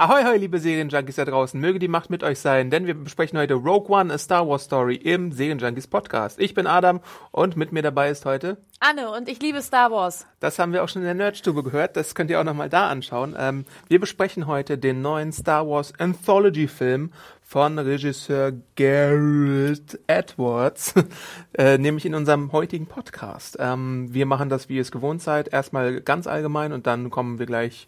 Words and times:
Ahoi, 0.00 0.24
hoi, 0.24 0.38
liebe 0.38 0.58
Serienjunkies 0.58 1.16
da 1.16 1.26
draußen. 1.26 1.60
Möge 1.60 1.78
die 1.78 1.86
Macht 1.86 2.08
mit 2.08 2.22
euch 2.22 2.38
sein, 2.38 2.70
denn 2.70 2.86
wir 2.86 2.94
besprechen 2.94 3.38
heute 3.38 3.52
Rogue 3.52 3.94
One, 3.94 4.10
a 4.10 4.16
Star 4.16 4.48
Wars 4.48 4.64
Story 4.64 4.94
im 4.94 5.30
Serienjunkies 5.30 5.88
Podcast. 5.88 6.40
Ich 6.40 6.54
bin 6.54 6.66
Adam 6.66 7.00
und 7.32 7.58
mit 7.58 7.70
mir 7.70 7.82
dabei 7.82 8.08
ist 8.08 8.24
heute 8.24 8.56
Anne 8.78 9.10
und 9.10 9.28
ich 9.28 9.42
liebe 9.42 9.60
Star 9.60 9.90
Wars. 9.90 10.26
Das 10.40 10.58
haben 10.58 10.72
wir 10.72 10.82
auch 10.82 10.88
schon 10.88 11.02
in 11.02 11.06
der 11.06 11.12
Nerdstube 11.12 11.62
gehört. 11.62 11.98
Das 11.98 12.14
könnt 12.14 12.30
ihr 12.30 12.40
auch 12.40 12.44
nochmal 12.44 12.70
da 12.70 12.88
anschauen. 12.88 13.36
Ähm, 13.38 13.66
wir 13.88 14.00
besprechen 14.00 14.46
heute 14.46 14.78
den 14.78 15.02
neuen 15.02 15.32
Star 15.32 15.68
Wars 15.68 15.92
Anthology 15.98 16.66
Film 16.66 17.12
von 17.42 17.78
Regisseur 17.78 18.52
Garrett 18.76 20.00
Edwards, 20.06 20.94
äh, 21.58 21.76
nämlich 21.76 22.06
in 22.06 22.14
unserem 22.14 22.52
heutigen 22.52 22.86
Podcast. 22.86 23.58
Ähm, 23.60 24.08
wir 24.14 24.24
machen 24.24 24.48
das, 24.48 24.70
wie 24.70 24.76
ihr 24.76 24.82
es 24.82 24.92
gewohnt 24.92 25.20
seid, 25.20 25.52
erstmal 25.52 26.00
ganz 26.00 26.26
allgemein 26.26 26.72
und 26.72 26.86
dann 26.86 27.10
kommen 27.10 27.38
wir 27.38 27.44
gleich 27.44 27.86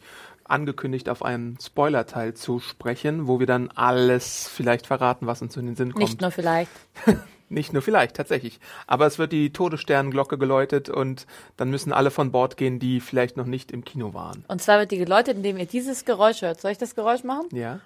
angekündigt, 0.53 1.09
auf 1.09 1.25
einen 1.25 1.59
Spoiler-Teil 1.61 2.35
zu 2.35 2.61
sprechen, 2.61 3.27
wo 3.27 3.41
wir 3.41 3.47
dann 3.47 3.71
alles 3.75 4.49
vielleicht 4.49 4.87
verraten, 4.87 5.27
was 5.27 5.43
uns 5.43 5.57
in 5.57 5.67
den 5.67 5.75
Sinn 5.77 5.93
kommt. 5.93 6.05
Nicht 6.05 6.21
nur 6.21 6.31
vielleicht. 6.31 6.71
Nicht 7.49 7.75
nur 7.75 7.83
vielleicht, 7.83 8.17
tatsächlich. 8.17 8.61
Aber 8.87 9.07
es 9.07 9.19
wird 9.19 9.31
die 9.31 9.53
Todessternglocke 9.53 10.39
geläutet 10.39 10.89
und 10.89 11.27
dann 11.59 11.69
müssen 11.69 11.93
alle 11.93 12.11
von 12.11 12.33
Bord 12.33 12.57
gehen, 12.57 12.79
die 12.79 12.99
vielleicht 13.01 13.37
noch 13.37 13.45
nicht 13.45 13.73
im 13.73 13.85
Kino 13.85 14.15
waren. 14.15 14.47
Und 14.49 14.63
zwar 14.63 14.79
wird 14.79 14.91
die 14.91 14.97
geläutet, 14.97 15.37
indem 15.37 15.59
ihr 15.59 15.67
dieses 15.67 16.07
Geräusch 16.07 16.41
hört. 16.41 16.63
Soll 16.63 16.71
ich 16.71 16.79
das 16.79 16.95
Geräusch 16.95 17.25
machen? 17.25 17.47
Ja. 17.53 17.81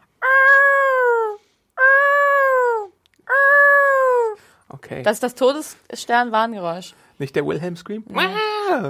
Okay. 4.68 5.02
Das 5.02 5.14
ist 5.14 5.22
das 5.22 5.34
Todesstern-Warngeräusch. 5.34 6.94
nicht 7.18 7.34
der 7.34 7.46
Wilhelm 7.46 7.76
Scream? 7.76 8.04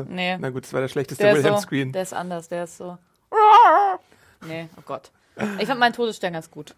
Nee. 0.08 0.36
Na 0.38 0.50
gut, 0.50 0.64
das 0.64 0.72
war 0.72 0.80
der 0.80 0.88
schlechteste 0.88 1.22
Der 1.22 1.36
Wilhelm 1.36 1.54
so, 1.56 1.60
Scream. 1.62 1.92
der 1.92 2.02
ist 2.02 2.12
anders, 2.12 2.48
der 2.48 2.64
ist 2.64 2.76
so. 2.78 2.98
Nee, 4.46 4.68
oh 4.76 4.82
Gott. 4.84 5.10
Ich 5.58 5.66
fand 5.66 5.80
meinen 5.80 5.92
Todesstern 5.92 6.32
ganz 6.32 6.50
gut. 6.50 6.74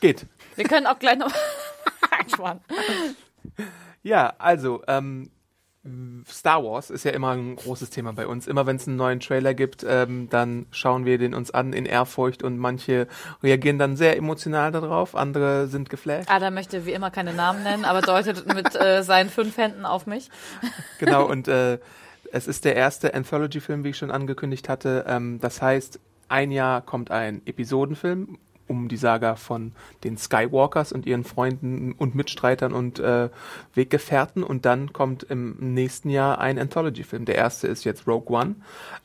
Geht. 0.00 0.26
Wir 0.56 0.64
können 0.64 0.86
auch 0.86 0.98
gleich 0.98 1.18
noch. 1.18 1.32
Schwan. 2.34 2.60
Ja, 4.02 4.34
also, 4.38 4.82
ähm, 4.88 5.30
Star 6.28 6.62
Wars 6.62 6.90
ist 6.90 7.04
ja 7.04 7.12
immer 7.12 7.30
ein 7.30 7.56
großes 7.56 7.88
Thema 7.88 8.12
bei 8.12 8.26
uns. 8.26 8.46
Immer 8.46 8.66
wenn 8.66 8.76
es 8.76 8.86
einen 8.86 8.96
neuen 8.96 9.20
Trailer 9.20 9.54
gibt, 9.54 9.84
ähm, 9.88 10.28
dann 10.28 10.66
schauen 10.70 11.06
wir 11.06 11.16
den 11.16 11.34
uns 11.34 11.50
an 11.50 11.72
in 11.72 11.86
Ehrfurcht 11.86 12.42
und 12.42 12.58
manche 12.58 13.06
reagieren 13.42 13.78
dann 13.78 13.96
sehr 13.96 14.16
emotional 14.18 14.72
darauf, 14.72 15.16
andere 15.16 15.68
sind 15.68 15.88
geflasht. 15.88 16.30
Adam 16.30 16.52
möchte 16.52 16.84
wie 16.84 16.92
immer 16.92 17.10
keine 17.10 17.32
Namen 17.32 17.62
nennen, 17.62 17.86
aber 17.86 18.02
deutet 18.02 18.46
mit 18.52 18.74
äh, 18.74 19.02
seinen 19.02 19.30
fünf 19.30 19.56
Händen 19.56 19.86
auf 19.86 20.06
mich. 20.06 20.28
Genau, 20.98 21.24
und 21.30 21.48
äh, 21.48 21.78
es 22.30 22.46
ist 22.46 22.66
der 22.66 22.76
erste 22.76 23.14
Anthology-Film, 23.14 23.82
wie 23.82 23.90
ich 23.90 23.96
schon 23.96 24.10
angekündigt 24.10 24.68
hatte. 24.68 25.06
Ähm, 25.08 25.40
das 25.40 25.62
heißt, 25.62 25.98
ein 26.30 26.50
Jahr 26.50 26.80
kommt 26.80 27.10
ein 27.10 27.42
Episodenfilm 27.46 28.38
um 28.70 28.88
die 28.88 28.96
Saga 28.96 29.34
von 29.34 29.72
den 30.04 30.16
Skywalkers 30.16 30.92
und 30.92 31.04
ihren 31.04 31.24
Freunden 31.24 31.92
und 31.92 32.14
Mitstreitern 32.14 32.72
und 32.72 33.00
äh, 33.00 33.28
Weggefährten 33.74 34.44
und 34.44 34.64
dann 34.64 34.92
kommt 34.92 35.24
im 35.24 35.56
nächsten 35.74 36.08
Jahr 36.08 36.38
ein 36.40 36.56
Anthology-Film. 36.56 37.24
Der 37.24 37.34
erste 37.34 37.66
ist 37.66 37.82
jetzt 37.82 38.06
Rogue 38.06 38.34
One. 38.34 38.54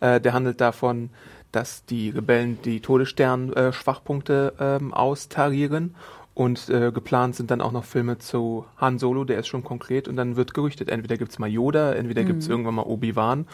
Äh, 0.02 0.22
der 0.22 0.34
handelt 0.34 0.62
davon, 0.62 1.10
dass 1.52 1.84
die 1.86 2.12
Rebellen 2.12 2.60
die 2.64 2.80
Todesstern-Schwachpunkte 2.80 4.54
ähm, 4.60 4.94
austarieren 4.94 5.96
und 6.36 6.70
äh, 6.70 6.92
geplant 6.92 7.36
sind 7.36 7.50
dann 7.50 7.62
auch 7.62 7.72
noch 7.72 7.86
Filme 7.86 8.20
zu 8.20 8.66
Han 8.78 9.00
Solo, 9.00 9.24
der 9.24 9.40
ist 9.40 9.48
schon 9.48 9.64
konkret 9.64 10.08
und 10.08 10.16
dann 10.16 10.36
wird 10.36 10.54
gerüchtet, 10.54 10.90
entweder 10.90 11.18
gibt's 11.18 11.40
mal 11.40 11.50
Yoda, 11.50 11.94
entweder 11.94 12.24
gibt's 12.24 12.48
irgendwann 12.48 12.76
mal 12.76 12.84
Obi-Wan 12.84 13.48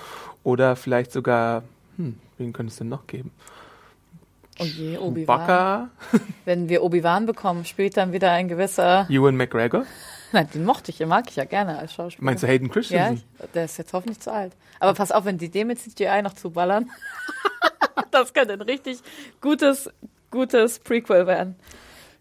oder 0.44 0.76
vielleicht 0.76 1.12
sogar, 1.12 1.64
hm, 1.98 2.18
wen 2.38 2.52
könnte 2.52 2.72
es 2.72 2.78
denn 2.78 2.90
noch 2.90 3.08
geben? 3.08 3.32
Oh 4.60 4.64
je, 4.64 4.98
Obi-Wan. 4.98 5.90
Wenn 6.46 6.70
wir 6.70 6.84
Obi-Wan 6.84 7.26
bekommen, 7.26 7.66
spielt 7.66 7.98
dann 7.98 8.12
wieder 8.14 8.32
ein 8.32 8.48
gewisser. 8.48 9.08
Ewan 9.10 9.36
McGregor. 9.36 9.86
Nein, 10.34 10.48
den 10.54 10.64
mochte 10.66 10.92
ich, 10.92 10.98
den 10.98 11.10
mag 11.10 11.26
ich 11.30 11.36
ja 11.36 11.46
gerne 11.46 11.78
als 11.78 11.94
Schauspieler. 11.94 12.24
Meinst 12.26 12.44
du 12.44 12.48
Hayden 12.48 12.68
Ja, 12.68 12.74
Christensen? 12.74 13.14
ich, 13.40 13.52
der 13.54 13.66
ist 13.66 13.78
jetzt 13.78 13.92
hoffentlich 13.94 14.20
zu 14.20 14.32
alt. 14.32 14.54
Aber 14.80 14.94
pass 14.94 15.12
auf, 15.12 15.26
wenn 15.26 15.38
die 15.38 15.50
dem 15.50 15.68
mit 15.68 15.80
CGI 15.80 16.22
noch 16.22 16.34
zuballern, 16.34 16.90
das 18.12 18.34
könnte 18.34 18.54
ein 18.54 18.62
richtig 18.62 19.00
gutes, 19.42 19.90
gutes 20.30 20.80
Prequel 20.80 21.28
werden. 21.28 21.56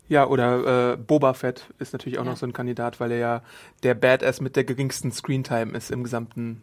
Ja, 0.09 0.27
oder 0.27 0.95
äh, 0.95 0.97
Boba 0.97 1.35
Fett 1.35 1.67
ist 1.79 1.93
natürlich 1.93 2.19
auch 2.19 2.25
Ja. 2.25 2.31
noch 2.33 2.37
so 2.37 2.45
ein 2.47 2.53
Kandidat, 2.53 2.99
weil 2.99 3.13
er 3.13 3.19
ja 3.19 3.43
der 3.85 3.95
Badass 3.95 4.41
mit 4.41 4.57
der 4.57 4.65
geringsten 4.65 5.13
Screentime 5.13 5.77
ist 5.77 5.91
im 5.93 6.03
gesamten 6.03 6.63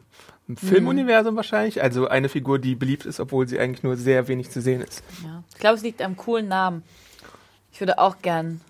Filmuniversum 0.56 1.36
wahrscheinlich. 1.36 1.82
Also 1.84 2.08
eine 2.08 2.30
Figur, 2.30 2.60
die 2.60 2.76
beliebt 2.76 3.06
ist, 3.06 3.20
obwohl 3.20 3.48
sie 3.48 3.60
eigentlich 3.60 3.84
nur 3.84 3.98
sehr 3.98 4.28
wenig 4.28 4.50
zu 4.50 4.62
sehen 4.62 4.82
ist. 4.82 5.04
Ja. 5.24 5.44
Ich 5.54 5.60
glaube, 5.60 5.76
es 5.76 5.84
liegt 5.84 6.02
am 6.02 6.16
coolen 6.16 6.48
Namen. 6.48 6.84
Ich 7.74 7.80
würde 7.82 8.00
auch 8.00 8.18
gern. 8.22 8.62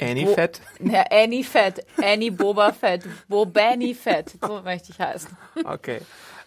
Annie 0.00 0.26
Wo- 0.26 0.34
Fett. 0.34 0.60
Ja, 0.80 1.04
Annie 1.10 1.44
Fett, 1.44 1.86
Annie 2.02 2.30
Boba 2.32 2.72
Fett, 2.72 3.04
Bobani 3.28 3.94
Fett, 3.94 4.34
so 4.44 4.60
möchte 4.64 4.90
ich 4.92 4.98
heißen. 4.98 5.30
Okay. 5.64 6.00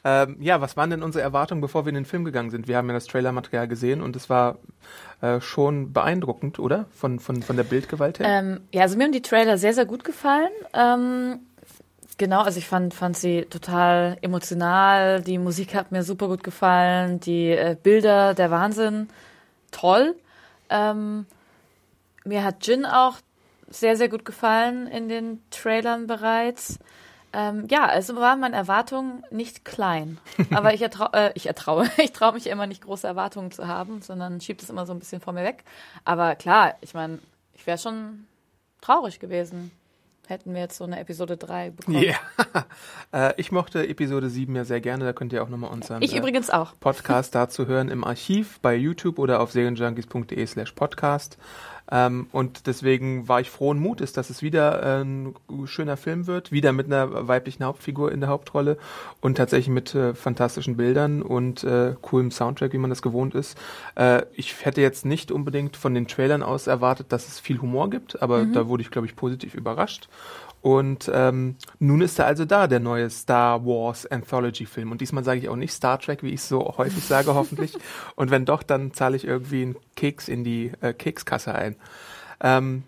Ähm, 0.04 0.38
ja, 0.40 0.62
was 0.62 0.78
waren 0.78 0.90
denn 0.90 1.02
unsere 1.02 1.24
Erwartungen, 1.24 1.60
bevor 1.62 1.86
wir 1.86 1.90
in 1.90 1.96
den 1.96 2.06
Film 2.06 2.24
gegangen 2.24 2.50
sind? 2.52 2.68
Wir 2.68 2.78
haben 2.78 2.88
ja 2.88 2.94
das 2.94 3.08
Trailermaterial 3.08 3.68
gesehen 3.68 4.02
und 4.02 4.16
es 4.16 4.30
war 4.30 4.58
äh, 5.22 5.42
schon 5.42 5.92
beeindruckend, 5.92 6.60
oder? 6.60 6.86
Von, 6.94 7.20
von, 7.20 7.42
von 7.42 7.58
der 7.58 7.64
Bildgewalt 7.64 8.20
her. 8.20 8.28
Ähm, 8.30 8.60
ja, 8.72 8.84
also 8.84 8.96
mir 8.98 9.06
haben 9.06 9.12
die 9.12 9.22
Trailer 9.22 9.58
sehr, 9.58 9.74
sehr 9.74 9.86
gut 9.86 10.04
gefallen. 10.04 10.52
Ähm, 10.74 11.40
genau, 12.18 12.42
also 12.42 12.60
ich 12.60 12.68
fand, 12.68 12.94
fand 12.94 13.18
sie 13.18 13.46
total 13.46 14.18
emotional. 14.22 15.22
Die 15.22 15.38
Musik 15.38 15.76
hat 15.76 15.92
mir 15.92 16.04
super 16.04 16.28
gut 16.28 16.44
gefallen. 16.44 17.20
Die 17.20 17.52
äh, 17.52 17.76
Bilder, 17.82 18.34
der 18.34 18.52
Wahnsinn, 18.52 19.10
toll. 19.72 20.16
Ähm, 20.70 21.26
mir 22.26 22.44
hat 22.44 22.66
Jin 22.68 22.86
auch 22.86 23.16
sehr, 23.70 23.96
sehr 23.98 24.10
gut 24.10 24.26
gefallen 24.26 24.88
in 24.88 25.10
den 25.10 25.42
Trailern 25.52 26.08
bereits. 26.08 26.80
Ähm, 27.34 27.68
ja, 27.70 27.86
also 27.86 28.16
waren 28.16 28.40
meine 28.40 28.56
Erwartungen 28.56 29.24
nicht 29.32 29.66
klein. 29.66 30.18
Aber 30.52 30.74
ich, 30.74 30.82
ertrau 30.82 31.10
äh, 31.12 31.32
ich 31.36 31.48
ertraue, 31.48 31.90
ich 31.98 32.12
traue 32.12 32.34
mich 32.34 32.48
immer 32.48 32.68
nicht 32.68 32.84
große 32.84 33.08
Erwartungen 33.08 33.52
zu 33.52 33.68
haben, 33.68 34.02
sondern 34.02 34.42
schiebe 34.42 34.62
es 34.62 34.70
immer 34.70 34.86
so 34.86 34.94
ein 34.94 35.00
bisschen 35.00 35.22
vor 35.22 35.34
mir 35.34 35.44
weg. 35.44 35.64
Aber 36.06 36.36
klar, 36.36 36.76
ich 36.82 36.94
meine, 36.94 37.20
ich 37.54 37.68
wäre 37.68 37.78
schon 37.78 38.26
traurig 38.82 39.20
gewesen, 39.20 39.72
hätten 40.30 40.54
wir 40.54 40.62
jetzt 40.62 40.78
so 40.78 40.84
eine 40.84 41.00
Episode 41.00 41.38
3 41.38 41.72
bekommen. 41.72 42.04
Ja. 42.04 42.16
äh, 43.30 43.34
ich 43.38 43.52
mochte 43.52 43.88
Episode 43.88 44.30
7 44.30 44.56
ja 44.56 44.66
sehr 44.66 44.82
gerne, 44.82 45.06
da 45.06 45.14
könnt 45.14 45.34
ihr 45.34 45.44
auch 45.44 45.50
nochmal 45.50 45.72
unseren 45.72 46.02
Ich 46.02 46.14
äh, 46.14 46.18
übrigens 46.20 46.50
auch. 46.50 46.74
Podcast 46.80 47.34
dazu 47.36 47.68
hören 47.68 47.90
im 47.90 48.04
Archiv 48.04 48.60
bei 48.62 48.76
YouTube 48.76 49.20
oder 49.20 49.40
auf 49.40 49.52
serienjunkies.de 49.52 50.46
slash 50.46 50.72
podcast. 50.74 51.38
Ähm, 51.92 52.28
und 52.32 52.68
deswegen 52.68 53.28
war 53.28 53.40
ich 53.40 53.50
frohen 53.50 53.80
Mutes, 53.80 54.14
dass 54.14 54.30
es 54.30 54.42
wieder 54.42 54.84
äh, 54.84 55.04
ein 55.04 55.36
schöner 55.66 55.98
Film 55.98 56.28
wird, 56.28 56.52
wieder 56.52 56.74
mit 56.74 56.88
einer 56.88 57.28
weiblichen 57.28 57.64
Hauptfigur 57.64 58.12
in 58.12 58.20
der 58.20 58.30
Hauptrolle 58.30 58.78
und 59.22 59.36
tatsächlich 59.36 59.74
mit 59.74 59.96
äh, 59.96 60.14
fantastischen 60.14 60.78
Bildern 60.78 61.22
und 61.22 61.64
äh, 61.64 61.96
coolem 62.02 62.32
Soundtrack, 62.32 62.74
wie 62.74 62.78
man 62.78 62.90
das 62.90 63.02
gewohnt 63.02 63.36
ist. 63.36 63.58
Äh, 63.96 64.24
ich 64.34 64.66
hätte 64.66 64.82
jetzt 64.82 65.06
nicht 65.06 65.32
unbedingt 65.32 65.78
von 65.78 65.94
den 65.94 66.08
Trailern 66.08 66.44
aus 66.44 66.68
erwartet, 66.68 67.08
dass 67.12 67.28
es 67.28 67.40
viel 67.40 67.62
Humor 67.62 67.90
gibt, 67.90 68.22
aber 68.22 68.46
da 68.46 68.68
wurde 68.68 68.82
ich, 68.82 68.92
glaube 68.92 69.08
ich, 69.08 69.16
positiv 69.16 69.54
überrascht. 69.56 70.10
Und 70.68 71.10
ähm, 71.14 71.56
nun 71.80 72.02
ist 72.02 72.20
er 72.20 72.26
also 72.26 72.44
da, 72.44 72.68
der 72.68 72.82
neue 72.82 73.10
Star 73.10 73.66
Wars 73.66 74.06
Anthology-Film. 74.06 74.92
Und 74.92 75.00
diesmal 75.00 75.24
sage 75.24 75.40
ich 75.40 75.48
auch 75.48 75.56
nicht 75.56 75.72
Star 75.72 75.98
Trek, 75.98 76.24
wie 76.24 76.34
ich 76.34 76.42
so 76.42 76.76
häufig 76.78 77.06
sage, 77.06 77.34
hoffentlich. 77.34 77.78
Und 78.18 78.32
wenn 78.32 78.44
doch, 78.44 78.64
dann 78.64 78.94
zahle 78.94 79.16
ich 79.16 79.24
irgendwie 79.24 79.62
einen 79.62 79.76
Keks 79.96 80.28
in 80.28 80.44
die 80.44 80.74
äh, 80.82 80.92
Kekskasse 80.92 81.56
ein. 81.56 81.78
Ähm, 82.42 82.84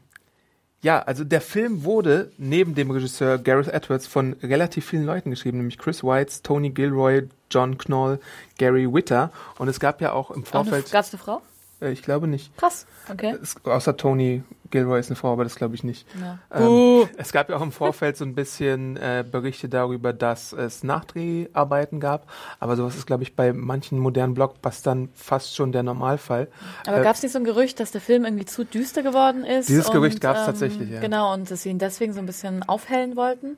ja, 0.82 1.00
also 1.00 1.24
der 1.24 1.40
Film 1.40 1.86
wurde 1.86 2.34
neben 2.38 2.76
dem 2.76 2.92
Regisseur 2.92 3.38
Gareth 3.38 3.70
Edwards 3.70 4.08
von 4.08 4.34
relativ 4.44 4.86
vielen 4.86 5.06
Leuten 5.06 5.30
geschrieben, 5.30 5.60
nämlich 5.60 5.78
Chris 5.78 6.04
Weitz, 6.04 6.42
Tony 6.42 6.72
Gilroy, 6.72 7.30
John 7.50 7.78
Knoll, 7.78 8.20
Gary 8.58 8.94
Witter. 8.94 9.32
Und 9.58 9.70
es 9.70 9.80
gab 9.80 10.02
ja 10.02 10.12
auch 10.12 10.32
im 10.32 10.44
Vorfeld. 10.44 10.92
gab's 10.92 11.14
eine 11.14 11.24
Frau? 11.24 11.42
Äh, 11.82 11.92
ich 11.92 12.02
glaube 12.02 12.28
nicht. 12.28 12.56
Krass, 12.58 12.86
okay. 13.12 13.36
Es, 13.42 13.56
außer 13.64 13.96
Tony 13.98 14.44
Gilroy 14.72 15.00
ist 15.00 15.10
eine 15.10 15.16
Frau, 15.16 15.34
aber 15.34 15.44
das 15.44 15.56
glaube 15.56 15.74
ich 15.76 15.84
nicht. 15.84 16.06
Ja. 16.20 16.38
Ähm, 16.54 16.68
Uh. 16.68 17.08
es 17.18 17.32
gab 17.32 17.50
ja 17.50 17.56
auch 17.58 17.62
im 17.62 17.72
Vorfeld 17.72 18.18
so 18.18 18.26
ein 18.26 18.36
bisschen 18.36 18.98
äh, 18.98 19.26
Berichte 19.30 19.68
darüber, 19.68 20.14
dass 20.14 20.54
es 20.54 20.84
Nachdreharbeiten 20.84 22.00
gab, 22.00 22.28
aber 22.60 22.76
sowas 22.76 22.96
ist, 22.96 23.08
glaube 23.08 23.24
ich, 23.24 23.36
bei 23.36 23.54
manchen 23.54 23.98
modernen 24.00 24.34
Blockbustern 24.36 25.10
fast 25.16 25.56
schon 25.56 25.72
der 25.72 25.84
Normalfall. 25.84 26.50
Aber 26.86 27.00
Äh, 27.00 27.04
gab 27.04 27.16
es 27.16 27.24
nicht 27.24 27.32
so 27.32 27.40
ein 27.40 27.46
Gerücht, 27.46 27.80
dass 27.80 27.92
der 27.92 28.02
Film 28.02 28.26
irgendwie 28.26 28.46
zu 28.46 28.64
düster 28.64 29.02
geworden 29.02 29.44
ist? 29.44 29.70
Dieses 29.70 29.88
und, 29.88 29.94
Gerücht 29.94 30.22
gab's 30.22 30.46
tatsächlich, 30.46 30.90
ja. 30.90 31.00
Genau, 31.00 31.34
und 31.34 31.50
dass 31.50 31.64
sie 31.64 31.70
ihn 31.70 31.80
deswegen 31.80 32.14
so 32.14 32.20
ein 32.20 32.26
bisschen 32.26 32.62
aufhellen 32.64 33.16
wollten? 33.16 33.58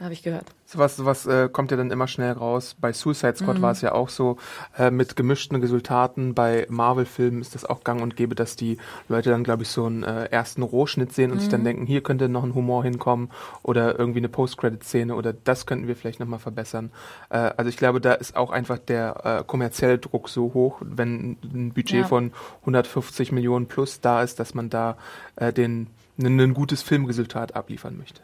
Habe 0.00 0.12
ich 0.12 0.22
gehört. 0.22 0.44
Sowas, 0.64 0.96
sowas 0.96 1.26
äh, 1.26 1.48
kommt 1.48 1.72
ja 1.72 1.76
dann 1.76 1.90
immer 1.90 2.06
schnell 2.06 2.30
raus. 2.32 2.76
Bei 2.80 2.92
Suicide 2.92 3.34
Squad 3.36 3.58
Mhm. 3.58 3.62
war 3.62 3.72
es 3.72 3.80
ja 3.80 3.92
auch 3.92 4.10
so, 4.10 4.36
äh, 4.78 4.90
mit 4.92 5.16
gemischten 5.16 5.56
Resultaten. 5.60 6.34
Bei 6.34 6.66
Marvel-Filmen 6.68 7.40
ist 7.40 7.54
das 7.56 7.64
auch 7.64 7.82
gang 7.82 8.00
und 8.00 8.14
gäbe, 8.14 8.36
dass 8.36 8.54
die 8.54 8.78
Leute 9.08 9.30
dann, 9.30 9.42
glaube 9.42 9.64
ich, 9.64 9.70
so 9.70 9.86
einen 9.86 10.04
äh, 10.04 10.26
ersten 10.26 10.62
Rohschnitt 10.62 11.12
sehen 11.12 11.32
und 11.32 11.40
sich 11.40 11.48
Mhm. 11.48 11.52
dann 11.52 11.64
denken, 11.64 11.86
hier 11.86 12.02
könnte 12.02 12.28
noch 12.28 12.44
ein 12.44 12.54
Humor 12.54 12.84
hinkommen 12.84 13.30
oder 13.64 13.98
irgendwie 13.98 14.20
eine 14.20 14.28
Post-Credit-Szene 14.28 15.14
oder 15.16 15.32
das 15.32 15.66
könnten 15.66 15.88
wir 15.88 15.96
vielleicht 15.96 16.20
nochmal 16.20 16.38
verbessern. 16.38 16.92
Äh, 17.30 17.38
also 17.56 17.68
ich 17.68 17.76
glaube, 17.76 18.00
da 18.00 18.12
ist 18.12 18.36
auch 18.36 18.50
einfach 18.50 18.78
der 18.78 19.40
äh, 19.40 19.44
kommerzielle 19.44 19.98
Druck 19.98 20.28
so 20.28 20.54
hoch, 20.54 20.76
wenn 20.80 21.38
ein 21.42 21.72
Budget 21.74 22.02
Ja. 22.02 22.04
von 22.06 22.32
150 22.60 23.32
Millionen 23.32 23.66
plus 23.66 24.00
da 24.00 24.22
ist, 24.22 24.38
dass 24.38 24.54
man 24.54 24.70
da 24.70 24.96
äh, 25.36 25.52
den, 25.52 25.88
ein 26.22 26.54
gutes 26.54 26.82
Filmresultat 26.82 27.56
abliefern 27.56 27.96
möchte. 27.96 28.20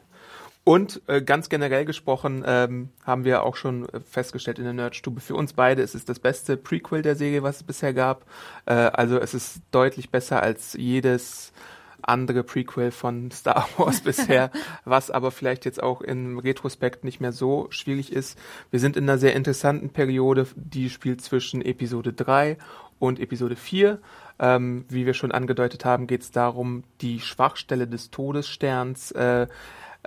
Und 0.65 1.03
äh, 1.09 1.21
ganz 1.21 1.51
generell 1.51 1.85
gesprochen 1.85 2.43
ähm, 2.47 2.89
haben 3.05 3.25
wir 3.25 3.43
auch 3.43 3.55
schon 3.55 3.87
äh, 3.91 4.01
festgestellt 4.01 4.59
in 4.59 4.65
der 4.65 4.73
Nerdstube, 4.73 5.21
für 5.21 5.35
uns 5.35 5.53
beide 5.53 5.83
ist 5.83 5.95
es 5.95 6.07
das 6.07 6.19
beste 6.19 6.57
Prequel 6.57 7.03
der 7.03 7.17
Serie, 7.17 7.43
was 7.43 7.57
es 7.57 7.63
bisher 7.65 7.93
gab. 7.93 8.25
Äh, 8.65 8.73
also 8.73 9.19
es 9.19 9.35
ist 9.35 9.61
deutlich 9.73 10.09
besser 10.09 10.43
als 10.43 10.73
jedes 10.73 11.53
andere 12.01 12.45
Prequel 12.45 12.93
von 12.93 13.31
Star 13.33 13.69
Wars 13.77 14.01
bisher, 14.01 14.51
was 14.87 15.11
aber 15.11 15.31
vielleicht 15.31 15.67
jetzt 15.67 15.83
auch 15.83 16.01
im 16.01 16.39
Retrospekt 16.39 17.05
nicht 17.05 17.21
mehr 17.21 17.33
so 17.33 17.67
schwierig 17.69 18.11
ist. 18.11 18.39
Wir 18.71 18.81
sind 18.81 18.97
in 18.97 19.05
einer 19.05 19.19
sehr 19.19 19.35
interessanten 19.35 19.91
Periode, 19.91 20.47
die 20.57 20.89
spielt 20.89 21.21
zwischen 21.21 21.61
Episode 21.61 22.15
3 22.15 22.57
und 22.99 23.21
Episode 23.21 23.57
4. 23.57 23.99
Ähm, 24.39 24.87
wie 24.89 25.05
wir 25.05 25.15
schon 25.15 25.31
angedeutet 25.31 25.85
haben, 25.85 26.07
geht 26.07 26.23
es 26.23 26.31
darum, 26.31 26.85
die 27.03 27.21
Schwachstelle 27.21 27.87
des 27.87 28.11
Todessterns 28.11 29.13
äh, 29.13 29.47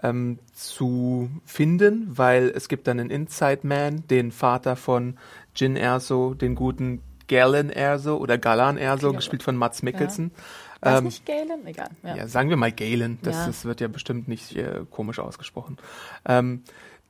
ähm, 0.04 0.40
zu 0.54 1.30
finden, 1.46 2.08
weil 2.10 2.52
es 2.56 2.68
gibt 2.68 2.88
dann 2.88 3.00
einen 3.00 3.10
Inside 3.10 3.60
Man, 3.64 4.08
den 4.08 4.32
Vater 4.32 4.76
von 4.76 5.18
Jin 5.56 5.76
Erso, 5.76 6.34
den 6.34 6.56
guten 6.56 7.02
Galen 7.28 7.70
Erso 7.70 8.18
oder 8.18 8.38
Galan 8.38 8.78
Erso, 8.78 9.08
Klingt 9.08 9.18
gespielt 9.18 9.44
von 9.44 9.56
Mats 9.56 9.84
Mikkelsen. 9.84 10.32
Es 10.82 10.98
Ähm, 11.00 11.04
nicht 11.06 11.26
Galen? 11.26 11.66
Egal. 11.66 11.90
Ja. 12.04 12.16
ja, 12.16 12.28
sagen 12.28 12.50
wir 12.50 12.58
mal 12.58 12.72
Galen. 12.72 13.20
Das, 13.24 13.36
Ja. 13.36 13.48
das 13.48 13.66
wird 13.66 13.82
ja 13.82 13.88
bestimmt 13.88 14.28
nicht 14.28 14.56
äh, 14.56 14.82
komisch 14.90 15.20
ausgesprochen. 15.20 15.78
Ähm, 16.26 16.64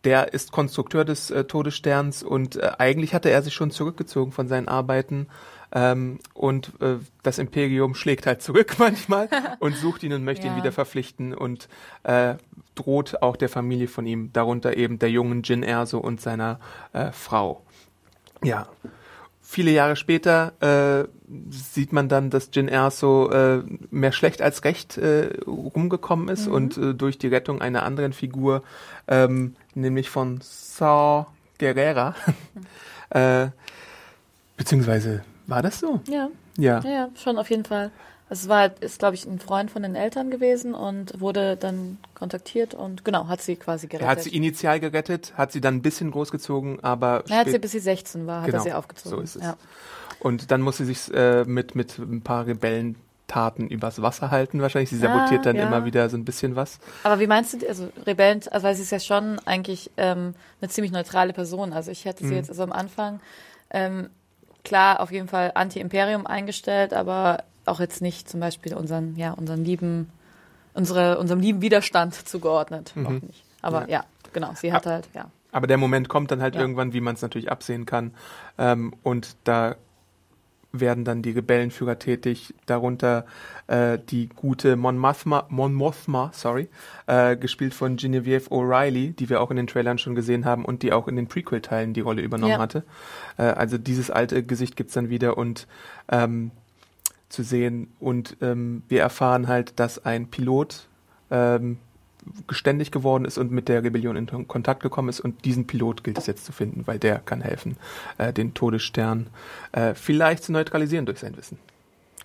der 0.04 0.34
ist 0.34 0.52
Konstrukteur 0.52 1.04
des 1.06 1.32
äh, 1.32 1.44
Todessterns 1.44 2.24
und 2.24 2.56
äh, 2.56 2.72
eigentlich 2.78 3.14
hatte 3.14 3.30
er 3.30 3.42
sich 3.42 3.54
schon 3.54 3.72
zurückgezogen 3.72 4.32
von 4.32 4.48
seinen 4.48 4.68
Arbeiten. 4.68 5.28
Ähm, 5.78 6.18
und 6.34 6.72
äh, 6.82 6.96
das 7.22 7.38
Imperium 7.38 7.94
schlägt 7.94 8.26
halt 8.26 8.42
zurück 8.42 8.76
manchmal 8.80 9.30
und 9.60 9.76
sucht 9.76 10.02
ihn 10.02 10.14
und 10.14 10.24
möchte 10.24 10.48
ihn 10.48 10.54
Ja. 10.54 10.58
wieder 10.58 10.72
verpflichten 10.72 11.36
und 11.36 11.70
äh, 12.02 12.34
droht 12.74 13.22
auch 13.22 13.36
der 13.36 13.48
Familie 13.50 13.88
von 13.88 14.08
ihm, 14.08 14.32
darunter 14.34 14.76
eben 14.76 14.98
der 14.98 15.12
jungen 15.12 15.44
Jin 15.44 15.62
Erso 15.62 16.00
und 16.00 16.20
seiner 16.20 16.60
äh, 16.94 17.12
Frau. 17.12 17.62
Ja, 18.44 18.68
viele 19.40 19.70
Jahre 19.70 19.96
später 19.96 20.54
äh, 20.62 21.08
sieht 21.52 21.94
man 21.94 22.10
dann, 22.10 22.32
dass 22.32 22.50
Jin 22.54 22.70
Erso 22.70 23.30
äh, 23.30 23.62
mehr 23.92 24.14
schlecht 24.14 24.42
als 24.42 24.64
recht 24.64 24.98
äh, 24.98 25.30
rumgekommen 25.46 26.28
ist 26.30 26.48
und 26.48 26.78
äh, 26.78 26.96
durch 26.96 27.20
die 27.20 27.28
Rettung 27.28 27.62
einer 27.62 27.84
anderen 27.84 28.14
Figur, 28.14 28.64
ähm, 29.08 29.56
nämlich 29.76 30.10
von 30.10 30.40
Saw 30.42 31.28
Gerrera, 31.60 32.16
äh, 33.12 33.50
beziehungsweise 34.56 35.24
war 35.48 35.62
das 35.62 35.80
so? 35.80 36.00
ja. 36.08 36.30
Ja. 36.60 36.80
Ja, 36.84 36.90
ja, 36.90 37.10
schon 37.22 37.38
auf 37.38 37.50
jeden 37.52 37.66
Fall. 37.66 37.92
Also 38.30 38.44
es 38.46 38.50
war, 38.50 38.60
halt- 38.62 38.80
ist 38.80 38.98
glaube 39.00 39.14
ich 39.16 39.26
ein 39.28 39.40
Freund 39.40 39.70
von 39.72 39.84
den 39.84 39.94
Eltern 39.96 40.32
gewesen 40.32 40.74
und 40.74 41.22
wurde 41.22 41.56
dann 41.56 41.98
kontaktiert 42.16 42.74
und 42.74 43.06
genau, 43.06 43.28
hat 43.28 43.42
sie 43.42 43.56
quasi 43.58 43.86
gerettet. 43.88 44.08
Er 44.08 44.12
hat 44.12 44.22
sie 44.24 44.36
initial 44.36 44.80
gerettet, 44.80 45.34
hat 45.38 45.52
sie 45.52 45.62
dann 45.62 45.76
ein 45.76 45.82
bisschen 45.84 46.10
großgezogen, 46.12 46.84
aber 46.84 47.24
er 47.30 47.38
hat 47.38 47.50
sie 47.50 47.60
bis 47.60 47.72
sie 47.74 47.80
16 47.80 48.26
war, 48.26 48.42
hat 48.42 48.48
Genau, 48.48 48.58
er 48.58 48.64
sie 48.64 48.74
aufgezogen. 48.74 49.18
so 49.18 49.24
ist 49.24 49.36
es. 49.36 49.44
Ja. 49.44 49.56
und 50.20 50.50
dann 50.52 50.62
muss 50.62 50.78
sie 50.78 50.86
sich 50.86 51.14
äh, 51.14 51.44
mit 51.46 51.76
mit 51.76 52.00
ein 52.00 52.22
paar 52.24 52.48
Rebellentaten 52.48 53.68
übers 53.70 54.02
Wasser 54.02 54.32
halten 54.32 54.62
wahrscheinlich. 54.62 54.90
Sie 54.90 54.98
sabotiert 54.98 55.42
Ah, 55.42 55.44
dann 55.44 55.56
ja. 55.58 55.64
immer 55.68 55.86
wieder 55.86 56.10
so 56.10 56.18
ein 56.18 56.26
bisschen 56.26 56.56
was. 56.56 56.80
Aber 57.04 57.20
wie 57.20 57.28
meinst 57.28 57.62
du, 57.62 57.68
also 57.68 57.90
Rebellen, 58.06 58.42
also 58.52 58.66
weil 58.66 58.76
sie 58.76 58.82
ist 58.82 58.92
ja 58.92 59.00
schon 59.00 59.40
eigentlich 59.46 59.92
ähm, 59.98 60.34
eine 60.62 60.70
ziemlich 60.70 60.92
neutrale 60.92 61.34
Person. 61.34 61.72
Also 61.74 61.92
ich 61.92 62.06
hätte 62.06 62.24
sie 62.24 62.32
Mhm. 62.32 62.38
jetzt 62.38 62.50
also 62.50 62.64
am 62.64 62.72
Anfang 62.72 63.20
ähm, 63.70 64.10
klar 64.68 65.00
auf 65.00 65.12
jeden 65.12 65.28
Fall 65.28 65.52
Anti-Imperium 65.56 66.28
eingestellt, 66.28 66.94
aber 66.94 67.44
auch 67.66 67.80
jetzt 67.80 68.02
nicht 68.02 68.30
zum 68.30 68.40
Beispiel 68.40 68.74
unseren, 68.76 69.16
ja, 69.16 69.32
unseren 69.32 69.64
lieben, 69.66 70.10
unsere, 70.74 71.18
unserem 71.18 71.40
lieben 71.40 71.62
Widerstand 71.62 72.14
zugeordnet. 72.14 72.94
Auch 73.04 73.10
Mhm. 73.10 73.22
nicht. 73.28 73.44
Aber 73.62 73.82
Ja. 73.82 73.88
ja. 74.00 74.04
genau, 74.34 74.52
sie 74.56 74.72
hat 74.72 74.86
halt, 74.86 75.08
ja. 75.14 75.30
Aber 75.52 75.66
der 75.68 75.78
Moment 75.78 76.08
kommt 76.10 76.30
dann 76.32 76.42
halt 76.42 76.56
Ja. 76.56 76.62
irgendwann, 76.62 76.94
wie 76.94 77.02
man 77.02 77.16
es 77.16 77.22
natürlich 77.22 77.52
absehen 77.52 77.86
kann. 77.86 78.14
Ähm, 78.58 78.94
und 79.04 79.36
da 79.46 79.76
werden 80.80 81.04
dann 81.06 81.22
die 81.22 81.32
Rebellenführer 81.32 82.00
tätig, 82.00 82.54
darunter 82.66 83.26
äh, 83.68 83.98
die 84.10 84.30
gute 84.30 84.76
Mon 84.76 84.98
Mothma, 84.98 85.46
Mon 85.50 85.74
Mothma 85.74 86.32
sorry, 86.34 86.70
äh, 87.08 87.36
gespielt 87.36 87.74
von 87.74 87.96
Genevieve 87.98 88.50
O'Reilly, 88.50 89.16
die 89.16 89.30
wir 89.30 89.42
auch 89.42 89.52
in 89.52 89.58
den 89.58 89.68
Trailern 89.68 89.98
schon 89.98 90.16
gesehen 90.16 90.46
haben 90.46 90.66
und 90.66 90.84
die 90.84 90.94
auch 90.94 91.08
in 91.08 91.16
den 91.16 91.28
Prequel-Teilen 91.28 91.94
die 91.94 92.02
Rolle 92.02 92.22
übernommen 92.22 92.52
Ja. 92.54 92.60
hatte. 92.60 92.84
Äh, 93.38 93.44
also 93.44 93.78
dieses 93.78 94.10
alte 94.12 94.44
Gesicht 94.44 94.76
gibt's 94.76 94.94
dann 94.94 95.10
wieder 95.10 95.38
und 95.38 95.68
ähm, 96.10 96.52
zu 97.30 97.44
sehen. 97.44 97.92
Und 98.00 98.38
ähm, 98.42 98.84
wir 98.88 99.02
erfahren 99.02 99.48
halt, 99.48 99.80
dass 99.80 100.06
ein 100.06 100.28
Pilot 100.30 100.88
ähm, 101.30 101.78
geständig 102.48 102.92
geworden 102.92 103.26
ist 103.26 103.38
und 103.38 103.52
mit 103.52 103.68
der 103.70 103.84
Rebellion 103.84 104.16
in 104.16 104.48
Kontakt 104.48 104.82
gekommen 104.82 105.10
ist 105.10 105.20
und 105.20 105.46
diesen 105.46 105.68
Pilot 105.68 106.04
gilt 106.04 106.18
es 106.18 106.26
jetzt 106.28 106.46
zu 106.46 106.52
finden, 106.52 106.86
weil 106.88 107.00
der 107.00 107.20
kann 107.20 107.42
helfen, 107.42 107.78
äh, 108.18 108.34
den 108.34 108.54
Todesstern 108.54 109.28
äh, 109.72 109.94
vielleicht 109.94 110.44
zu 110.44 110.52
neutralisieren 110.52 111.06
durch 111.06 111.20
sein 111.20 111.36
Wissen. 111.38 111.60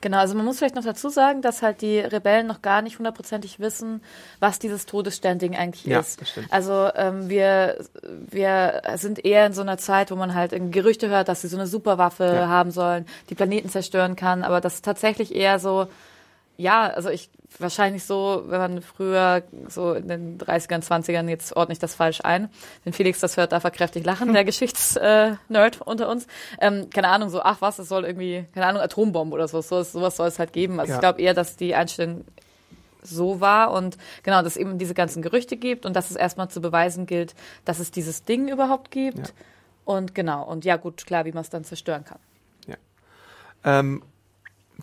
Genau, 0.00 0.18
also 0.18 0.34
man 0.34 0.44
muss 0.44 0.58
vielleicht 0.58 0.74
noch 0.74 0.82
dazu 0.82 1.10
sagen, 1.10 1.42
dass 1.42 1.62
halt 1.62 1.80
die 1.80 2.00
Rebellen 2.00 2.48
noch 2.48 2.60
gar 2.60 2.82
nicht 2.82 2.98
hundertprozentig 2.98 3.60
wissen, 3.60 4.02
was 4.40 4.58
dieses 4.58 4.84
Todessternding 4.84 5.54
eigentlich 5.54 5.84
Ja, 5.86 6.00
ist. 6.00 6.20
das 6.20 6.30
stimmt. 6.30 6.52
Also 6.52 6.90
ähm, 6.96 7.28
wir, 7.28 7.78
wir 8.28 8.82
sind 8.96 9.24
eher 9.24 9.46
in 9.46 9.52
so 9.52 9.60
einer 9.62 9.78
Zeit, 9.78 10.10
wo 10.10 10.16
man 10.16 10.34
halt 10.34 10.52
Gerüchte 10.72 11.08
hört, 11.08 11.28
dass 11.28 11.42
sie 11.42 11.48
so 11.48 11.56
eine 11.56 11.68
Superwaffe 11.68 12.24
Ja. 12.24 12.48
haben 12.48 12.72
sollen, 12.72 13.06
die 13.30 13.36
Planeten 13.36 13.68
zerstören 13.68 14.16
kann, 14.16 14.42
aber 14.42 14.60
das 14.60 14.74
ist 14.74 14.84
tatsächlich 14.84 15.36
eher 15.36 15.60
so, 15.60 15.86
ja, 16.62 16.86
also 16.86 17.10
ich 17.10 17.30
wahrscheinlich 17.58 18.04
so, 18.04 18.44
wenn 18.46 18.58
man 18.58 18.82
früher 18.82 19.42
so 19.68 19.92
in 19.92 20.08
den 20.08 20.38
30ern, 20.38 20.82
20ern, 20.82 21.28
jetzt 21.28 21.54
ordne 21.54 21.74
ich 21.74 21.78
das 21.78 21.94
falsch 21.94 22.20
ein, 22.22 22.48
wenn 22.84 22.92
Felix 22.92 23.20
das 23.20 23.36
hört, 23.36 23.52
darf 23.52 23.64
er 23.64 23.70
kräftig 23.70 24.04
lachen, 24.04 24.32
der 24.32 24.44
Geschichtsnerd 24.46 25.38
Nerd 25.50 25.80
unter 25.82 26.08
uns. 26.08 26.26
Ähm, 26.60 26.88
keine 26.90 27.08
Ahnung, 27.08 27.28
so, 27.28 27.42
ach 27.42 27.60
was, 27.60 27.78
es 27.78 27.88
soll 27.88 28.04
irgendwie, 28.04 28.46
keine 28.54 28.66
Ahnung, 28.66 28.80
Atombomben 28.80 29.32
oder 29.34 29.48
so, 29.48 29.60
so 29.60 29.82
sowas 29.82 30.16
soll 30.16 30.28
es 30.28 30.38
halt 30.38 30.52
geben. 30.52 30.80
Also 30.80 30.90
Ja. 30.92 30.96
ich 30.96 31.00
glaube 31.00 31.20
eher, 31.20 31.34
dass 31.34 31.56
die 31.56 31.74
Einstellung 31.74 32.24
so 33.02 33.40
war 33.40 33.72
und 33.72 33.98
genau, 34.22 34.38
dass 34.42 34.52
es 34.52 34.56
eben 34.56 34.78
diese 34.78 34.94
ganzen 34.94 35.22
Gerüchte 35.22 35.56
gibt 35.56 35.84
und 35.84 35.94
dass 35.94 36.10
es 36.10 36.16
erstmal 36.16 36.48
zu 36.48 36.60
beweisen 36.60 37.06
gilt, 37.06 37.34
dass 37.64 37.80
es 37.80 37.90
dieses 37.90 38.24
Ding 38.24 38.48
überhaupt 38.48 38.90
gibt. 38.90 39.18
Ja. 39.18 39.24
Und 39.84 40.14
genau, 40.14 40.44
und 40.44 40.64
ja 40.64 40.76
gut, 40.76 41.04
klar, 41.04 41.24
wie 41.24 41.32
man 41.32 41.40
es 41.42 41.50
dann 41.50 41.64
zerstören 41.64 42.04
kann. 42.04 42.18
Ähm, 43.64 44.02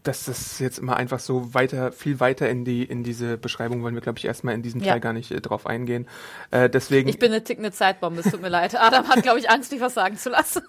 dass 0.04 0.26
das 0.26 0.60
jetzt 0.60 0.80
immer 0.80 0.96
einfach 0.98 1.20
so 1.20 1.54
weiter, 1.54 1.92
viel 1.92 2.20
weiter 2.20 2.50
in 2.50 2.66
die 2.66 2.84
in 2.84 3.04
diese 3.04 3.38
Beschreibung 3.38 3.84
wollen 3.84 3.96
wir, 3.96 4.02
glaube 4.02 4.20
ich, 4.20 4.26
erstmal 4.26 4.54
in 4.54 4.62
diesem 4.62 4.82
Ja. 4.82 4.94
Teil 4.94 5.00
gar 5.02 5.14
nicht 5.14 5.32
äh, 5.32 5.42
drauf 5.42 5.66
eingehen. 5.66 6.08
Äh, 6.52 6.70
deswegen 6.70 7.10
Ich 7.10 7.20
bin 7.20 7.32
eine 7.32 7.44
tickende 7.44 7.72
Zeitbombe, 7.72 8.22
es 8.22 8.32
tut 8.32 8.42
mir 8.42 8.50
leid. 8.50 8.76
Adam 8.80 9.08
hat, 9.08 9.24
glaube 9.24 9.40
ich, 9.40 9.50
Angst, 9.50 9.72
mich 9.72 9.82
was 9.82 9.94
sagen 9.94 10.18
zu 10.18 10.30
lassen. 10.30 10.62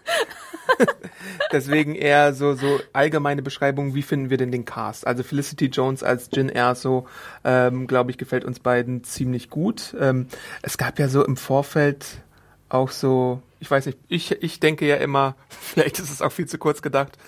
Deswegen 1.52 1.94
eher 1.94 2.32
so, 2.34 2.54
so 2.54 2.80
allgemeine 2.92 3.42
Beschreibung, 3.42 3.94
wie 3.94 4.02
finden 4.02 4.30
wir 4.30 4.36
denn 4.36 4.52
den 4.52 4.64
Cast? 4.64 5.06
Also 5.06 5.22
Felicity 5.22 5.66
Jones 5.66 6.02
als 6.02 6.30
Jin 6.32 6.48
Erso, 6.48 7.06
ähm, 7.44 7.86
glaube 7.86 8.10
ich, 8.10 8.18
gefällt 8.18 8.44
uns 8.44 8.60
beiden 8.60 9.04
ziemlich 9.04 9.50
gut. 9.50 9.94
Ähm, 9.98 10.26
es 10.62 10.78
gab 10.78 10.98
ja 10.98 11.08
so 11.08 11.24
im 11.24 11.36
Vorfeld 11.36 12.22
auch 12.68 12.90
so, 12.90 13.42
ich 13.58 13.70
weiß 13.70 13.86
nicht, 13.86 13.98
ich, 14.08 14.42
ich 14.42 14.60
denke 14.60 14.86
ja 14.86 14.96
immer, 14.96 15.34
vielleicht 15.48 15.98
ist 15.98 16.10
es 16.10 16.22
auch 16.22 16.32
viel 16.32 16.46
zu 16.46 16.58
kurz 16.58 16.82
gedacht, 16.82 17.18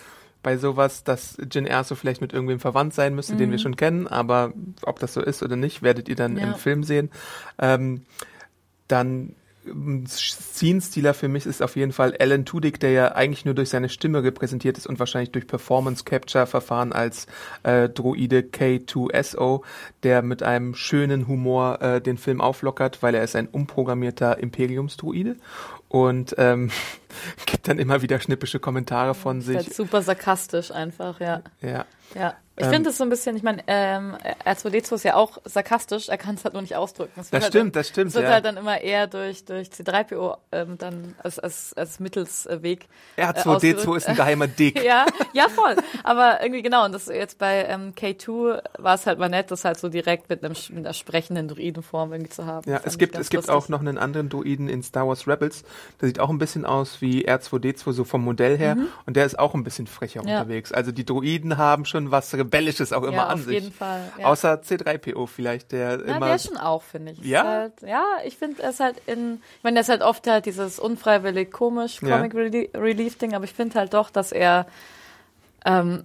bei 0.42 0.56
sowas, 0.56 1.04
dass 1.04 1.36
Jin 1.50 1.66
Erso 1.66 1.94
vielleicht 1.94 2.20
mit 2.20 2.32
irgendwem 2.32 2.60
verwandt 2.60 2.94
sein 2.94 3.14
müsste, 3.14 3.36
den 3.36 3.50
wir 3.50 3.58
schon 3.58 3.76
kennen, 3.76 4.06
aber 4.06 4.52
ob 4.82 4.98
das 4.98 5.14
so 5.14 5.20
ist 5.22 5.42
oder 5.42 5.56
nicht, 5.56 5.82
werdet 5.82 6.08
ihr 6.08 6.16
dann 6.16 6.36
Ja. 6.36 6.44
im 6.44 6.54
Film 6.54 6.82
sehen. 6.84 7.10
Ähm, 7.58 8.02
dann 8.88 9.34
Scene-Stealer 10.08 11.14
für 11.14 11.28
mich 11.28 11.46
ist 11.46 11.62
auf 11.62 11.76
jeden 11.76 11.92
Fall 11.92 12.16
Alan 12.18 12.44
Tudyk, 12.44 12.80
der 12.80 12.90
ja 12.90 13.12
eigentlich 13.14 13.44
nur 13.44 13.54
durch 13.54 13.68
seine 13.70 13.88
Stimme 13.88 14.24
repräsentiert 14.24 14.76
ist 14.76 14.88
und 14.88 14.98
wahrscheinlich 14.98 15.30
durch 15.30 15.46
Performance-Capture-Verfahren 15.46 16.92
als 16.92 17.26
äh, 17.62 17.88
Droide 17.88 18.40
K2SO, 18.40 19.62
der 20.02 20.22
mit 20.22 20.42
einem 20.42 20.74
schönen 20.74 21.28
Humor 21.28 21.80
äh, 21.80 22.00
den 22.00 22.18
Film 22.18 22.40
auflockert, 22.40 23.02
weil 23.02 23.14
er 23.14 23.22
ist 23.22 23.36
ein 23.36 23.46
umprogrammierter 23.48 24.38
Imperiumsdroide 24.38 25.36
und 25.92 26.34
ähm, 26.38 26.70
gibt 27.46 27.68
dann 27.68 27.78
immer 27.78 28.00
wieder 28.00 28.18
schnippische 28.18 28.58
Kommentare 28.58 29.14
von 29.14 29.42
sich. 29.42 29.56
Halt 29.56 29.74
super 29.74 30.00
sarkastisch 30.00 30.70
einfach, 30.70 31.20
ja. 31.20 31.42
Ja. 31.60 31.84
Ja. 32.14 32.34
Ich 32.62 32.68
finde 32.68 32.90
es 32.90 32.98
so 32.98 33.04
ein 33.04 33.10
bisschen, 33.10 33.36
ich 33.36 33.42
meine, 33.42 33.62
ähm, 33.66 34.16
R2D2 34.44 34.94
ist 34.94 35.04
ja 35.04 35.14
auch 35.16 35.38
sarkastisch, 35.44 36.08
er 36.08 36.18
kann 36.18 36.36
es 36.36 36.44
halt 36.44 36.54
nur 36.54 36.62
nicht 36.62 36.76
ausdrücken. 36.76 37.12
Das, 37.16 37.30
das 37.30 37.42
halt 37.42 37.52
stimmt, 37.52 37.76
dann, 37.76 37.80
das 37.80 37.88
stimmt. 37.88 38.08
Es 38.08 38.14
wird 38.14 38.24
ja. 38.24 38.30
halt 38.32 38.44
dann 38.44 38.56
immer 38.56 38.80
eher 38.80 39.06
durch, 39.06 39.44
durch 39.44 39.68
C3PO 39.68 40.36
ähm, 40.52 40.78
dann 40.78 41.14
als, 41.22 41.38
als, 41.38 41.74
als 41.74 42.00
Mittelsweg. 42.00 42.86
Äh, 43.16 43.24
R2D2 43.26 43.96
ist 43.96 44.08
ein 44.08 44.16
geheimer 44.16 44.46
Dick. 44.46 44.82
ja, 44.84 45.06
ja, 45.32 45.48
voll. 45.48 45.76
Aber 46.04 46.42
irgendwie 46.42 46.62
genau, 46.62 46.84
und 46.84 46.92
das 46.92 47.06
jetzt 47.06 47.38
bei 47.38 47.64
ähm, 47.64 47.92
K2 47.94 48.62
war 48.78 48.94
es 48.94 49.06
halt 49.06 49.18
mal 49.18 49.28
nett, 49.28 49.50
das 49.50 49.64
halt 49.64 49.78
so 49.78 49.88
direkt 49.88 50.28
mit, 50.28 50.44
einem, 50.44 50.54
mit 50.70 50.78
einer 50.78 50.94
sprechenden 50.94 51.48
Druidenform 51.48 52.12
irgendwie 52.12 52.30
zu 52.30 52.46
haben. 52.46 52.70
Ja, 52.70 52.80
es 52.84 52.98
gibt, 52.98 53.16
es 53.16 53.30
gibt 53.30 53.50
auch 53.50 53.68
noch 53.68 53.80
einen 53.80 53.98
anderen 53.98 54.28
Druiden 54.28 54.68
in 54.68 54.82
Star 54.82 55.06
Wars 55.08 55.26
Rebels, 55.26 55.64
der 56.00 56.08
sieht 56.08 56.20
auch 56.20 56.30
ein 56.30 56.38
bisschen 56.38 56.64
aus 56.64 57.00
wie 57.00 57.28
R2D2, 57.28 57.92
so 57.92 58.04
vom 58.04 58.22
Modell 58.22 58.56
her, 58.56 58.76
mhm. 58.76 58.88
und 59.06 59.16
der 59.16 59.26
ist 59.26 59.38
auch 59.38 59.54
ein 59.54 59.64
bisschen 59.64 59.86
frecher 59.86 60.22
ja. 60.24 60.40
unterwegs. 60.40 60.72
Also 60.72 60.92
die 60.92 61.04
Druiden 61.04 61.58
haben 61.58 61.84
schon 61.84 62.10
was 62.10 62.32
Rebellisches 62.34 62.51
auch 62.92 63.02
immer 63.02 63.12
ja, 63.12 63.26
an 63.26 63.38
auf 63.38 63.44
sich. 63.44 63.54
jeden 63.54 63.72
Fall. 63.72 64.12
Ja. 64.18 64.26
Außer 64.26 64.54
C3PO 64.54 65.26
vielleicht, 65.26 65.72
der 65.72 65.98
ja, 65.98 66.16
immer. 66.16 66.26
der 66.26 66.38
schon 66.38 66.56
auch, 66.56 66.82
finde 66.82 67.12
ich. 67.12 67.24
Ja? 67.24 67.44
Halt, 67.44 67.82
ja, 67.82 68.04
ich 68.24 68.36
finde 68.36 68.62
es 68.62 68.80
halt 68.80 68.96
in, 69.06 69.40
ich 69.56 69.64
meine, 69.64 69.74
der 69.74 69.82
ist 69.82 69.88
halt 69.88 70.02
oft 70.02 70.26
halt 70.26 70.46
dieses 70.46 70.78
unfreiwillig 70.78 71.50
komisch 71.50 72.00
Comic 72.00 72.34
Relief 72.34 73.18
Ding, 73.18 73.34
aber 73.34 73.44
ich 73.44 73.52
finde 73.52 73.78
halt 73.78 73.94
doch, 73.94 74.10
dass 74.10 74.32
er, 74.32 74.66
ähm, 75.64 76.04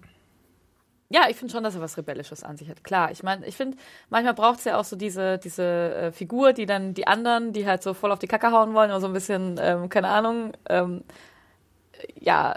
ja, 1.09 1.29
ich 1.29 1.37
finde 1.37 1.53
schon, 1.53 1.63
dass 1.63 1.75
er 1.75 1.81
was 1.81 1.97
Rebellisches 1.97 2.43
an 2.43 2.57
sich 2.57 2.69
hat. 2.69 2.83
Klar, 2.83 3.11
ich 3.11 3.23
meine, 3.23 3.45
ich 3.45 3.55
finde, 3.55 3.77
manchmal 4.09 4.33
braucht 4.33 4.59
es 4.59 4.65
ja 4.65 4.77
auch 4.77 4.85
so 4.85 4.95
diese, 4.95 5.37
diese 5.37 5.63
äh, 5.63 6.11
Figur, 6.11 6.53
die 6.53 6.65
dann 6.65 6.93
die 6.93 7.07
anderen, 7.07 7.53
die 7.53 7.65
halt 7.65 7.83
so 7.83 7.93
voll 7.93 8.11
auf 8.11 8.19
die 8.19 8.27
Kacke 8.27 8.51
hauen 8.51 8.73
wollen, 8.73 8.89
oder 8.91 9.01
so 9.01 9.07
ein 9.07 9.13
bisschen, 9.13 9.59
ähm, 9.61 9.89
keine 9.89 10.09
Ahnung, 10.09 10.53
ähm, 10.69 11.03
ja, 12.19 12.55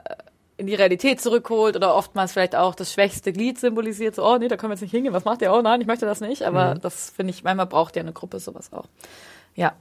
in 0.60 0.66
die 0.66 0.74
Realität 0.74 1.20
zurückholt 1.20 1.74
oder 1.74 1.94
oftmals 1.94 2.32
vielleicht 2.32 2.54
auch 2.54 2.74
das 2.74 2.92
schwächste 2.92 3.32
Glied 3.32 3.58
symbolisiert, 3.58 4.14
so, 4.14 4.24
oh 4.24 4.36
nee, 4.38 4.46
da 4.46 4.56
können 4.56 4.70
wir 4.70 4.74
jetzt 4.74 4.82
nicht 4.82 4.90
hingehen, 4.90 5.14
was 5.14 5.24
macht 5.24 5.42
ihr? 5.42 5.52
Oh 5.52 5.62
nein, 5.62 5.80
ich 5.80 5.86
möchte 5.86 6.06
das 6.06 6.20
nicht. 6.20 6.42
Aber 6.42 6.74
mhm. 6.74 6.80
das 6.82 7.10
finde 7.10 7.32
ich, 7.32 7.42
manchmal 7.42 7.66
braucht 7.66 7.96
ja 7.96 8.02
eine 8.02 8.12
Gruppe 8.12 8.38
sowas 8.38 8.72
auch. 8.72 8.84
Ja. 9.56 9.72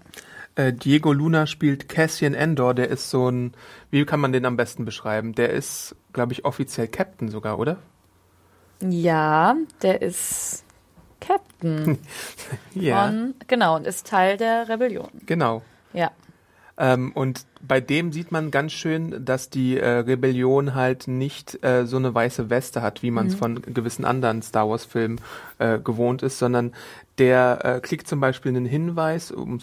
Äh, 0.56 0.74
Diego 0.74 1.12
Luna 1.12 1.46
spielt 1.46 1.90
Cassian 1.90 2.34
Endor, 2.34 2.74
der 2.74 2.88
ist 2.90 3.10
so 3.10 3.30
ein, 3.30 3.54
wie 3.92 4.06
kann 4.06 4.20
man 4.20 4.32
den 4.32 4.46
am 4.46 4.58
besten 4.58 4.86
beschreiben? 4.86 5.36
Der 5.36 5.50
ist, 5.52 5.96
glaube 6.14 6.34
ich, 6.34 6.46
offiziell 6.46 6.88
Captain 6.88 7.30
sogar, 7.30 7.60
oder? 7.60 7.78
Ja, 8.82 9.56
der 9.82 10.02
ist 10.02 10.64
Captain. 11.20 12.00
ja. 12.74 13.08
Von, 13.08 13.36
genau, 13.48 13.76
und 13.76 13.86
ist 13.86 14.08
Teil 14.08 14.38
der 14.38 14.70
Rebellion. 14.70 15.10
Genau. 15.26 15.62
Ja. 15.94 16.12
Ähm, 16.80 17.12
und 17.12 17.46
bei 17.62 17.82
dem 17.82 18.14
sieht 18.14 18.32
man 18.32 18.52
ganz 18.52 18.72
schön, 18.72 19.26
dass 19.26 19.50
die 19.50 19.78
äh, 19.78 19.86
Rebellion 19.86 20.76
halt 20.76 21.10
nicht 21.10 21.62
äh, 21.62 21.86
so 21.86 21.98
eine 21.98 22.16
weiße 22.16 22.50
Weste 22.50 22.82
hat, 22.82 23.04
wie 23.04 23.12
man 23.12 23.28
es 23.28 23.34
mhm. 23.34 23.38
von 23.38 23.62
gewissen 23.62 24.06
anderen 24.06 24.42
Star 24.42 24.70
Wars-Filmen 24.70 25.20
äh, 25.58 25.78
gewohnt 25.78 26.24
ist, 26.24 26.40
sondern 26.40 26.74
der 27.18 27.60
äh, 27.66 27.80
klickt 27.82 28.08
zum 28.08 28.22
Beispiel 28.22 28.56
einen 28.56 28.66
Hinweis, 28.66 29.30
um 29.30 29.60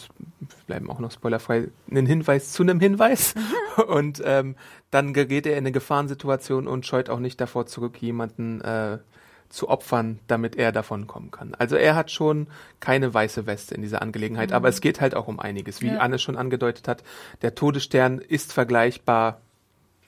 bleiben 0.67 0.91
auch 0.91 0.99
noch 0.99 1.11
spoilerfrei, 1.11 1.69
einen 1.89 2.05
Hinweis 2.05 2.53
zu 2.53 2.61
einem 2.61 2.79
Hinweis 2.79 3.33
mhm. 3.33 3.83
und 3.87 4.21
ähm, 4.23 4.55
dann 4.91 5.13
gerät 5.13 5.47
er 5.47 5.53
in 5.53 5.59
eine 5.59 5.71
Gefahrensituation 5.71 6.67
und 6.67 6.85
scheut 6.85 7.09
auch 7.09 7.19
nicht 7.19 7.41
davor 7.41 7.65
zurück, 7.65 7.99
jemanden 7.99 8.61
äh, 8.61 8.99
zu 9.49 9.69
opfern, 9.69 10.19
damit 10.27 10.55
er 10.55 10.71
davon 10.71 11.07
kommen 11.07 11.31
kann. 11.31 11.55
Also 11.55 11.75
er 11.75 11.95
hat 11.95 12.11
schon 12.11 12.47
keine 12.79 13.13
weiße 13.13 13.45
Weste 13.45 13.75
in 13.75 13.81
dieser 13.81 14.01
Angelegenheit, 14.01 14.49
mhm. 14.49 14.55
aber 14.55 14.69
es 14.69 14.81
geht 14.81 15.01
halt 15.01 15.15
auch 15.15 15.27
um 15.27 15.39
einiges. 15.39 15.81
Wie 15.81 15.87
ja. 15.87 15.97
Anne 15.97 16.19
schon 16.19 16.37
angedeutet 16.37 16.87
hat, 16.87 17.03
der 17.41 17.55
Todesstern 17.55 18.19
ist 18.19 18.53
vergleichbar 18.53 19.41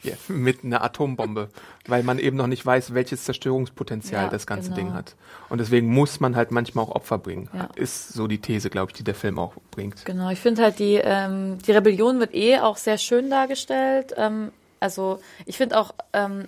yeah, 0.04 0.16
mit 0.28 0.64
einer 0.64 0.84
Atombombe, 0.84 1.50
weil 1.88 2.04
man 2.04 2.20
eben 2.20 2.38
noch 2.38 2.48
nicht 2.48 2.66
weiß, 2.66 2.94
welches 2.94 3.24
Zerstörungspotenzial 3.24 4.26
ja, 4.26 4.30
das 4.30 4.46
ganze 4.48 4.70
genau. 4.70 4.76
Ding 4.76 4.94
hat. 4.94 5.16
Und 5.50 5.60
deswegen 5.60 5.88
muss 5.88 6.20
man 6.20 6.36
halt 6.36 6.52
manchmal 6.52 6.86
auch 6.86 6.92
Opfer 6.92 7.18
bringen. 7.18 7.50
Ja. 7.54 7.70
Ist 7.76 8.10
so 8.10 8.28
die 8.28 8.40
These, 8.40 8.70
glaube 8.70 8.92
ich, 8.92 8.98
die 8.98 9.04
der 9.04 9.16
Film 9.16 9.40
auch 9.40 9.54
bringt. 9.72 10.06
Genau, 10.06 10.30
ich 10.30 10.40
finde 10.40 10.64
halt 10.64 10.80
die, 10.80 10.96
ähm, 10.96 11.58
die 11.60 11.72
Rebellion 11.72 12.20
wird 12.20 12.34
eh 12.34 12.60
auch 12.60 12.78
sehr 12.78 12.98
schön 12.98 13.30
dargestellt. 13.30 14.14
Ähm, 14.18 14.52
also 14.80 15.20
ich 15.46 15.58
finde 15.58 15.78
auch, 15.80 15.94
ähm, 16.14 16.46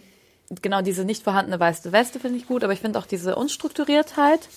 genau 0.61 0.81
diese 0.81 1.05
nicht 1.05 1.23
vorhandene 1.23 1.59
weiße 1.59 1.91
Weste 1.91 2.19
finde 2.19 2.37
ich 2.37 2.47
gut, 2.47 2.63
aber 2.63 2.73
ich 2.73 2.79
finde 2.79 2.99
auch 2.99 3.05
diese 3.05 3.35
Unstrukturiertheit 3.35 4.47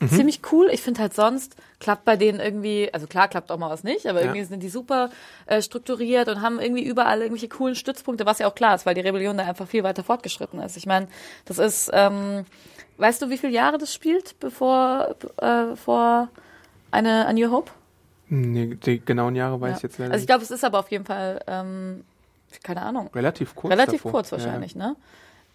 mhm. 0.00 0.08
ziemlich 0.08 0.40
cool. 0.52 0.68
Ich 0.72 0.82
finde 0.82 1.00
halt 1.00 1.14
sonst 1.14 1.56
klappt 1.80 2.04
bei 2.04 2.16
denen 2.16 2.40
irgendwie, 2.40 2.90
also 2.92 3.06
klar 3.06 3.28
klappt 3.28 3.50
auch 3.50 3.58
mal 3.58 3.70
was 3.70 3.84
nicht, 3.84 4.06
aber 4.06 4.20
ja. 4.20 4.26
irgendwie 4.26 4.44
sind 4.44 4.62
die 4.62 4.68
super 4.68 5.10
äh, 5.46 5.62
strukturiert 5.62 6.28
und 6.28 6.40
haben 6.40 6.60
irgendwie 6.60 6.84
überall 6.84 7.20
irgendwelche 7.20 7.48
coolen 7.48 7.74
Stützpunkte, 7.74 8.26
was 8.26 8.38
ja 8.38 8.46
auch 8.46 8.54
klar 8.54 8.74
ist, 8.74 8.86
weil 8.86 8.94
die 8.94 9.02
Rebellion 9.02 9.36
da 9.36 9.44
einfach 9.44 9.68
viel 9.68 9.84
weiter 9.84 10.02
fortgeschritten 10.02 10.60
ist. 10.60 10.76
Ich 10.76 10.86
meine, 10.86 11.08
das 11.44 11.58
ist, 11.58 11.90
ähm, 11.92 12.44
weißt 12.98 13.22
du, 13.22 13.30
wie 13.30 13.38
viele 13.38 13.52
Jahre 13.52 13.78
das 13.78 13.92
spielt, 13.92 14.38
bevor 14.40 15.14
äh, 15.38 15.76
vor 15.76 16.28
eine 16.90 17.26
A 17.26 17.32
New 17.32 17.50
Hope? 17.50 17.70
Nee, 18.28 18.74
die 18.74 19.04
genauen 19.04 19.36
Jahre 19.36 19.60
weiß 19.60 19.70
ja. 19.70 19.76
ich 19.76 19.82
jetzt 19.82 19.98
leider 19.98 20.12
Also 20.12 20.22
ich 20.22 20.26
glaube, 20.26 20.42
es 20.42 20.50
ist 20.50 20.64
aber 20.64 20.78
auf 20.78 20.90
jeden 20.90 21.04
Fall, 21.04 21.40
ähm, 21.46 22.04
keine 22.62 22.82
Ahnung. 22.82 23.10
Relativ 23.14 23.54
kurz. 23.54 23.72
Relativ 23.72 24.02
davor. 24.02 24.12
kurz 24.12 24.32
wahrscheinlich, 24.32 24.74
ja. 24.74 24.88
ne? 24.88 24.96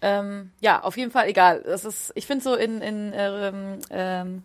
Ähm, 0.02 0.52
ja, 0.60 0.82
auf 0.82 0.96
jeden 0.96 1.10
Fall 1.10 1.28
egal. 1.28 1.62
Das 1.64 1.84
ist, 1.84 2.12
ich 2.14 2.26
finde 2.26 2.42
so 2.42 2.54
in, 2.54 2.80
in 2.80 3.12
ähm, 3.14 3.78
ähm, 3.90 4.42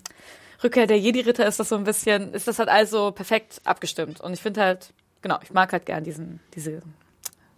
Rückkehr 0.63 0.87
der 0.87 0.99
Jedi-Ritter 0.99 1.45
ist 1.45 1.59
das 1.59 1.69
so 1.69 1.75
ein 1.75 1.83
bisschen, 1.83 2.33
ist 2.33 2.47
das 2.47 2.59
halt 2.59 2.69
also 2.69 3.11
perfekt 3.11 3.61
abgestimmt. 3.63 4.19
Und 4.21 4.33
ich 4.33 4.41
finde 4.41 4.61
halt, 4.61 4.93
genau, 5.21 5.39
ich 5.41 5.53
mag 5.53 5.71
halt 5.71 5.85
gern 5.85 6.03
diesen, 6.03 6.39
diese, 6.55 6.81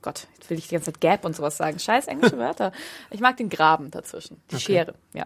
Gott, 0.01 0.27
jetzt 0.35 0.49
will 0.49 0.57
ich 0.57 0.67
die 0.67 0.75
ganze 0.75 0.91
Zeit 0.91 1.01
Gap 1.01 1.25
und 1.25 1.35
sowas 1.35 1.57
sagen. 1.57 1.79
Scheiß 1.79 2.07
englische 2.07 2.37
Wörter. 2.37 2.71
Ich 3.09 3.19
mag 3.19 3.37
den 3.37 3.49
Graben 3.49 3.91
dazwischen, 3.91 4.41
die 4.51 4.55
okay. 4.55 4.63
Schere, 4.63 4.93
ja. 5.13 5.25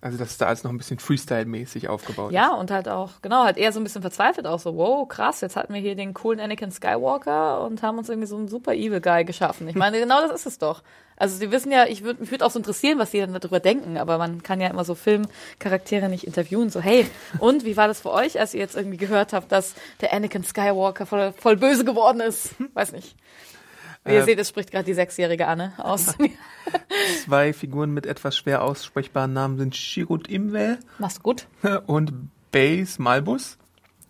Also, 0.00 0.16
dass 0.16 0.38
da 0.38 0.46
alles 0.46 0.62
noch 0.62 0.70
ein 0.70 0.78
bisschen 0.78 1.00
Freestyle-mäßig 1.00 1.88
aufgebaut 1.88 2.30
ja, 2.30 2.44
ist. 2.44 2.50
Ja, 2.50 2.54
und 2.54 2.70
halt 2.70 2.88
auch, 2.88 3.20
genau, 3.20 3.42
halt 3.42 3.56
eher 3.56 3.72
so 3.72 3.80
ein 3.80 3.82
bisschen 3.82 4.02
verzweifelt 4.02 4.46
auch 4.46 4.60
so, 4.60 4.76
wow, 4.76 5.08
krass, 5.08 5.40
jetzt 5.40 5.56
hatten 5.56 5.74
wir 5.74 5.80
hier 5.80 5.96
den 5.96 6.14
coolen 6.14 6.38
Anakin 6.38 6.70
Skywalker 6.70 7.62
und 7.62 7.82
haben 7.82 7.98
uns 7.98 8.08
irgendwie 8.08 8.28
so 8.28 8.36
einen 8.36 8.46
super 8.46 8.74
Evil 8.74 9.00
Guy 9.00 9.24
geschaffen. 9.24 9.66
Ich 9.66 9.74
meine, 9.74 9.98
genau 9.98 10.20
das 10.20 10.30
ist 10.30 10.46
es 10.46 10.58
doch. 10.58 10.84
Also, 11.18 11.36
sie 11.36 11.50
wissen 11.50 11.72
ja, 11.72 11.86
ich 11.86 12.02
würde 12.04 12.20
mich 12.20 12.30
würde 12.30 12.46
auch 12.46 12.50
so 12.50 12.58
interessieren, 12.58 12.98
was 12.98 13.10
sie 13.10 13.20
dann 13.20 13.32
darüber 13.32 13.60
denken, 13.60 13.98
aber 13.98 14.18
man 14.18 14.42
kann 14.42 14.60
ja 14.60 14.68
immer 14.68 14.84
so 14.84 14.94
Filmcharaktere 14.94 16.08
nicht 16.08 16.24
interviewen, 16.24 16.70
so, 16.70 16.80
hey, 16.80 17.06
und 17.38 17.64
wie 17.64 17.76
war 17.76 17.88
das 17.88 18.00
für 18.00 18.12
euch, 18.12 18.38
als 18.40 18.54
ihr 18.54 18.60
jetzt 18.60 18.76
irgendwie 18.76 18.96
gehört 18.96 19.32
habt, 19.32 19.52
dass 19.52 19.74
der 20.00 20.12
Anakin 20.12 20.44
Skywalker 20.44 21.06
voll, 21.06 21.32
voll 21.32 21.56
böse 21.56 21.84
geworden 21.84 22.20
ist? 22.20 22.54
Weiß 22.74 22.92
nicht. 22.92 23.16
Wie 24.04 24.12
ihr 24.12 24.20
äh, 24.20 24.24
seht, 24.24 24.38
es 24.38 24.48
spricht 24.48 24.70
gerade 24.70 24.84
die 24.84 24.94
sechsjährige 24.94 25.46
Anne 25.46 25.72
aus. 25.76 26.14
Zwei 27.24 27.52
Figuren 27.52 27.92
mit 27.92 28.06
etwas 28.06 28.36
schwer 28.36 28.62
aussprechbaren 28.62 29.32
Namen 29.32 29.58
sind 29.58 29.76
Shirut 29.76 30.28
Imwe. 30.28 30.78
Machst 30.98 31.22
gut. 31.22 31.46
Und 31.86 32.12
Base 32.50 33.00
Malbus 33.02 33.58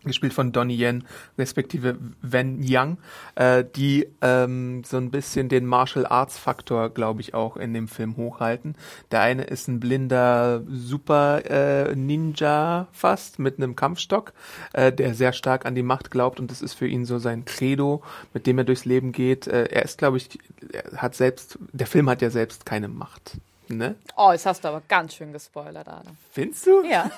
gespielt 0.05 0.33
von 0.33 0.53
Donnie 0.53 0.77
Yen, 0.77 1.05
respektive 1.37 1.99
Wen 2.23 2.63
Yang, 2.63 2.99
äh, 3.35 3.65
die 3.65 4.09
ähm, 4.23 4.83
so 4.85 4.97
ein 4.97 5.11
bisschen 5.11 5.49
den 5.49 5.67
Martial 5.67 6.07
Arts 6.07 6.39
Faktor, 6.39 6.91
glaube 6.91 7.21
ich, 7.21 7.35
auch 7.35 7.57
in 7.57 7.75
dem 7.75 7.89
Film 7.89 8.17
hochhalten. 8.17 8.77
Der 9.11 9.21
eine 9.21 9.45
ist 9.45 9.69
ein 9.69 9.81
blinder 9.81 10.63
Super 10.69 11.43
äh, 11.49 11.95
Ninja 11.95 12.89
fast 12.93 13.39
mit 13.39 13.59
einem 13.59 13.77
Kampfstock, 13.77 14.33
äh, 14.73 14.93
der 14.93 15.15
sehr 15.15 15.33
stark 15.33 15.67
an 15.67 15.75
die 15.75 15.83
Macht 15.83 16.11
glaubt 16.11 16.41
und 16.41 16.51
das 16.51 16.63
ist 16.63 16.75
für 16.75 16.87
ihn 16.87 17.05
so 17.05 17.19
sein 17.19 17.45
Credo, 17.45 18.03
mit 18.35 18.47
dem 18.47 18.59
er 18.59 18.65
durchs 18.65 18.85
Leben 18.85 19.13
geht. 19.13 19.47
Äh, 19.47 19.65
er 19.65 19.83
ist, 19.83 19.99
glaube 19.99 20.17
ich, 20.17 20.39
er 20.73 21.03
hat 21.03 21.15
selbst, 21.15 21.59
der 21.73 21.87
Film 21.87 22.09
hat 22.09 22.23
ja 22.23 22.31
selbst 22.31 22.67
keine 22.67 22.89
Macht. 22.89 23.39
Ne? 23.69 23.97
Oh, 24.17 24.33
jetzt 24.33 24.47
hast 24.47 24.65
du 24.65 24.69
aber 24.69 24.83
ganz 24.89 25.15
schön 25.15 25.33
gespoilert, 25.33 25.89
Adam. 25.89 26.17
Findest 26.33 26.67
du? 26.67 26.83
Ja. 26.85 27.11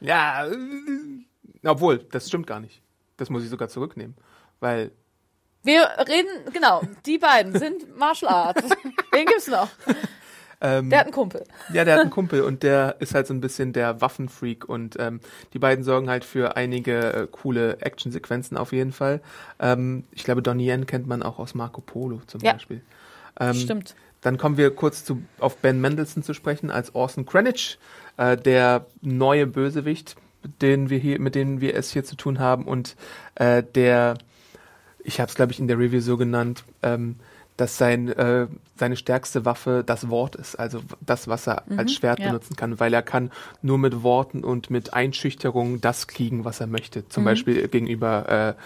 Ja, 0.00 0.46
obwohl, 1.64 1.98
das 1.98 2.28
stimmt 2.28 2.46
gar 2.46 2.60
nicht. 2.60 2.82
Das 3.16 3.30
muss 3.30 3.42
ich 3.42 3.50
sogar 3.50 3.68
zurücknehmen. 3.68 4.16
Weil. 4.60 4.92
Wir 5.62 5.82
reden, 6.08 6.52
genau, 6.52 6.82
die 7.04 7.18
beiden 7.18 7.58
sind 7.58 7.96
Martial 7.98 8.32
Arts. 8.32 8.62
Wen 9.12 9.26
gibt's 9.26 9.46
noch? 9.46 9.68
Ähm, 10.62 10.90
der 10.90 11.00
hat 11.00 11.06
einen 11.06 11.14
Kumpel. 11.14 11.44
Ja, 11.72 11.84
der 11.84 11.94
hat 11.94 12.00
einen 12.02 12.10
Kumpel 12.10 12.42
und 12.42 12.62
der 12.62 12.96
ist 12.98 13.14
halt 13.14 13.26
so 13.26 13.34
ein 13.34 13.40
bisschen 13.40 13.72
der 13.72 14.00
Waffenfreak 14.00 14.68
und 14.68 14.96
ähm, 14.98 15.20
die 15.52 15.58
beiden 15.58 15.84
sorgen 15.84 16.10
halt 16.10 16.24
für 16.24 16.56
einige 16.56 17.12
äh, 17.12 17.28
coole 17.30 17.80
Actionsequenzen 17.80 18.56
auf 18.56 18.72
jeden 18.72 18.92
Fall. 18.92 19.20
Ähm, 19.58 20.04
ich 20.12 20.24
glaube, 20.24 20.42
Donnie 20.42 20.70
Yen 20.70 20.86
kennt 20.86 21.06
man 21.06 21.22
auch 21.22 21.38
aus 21.38 21.54
Marco 21.54 21.80
Polo 21.80 22.20
zum 22.26 22.40
ja, 22.42 22.52
Beispiel. 22.52 22.82
Ähm, 23.38 23.54
stimmt. 23.54 23.94
Dann 24.20 24.36
kommen 24.36 24.58
wir 24.58 24.74
kurz 24.74 25.04
zu, 25.04 25.22
auf 25.38 25.56
Ben 25.56 25.80
Mendelssohn 25.80 26.22
zu 26.22 26.34
sprechen 26.34 26.70
als 26.70 26.94
Orson 26.94 27.24
Krennic, 27.24 27.78
äh, 28.18 28.36
der 28.36 28.86
neue 29.00 29.46
Bösewicht 29.46 30.16
den 30.60 30.90
wir 30.90 30.98
hier, 30.98 31.20
mit 31.20 31.34
denen 31.34 31.60
wir 31.60 31.74
es 31.74 31.92
hier 31.92 32.04
zu 32.04 32.16
tun 32.16 32.38
haben 32.38 32.64
und 32.64 32.96
äh, 33.34 33.62
der 33.62 34.18
ich 35.02 35.20
habe 35.20 35.28
es, 35.28 35.34
glaube 35.34 35.52
ich, 35.52 35.58
in 35.58 35.68
der 35.68 35.78
Review 35.78 36.00
so 36.00 36.16
genannt, 36.16 36.64
ähm, 36.82 37.16
dass 37.60 37.76
sein, 37.76 38.08
äh, 38.08 38.46
seine 38.76 38.96
stärkste 38.96 39.44
Waffe 39.44 39.82
das 39.84 40.08
Wort 40.08 40.36
ist, 40.36 40.56
also 40.56 40.80
das, 41.00 41.28
was 41.28 41.46
er 41.46 41.62
Mhm, 41.66 41.78
als 41.78 41.92
Schwert 41.92 42.18
ja. 42.18 42.28
benutzen 42.28 42.56
kann, 42.56 42.80
weil 42.80 42.94
er 42.94 43.02
kann 43.02 43.30
nur 43.60 43.76
mit 43.78 44.02
Worten 44.02 44.42
und 44.44 44.70
mit 44.70 44.94
Einschüchterung 44.94 45.80
das 45.80 46.06
kriegen, 46.08 46.44
was 46.44 46.60
er 46.60 46.66
möchte. 46.66 47.00
Mhm. 47.00 47.10
Zum 47.10 47.24
Beispiel 47.24 47.68
gegenüber 47.68 48.56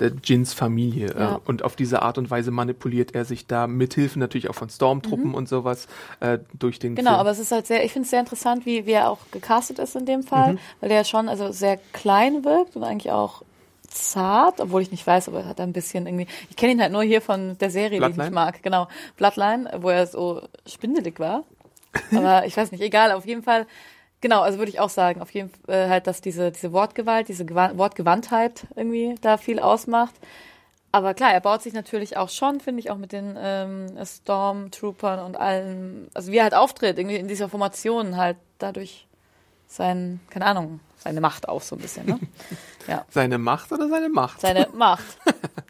äh, 0.00 0.10
Jins 0.22 0.52
Familie. 0.54 1.14
Ja. 1.18 1.34
Äh, 1.34 1.38
und 1.44 1.64
auf 1.64 1.74
diese 1.76 2.02
Art 2.02 2.18
und 2.18 2.30
Weise 2.30 2.50
manipuliert 2.50 3.14
er 3.14 3.24
sich 3.24 3.46
da 3.46 3.66
mithilfe 3.66 4.18
natürlich 4.18 4.48
auch 4.50 4.54
von 4.54 4.68
Stormtruppen 4.70 5.34
und 5.34 5.48
sowas 5.48 5.88
äh, 6.20 6.38
durch 6.58 6.78
den 6.78 6.92
Mhm. 6.92 6.96
Genau, 6.96 7.10
Film. 7.10 7.20
aber 7.20 7.30
es 7.30 7.38
ist 7.40 7.50
halt 7.52 7.66
sehr, 7.66 7.84
ich 7.84 7.92
finde 7.92 8.04
es 8.04 8.10
sehr 8.10 8.20
interessant, 8.20 8.66
wie, 8.66 8.86
wie 8.86 8.92
er 8.92 9.10
auch 9.10 9.18
gecastet 9.32 9.78
ist 9.80 9.96
in 9.96 10.06
dem 10.06 10.22
Fall, 10.22 10.56
weil 10.80 10.88
der 10.88 11.02
schon 11.04 11.28
also 11.28 11.50
sehr 11.52 11.78
klein 11.92 12.44
wirkt 12.44 12.76
und 12.76 12.84
eigentlich 12.84 13.10
auch 13.10 13.42
zart, 13.94 14.60
obwohl 14.60 14.82
ich 14.82 14.90
nicht 14.90 15.06
weiß, 15.06 15.28
aber 15.28 15.40
er 15.40 15.46
hat 15.46 15.60
ein 15.60 15.72
bisschen 15.72 16.06
irgendwie, 16.06 16.26
ich 16.50 16.56
kenne 16.56 16.72
ihn 16.72 16.80
halt 16.80 16.92
nur 16.92 17.02
hier 17.02 17.22
von 17.22 17.56
der 17.58 17.70
Serie, 17.70 17.90
die 17.90 17.96
ich 17.96 18.00
Bloodline? 18.00 18.24
nicht 18.24 18.34
mag, 18.34 18.62
genau, 18.62 18.88
Bloodline, 19.16 19.70
wo 19.78 19.90
er 19.90 20.06
so 20.06 20.42
spindelig 20.66 21.20
war, 21.20 21.44
aber 22.14 22.46
ich 22.46 22.56
weiß 22.56 22.72
nicht, 22.72 22.80
egal, 22.82 23.12
auf 23.12 23.26
jeden 23.26 23.42
Fall, 23.42 23.66
genau, 24.20 24.42
also 24.42 24.58
würde 24.58 24.70
ich 24.70 24.80
auch 24.80 24.90
sagen, 24.90 25.22
auf 25.22 25.30
jeden 25.30 25.50
Fall 25.50 25.88
halt, 25.88 26.06
dass 26.06 26.20
diese, 26.20 26.50
diese 26.50 26.72
Wortgewalt, 26.72 27.28
diese 27.28 27.44
Gewa 27.44 27.76
Wortgewandtheit 27.76 28.66
irgendwie 28.74 29.14
da 29.20 29.36
viel 29.36 29.60
ausmacht, 29.60 30.14
aber 30.94 31.12
klar, 31.14 31.32
er 31.32 31.40
baut 31.40 31.62
sich 31.62 31.72
natürlich 31.72 32.16
auch 32.16 32.28
schon, 32.28 32.60
finde 32.60 32.78
ich, 32.78 32.90
auch 32.90 32.98
mit 32.98 33.10
den 33.10 33.36
ähm, 33.36 33.98
Stormtroopern 34.04 35.24
und 35.24 35.36
allen, 35.36 36.08
also 36.14 36.30
wie 36.30 36.36
er 36.36 36.44
halt 36.44 36.54
auftritt, 36.54 36.98
irgendwie 36.98 37.16
in 37.16 37.26
dieser 37.26 37.48
Formation 37.48 38.16
halt 38.16 38.36
dadurch 38.58 39.08
sein, 39.66 40.20
keine 40.30 40.46
Ahnung, 40.46 40.80
seine 40.98 41.20
Macht 41.20 41.48
auf 41.48 41.64
so 41.64 41.76
ein 41.76 41.82
bisschen, 41.82 42.06
ne? 42.06 42.18
Ja, 42.86 43.06
Seine 43.08 43.38
Macht 43.38 43.72
oder 43.72 43.88
seine 43.88 44.10
Macht? 44.10 44.42
seine 44.42 44.68
Macht. 44.74 45.04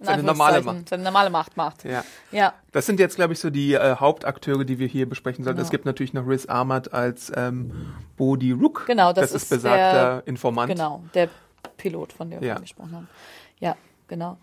In 0.00 0.04
Seine 0.06 0.22
normale. 0.24 0.62
Macht. 0.62 0.88
Seine 0.88 1.02
normale 1.04 1.30
Macht 1.30 1.56
macht. 1.56 1.84
ja. 1.84 2.02
Ja, 2.32 2.52
Das 2.72 2.86
sind 2.86 2.98
jetzt, 2.98 3.14
glaube 3.14 3.34
ich, 3.34 3.38
so 3.38 3.50
die 3.50 3.74
äh, 3.74 3.94
Hauptakteure, 3.96 4.64
die 4.64 4.80
wir 4.80 4.88
hier 4.88 5.08
besprechen 5.08 5.44
sollten. 5.44 5.58
Genau. 5.58 5.64
Es 5.64 5.70
gibt 5.70 5.84
natürlich 5.86 6.12
noch 6.12 6.26
Riz 6.26 6.46
Ahmad 6.46 6.92
als 6.92 7.30
ähm, 7.36 7.94
Bodhi 8.16 8.50
Rook. 8.50 8.86
Genau, 8.86 9.12
das 9.12 9.26
ist 9.30 9.44
ist 9.44 9.50
besagter 9.50 9.92
der- 10.16 10.22
Informant. 10.26 10.72
genau, 10.72 11.04
der 11.14 11.28
Pilot, 11.76 12.12
von 12.12 12.30
dem 12.30 12.40
wir 12.40 12.48
Ja. 12.48 12.54
vorhin 12.54 12.64
gesprochen 12.64 12.92
haben. 12.96 13.08
Ja, 13.60 13.76
genau. 14.08 14.36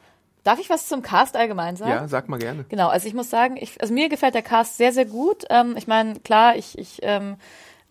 Darf 0.45 0.57
ich 0.59 0.69
was 0.69 0.87
zum 0.87 1.01
Cast 1.01 1.35
allgemein 1.35 1.75
sagen? 1.75 1.91
Ja, 1.91 2.07
sag 2.07 2.29
mal 2.29 2.39
gerne. 2.39 2.63
Genau, 2.69 2.87
also 2.87 3.05
ich 3.05 3.13
muss 3.13 3.29
sagen, 3.29 3.57
ich, 3.57 3.79
also 3.81 3.93
mir 3.93 4.07
gefällt 4.07 4.33
der 4.33 4.41
Cast 4.43 4.77
sehr, 4.77 4.93
sehr 4.93 5.05
gut. 5.05 5.43
Ähm, 5.49 5.75
ich 5.77 5.87
meine, 5.87 6.19
klar, 6.21 6.55
ich, 6.55 6.77
ich 6.79 6.99
ähm, 7.03 7.35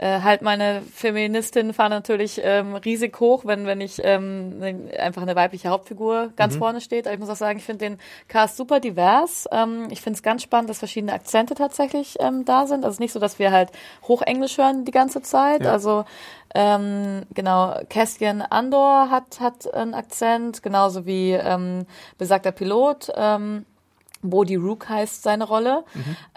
äh, 0.00 0.20
halt 0.22 0.40
meine 0.40 0.80
Feministin 0.94 1.74
fahre 1.74 1.90
natürlich 1.90 2.40
ähm, 2.42 2.74
riesig 2.74 3.20
hoch, 3.20 3.44
wenn, 3.44 3.66
wenn 3.66 3.82
ich 3.82 4.00
ähm, 4.02 4.58
ne- 4.58 4.98
einfach 4.98 5.20
eine 5.20 5.36
weibliche 5.36 5.68
Hauptfigur 5.68 6.32
ganz 6.36 6.56
vorne 6.56 6.80
steht. 6.80 7.06
Aber 7.06 7.12
ich 7.12 7.20
muss 7.20 7.28
auch 7.28 7.36
sagen, 7.36 7.58
ich 7.58 7.64
finde 7.66 7.84
den 7.84 7.98
Cast 8.26 8.56
super 8.56 8.80
divers. 8.80 9.46
Ähm, 9.52 9.88
ich 9.90 10.00
finde 10.00 10.16
es 10.16 10.22
ganz 10.22 10.42
spannend, 10.42 10.70
dass 10.70 10.78
verschiedene 10.78 11.12
Akzente 11.12 11.54
tatsächlich 11.54 12.16
ähm, 12.18 12.46
da 12.46 12.66
sind. 12.66 12.78
Also 12.78 12.88
es 12.88 12.94
ist 12.94 13.00
nicht 13.00 13.12
so, 13.12 13.20
dass 13.20 13.38
wir 13.38 13.52
halt 13.52 13.70
Hochenglisch 14.08 14.56
hören 14.56 14.86
die 14.86 14.90
ganze 14.90 15.20
Zeit. 15.20 15.64
Ja. 15.64 15.72
Also 15.72 16.06
ähm, 16.54 17.22
genau, 17.34 17.76
Castian 17.90 18.40
Andor 18.40 19.10
hat, 19.10 19.38
hat 19.38 19.72
einen 19.74 19.92
Akzent, 19.92 20.62
genauso 20.62 21.04
wie 21.04 21.32
ähm, 21.32 21.84
besagter 22.16 22.52
Pilot. 22.52 23.12
Ähm, 23.14 23.66
Bodhi 24.22 24.56
Rook 24.56 24.88
heißt 24.88 25.22
seine 25.22 25.44
Rolle. 25.44 25.84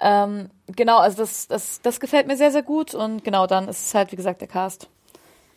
Ähm, 0.01 0.49
genau, 0.67 0.97
also 0.97 1.17
das, 1.17 1.47
das, 1.47 1.81
das 1.81 1.99
gefällt 1.99 2.27
mir 2.27 2.37
sehr, 2.37 2.51
sehr 2.51 2.63
gut. 2.63 2.93
Und 2.93 3.23
genau, 3.23 3.47
dann 3.47 3.67
ist 3.67 3.87
es 3.87 3.95
halt, 3.95 4.11
wie 4.11 4.15
gesagt, 4.15 4.41
der 4.41 4.47
Cast 4.47 4.87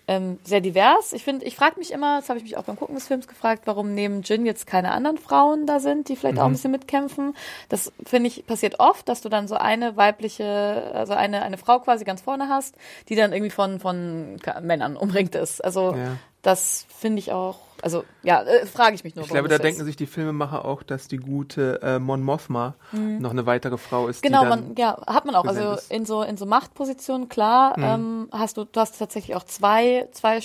ähm, 0.09 0.39
sehr 0.45 0.61
divers. 0.61 1.13
Ich 1.13 1.25
finde, 1.25 1.45
ich 1.45 1.57
frage 1.57 1.79
mich 1.79 1.93
immer, 1.93 2.21
das 2.21 2.29
habe 2.29 2.39
ich 2.39 2.45
mich 2.45 2.57
auch 2.57 2.63
beim 2.65 2.77
Gucken 2.77 2.95
des 2.95 3.09
Films 3.09 3.27
gefragt, 3.27 3.63
warum 3.65 3.95
neben 3.95 4.23
Jin 4.23 4.47
jetzt 4.47 4.67
keine 4.67 4.93
anderen 4.93 5.19
Frauen 5.19 5.67
da 5.67 5.81
sind, 5.81 6.09
die 6.09 6.17
vielleicht 6.17 6.39
auch 6.39 6.47
ein 6.47 6.53
bisschen 6.53 6.71
mitkämpfen. 6.71 7.35
Das 7.69 7.93
finde 8.05 8.29
ich 8.29 8.47
passiert 8.47 8.79
oft, 8.79 9.09
dass 9.09 9.21
du 9.21 9.29
dann 9.29 9.49
so 9.49 9.57
eine 9.57 9.97
weibliche, 9.97 10.93
also 10.95 11.15
eine 11.15 11.43
eine 11.43 11.59
Frau 11.59 11.81
quasi 11.81 12.05
ganz 12.05 12.21
vorne 12.21 12.49
hast, 12.49 12.77
die 13.09 13.17
dann 13.17 13.33
irgendwie 13.33 13.51
von 13.51 13.81
von 13.81 14.37
Männern 14.63 14.97
umringt 14.97 15.35
ist. 15.35 15.65
Also 15.65 15.93
Ja. 15.97 16.17
Das 16.47 16.87
finde 16.97 17.19
ich 17.19 17.33
auch, 17.33 17.59
also 17.83 18.05
ja, 18.23 18.41
äh, 18.43 18.67
frage 18.67 18.95
ich 18.95 19.03
mich 19.03 19.17
nur. 19.17 19.25
Ich 19.25 19.31
glaube, 19.33 19.49
da 19.49 19.59
denken 19.59 19.85
sich 19.85 19.97
die 19.97 20.07
Filmemacher 20.07 20.65
auch, 20.65 20.85
dass 20.85 21.09
die 21.09 21.17
gute 21.17 21.81
äh, 21.83 21.99
Mon 21.99 22.23
Mothma 22.23 22.77
noch 22.93 23.33
eine 23.33 23.47
weitere 23.47 23.79
Frau 23.79 24.07
ist. 24.07 24.23
Genau, 24.23 24.45
man, 24.45 24.77
ja, 24.79 24.97
hat 25.09 25.25
man 25.25 25.35
auch. 25.35 25.45
Also 25.45 25.73
ist. 25.73 25.91
in 25.91 26.07
so 26.07 26.23
in 26.23 26.37
so 26.37 26.47
Machtpositionen, 26.47 27.29
klar, 27.29 27.77
ähm, 27.77 28.29
hast 28.31 28.59
du, 28.59 28.65
du 28.65 28.79
hast 28.79 28.97
tatsächlich 28.97 29.35
auch 29.35 29.43
zwei, 29.43 30.09
zwei 30.13 30.41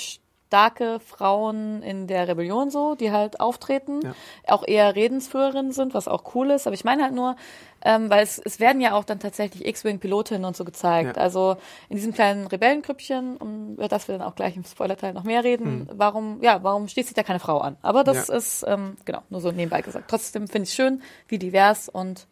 starke 0.52 1.00
Frauen 1.00 1.82
in 1.82 2.08
der 2.08 2.28
Rebellion 2.28 2.70
so, 2.70 2.94
die 2.96 3.10
halt 3.14 3.40
auftreten, 3.40 4.02
Ja. 4.04 4.14
auch 4.54 4.68
eher 4.68 4.94
Redensführerinnen 4.98 5.72
sind, 5.72 5.94
was 5.94 6.10
auch 6.10 6.36
cool 6.36 6.52
ist. 6.52 6.68
Aber 6.68 6.74
ich 6.74 6.84
meine 6.84 7.04
halt 7.04 7.14
nur, 7.14 7.38
ähm, 7.84 8.10
weil 8.10 8.22
es, 8.22 8.38
es 8.38 8.60
werden 8.60 8.82
ja 8.82 8.92
auch 8.92 9.06
dann 9.06 9.22
tatsächlich 9.22 9.66
X-Wing-Pilotinnen 9.66 10.44
und 10.44 10.58
so 10.58 10.66
gezeigt. 10.66 11.16
Ja. 11.16 11.24
Also 11.24 11.56
in 11.88 11.96
diesem 11.96 12.14
kleinen 12.14 12.48
Rebellengrüppchen, 12.48 13.38
um 13.38 13.76
über 13.76 13.88
das 13.88 14.10
wir 14.10 14.18
dann 14.18 14.28
auch 14.28 14.36
gleich 14.36 14.58
im 14.58 14.66
Spoilerteil 14.66 15.14
noch 15.14 15.24
mehr 15.24 15.46
reden, 15.46 15.88
warum, 15.94 16.44
ja, 16.44 16.62
warum 16.64 16.90
schließt 16.90 17.08
sich 17.08 17.16
da 17.16 17.24
keine 17.24 17.40
Frau 17.40 17.60
an? 17.60 17.78
Aber 17.82 18.04
das 18.04 18.28
Ja. 18.28 18.36
ist, 18.36 18.66
ähm, 18.68 18.98
genau, 19.06 19.22
nur 19.30 19.40
so 19.40 19.54
nebenbei 19.54 19.82
gesagt. 19.82 20.10
Trotzdem 20.10 20.50
finde 20.50 20.68
ich 20.68 20.74
schön, 20.74 21.02
wie 21.30 21.40
divers 21.40 21.88
und 21.88 22.28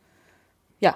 ja, 0.82 0.96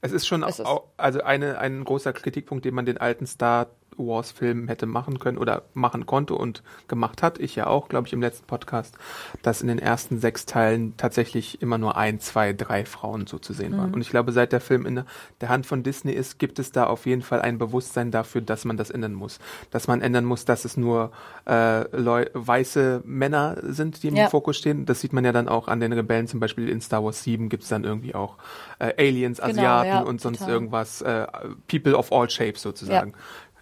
Es 0.00 0.10
ist 0.12 0.26
schon 0.26 0.42
Es 0.42 0.58
ist- 0.58 0.66
auch, 0.66 0.88
also 0.98 1.22
eine, 1.22 1.58
ein 1.58 1.82
großer 1.84 2.12
Kritikpunkt, 2.12 2.64
den 2.66 2.74
man 2.74 2.84
den 2.84 2.98
alten 2.98 3.26
Star 3.26 3.68
Wars-Film 3.96 4.68
hätte 4.68 4.86
machen 4.86 5.18
können 5.18 5.38
oder 5.38 5.62
machen 5.74 6.06
konnte 6.06 6.34
und 6.34 6.62
gemacht 6.88 7.22
hat. 7.22 7.38
Ich 7.38 7.56
ja 7.56 7.66
auch, 7.66 7.88
glaube 7.88 8.06
ich, 8.06 8.12
im 8.12 8.20
letzten 8.20 8.46
Podcast, 8.46 8.96
dass 9.42 9.60
in 9.62 9.68
den 9.68 9.78
ersten 9.78 10.18
sechs 10.20 10.46
Teilen 10.46 10.96
tatsächlich 10.96 11.60
immer 11.62 11.78
nur 11.78 11.96
ein, 11.96 12.20
zwei, 12.20 12.52
drei 12.52 12.84
Frauen 12.84 13.26
so 13.26 13.38
zu 13.38 13.52
sehen 13.52 13.76
waren. 13.76 13.94
Und 13.94 14.00
ich 14.00 14.10
glaube, 14.10 14.32
seit 14.32 14.52
der 14.52 14.60
Film 14.60 14.86
in 14.86 15.04
der 15.40 15.48
Hand 15.48 15.66
von 15.66 15.82
Disney 15.82 16.12
ist, 16.12 16.38
gibt 16.38 16.58
es 16.58 16.72
da 16.72 16.84
auf 16.86 17.06
jeden 17.06 17.22
Fall 17.22 17.40
ein 17.42 17.58
Bewusstsein 17.58 18.10
dafür, 18.10 18.40
dass 18.40 18.64
man 18.64 18.76
das 18.76 18.90
ändern 18.90 19.14
muss. 19.14 19.38
Dass 19.70 19.86
man 19.88 20.00
ändern 20.00 20.24
muss, 20.24 20.44
dass 20.44 20.64
es 20.64 20.76
nur 20.76 21.12
äh, 21.46 21.84
weiße 22.32 23.02
Männer 23.04 23.56
sind, 23.62 24.02
die 24.02 24.08
im 24.08 24.16
Ja. 24.16 24.28
Fokus 24.28 24.56
stehen. 24.56 24.86
Das 24.86 25.00
sieht 25.00 25.12
man 25.12 25.24
ja 25.24 25.32
dann 25.32 25.48
auch 25.48 25.68
an 25.68 25.80
den 25.80 25.92
Rebellen, 25.92 26.26
zum 26.26 26.40
Beispiel 26.40 26.68
in 26.68 26.80
Star 26.80 27.04
Wars 27.04 27.22
7 27.22 27.48
gibt 27.48 27.62
es 27.64 27.68
dann 27.68 27.84
irgendwie 27.84 28.14
auch 28.14 28.36
äh, 28.78 28.92
Aliens, 28.98 29.38
Genau, 29.38 29.50
Asiaten 29.50 29.88
ja, 29.88 30.00
und 30.02 30.20
sonst 30.20 30.38
total. 30.40 30.54
irgendwas, 30.54 31.02
äh, 31.02 31.26
People 31.68 31.96
of 31.96 32.12
all 32.12 32.28
shapes 32.30 32.62
sozusagen. 32.62 33.14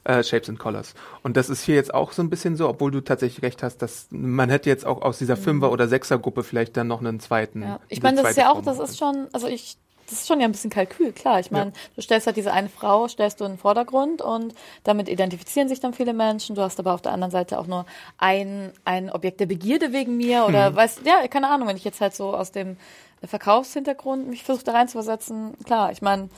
Äh, 0.04 0.24
shapes 0.24 0.48
and 0.48 0.58
Colors. 0.58 0.94
Und 1.22 1.36
das 1.36 1.48
ist 1.48 1.62
hier 1.62 1.76
jetzt 1.76 1.94
auch 1.94 2.10
so 2.10 2.22
ein 2.22 2.30
bisschen 2.30 2.56
so, 2.56 2.68
obwohl 2.68 2.90
du 2.90 3.00
tatsächlich 3.00 3.42
recht 3.42 3.62
hast, 3.62 3.78
dass 3.82 4.08
man 4.10 4.50
hätte 4.50 4.68
jetzt 4.68 4.84
auch 4.84 5.00
aus 5.00 5.18
dieser 5.18 5.36
Fünfer- 5.36 5.70
oder 5.70 5.86
Sechser-Gruppe 5.86 6.42
vielleicht 6.42 6.76
dann 6.76 6.88
noch 6.88 6.98
einen 7.00 7.20
zweiten. 7.20 7.60
Mhm. 7.60 7.64
Ja. 7.64 7.80
Ich 7.88 8.02
eine 8.04 8.16
meine, 8.16 8.22
das 8.22 8.30
ist 8.32 8.36
ja 8.36 8.50
auch, 8.50 8.62
das 8.62 8.78
machen 8.78 8.88
ist 8.88 8.98
schon, 8.98 9.28
also 9.32 9.46
ich, 9.46 9.76
das 10.10 10.18
ist 10.18 10.26
schon 10.26 10.40
ja 10.40 10.46
ein 10.46 10.52
bisschen 10.52 10.70
Kalkül, 10.70 11.12
klar. 11.12 11.38
Ich 11.38 11.52
meine, 11.52 11.72
du 11.94 12.02
stellst 12.02 12.26
halt 12.26 12.36
diese 12.36 12.52
eine 12.52 12.68
Frau, 12.68 13.06
stellst 13.06 13.40
du 13.40 13.44
in 13.44 13.52
den 13.52 13.58
Vordergrund 13.58 14.20
und 14.20 14.54
damit 14.82 15.08
identifizieren 15.08 15.68
sich 15.68 15.78
dann 15.78 15.94
viele 15.94 16.12
Menschen. 16.14 16.56
Du 16.56 16.62
hast 16.62 16.80
aber 16.80 16.94
auf 16.94 17.00
der 17.02 17.12
anderen 17.12 17.30
Seite 17.30 17.58
auch 17.60 17.68
nur 17.68 17.86
ein, 18.18 18.72
ein 18.84 19.08
Objekt 19.08 19.38
der 19.38 19.46
Begierde 19.46 19.92
wegen 19.92 20.16
mir 20.16 20.46
oder 20.48 20.70
Mhm. 20.72 20.76
weißt, 20.76 21.02
ja, 21.06 21.28
keine 21.28 21.48
Ahnung, 21.48 21.68
wenn 21.68 21.76
ich 21.76 21.84
jetzt 21.84 22.00
halt 22.00 22.14
so 22.16 22.34
aus 22.34 22.50
dem 22.50 22.76
Verkaufshintergrund 23.24 24.28
mich 24.28 24.42
versuche 24.42 24.64
da 24.64 24.72
reinzuversetzen, 24.72 25.54
klar, 25.64 25.92
ich 25.92 26.02
meine, 26.02 26.28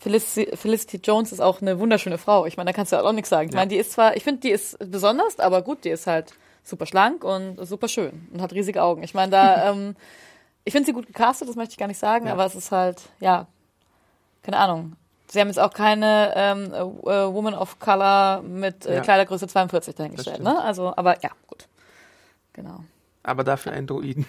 Felicity, 0.00 0.56
Felicity 0.56 0.96
Jones 1.02 1.30
ist 1.30 1.40
auch 1.40 1.60
eine 1.60 1.78
wunderschöne 1.78 2.16
Frau. 2.18 2.46
Ich 2.46 2.56
meine, 2.56 2.70
da 2.70 2.74
kannst 2.74 2.90
du 2.92 2.96
halt 2.96 3.06
auch 3.06 3.12
nichts 3.12 3.28
sagen. 3.28 3.48
Ich 3.48 3.54
Ja. 3.54 3.60
meine, 3.60 3.68
die 3.68 3.76
ist 3.76 3.92
zwar, 3.92 4.16
ich 4.16 4.24
finde, 4.24 4.40
die 4.40 4.50
ist 4.50 4.78
besonders, 4.90 5.38
aber 5.38 5.62
gut, 5.62 5.84
die 5.84 5.90
ist 5.90 6.06
halt 6.06 6.32
super 6.64 6.86
schlank 6.86 7.22
und 7.22 7.56
super 7.66 7.86
schön 7.88 8.28
und 8.32 8.40
hat 8.40 8.52
riesige 8.52 8.82
Augen. 8.82 9.02
Ich 9.02 9.12
meine, 9.14 9.30
da, 9.30 9.70
ähm, 9.70 9.94
ich 10.64 10.72
finde 10.72 10.86
sie 10.86 10.92
gut 10.92 11.06
gecastet, 11.06 11.48
das 11.48 11.56
möchte 11.56 11.72
ich 11.72 11.78
gar 11.78 11.86
nicht 11.88 11.98
sagen, 11.98 12.26
Ja. 12.26 12.32
aber 12.32 12.46
es 12.46 12.54
ist 12.54 12.72
halt, 12.72 13.02
ja, 13.20 13.46
keine 14.42 14.56
Ahnung. 14.56 14.96
Sie 15.28 15.38
haben 15.40 15.48
jetzt 15.48 15.60
auch 15.60 15.72
keine 15.72 16.32
ähm, 16.34 16.72
äh, 16.72 16.78
äh, 16.78 17.32
Woman 17.32 17.54
of 17.54 17.78
Color 17.78 18.42
mit 18.42 18.84
äh, 18.86 18.96
Ja. 18.96 19.00
Kleidergröße 19.02 19.46
42 19.46 19.94
dahingestellt, 19.94 20.40
ne? 20.42 20.60
Also, 20.60 20.92
aber 20.96 21.20
ja, 21.22 21.30
gut. 21.46 21.68
Genau. 22.52 22.80
Aber 23.22 23.44
dafür 23.44 23.72
ein 23.72 23.86
Droiden. 23.86 24.26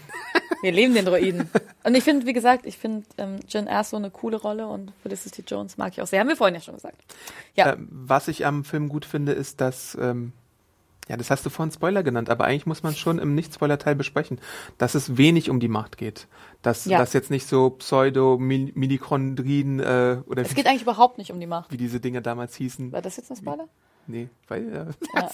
Wir 0.62 0.71
leben 0.71 0.93
den 0.93 1.06
Droiden. 1.06 1.50
Und 1.84 1.95
ich 1.95 2.04
finde, 2.04 2.26
wie 2.26 2.34
gesagt, 2.34 2.65
ich 2.65 2.78
finde 2.78 3.04
ähm, 3.17 3.39
Jen 3.47 3.67
Erso 3.67 3.97
eine 3.97 4.12
coole 4.12 4.38
Rolle 4.38 4.67
und 4.67 4.93
Felicity 5.02 5.43
Jones 5.47 5.78
mag 5.78 5.93
ich 5.93 6.02
auch 6.02 6.08
sehr. 6.08 6.19
Haben 6.19 6.28
wir 6.30 6.36
vorhin 6.36 6.56
ja 6.56 6.62
schon 6.62 6.76
gesagt. 6.76 7.02
Ja. 7.56 7.74
Ähm, 7.74 7.88
was 7.91 8.28
ich 8.28 8.45
am 8.45 8.63
Film 8.63 8.89
gut 8.89 9.06
finde, 9.06 9.32
ist, 9.32 9.62
dass, 9.62 9.97
ähm, 10.00 10.34
ja, 11.10 11.17
das 11.17 11.32
hast 11.32 11.43
du 11.45 11.50
vorhin 11.50 11.71
Spoiler 11.71 12.04
genannt, 12.04 12.30
aber 12.30 12.45
eigentlich 12.45 12.65
muss 12.67 12.84
man 12.84 12.95
schon 12.95 13.17
im 13.19 13.34
Nicht-Spoiler-Teil 13.36 13.95
besprechen, 13.95 14.39
dass 14.78 14.93
es 14.95 15.17
wenig 15.17 15.50
um 15.50 15.60
die 15.60 15.67
Macht 15.67 15.97
geht. 15.97 16.28
Dass 16.62 16.86
Ja. 16.86 17.00
das 17.00 17.13
jetzt 17.13 17.32
nicht 17.32 17.47
so 17.47 17.71
Pseudo-Mitochondrien 17.71 19.80
äh, 19.80 20.17
oder 20.28 20.43
Es 20.43 20.52
wie, 20.52 20.56
geht 20.56 20.67
eigentlich 20.67 20.84
überhaupt 20.84 21.17
nicht 21.17 21.32
um 21.32 21.39
die 21.39 21.47
Macht. 21.47 21.71
wie 21.71 21.78
diese 21.78 22.00
Dinge 22.00 22.21
damals 22.21 22.56
hießen. 22.56 22.91
War 22.91 23.02
das 23.02 23.17
jetzt 23.17 23.32
ein 23.32 23.38
Spoiler? 23.38 23.67
Nee, 24.08 24.30
weil, 24.48 24.62
äh, 24.74 24.86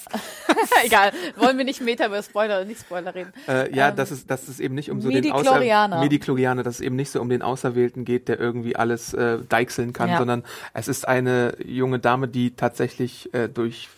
Egal. 0.86 1.12
Wollen 1.38 1.58
wir 1.58 1.65
nicht 1.65 1.82
Meta 1.82 2.06
über 2.06 2.21
Spoiler 2.21 2.58
oder 2.58 2.65
nicht 2.65 2.82
Spoiler 2.82 3.15
reden? 3.15 3.34
Äh, 3.47 3.73
ja, 3.75 3.89
Ähm, 3.89 3.95
dass 3.95 4.12
es, 4.12 4.27
dass 4.27 4.47
es 4.47 4.60
eben 4.60 4.75
nicht 4.75 4.91
um 4.91 5.01
so 5.01 5.10
den 5.10 5.15
Midichlorianer. 5.23 5.99
Midichlorianer, 5.99 6.63
dass 6.63 6.75
es 6.75 6.82
eben 6.82 6.95
nicht 6.95 7.10
so 7.10 7.21
um 7.21 7.30
den 7.30 7.41
Auserwählten 7.41 8.06
geht, 8.06 8.27
der 8.27 8.39
irgendwie 8.39 8.75
alles 8.75 9.13
äh, 9.13 9.39
deichseln 9.49 9.93
kann, 9.93 10.10
Ja. 10.10 10.17
sondern 10.17 10.43
es 10.73 10.88
ist 10.88 11.08
eine 11.08 11.56
junge 11.65 11.99
Dame, 11.99 12.27
die 12.27 12.51
tatsächlich 12.56 13.34
äh, 13.34 13.47
durch 13.47 13.89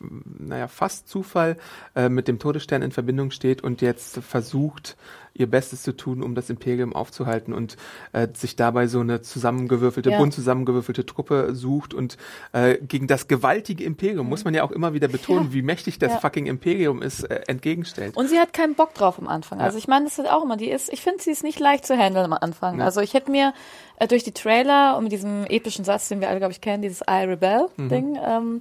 naja, 0.00 0.68
fast 0.68 1.08
Zufall 1.08 1.56
äh, 1.94 2.08
mit 2.08 2.28
dem 2.28 2.38
Todesstern 2.38 2.82
in 2.82 2.92
Verbindung 2.92 3.30
steht 3.30 3.62
und 3.62 3.80
jetzt 3.82 4.18
versucht, 4.18 4.96
ihr 5.34 5.48
Bestes 5.48 5.82
zu 5.84 5.92
tun, 5.96 6.22
um 6.24 6.34
das 6.34 6.50
Imperium 6.50 6.96
aufzuhalten 6.96 7.52
und 7.52 7.76
äh, 8.12 8.26
sich 8.34 8.56
dabei 8.56 8.88
so 8.88 8.98
eine 9.00 9.20
zusammengewürfelte, 9.22 10.10
Ja. 10.10 10.18
bunt 10.18 10.34
zusammengewürfelte 10.34 11.06
Truppe 11.06 11.54
sucht 11.54 11.94
und 11.94 12.16
äh, 12.52 12.76
gegen 12.78 13.06
das 13.06 13.28
gewaltige 13.28 13.84
Imperium, 13.84 14.28
muss 14.28 14.44
man 14.44 14.52
ja 14.54 14.64
auch 14.64 14.72
immer 14.72 14.94
wieder 14.94 15.06
betonen, 15.06 15.44
Ja. 15.46 15.52
wie 15.52 15.62
mächtig 15.62 16.00
das 16.00 16.12
Ja. 16.14 16.18
fucking 16.18 16.46
Imperium 16.46 17.02
ist, 17.02 17.22
äh, 17.22 17.42
entgegenstellt. 17.46 18.16
Und 18.16 18.28
sie 18.28 18.38
hat 18.40 18.52
keinen 18.52 18.74
Bock 18.74 18.94
drauf 18.94 19.18
am 19.20 19.28
Anfang. 19.28 19.60
Also 19.60 19.78
ich 19.78 19.86
meine, 19.86 20.06
das 20.06 20.18
ist 20.18 20.28
auch 20.28 20.42
immer, 20.42 20.56
die 20.56 20.70
ist, 20.70 20.92
ich 20.92 21.02
finde, 21.02 21.22
sie 21.22 21.30
ist 21.30 21.44
nicht 21.44 21.60
leicht 21.60 21.86
zu 21.86 21.96
handeln 21.96 22.24
am 22.24 22.32
Anfang. 22.32 22.80
Also 22.82 23.00
ich 23.00 23.14
hätte 23.14 23.30
mir 23.30 23.52
äh, 24.00 24.08
durch 24.08 24.24
die 24.24 24.32
Trailer 24.32 24.96
und 24.96 25.04
mit 25.04 25.12
diesem 25.12 25.44
epischen 25.44 25.84
Satz, 25.84 26.08
den 26.08 26.20
wir 26.20 26.28
alle, 26.30 26.38
glaube 26.38 26.52
ich, 26.52 26.60
kennen, 26.60 26.82
dieses 26.82 27.02
I 27.02 27.24
Rebel 27.24 27.68
Mhm. 27.76 28.18
Ähm, 28.20 28.60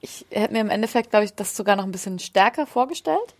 ich 0.00 0.26
hätte 0.30 0.52
mir 0.52 0.60
im 0.60 0.70
Endeffekt, 0.70 1.10
glaube 1.10 1.24
ich, 1.24 1.34
das 1.34 1.56
sogar 1.56 1.76
noch 1.76 1.84
ein 1.84 1.92
bisschen 1.92 2.18
stärker 2.18 2.66
vorgestellt. 2.66 3.34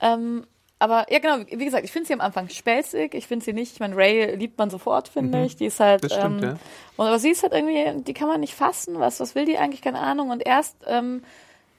Ähm, 0.00 0.46
aber 0.78 1.10
ja, 1.10 1.18
genau, 1.20 1.38
wie 1.50 1.64
gesagt, 1.64 1.84
ich 1.84 1.92
finde 1.92 2.06
sie 2.06 2.12
am 2.12 2.20
Anfang 2.20 2.48
spelzig. 2.50 3.14
Ich 3.14 3.26
finde 3.26 3.44
sie 3.44 3.54
nicht, 3.54 3.72
ich 3.72 3.80
meine, 3.80 3.96
Ray 3.96 4.34
liebt 4.36 4.58
man 4.58 4.68
sofort, 4.68 5.08
finde 5.08 5.38
Mhm. 5.38 5.44
ich. 5.44 5.56
Die 5.56 5.66
ist 5.66 5.80
halt. 5.80 6.04
Das 6.04 6.12
stimmt, 6.12 6.42
ähm, 6.42 6.50
ja. 6.50 6.56
und, 6.96 7.06
aber 7.06 7.18
sie 7.18 7.30
ist 7.30 7.42
halt 7.42 7.54
irgendwie, 7.54 8.02
die 8.02 8.12
kann 8.12 8.28
man 8.28 8.40
nicht 8.40 8.54
fassen. 8.54 8.98
Was, 8.98 9.18
was 9.20 9.34
will 9.34 9.46
die 9.46 9.56
eigentlich? 9.56 9.80
Keine 9.80 10.00
Ahnung. 10.00 10.30
Und 10.30 10.44
erst, 10.44 10.76
ähm, 10.86 11.22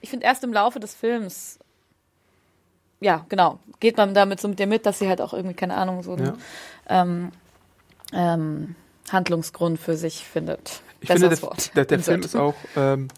ich 0.02 0.10
finde, 0.10 0.26
erst 0.26 0.44
im 0.44 0.52
Laufe 0.52 0.80
des 0.80 0.96
Films, 0.96 1.60
ja, 3.00 3.24
genau, 3.30 3.60
geht 3.80 3.98
man 3.98 4.16
damit 4.16 4.42
so 4.42 4.48
mit 4.48 4.60
ihr 4.60 4.66
mit, 4.68 4.88
dass 4.88 4.98
sie 4.98 5.08
halt 5.08 5.22
auch 5.22 5.34
irgendwie, 5.34 5.54
keine 5.56 5.76
Ahnung, 5.76 6.02
so 6.02 6.14
einen 6.14 6.34
ähm, 6.90 7.32
ähm, 8.14 8.76
Handlungsgrund 9.12 9.80
für 9.80 9.96
sich 9.96 10.26
findet. 10.26 10.82
Ich 11.02 11.10
finde, 11.10 11.30
der, 11.30 11.38
der, 11.76 11.86
der. 11.86 12.00
Film 12.00 12.22
ist 12.22 12.36
auch 12.36 12.56
ähm, 12.76 13.10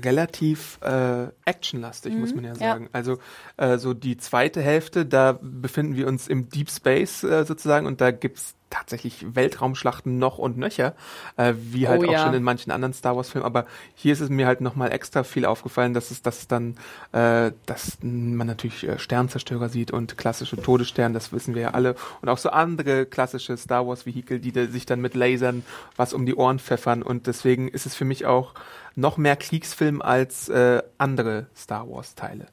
relativ 0.00 0.78
äh, 0.82 1.28
actionlastig, 1.44 2.14
muss 2.14 2.34
man 2.34 2.44
ja 2.44 2.54
Mhm, 2.54 2.60
ja. 2.60 2.72
sagen. 2.72 2.88
Also 2.92 3.18
äh, 3.56 3.78
so 3.78 3.94
die 3.94 4.16
zweite 4.16 4.60
Hälfte, 4.62 5.04
da 5.06 5.38
befinden 5.40 5.96
wir 5.96 6.06
uns 6.06 6.28
im 6.28 6.48
Deep 6.48 6.70
Space 6.70 7.24
äh, 7.24 7.44
sozusagen 7.44 7.86
und 7.86 8.00
da 8.00 8.10
gibt's 8.10 8.54
tatsächlich 8.72 9.34
Weltraumschlachten 9.36 10.18
noch 10.18 10.38
und 10.38 10.56
nöcher, 10.56 10.94
äh, 11.36 11.54
wie 11.56 11.88
halt 11.88 12.02
Oh, 12.02 12.08
auch 12.08 12.12
ja. 12.12 12.24
schon 12.24 12.34
in 12.34 12.42
manchen 12.42 12.72
anderen 12.72 12.94
Star 12.94 13.16
Wars 13.16 13.28
Filmen. 13.28 13.44
Aber 13.44 13.66
hier 13.94 14.12
ist 14.12 14.20
es 14.20 14.30
mir 14.30 14.46
halt 14.46 14.60
nochmal 14.60 14.90
extra 14.92 15.22
viel 15.22 15.44
aufgefallen, 15.44 15.94
dass 15.94 16.10
es, 16.10 16.22
dass 16.22 16.40
es 16.40 16.48
dann, 16.48 16.76
äh, 17.12 17.52
dass 17.66 17.98
man 18.02 18.46
natürlich 18.46 18.88
äh, 18.88 18.98
Sternzerstörer 18.98 19.68
sieht 19.68 19.90
und 19.90 20.16
klassische 20.16 20.56
Todesstern, 20.56 21.12
das 21.12 21.32
wissen 21.32 21.54
wir 21.54 21.62
ja 21.62 21.70
alle. 21.70 21.94
Und 22.22 22.28
auch 22.28 22.38
so 22.38 22.50
andere 22.50 23.06
klassische 23.06 23.56
Star 23.56 23.86
Wars 23.86 24.06
Vehikel, 24.06 24.40
die 24.40 24.52
da, 24.52 24.66
sich 24.66 24.86
dann 24.86 25.00
mit 25.00 25.14
Lasern 25.14 25.64
was 25.96 26.14
um 26.14 26.24
die 26.26 26.34
Ohren 26.34 26.58
pfeffern. 26.58 27.02
Und 27.02 27.26
deswegen 27.26 27.68
ist 27.68 27.86
es 27.86 27.94
für 27.94 28.06
mich 28.06 28.26
auch 28.26 28.54
noch 28.94 29.16
mehr 29.18 29.36
Kriegsfilm 29.36 30.00
als 30.00 30.48
äh, 30.48 30.82
andere 30.98 31.46
Star 31.54 31.88
Wars 31.90 32.14
Teile. 32.14 32.46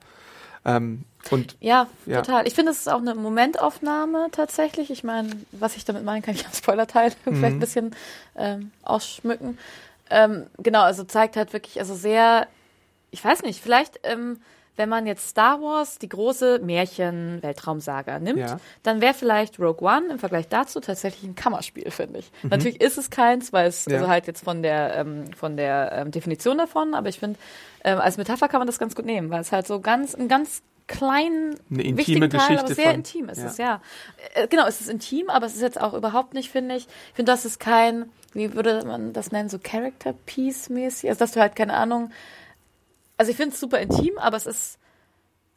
Ähm, 0.65 1.05
und 1.31 1.55
Ja, 1.59 1.87
Ja. 2.05 2.21
total. 2.21 2.47
Ich 2.47 2.55
finde, 2.55 2.71
es 2.71 2.79
ist 2.79 2.87
auch 2.89 2.99
eine 2.99 3.15
Momentaufnahme 3.15 4.27
tatsächlich. 4.31 4.89
Ich 4.89 5.03
meine, 5.03 5.29
was 5.51 5.75
ich 5.75 5.85
damit 5.85 6.03
meine, 6.03 6.21
kann 6.21 6.33
ich 6.35 6.45
am 6.45 6.53
Spoilerteil 6.53 7.11
vielleicht 7.23 7.43
ein 7.55 7.59
bisschen 7.59 7.95
ähm, 8.37 8.71
ausschmücken. 8.83 9.57
Ähm, 10.09 10.47
genau, 10.57 10.81
also 10.81 11.03
zeigt 11.03 11.35
halt 11.35 11.53
wirklich, 11.53 11.79
also 11.79 11.93
sehr, 11.93 12.47
ich 13.11 13.23
weiß 13.23 13.43
nicht, 13.43 13.61
vielleicht, 13.61 13.99
ähm, 14.03 14.39
wenn 14.75 14.89
man 14.89 15.05
jetzt 15.05 15.27
Star 15.27 15.61
Wars, 15.61 15.99
die 15.99 16.07
große 16.07 16.59
Märchen-Weltraumsaga 16.59 18.19
nimmt, 18.19 18.39
Ja. 18.39 18.59
dann 18.83 19.01
wäre 19.01 19.13
vielleicht 19.13 19.59
Rogue 19.59 19.87
One 19.87 20.05
im 20.09 20.19
Vergleich 20.19 20.47
dazu 20.47 20.79
tatsächlich 20.79 21.23
ein 21.29 21.35
Kammerspiel, 21.35 21.91
finde 21.91 22.19
ich. 22.19 22.31
Natürlich 22.43 22.81
ist 22.81 22.97
es 22.97 23.09
keins, 23.09 23.51
weil 23.53 23.67
es 23.67 23.85
Mhm. 23.85 23.91
Ja. 23.93 23.97
also 23.99 24.09
halt 24.09 24.27
jetzt 24.27 24.43
von 24.43 24.63
der 24.63 24.95
ähm, 24.95 25.33
von 25.33 25.57
der 25.57 25.91
ähm, 25.93 26.11
Definition 26.11 26.57
davon, 26.57 26.93
aber 26.93 27.09
ich 27.09 27.19
finde, 27.19 27.37
ähm, 27.83 27.99
als 27.99 28.17
Metapher 28.17 28.47
kann 28.47 28.59
man 28.59 28.67
das 28.67 28.79
ganz 28.79 28.95
gut 28.95 29.05
nehmen, 29.05 29.29
weil 29.29 29.41
es 29.41 29.51
halt 29.51 29.67
so 29.67 29.79
ganz 29.79 30.15
ein 30.15 30.27
ganz 30.27 30.61
kleinen, 30.89 31.55
Eine 31.69 31.83
intime 31.83 31.97
wichtigen 31.97 32.29
Teil, 32.29 32.39
aber 32.41 32.49
Geschichte 32.49 32.75
sehr 32.75 32.85
von- 32.87 32.95
intim 32.95 33.29
ist 33.29 33.37
ja. 33.37 33.45
es, 33.45 33.57
ja. 33.57 33.81
Äh, 34.33 34.47
genau, 34.49 34.67
es 34.67 34.81
ist 34.81 34.89
intim, 34.89 35.29
aber 35.29 35.45
es 35.45 35.55
ist 35.55 35.61
jetzt 35.61 35.79
auch 35.79 35.93
überhaupt 35.93 36.33
nicht, 36.33 36.49
finde 36.51 36.75
ich. 36.75 36.87
Ich 37.09 37.13
finde, 37.15 37.31
das 37.31 37.45
ist 37.45 37.59
kein, 37.59 38.09
wie 38.33 38.53
würde 38.55 38.83
man 38.85 39.13
das 39.13 39.31
nennen, 39.31 39.47
so 39.47 39.59
Character 39.61 40.13
Piece 40.25 40.69
mäßig, 40.69 41.09
also 41.09 41.19
dass 41.19 41.31
du 41.31 41.39
halt 41.39 41.55
keine 41.55 41.75
Ahnung. 41.75 42.11
Also 43.17 43.31
ich 43.31 43.37
finde 43.37 43.53
es 43.53 43.59
super 43.59 43.79
intim, 43.79 44.17
aber 44.17 44.35
es 44.37 44.45
ist 44.45 44.77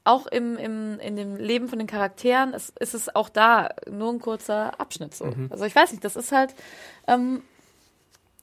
auch 0.05 0.27
im, 0.27 0.57
im, 0.57 0.99
in 1.01 1.17
dem 1.17 1.37
Leben 1.37 1.69
von 1.69 1.79
den 1.79 1.87
Charakteren 1.87 2.55
es, 2.55 2.73
ist 2.81 2.93
es 2.95 3.15
auch 3.15 3.29
da 3.29 3.71
nur 3.89 4.13
ein 4.13 4.19
kurzer 4.21 4.79
Abschnitt 4.81 5.15
so. 5.15 5.27
Mhm. 5.27 5.49
Also 5.51 5.65
ich 5.65 5.75
weiß 5.75 5.93
nicht, 5.93 6.05
das 6.05 6.17
ist 6.17 6.33
halt, 6.33 6.55
ähm, 7.07 7.43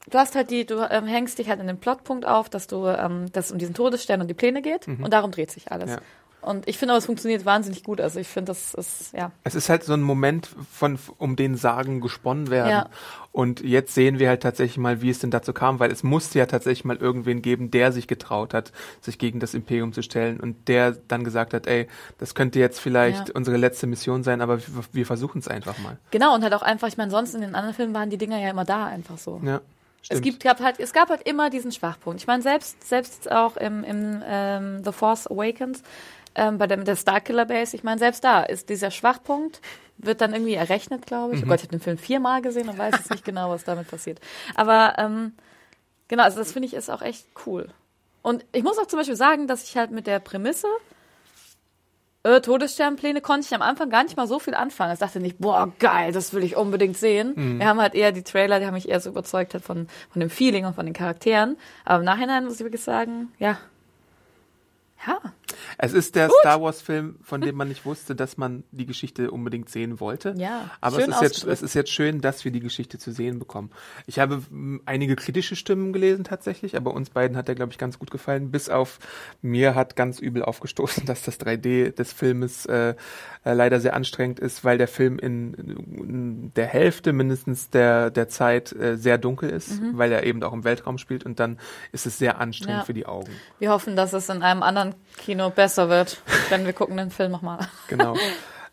du 0.08 0.18
hast 0.18 0.34
halt 0.34 0.50
die, 0.50 0.64
du 0.64 0.80
ähm, 0.90 1.06
hängst 1.06 1.38
dich 1.38 1.50
halt 1.50 1.60
in 1.60 1.66
den 1.66 1.78
Plotpunkt 1.78 2.24
auf, 2.26 2.48
dass 2.48 2.66
du, 2.66 2.86
ähm, 2.86 3.30
dass 3.32 3.46
es 3.46 3.52
um 3.52 3.58
diesen 3.58 3.74
Todesstern 3.74 4.22
und 4.22 4.28
die 4.28 4.34
Pläne 4.34 4.62
geht 4.62 4.88
und 4.88 5.10
darum 5.12 5.30
dreht 5.32 5.50
sich 5.50 5.70
alles. 5.70 5.90
Mhm. 5.90 5.96
Ja. 5.96 6.00
Und 6.42 6.66
ich 6.68 6.78
finde 6.78 6.92
aber, 6.94 6.98
es 6.98 7.06
funktioniert 7.06 7.44
wahnsinnig 7.44 7.84
gut. 7.84 8.00
Also 8.00 8.18
ich 8.18 8.28
finde, 8.28 8.50
das 8.50 8.74
ist, 8.74 9.12
ja. 9.12 9.30
Es 9.44 9.54
ist 9.54 9.68
halt 9.68 9.84
so 9.84 9.92
ein 9.92 10.02
Moment, 10.02 10.48
von, 10.72 10.98
um 11.18 11.36
den 11.36 11.56
Sagen 11.56 12.00
gesponnen 12.00 12.50
werden. 12.50 12.70
Ja. 12.70 12.88
Und 13.32 13.60
jetzt 13.60 13.94
sehen 13.94 14.18
wir 14.18 14.28
halt 14.28 14.42
tatsächlich 14.42 14.78
mal, 14.78 15.02
wie 15.02 15.10
es 15.10 15.20
denn 15.20 15.30
dazu 15.30 15.52
kam, 15.52 15.78
weil 15.78 15.92
es 15.92 16.02
musste 16.02 16.38
ja 16.38 16.46
tatsächlich 16.46 16.84
mal 16.84 16.96
irgendwen 16.96 17.42
geben, 17.42 17.70
der 17.70 17.92
sich 17.92 18.08
getraut 18.08 18.54
hat, 18.54 18.72
sich 19.00 19.18
gegen 19.18 19.38
das 19.38 19.54
Imperium 19.54 19.92
zu 19.92 20.02
stellen 20.02 20.40
und 20.40 20.66
der 20.66 20.92
dann 20.92 21.22
gesagt 21.22 21.54
hat, 21.54 21.66
ey, 21.66 21.86
das 22.18 22.34
könnte 22.34 22.58
jetzt 22.58 22.80
vielleicht 22.80 23.28
Ja. 23.28 23.34
unsere 23.34 23.56
letzte 23.56 23.86
Mission 23.86 24.22
sein, 24.24 24.40
aber 24.40 24.58
wir, 24.58 24.84
wir 24.92 25.06
versuchen 25.06 25.38
es 25.38 25.48
einfach 25.48 25.78
mal. 25.78 25.98
Genau, 26.10 26.34
und 26.34 26.42
halt 26.42 26.54
auch 26.54 26.62
einfach, 26.62 26.88
ich 26.88 26.96
meine, 26.96 27.10
sonst 27.10 27.34
in 27.34 27.42
den 27.42 27.54
anderen 27.54 27.74
Filmen 27.74 27.94
waren 27.94 28.10
die 28.10 28.18
Dinger 28.18 28.40
ja 28.40 28.50
immer 28.50 28.64
da, 28.64 28.86
einfach 28.86 29.18
so. 29.18 29.40
Ja. 29.44 29.60
Es 30.02 30.06
stimmt. 30.06 30.22
gibt, 30.22 30.42
gab 30.42 30.60
halt, 30.60 30.80
es 30.80 30.92
gab 30.94 31.10
halt 31.10 31.28
immer 31.28 31.50
diesen 31.50 31.72
Schwachpunkt. 31.72 32.20
Ich 32.20 32.26
meine, 32.26 32.42
selbst, 32.42 32.88
selbst 32.88 33.30
auch 33.30 33.56
im, 33.58 33.84
im 33.84 34.22
ähm, 34.26 34.82
The 34.82 34.92
Force 34.92 35.26
Awakens, 35.30 35.82
ähm, 36.34 36.58
bei 36.58 36.66
der, 36.66 36.76
mit 36.76 36.86
der 36.86 36.96
Starkiller 36.96 37.44
Base, 37.44 37.76
ich 37.76 37.82
meine, 37.82 37.98
selbst 37.98 38.24
da 38.24 38.42
ist 38.42 38.68
dieser 38.68 38.90
Schwachpunkt, 38.90 39.60
wird 39.98 40.20
dann 40.20 40.32
irgendwie 40.32 40.54
errechnet, 40.54 41.06
glaube 41.06 41.34
ich. 41.34 41.42
Oh 41.42 41.46
Gott, 41.46 41.58
ich 41.58 41.64
habe 41.64 41.76
den 41.76 41.80
Film 41.80 41.98
viermal 41.98 42.42
gesehen 42.42 42.68
und 42.68 42.78
weiß 42.78 42.94
jetzt 42.96 43.10
nicht 43.10 43.24
genau, 43.24 43.50
was 43.50 43.64
damit 43.64 43.88
passiert. 43.88 44.20
Aber 44.54 44.94
ähm, 44.98 45.32
genau, 46.08 46.24
also 46.24 46.38
das 46.38 46.52
finde 46.52 46.66
ich 46.68 46.74
ist 46.74 46.90
auch 46.90 47.02
echt 47.02 47.26
cool. 47.46 47.68
Und 48.22 48.44
ich 48.52 48.62
muss 48.62 48.78
auch 48.78 48.86
zum 48.86 48.98
Beispiel 48.98 49.16
sagen, 49.16 49.46
dass 49.46 49.64
ich 49.64 49.76
halt 49.76 49.90
mit 49.90 50.06
der 50.06 50.18
Prämisse, 50.18 50.68
äh, 52.22 52.40
Todessternpläne 52.40 53.22
konnte 53.22 53.46
ich 53.46 53.54
am 53.54 53.62
Anfang 53.62 53.88
gar 53.88 54.04
nicht 54.04 54.16
mal 54.16 54.26
so 54.26 54.38
viel 54.38 54.54
anfangen. 54.54 54.92
Ich 54.92 54.98
dachte 54.98 55.20
nicht, 55.20 55.38
boah, 55.38 55.72
geil, 55.78 56.12
das 56.12 56.34
will 56.34 56.44
ich 56.44 56.54
unbedingt 56.54 56.98
sehen. 56.98 57.32
Mhm. 57.34 57.58
Wir 57.58 57.66
haben 57.66 57.80
halt 57.80 57.94
eher 57.94 58.12
die 58.12 58.22
Trailer, 58.22 58.60
die 58.60 58.66
haben 58.66 58.74
mich 58.74 58.88
eher 58.88 59.00
so 59.00 59.08
überzeugt 59.08 59.54
halt 59.54 59.64
von, 59.64 59.88
von 60.10 60.20
dem 60.20 60.28
Feeling 60.28 60.66
und 60.66 60.74
von 60.74 60.84
den 60.84 60.94
Charakteren. 60.94 61.56
Aber 61.84 62.00
im 62.00 62.04
Nachhinein 62.04 62.44
muss 62.44 62.54
ich 62.54 62.60
wirklich 62.60 62.82
sagen, 62.82 63.32
ja. 63.38 63.58
Ja. 65.06 65.18
Es 65.78 65.92
ist 65.92 66.14
der 66.16 66.30
Star 66.40 66.60
Wars 66.62 66.82
Film, 66.82 67.16
von 67.22 67.40
dem 67.40 67.56
man 67.56 67.68
nicht 67.68 67.84
wusste, 67.84 68.14
dass 68.14 68.36
man 68.36 68.64
die 68.70 68.86
Geschichte 68.86 69.30
unbedingt 69.30 69.68
sehen 69.70 70.00
wollte. 70.00 70.34
Ja, 70.36 70.70
Aber 70.80 70.98
es 70.98 71.08
ist, 71.08 71.22
jetzt, 71.22 71.44
es 71.44 71.62
ist 71.62 71.74
jetzt 71.74 71.90
schön, 71.90 72.20
dass 72.20 72.44
wir 72.44 72.52
die 72.52 72.60
Geschichte 72.60 72.98
zu 72.98 73.12
sehen 73.12 73.38
bekommen. 73.38 73.70
Ich 74.06 74.18
habe 74.18 74.42
m, 74.50 74.80
einige 74.86 75.16
kritische 75.16 75.56
Stimmen 75.56 75.92
gelesen 75.92 76.24
tatsächlich, 76.24 76.76
aber 76.76 76.92
uns 76.94 77.10
beiden 77.10 77.36
hat 77.36 77.48
er, 77.48 77.54
glaube 77.54 77.72
ich, 77.72 77.78
ganz 77.78 77.98
gut 77.98 78.10
gefallen. 78.10 78.50
Bis 78.50 78.68
auf 78.68 78.98
mir 79.42 79.74
hat 79.74 79.96
ganz 79.96 80.18
übel 80.18 80.42
aufgestoßen, 80.42 81.04
dass 81.06 81.22
das 81.22 81.40
3D 81.40 81.92
des 81.94 82.12
Filmes 82.12 82.66
äh, 82.66 82.94
äh, 83.44 83.52
leider 83.52 83.80
sehr 83.80 83.94
anstrengend 83.94 84.38
ist, 84.40 84.64
weil 84.64 84.78
der 84.78 84.88
Film 84.88 85.18
in, 85.18 85.54
in 85.54 86.52
der 86.54 86.66
Hälfte 86.66 87.12
mindestens 87.12 87.70
der, 87.70 88.10
der 88.10 88.28
Zeit 88.28 88.72
äh, 88.72 88.96
sehr 88.96 89.18
dunkel 89.18 89.50
ist, 89.50 89.80
weil 89.92 90.12
er 90.12 90.24
eben 90.24 90.42
auch 90.42 90.52
im 90.52 90.64
Weltraum 90.64 90.98
spielt 90.98 91.24
und 91.24 91.40
dann 91.40 91.58
ist 91.92 92.06
es 92.06 92.18
sehr 92.18 92.38
anstrengend 92.40 92.60
Mhm. 92.60 92.70
Ja. 92.70 92.84
für 92.84 92.94
die 92.94 93.06
Augen. 93.06 93.30
Wir 93.58 93.70
hoffen, 93.70 93.96
dass 93.96 94.12
es 94.12 94.28
in 94.28 94.42
einem 94.42 94.62
anderen 94.62 94.94
Kino 95.16 95.39
besser 95.48 95.88
wird, 95.88 96.20
denn 96.50 96.66
wir 96.66 96.74
gucken 96.74 96.98
den 96.98 97.10
Film 97.10 97.32
nochmal. 97.32 97.66
Genau. 97.88 98.14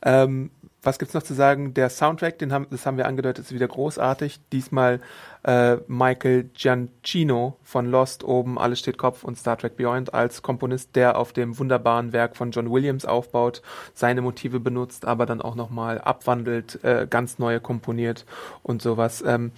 ähm, 0.03 0.51
was 0.83 0.99
gibt's 0.99 1.13
noch 1.13 1.23
zu 1.23 1.33
sagen? 1.33 1.73
Der 1.73 1.89
Soundtrack, 1.89 2.37
den 2.39 2.53
haben, 2.53 2.67
das 2.69 2.85
haben 2.85 2.97
wir 2.97 3.07
angedeutet, 3.07 3.45
ist 3.45 3.53
wieder 3.53 3.67
großartig. 3.67 4.39
Diesmal 4.51 5.01
äh, 5.43 5.77
Michael 5.87 6.49
Giancino 6.53 7.57
von 7.63 7.89
Lost 7.91 8.23
oben, 8.23 8.57
Alles 8.57 8.79
steht 8.79 8.97
Kopf 8.97 9.23
und 9.23 9.37
Star 9.37 9.57
Trek 9.57 9.75
Beyond 9.75 10.13
als 10.13 10.41
Komponist, 10.41 10.95
der 10.95 11.17
auf 11.17 11.33
dem 11.33 11.59
wunderbaren 11.59 12.13
Werk 12.13 12.37
von 12.37 12.51
John 12.51 12.71
Williams 12.71 13.05
aufbaut, 13.05 13.61
seine 13.93 14.21
Motive 14.21 14.59
benutzt, 14.59 15.05
aber 15.05 15.25
dann 15.25 15.41
auch 15.41 15.55
nochmal 15.55 15.99
abwandelt, 15.99 16.83
äh, 16.83 17.05
ganz 17.09 17.37
neue 17.37 17.59
komponiert 17.59 18.25
und 18.63 18.81
sowas. 18.81 19.21
Ähm, 19.25 19.51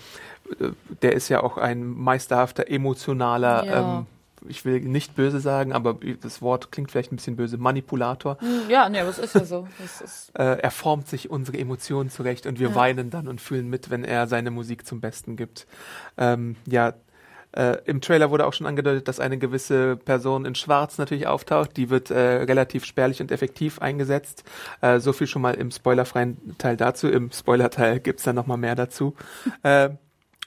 äh, 0.59 0.69
der 1.01 1.13
ist 1.13 1.29
ja 1.29 1.43
auch 1.43 1.57
ein 1.57 1.83
meisterhafter, 1.85 2.69
emotionaler 2.69 3.65
Ja. 3.65 3.99
ähm, 3.99 4.05
ich 4.47 4.65
will 4.65 4.79
nicht 4.81 5.15
böse 5.15 5.39
sagen, 5.39 5.73
aber 5.73 5.97
das 6.21 6.41
Wort 6.41 6.71
klingt 6.71 6.91
vielleicht 6.91 7.11
ein 7.11 7.17
bisschen 7.17 7.35
böse, 7.35 7.57
Manipulator. 7.57 8.37
Ja, 8.69 8.87
nee, 8.89 8.99
aber 8.99 9.09
es 9.09 9.19
ist 9.19 9.35
ja 9.35 9.45
so. 9.45 9.67
Ist, 9.83 10.31
Äh, 10.37 10.59
er 10.59 10.71
formt 10.71 11.07
sich 11.07 11.29
unsere 11.29 11.57
Emotionen 11.57 12.09
zurecht 12.09 12.45
und 12.45 12.59
wir 12.59 12.69
Ja. 12.69 12.75
weinen 12.75 13.09
dann 13.09 13.27
und 13.27 13.41
fühlen 13.41 13.67
mit, 13.69 13.89
wenn 13.89 14.03
er 14.03 14.27
seine 14.27 14.51
Musik 14.51 14.85
zum 14.85 15.01
Besten 15.01 15.35
gibt. 15.35 15.67
Ähm, 16.17 16.55
ja, 16.65 16.93
äh, 17.51 17.77
im 17.85 17.99
Trailer 17.99 18.29
wurde 18.29 18.45
auch 18.45 18.53
schon 18.53 18.67
angedeutet, 18.67 19.07
dass 19.07 19.19
eine 19.19 19.39
gewisse 19.39 19.97
Person 19.97 20.45
in 20.45 20.53
Schwarz 20.53 20.99
natürlich 20.99 21.25
auftaucht. 21.25 21.75
Die 21.77 21.89
wird 21.89 22.11
äh, 22.11 22.17
relativ 22.43 22.85
spärlich 22.85 23.21
und 23.21 23.31
effektiv 23.31 23.79
eingesetzt. 23.81 24.43
Äh, 24.81 24.99
so 24.99 25.13
viel 25.13 25.25
schon 25.25 25.41
mal 25.41 25.55
im 25.55 25.71
spoilerfreien 25.71 26.55
Teil 26.59 26.77
dazu. 26.77 27.07
Im 27.09 27.31
Spoilerteil 27.31 27.99
gibt's 27.99 28.21
dann 28.23 28.35
nochmal 28.35 28.57
mehr 28.57 28.75
dazu. 28.75 29.15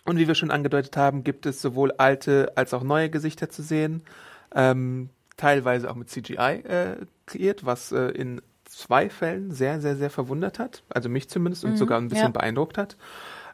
und 0.05 0.19
wie 0.19 0.27
wir 0.27 0.35
schon 0.35 0.51
angedeutet 0.51 0.97
haben, 0.97 1.25
gibt 1.25 1.47
es 1.47 1.63
sowohl 1.63 1.93
alte 1.93 2.53
als 2.57 2.75
auch 2.75 2.83
neue 2.83 3.11
Gesichter 3.11 3.49
zu 3.51 3.63
sehen. 3.63 4.03
Ähm, 4.55 5.11
teilweise 5.37 5.91
auch 5.91 5.95
mit 5.95 6.11
CGI 6.11 6.63
äh, 6.65 6.97
kreiert, 7.27 7.65
was 7.65 7.93
äh, 7.93 8.09
in 8.09 8.43
zwei 8.65 9.11
Fällen 9.11 9.53
sehr, 9.53 9.81
sehr, 9.81 9.97
sehr 9.97 10.11
verwundert 10.11 10.59
hat. 10.59 10.83
Also 10.89 11.09
mich 11.09 11.29
zumindest 11.29 11.65
und 11.65 11.77
sogar 11.77 11.99
ein 11.99 12.09
bisschen 12.09 12.27
ja. 12.27 12.31
beeindruckt 12.31 12.79
hat. 12.79 12.97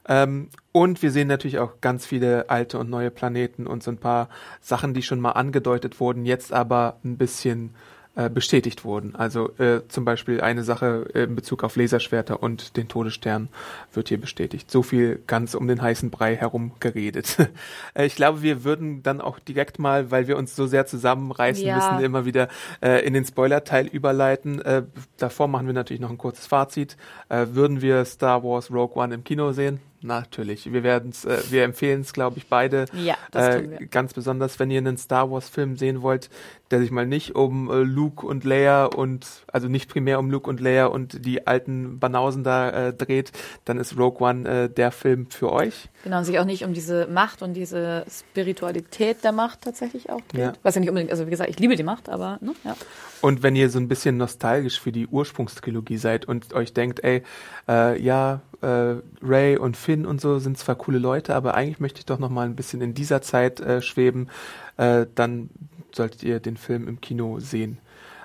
Ähm, 0.08 0.48
und 0.72 1.02
wir 1.02 1.10
sehen 1.10 1.28
natürlich 1.28 1.58
auch 1.58 1.80
ganz 1.80 2.06
viele 2.06 2.48
alte 2.48 2.78
und 2.78 2.88
neue 2.88 3.10
Planeten 3.10 3.66
und 3.66 3.82
so 3.82 3.90
ein 3.90 3.98
paar 3.98 4.28
Sachen, 4.60 4.94
die 4.94 5.02
schon 5.02 5.20
mal 5.20 5.32
angedeutet 5.32 6.00
wurden, 6.00 6.24
jetzt 6.24 6.52
aber 6.52 6.98
ein 7.04 7.18
bisschen 7.18 7.74
äh, 8.18 8.28
bestätigt 8.28 8.84
wurden. 8.84 9.14
Also 9.14 9.56
äh, 9.58 9.82
zum 9.86 10.04
Beispiel 10.04 10.40
eine 10.40 10.64
Sache 10.64 11.06
in 11.14 11.36
Bezug 11.36 11.62
auf 11.62 11.76
Laserschwerter 11.76 12.42
und 12.42 12.76
den 12.76 12.88
Todesstern 12.88 13.48
wird 13.92 14.08
hier 14.08 14.20
bestätigt. 14.20 14.72
So 14.72 14.82
viel 14.82 15.22
ganz 15.28 15.54
um 15.54 15.68
den 15.68 15.80
heißen 15.80 16.10
Brei 16.10 16.34
herum 16.34 16.72
geredet. 16.80 17.36
äh, 17.94 18.06
ich 18.06 18.16
glaube, 18.16 18.42
wir 18.42 18.64
würden 18.64 19.04
dann 19.04 19.20
auch 19.20 19.38
direkt 19.38 19.78
mal, 19.78 20.10
weil 20.10 20.26
wir 20.26 20.36
uns 20.36 20.56
so 20.56 20.66
sehr 20.66 20.84
zusammenreißen 20.84 21.64
Ja. 21.64 21.76
müssen, 21.76 22.04
immer 22.04 22.24
wieder 22.24 22.48
äh, 22.82 23.06
in 23.06 23.14
den 23.14 23.24
Spoiler-Teil 23.24 23.86
überleiten. 23.86 24.60
Äh, 24.62 24.82
davor 25.16 25.46
machen 25.46 25.68
wir 25.68 25.74
natürlich 25.74 26.00
noch 26.00 26.10
ein 26.10 26.18
kurzes 26.18 26.48
Fazit. 26.48 26.96
Äh, 27.28 27.46
würden 27.50 27.82
wir 27.82 28.04
Star 28.04 28.42
Wars 28.42 28.68
Rogue 28.72 29.00
One 29.00 29.14
im 29.14 29.22
Kino 29.22 29.52
sehen? 29.52 29.78
Natürlich. 30.00 30.72
Wir 30.72 30.82
werden 30.84 31.10
es, 31.10 31.24
äh, 31.24 31.38
wir 31.50 31.64
empfehlen 31.64 32.02
es, 32.02 32.12
glaube 32.12 32.38
ich, 32.38 32.46
beide. 32.46 32.84
Ja, 32.92 33.16
das 33.32 33.46
äh, 33.48 33.60
tun 33.60 33.70
wir. 33.70 33.86
Ganz 33.88 34.14
besonders, 34.14 34.58
wenn 34.58 34.70
ihr 34.70 34.78
einen 34.78 34.96
Star 34.96 35.30
Wars 35.30 35.48
Film 35.48 35.76
sehen 35.76 36.02
wollt, 36.02 36.30
der 36.70 36.80
sich 36.80 36.90
mal 36.90 37.06
nicht 37.06 37.34
um 37.34 37.70
äh, 37.70 37.82
Luke 37.82 38.26
und 38.26 38.44
Leia 38.44 38.86
und 38.86 39.26
also 39.52 39.68
nicht 39.68 39.88
primär 39.88 40.18
um 40.18 40.30
Luke 40.30 40.48
und 40.48 40.60
Leia 40.60 40.86
und 40.86 41.24
die 41.24 41.46
alten 41.46 41.98
Banausen 41.98 42.44
da 42.44 42.88
äh, 42.88 42.92
dreht, 42.92 43.32
dann 43.64 43.78
ist 43.78 43.96
Rogue 43.96 44.26
One 44.26 44.48
äh, 44.48 44.68
der 44.68 44.90
Film 44.90 45.30
für 45.30 45.52
euch. 45.52 45.88
Genau, 46.04 46.22
sich 46.22 46.38
auch 46.38 46.44
nicht 46.44 46.64
um 46.64 46.74
diese 46.74 47.06
Macht 47.06 47.42
und 47.42 47.54
diese 47.54 48.04
Spiritualität 48.10 49.24
der 49.24 49.32
Macht 49.32 49.62
tatsächlich 49.62 50.10
auch 50.10 50.20
geht. 50.28 50.40
Ja. 50.40 50.52
Was 50.62 50.74
ja 50.74 50.80
nicht 50.80 50.90
unbedingt, 50.90 51.10
also 51.10 51.26
wie 51.26 51.30
gesagt, 51.30 51.50
ich 51.50 51.58
liebe 51.58 51.76
die 51.76 51.82
Macht, 51.82 52.08
aber 52.08 52.38
ne, 52.40 52.52
ja. 52.64 52.76
Und 53.20 53.42
wenn 53.42 53.56
ihr 53.56 53.68
so 53.68 53.78
ein 53.78 53.88
bisschen 53.88 54.16
nostalgisch 54.16 54.80
für 54.80 54.92
die 54.92 55.06
Ursprungstrilogie 55.06 55.96
seid 55.96 56.26
und 56.26 56.54
euch 56.54 56.72
denkt, 56.72 57.02
ey, 57.02 57.22
äh, 57.68 58.00
ja, 58.00 58.42
äh, 58.60 58.96
Ray 59.22 59.56
und 59.56 59.76
Finn 59.76 60.06
und 60.06 60.20
so 60.20 60.38
sind 60.38 60.58
zwar 60.58 60.76
coole 60.76 60.98
Leute, 60.98 61.34
aber 61.34 61.54
eigentlich 61.54 61.80
möchte 61.80 62.00
ich 62.00 62.06
doch 62.06 62.18
noch 62.18 62.30
mal 62.30 62.46
ein 62.46 62.56
bisschen 62.56 62.80
in 62.80 62.94
dieser 62.94 63.22
Zeit 63.22 63.60
äh, 63.60 63.82
schweben, 63.82 64.28
äh, 64.76 65.06
dann 65.14 65.50
solltet 65.94 66.22
ihr 66.22 66.40
den 66.40 66.56
Film 66.56 66.88
im 66.88 67.00
Kino 67.00 67.38
sehen. 67.40 67.78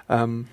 Ähm, 0.09 0.47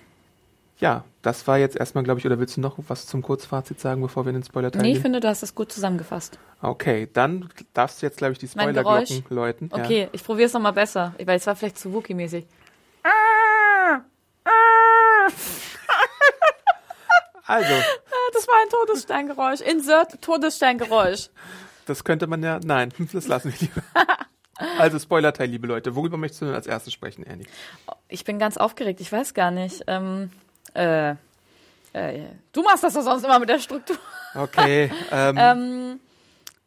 ja, 0.79 1.05
das 1.23 1.47
war 1.47 1.59
jetzt 1.59 1.77
erstmal, 1.77 2.05
glaube 2.05 2.21
ich, 2.21 2.27
oder 2.27 2.39
willst 2.39 2.57
du 2.57 2.61
noch 2.63 2.77
was 2.89 3.07
zum 3.07 3.21
Kurzfazit 3.21 3.79
sagen, 3.81 4.01
bevor 4.01 4.25
wir 4.25 4.31
in 4.31 4.37
den 4.37 4.45
Spoiler-Teil 4.45 4.81
Nee, 4.83 4.93
ich 4.93 5.01
finde, 5.01 5.21
du 5.21 5.29
hast 5.29 5.43
das 5.43 5.55
gut 5.55 5.71
zusammengefasst. 5.71 6.39
Okay, 6.63 7.09
dann 7.13 7.51
darfst 7.75 8.01
du 8.01 8.07
jetzt, 8.07 8.17
glaube 8.17 8.33
ich, 8.33 8.39
die 8.39 8.49
Spoilerglocken 8.49 9.25
läuten. 9.29 9.71
Ja. 9.75 9.85
Okay, 9.85 10.09
ich 10.13 10.25
probiere 10.25 10.47
es 10.47 10.53
nochmal 10.55 10.73
besser, 10.73 11.15
weil 11.23 11.37
es 11.37 11.47
war 11.47 11.55
vielleicht 11.57 11.79
zu 11.79 11.93
Wookie-mäßig. 11.93 12.47
Also, 17.47 17.73
Das 18.33 18.47
war 18.47 18.55
ein 18.63 18.69
Todessterngeräusch. 18.71 19.61
Insert 19.61 20.23
Todessterngeräusch. 20.23 21.31
das 21.87 22.05
könnte 22.05 22.29
man 22.29 22.43
ja, 22.45 22.61
nein, 22.63 22.93
das 23.13 23.27
lassen 23.27 23.53
wir 23.53 23.59
lieber. 23.69 23.83
Also 24.79 24.99
Spoiler-Teil, 24.99 25.49
liebe 25.49 25.67
Leute. 25.67 25.95
Worüber 25.95 26.17
möchtest 26.17 26.43
du 26.43 26.47
denn 26.47 26.55
als 26.55 26.67
erstes 26.67 26.93
sprechen, 26.93 27.25
Annie? 27.29 27.47
Ich 28.09 28.25
bin 28.25 28.39
ganz 28.39 28.57
aufgeregt, 28.57 29.01
ich 29.01 29.11
weiß 29.11 29.35
gar 29.35 29.51
nicht. 29.51 29.85
Ähm, 29.87 30.31
äh, 30.75 31.15
äh, 31.93 32.27
du 32.53 32.63
machst 32.63 32.85
das 32.85 32.95
doch 32.95 33.03
sonst 33.03 33.25
immer 33.25 33.39
mit 33.39 33.49
der 33.49 33.59
Struktur. 33.59 33.97
Okay, 34.35 34.91
ähm, 35.11 35.37
Ähm, 35.39 36.01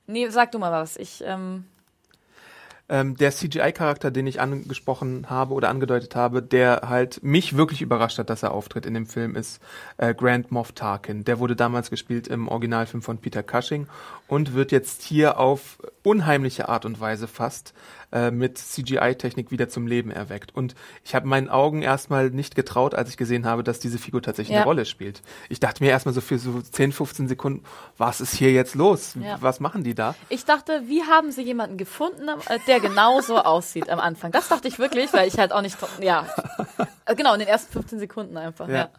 nee, 0.07 0.27
sag 0.29 0.51
du 0.51 0.59
mal 0.59 0.71
was. 0.71 0.97
Ich, 0.97 1.23
ähm, 1.25 1.65
ähm, 2.89 3.15
der 3.15 3.31
CGI-Charakter, 3.31 4.11
den 4.11 4.27
ich 4.27 4.41
angesprochen 4.41 5.29
habe 5.29 5.53
oder 5.53 5.69
angedeutet 5.69 6.17
habe, 6.17 6.41
der 6.41 6.81
halt 6.89 7.23
mich 7.23 7.55
wirklich 7.55 7.81
überrascht 7.81 8.19
hat, 8.19 8.29
dass 8.29 8.43
er 8.43 8.51
auftritt 8.51 8.85
in 8.85 8.93
dem 8.93 9.05
Film, 9.05 9.35
ist 9.35 9.61
äh, 9.97 10.13
Grand 10.13 10.51
Moff 10.51 10.73
Tarkin. 10.73 11.23
Der 11.23 11.39
wurde 11.39 11.55
damals 11.55 11.89
gespielt 11.89 12.27
im 12.27 12.49
Originalfilm 12.49 13.01
von 13.01 13.19
Peter 13.19 13.41
Cushing 13.41 13.87
und 14.33 14.53
wird 14.55 14.71
jetzt 14.71 15.03
hier 15.03 15.39
auf 15.39 15.77
unheimliche 16.03 16.67
Art 16.69 16.85
und 16.85 16.99
Weise 16.99 17.27
fast 17.27 17.73
äh, 18.11 18.31
mit 18.31 18.57
CGI-Technik 18.57 19.51
wieder 19.51 19.69
zum 19.69 19.85
Leben 19.87 20.11
erweckt. 20.11 20.53
Und 20.55 20.75
ich 21.03 21.13
habe 21.15 21.27
meinen 21.27 21.49
Augen 21.49 21.81
erstmal 21.81 22.29
nicht 22.29 22.55
getraut, 22.55 22.93
als 22.95 23.09
ich 23.09 23.17
gesehen 23.17 23.45
habe, 23.45 23.63
dass 23.63 23.79
diese 23.79 23.97
Figur 23.99 24.21
tatsächlich 24.21 24.53
Ja. 24.53 24.61
eine 24.61 24.65
Rolle 24.65 24.85
spielt. 24.85 25.21
Ich 25.49 25.59
dachte 25.59 25.83
mir 25.83 25.89
erstmal 25.91 26.13
so 26.13 26.21
für 26.21 26.37
so 26.39 26.61
10, 26.61 26.91
15 26.91 27.27
Sekunden, 27.27 27.63
was 27.97 28.21
ist 28.21 28.33
hier 28.35 28.51
jetzt 28.51 28.75
los? 28.75 29.15
Ja. 29.21 29.37
Was 29.39 29.59
machen 29.59 29.83
die 29.83 29.95
da? 29.95 30.15
ich 30.29 30.45
dachte, 30.45 30.81
wie 30.87 31.03
haben 31.03 31.31
sie 31.31 31.43
jemanden 31.43 31.77
gefunden, 31.77 32.27
äh, 32.49 32.59
der 32.67 32.79
genau 32.79 33.21
so 33.21 33.37
aussieht 33.43 33.89
am 33.89 33.99
Anfang? 33.99 34.31
Das 34.31 34.49
dachte 34.49 34.67
ich 34.67 34.79
wirklich, 34.79 35.13
weil 35.13 35.27
ich 35.27 35.37
halt 35.37 35.53
auch 35.53 35.61
nicht, 35.61 35.77
ja. 36.01 36.25
Äh, 37.05 37.15
Genau, 37.15 37.33
in 37.33 37.39
den 37.39 37.49
ersten 37.49 37.71
15 37.73 37.99
Sekunden 37.99 38.37
einfach, 38.37 38.67
ja. 38.69 38.89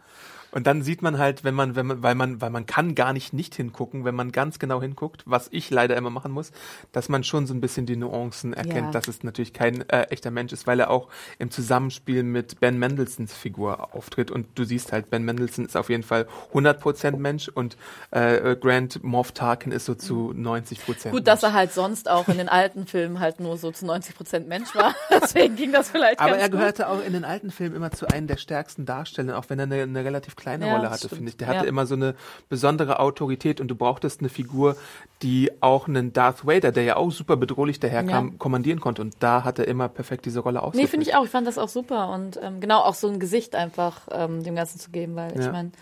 Und 0.55 0.67
dann 0.69 0.83
sieht 0.83 1.03
man 1.03 1.19
halt, 1.19 1.43
wenn 1.43 1.55
man, 1.55 1.75
wenn 1.75 1.87
man, 1.87 2.03
weil 2.03 2.14
man, 2.14 2.40
weil 2.40 2.51
man 2.51 2.64
kann 2.64 2.95
gar 2.95 3.12
nicht 3.12 3.33
nicht 3.33 3.55
hingucken, 3.57 4.05
wenn 4.05 4.14
man 4.14 4.31
ganz 4.31 4.59
genau 4.61 4.81
hinguckt, 4.81 5.25
was 5.27 5.49
ich 5.51 5.69
leider 5.71 5.97
immer 5.97 6.11
machen 6.11 6.31
muss, 6.31 6.53
dass 6.93 7.09
man 7.09 7.25
schon 7.25 7.47
so 7.49 7.53
ein 7.55 7.61
bisschen 7.61 7.87
die 7.87 7.97
Nuancen 7.97 8.53
erkennt, 8.53 8.87
Ja. 8.87 8.90
dass 8.93 9.09
es 9.09 9.25
natürlich 9.25 9.53
kein 9.53 9.88
äh, 9.90 10.03
echter 10.11 10.31
Mensch 10.31 10.53
ist, 10.53 10.67
weil 10.69 10.79
er 10.79 10.90
auch 10.90 11.09
im 11.40 11.51
Zusammenspiel 11.51 12.23
mit 12.23 12.61
Ben 12.61 12.79
Mendelssohns 12.79 13.35
Figur 13.35 13.95
auftritt 13.95 14.31
und 14.31 14.47
du 14.55 14.64
siehst 14.64 14.93
halt, 14.93 15.11
Ben 15.11 15.25
Mendelssohn 15.25 15.64
ist 15.67 15.77
auf 15.77 15.90
jeden 15.90 16.05
Fall 16.05 16.29
100% 16.53 17.17
Mensch 17.17 17.49
und 17.49 17.77
äh, 18.12 18.55
Grant 18.57 19.03
Moff 19.03 19.33
Tarkin 19.33 19.73
ist 19.73 19.87
so 19.87 19.95
zu 19.97 20.33
90% 20.37 21.11
Gut, 21.11 21.27
dass 21.27 21.43
Mensch. 21.43 21.53
er 21.53 21.59
halt 21.59 21.73
sonst 21.73 22.09
auch 22.09 22.29
in 22.29 22.38
den 22.38 22.49
alten 22.49 22.87
Filmen 22.87 23.19
halt 23.19 23.40
nur 23.40 23.57
so 23.57 23.73
zu 23.73 23.85
90 23.87 24.14
Prozent 24.17 24.49
Mensch 24.49 24.75
war. 24.75 24.95
Deswegen 25.11 25.57
ging 25.57 25.73
das 25.73 25.90
vielleicht 25.90 26.21
Aber 26.21 26.37
er 26.38 26.49
gut. 26.49 26.59
gehörte 26.61 26.88
auch 26.88 27.05
in 27.05 27.12
den 27.12 27.25
alten 27.25 27.51
Filmen 27.51 27.75
immer 27.75 27.90
zu 27.90 28.07
einem 28.07 28.29
der 28.29 28.37
stärksten 28.37 28.87
Darsteller, 28.87 29.37
auch 29.38 29.47
wenn 29.49 29.59
er 29.59 29.64
eine, 29.64 29.83
eine 29.83 30.05
relativ 30.05 30.37
kleine 30.44 30.66
Ja, 30.66 30.76
Rolle 30.76 30.90
hatte, 30.90 31.09
finde 31.09 31.28
ich. 31.30 31.37
Der 31.37 31.48
hatte 31.48 31.64
Ja. 31.64 31.68
immer 31.68 31.87
so 31.87 31.94
eine 31.94 32.14
besondere 32.48 33.00
Autorität 33.00 33.61
und 33.61 33.68
du 33.68 33.74
brauchtest 33.74 34.20
eine 34.20 34.28
Figur, 34.28 34.76
die 35.22 35.50
auch 35.61 35.88
einen 35.88 36.12
Darth 36.12 36.46
Vader, 36.46 36.70
der 36.72 36.85
ja 36.85 36.96
auch 36.96 37.11
super 37.11 37.37
bedrohlich 37.37 37.80
daherkam, 37.80 38.28
Ja. 38.28 38.35
kommandieren 38.38 38.80
konnte. 38.80 39.02
Und 39.02 39.16
da 39.20 39.42
hat 39.44 39.59
er 39.59 39.66
immer 39.66 39.88
perfekt 39.88 40.26
diese 40.26 40.40
Rolle 40.40 40.59
Nee, 40.59 40.64
ausgefüllt. 40.66 40.90
finde 40.90 41.07
ich 41.07 41.14
auch. 41.16 41.24
Ich 41.24 41.30
fand 41.30 41.46
das 41.46 41.59
auch 41.59 41.68
super. 41.68 42.11
Und 42.11 42.38
ähm, 42.42 42.61
genau 42.61 42.80
auch 42.80 42.94
so 42.94 43.09
ein 43.09 43.18
Gesicht 43.20 43.54
einfach 43.54 44.02
ähm, 44.11 44.42
dem 44.44 44.54
Ganzen 44.54 44.78
zu 44.78 44.90
geben, 44.90 45.16
weil 45.16 45.33
ich 45.38 45.50
meine, 45.50 45.72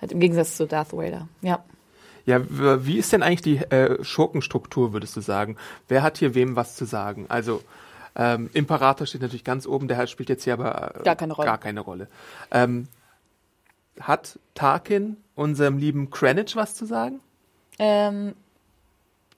halt 0.00 0.12
im 0.12 0.20
Gegensatz 0.20 0.56
zu 0.56 0.66
Darth 0.66 0.92
Vader. 0.92 1.28
Ja. 1.42 1.62
Ja, 2.26 2.40
wie 2.48 2.98
ist 2.98 3.12
denn 3.12 3.22
eigentlich 3.22 3.42
die 3.42 3.56
äh, 3.58 4.02
Schurkenstruktur, 4.04 4.92
würdest 4.92 5.16
du 5.16 5.20
sagen? 5.20 5.56
Wer 5.88 6.02
hat 6.02 6.18
hier 6.18 6.34
wem 6.34 6.54
was 6.54 6.76
zu 6.76 6.84
sagen? 6.84 7.26
Also, 7.28 7.62
ähm, 8.14 8.50
Imperator 8.52 9.06
steht 9.06 9.22
natürlich 9.22 9.44
ganz 9.44 9.66
oben, 9.66 9.88
der 9.88 10.06
spielt 10.06 10.28
jetzt 10.28 10.44
hier 10.44 10.52
aber 10.54 10.96
äh, 11.00 11.02
Gar 11.04 11.16
keine 11.16 11.32
Rolle. 11.32 11.46
Gar 11.46 11.58
keine 11.58 11.80
Rolle. 11.80 12.08
Ähm, 12.50 12.88
hat 14.00 14.38
Tarkin 14.54 15.16
unserem 15.34 15.78
lieben 15.78 16.10
Krennic 16.10 16.54
was 16.56 16.74
zu 16.74 16.84
sagen? 16.86 17.20
Ähm, 17.78 18.34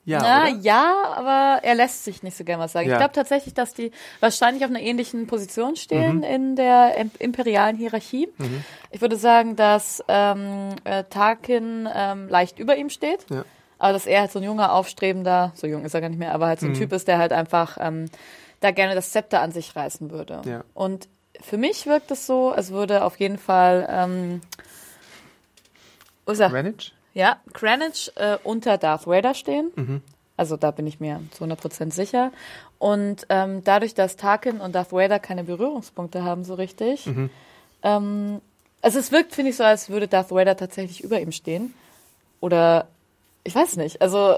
Ja, 0.05 0.19
Na, 0.21 0.49
ja, 0.49 0.95
aber 1.15 1.63
er 1.63 1.77
lässt 1.77 2.03
sich 2.03 2.25
nicht 2.25 2.37
so 2.37 2.43
gern 2.43 2.59
was 2.59 2.73
sagen. 2.73 2.89
Ja. 2.89 2.95
Ich 2.95 2.99
glaube 2.99 3.15
tatsächlich, 3.15 3.55
dass 3.55 3.73
die 3.73 3.93
wahrscheinlich 4.19 4.65
auf 4.65 4.71
einer 4.71 4.81
ähnlichen 4.81 5.29
Position 5.29 5.77
stehen 5.77 6.17
Mhm. 6.17 6.23
in 6.25 6.57
der 6.57 6.97
im- 6.97 7.13
imperialen 7.21 7.77
Hierarchie. 7.77 8.29
Ich 8.91 9.01
würde 9.01 9.15
sagen, 9.15 9.55
dass 9.55 10.03
ähm, 10.09 10.71
äh, 10.83 11.05
Tarkin 11.05 11.89
ähm, 11.95 12.29
leicht 12.29 12.59
über 12.59 12.77
ihm 12.77 12.91
steht. 12.91 13.27
Ja. 13.31 13.45
Aber 13.79 13.93
dass 13.93 14.07
er 14.07 14.23
halt 14.23 14.33
so 14.33 14.41
ein 14.41 14.45
junger, 14.45 14.73
aufstrebender, 14.73 15.53
so 15.55 15.69
jung 15.69 15.85
ist 15.85 15.95
er 15.95 16.01
gar 16.01 16.09
nicht 16.09 16.19
mehr, 16.19 16.35
aber 16.35 16.47
halt 16.49 16.59
so 16.59 16.67
ein 16.67 16.73
Mhm. 16.73 16.77
Typ 16.79 16.93
ist, 16.93 17.07
der 17.07 17.19
halt 17.19 17.33
einfach 17.33 17.79
ähm, 17.81 18.07
da 18.59 18.73
gerne 18.73 18.97
das 18.97 19.11
Zepter 19.13 19.41
an 19.41 19.53
sich 19.53 19.77
reißen 19.77 20.11
würde. 20.11 20.43
Ja. 20.45 20.65
Und 20.75 21.09
für 21.43 21.57
mich 21.59 21.87
wirkt 21.87 22.11
es 22.11 22.27
so, 22.27 22.51
als 22.51 22.71
würde 22.71 23.05
auf 23.05 23.19
jeden 23.21 23.39
Fall 23.39 23.87
ähm? 23.91 24.41
Krennic? 26.27 26.93
Ja, 27.15 27.37
Kranich 27.53 28.11
äh, 28.17 28.39
unter 28.43 28.79
Darth 28.79 29.07
Vader 29.07 29.35
stehen. 29.35 29.71
Mhm. 29.75 30.03
Also 30.37 30.57
da 30.57 30.71
bin 30.71 30.87
ich 30.87 30.99
mir 30.99 31.21
zu 31.33 31.45
100% 31.45 31.93
sicher. 31.93 32.33
Und 32.79 33.27
ähm, 33.29 33.63
dadurch, 33.65 33.95
dass 33.95 34.17
Tarkin 34.17 34.61
und 34.61 34.75
Darth 34.75 34.93
Vader 34.93 35.19
keine 35.19 35.45
Berührungspunkte 35.45 36.25
haben 36.25 36.45
so 36.45 36.55
richtig, 36.55 37.07
Mhm. 37.07 37.31
ähm, 37.83 38.41
also 38.81 38.99
es 38.99 39.13
wirkt, 39.13 39.35
finde 39.35 39.51
ich, 39.51 39.57
so, 39.57 39.63
als 39.65 39.91
würde 39.91 40.09
Darth 40.09 40.31
Vader 40.33 40.57
tatsächlich 40.57 41.05
über 41.05 41.21
ihm 41.21 41.31
stehen. 41.31 41.75
Oder 42.41 42.89
ich 43.45 43.55
weiß 43.55 43.77
nicht, 43.77 44.01
also, 44.03 44.37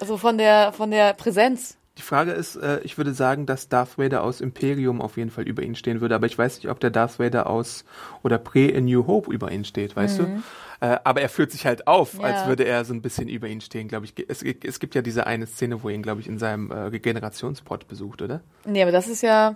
also 0.00 0.16
von 0.16 0.38
der 0.38 0.72
von 0.72 0.90
der 0.90 1.12
Präsenz. 1.12 1.76
Die 2.02 2.06
Frage 2.06 2.32
ist, 2.32 2.56
äh, 2.56 2.80
ich 2.82 2.98
würde 2.98 3.14
sagen, 3.14 3.46
dass 3.46 3.68
Darth 3.68 3.96
Vader 3.96 4.24
aus 4.24 4.40
Imperium 4.40 5.00
auf 5.00 5.16
jeden 5.16 5.30
Fall 5.30 5.44
über 5.46 5.62
ihn 5.62 5.76
stehen 5.76 6.00
würde, 6.00 6.16
aber 6.16 6.26
ich 6.26 6.36
weiß 6.36 6.56
nicht, 6.56 6.68
ob 6.68 6.80
der 6.80 6.90
Darth 6.90 7.20
Vader 7.20 7.48
aus 7.48 7.84
oder 8.24 8.38
Pre 8.38 8.66
in 8.66 8.86
New 8.86 9.06
Hope 9.06 9.32
über 9.32 9.52
ihn 9.52 9.64
steht, 9.64 9.94
weißt 9.94 10.18
du? 10.18 10.42
Äh, 10.80 10.98
aber 11.04 11.20
er 11.20 11.28
führt 11.28 11.52
sich 11.52 11.64
halt 11.64 11.86
auf, 11.86 12.14
Ja. 12.14 12.22
als 12.24 12.46
würde 12.48 12.64
er 12.64 12.84
so 12.84 12.92
ein 12.92 13.02
bisschen 13.02 13.28
über 13.28 13.46
ihn 13.46 13.60
stehen, 13.60 13.86
glaube 13.86 14.06
ich. 14.06 14.14
Es, 14.28 14.42
es 14.42 14.80
gibt 14.80 14.96
ja 14.96 15.00
diese 15.02 15.28
eine 15.28 15.46
Szene, 15.46 15.80
wo 15.84 15.90
er 15.90 15.94
ihn, 15.94 16.02
glaube 16.02 16.20
ich, 16.20 16.26
in 16.26 16.40
seinem 16.40 16.72
äh, 16.72 16.74
Regenerationspot 16.74 17.86
besucht, 17.86 18.20
oder? 18.20 18.40
Nee, 18.64 18.82
aber 18.82 18.90
das 18.90 19.06
ist 19.06 19.22
ja 19.22 19.54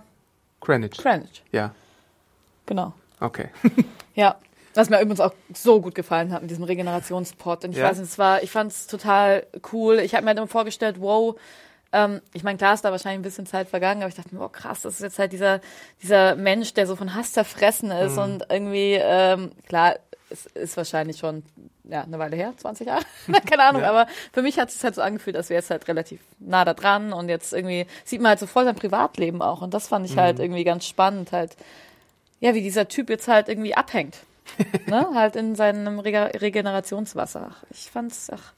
Krennic. 0.61 0.93
Kranich. 0.93 1.43
Ja, 1.51 1.73
Genau. 2.65 2.93
okay. 3.19 3.49
Ja. 4.15 4.37
Was 4.73 4.89
mir 4.89 4.97
übrigens 5.01 5.19
auch 5.19 5.33
so 5.53 5.81
gut 5.81 5.95
gefallen 5.95 6.31
hat 6.31 6.43
mit 6.43 6.51
diesem 6.51 6.63
Regenerationspot. 6.63 7.65
Und 7.65 7.71
ich 7.71 7.77
Ja? 7.77 7.89
weiß 7.89 7.97
nicht, 7.97 8.09
es 8.11 8.17
war, 8.19 8.41
ich 8.43 8.51
fand 8.51 8.71
es 8.71 8.87
total 8.87 9.45
cool. 9.73 9.95
Ich 9.99 10.13
habe 10.13 10.23
mir 10.23 10.29
halt 10.29 10.37
immer 10.37 10.47
vorgestellt, 10.47 10.97
wow, 10.99 11.35
Ähm, 11.93 12.21
ich 12.33 12.43
meine, 12.43 12.57
klar 12.57 12.73
ist 12.73 12.83
da 12.83 12.91
wahrscheinlich 12.91 13.19
ein 13.19 13.23
bisschen 13.23 13.45
Zeit 13.45 13.69
vergangen, 13.69 14.01
aber 14.01 14.09
ich 14.09 14.15
dachte 14.15 14.35
mir, 14.35 14.41
oh 14.43 14.49
krass, 14.49 14.81
das 14.81 14.95
ist 14.95 15.01
jetzt 15.01 15.19
halt 15.19 15.31
dieser, 15.31 15.61
dieser 16.01 16.35
Mensch, 16.35 16.73
der 16.73 16.85
so 16.87 16.95
von 16.95 17.13
Hass 17.15 17.31
zerfressen 17.33 17.91
ist 17.91 18.17
Mhm. 18.17 18.23
und 18.23 18.45
irgendwie, 18.49 18.93
ähm, 19.01 19.51
klar, 19.67 19.95
es 20.29 20.45
ist 20.47 20.75
wahrscheinlich 20.75 21.17
schon 21.19 21.43
ja, 21.85 22.01
eine 22.01 22.19
Weile 22.19 22.35
her, 22.35 22.53
20 22.57 22.85
Jahre, 22.87 23.03
keine 23.49 23.63
Ahnung, 23.63 23.81
Ja. 23.83 23.89
aber 23.89 24.07
für 24.33 24.41
mich 24.41 24.59
hat 24.59 24.67
es 24.69 24.83
halt 24.83 24.95
so 24.95 25.01
angefühlt, 25.01 25.37
als 25.37 25.49
wäre 25.49 25.59
es 25.61 25.69
halt 25.69 25.87
relativ 25.87 26.19
nah 26.39 26.65
da 26.65 26.73
dran 26.73 27.13
und 27.13 27.29
jetzt 27.29 27.53
irgendwie 27.53 27.85
sieht 28.03 28.19
man 28.19 28.31
halt 28.31 28.39
so 28.39 28.47
voll 28.47 28.65
sein 28.65 28.75
Privatleben 28.75 29.41
auch 29.41 29.61
und 29.61 29.73
das 29.73 29.87
fand 29.87 30.05
ich 30.05 30.15
Mhm. 30.17 30.19
halt 30.19 30.39
irgendwie 30.39 30.65
ganz 30.65 30.85
spannend, 30.85 31.31
halt, 31.31 31.55
ja, 32.41 32.53
wie 32.53 32.61
dieser 32.61 32.89
Typ 32.89 33.09
jetzt 33.09 33.29
halt 33.29 33.47
irgendwie 33.47 33.73
abhängt, 33.75 34.17
ne, 34.87 35.07
halt 35.15 35.37
in 35.37 35.55
seinem 35.55 35.99
Rega 35.99 36.25
Regenerationswasser. 36.25 37.51
Ich 37.71 37.89
fand's, 37.89 38.29
ach, 38.33 38.51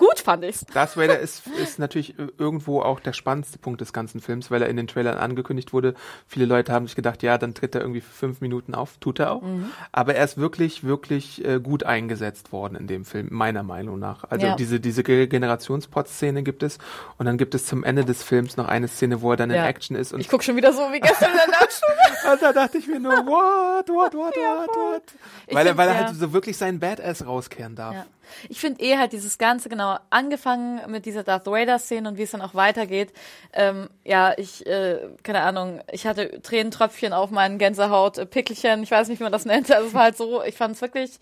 gut 0.00 0.18
fand 0.18 0.42
ich's. 0.44 0.64
Darth 0.74 0.96
Vader 0.96 1.18
ist, 1.20 1.46
ist 1.46 1.78
natürlich 1.78 2.14
irgendwo 2.38 2.82
auch 2.82 2.98
der 2.98 3.12
spannendste 3.12 3.58
Punkt 3.58 3.80
des 3.80 3.92
ganzen 3.92 4.20
Films, 4.20 4.50
weil 4.50 4.62
er 4.62 4.68
in 4.68 4.76
den 4.76 4.88
Trailern 4.88 5.16
angekündigt 5.18 5.72
wurde. 5.72 5.94
Viele 6.26 6.46
Leute 6.46 6.72
haben 6.72 6.86
sich 6.86 6.96
gedacht, 6.96 7.22
ja, 7.22 7.38
dann 7.38 7.54
tritt 7.54 7.74
er 7.76 7.82
irgendwie 7.82 8.00
für 8.00 8.12
fünf 8.12 8.40
Minuten 8.40 8.74
auf, 8.74 8.96
tut 8.98 9.20
er 9.20 9.30
auch. 9.32 9.42
Mhm. 9.42 9.70
Aber 9.92 10.14
er 10.16 10.24
ist 10.24 10.38
wirklich, 10.38 10.82
wirklich 10.82 11.44
äh, 11.44 11.60
gut 11.60 11.84
eingesetzt 11.84 12.50
worden 12.50 12.74
in 12.74 12.86
dem 12.88 13.04
Film, 13.04 13.28
meiner 13.30 13.62
Meinung 13.62 13.98
nach. 13.98 14.24
Also 14.28 14.46
Ja. 14.46 14.56
diese, 14.56 14.80
diese 14.80 15.04
Generationspot-Szene 15.04 16.42
gibt 16.42 16.62
es 16.62 16.78
und 17.18 17.26
dann 17.26 17.38
gibt 17.38 17.54
es 17.54 17.66
zum 17.66 17.84
Ende 17.84 18.04
des 18.04 18.22
Films 18.22 18.56
noch 18.56 18.66
eine 18.68 18.88
Szene, 18.88 19.20
wo 19.22 19.30
er 19.32 19.36
dann 19.36 19.50
Ja. 19.50 19.62
in 19.62 19.68
Action 19.68 19.96
ist 19.96 20.12
und 20.12 20.20
Ich 20.20 20.28
guck 20.28 20.42
schon 20.42 20.56
wieder 20.56 20.72
so 20.72 20.80
wie 20.92 21.00
gestern 21.00 21.30
in 21.30 21.36
der 21.36 21.48
Nachtschule. 21.48 21.90
Und 22.32 22.42
da 22.42 22.52
dachte 22.52 22.78
ich 22.78 22.86
mir 22.86 23.00
nur, 23.00 23.12
what, 23.12 23.88
what, 23.88 24.12
what, 24.14 24.36
what, 24.36 24.68
what? 24.68 25.02
Ich 25.46 25.54
Weil 25.54 25.66
er, 25.66 25.76
weil 25.76 25.88
er 25.88 25.96
halt 26.06 26.14
so 26.14 26.32
wirklich 26.32 26.56
seinen 26.56 26.78
Badass 26.78 27.26
rauskehren 27.26 27.74
darf. 27.74 27.94
Ja. 27.94 28.06
Ich 28.48 28.60
finde 28.60 28.82
eh 28.82 28.96
halt 28.98 29.12
dieses 29.12 29.38
Ganze, 29.38 29.68
genau, 29.68 29.98
angefangen 30.10 30.80
mit 30.90 31.06
dieser 31.06 31.22
Darth 31.22 31.46
Vader-Szene 31.46 32.08
und 32.08 32.18
wie 32.18 32.22
es 32.22 32.30
dann 32.30 32.42
auch 32.42 32.54
weitergeht. 32.54 33.12
Ähm, 33.52 33.88
ja, 34.04 34.34
ich, 34.36 34.66
äh, 34.66 35.08
keine 35.22 35.42
Ahnung, 35.42 35.80
ich 35.90 36.06
hatte 36.06 36.40
Tränentröpfchen 36.42 37.12
auf 37.12 37.30
meinen 37.30 37.58
Gänsehaut-Pickelchen, 37.58 38.82
ich 38.82 38.90
weiß 38.90 39.08
nicht, 39.08 39.20
wie 39.20 39.24
man 39.24 39.32
das 39.32 39.44
nennt. 39.44 39.70
Also 39.70 39.88
es 39.88 39.94
war 39.94 40.02
halt 40.02 40.16
so, 40.16 40.42
ich 40.42 40.56
fand 40.56 40.74
es 40.74 40.82
wirklich, 40.82 41.18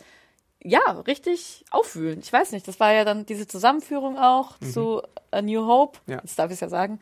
ja, 0.62 0.81
richtig 1.07 1.64
aufwühlend. 1.71 2.25
Ich 2.25 2.33
weiß 2.33 2.53
nicht, 2.53 2.66
das 2.66 2.81
war 2.81 2.92
ja 2.92 3.05
dann 3.05 3.27
diese 3.27 3.47
Zusammenführung 3.47 4.18
auch 4.18 4.59
zu 4.73 5.03
A 5.31 5.40
New 5.40 5.66
Hope. 5.66 5.99
Ja. 6.07 6.16
Jetzt 6.16 6.38
darf 6.38 6.51
ich 6.51 6.61
ja 6.61 6.68
sagen. 6.68 6.99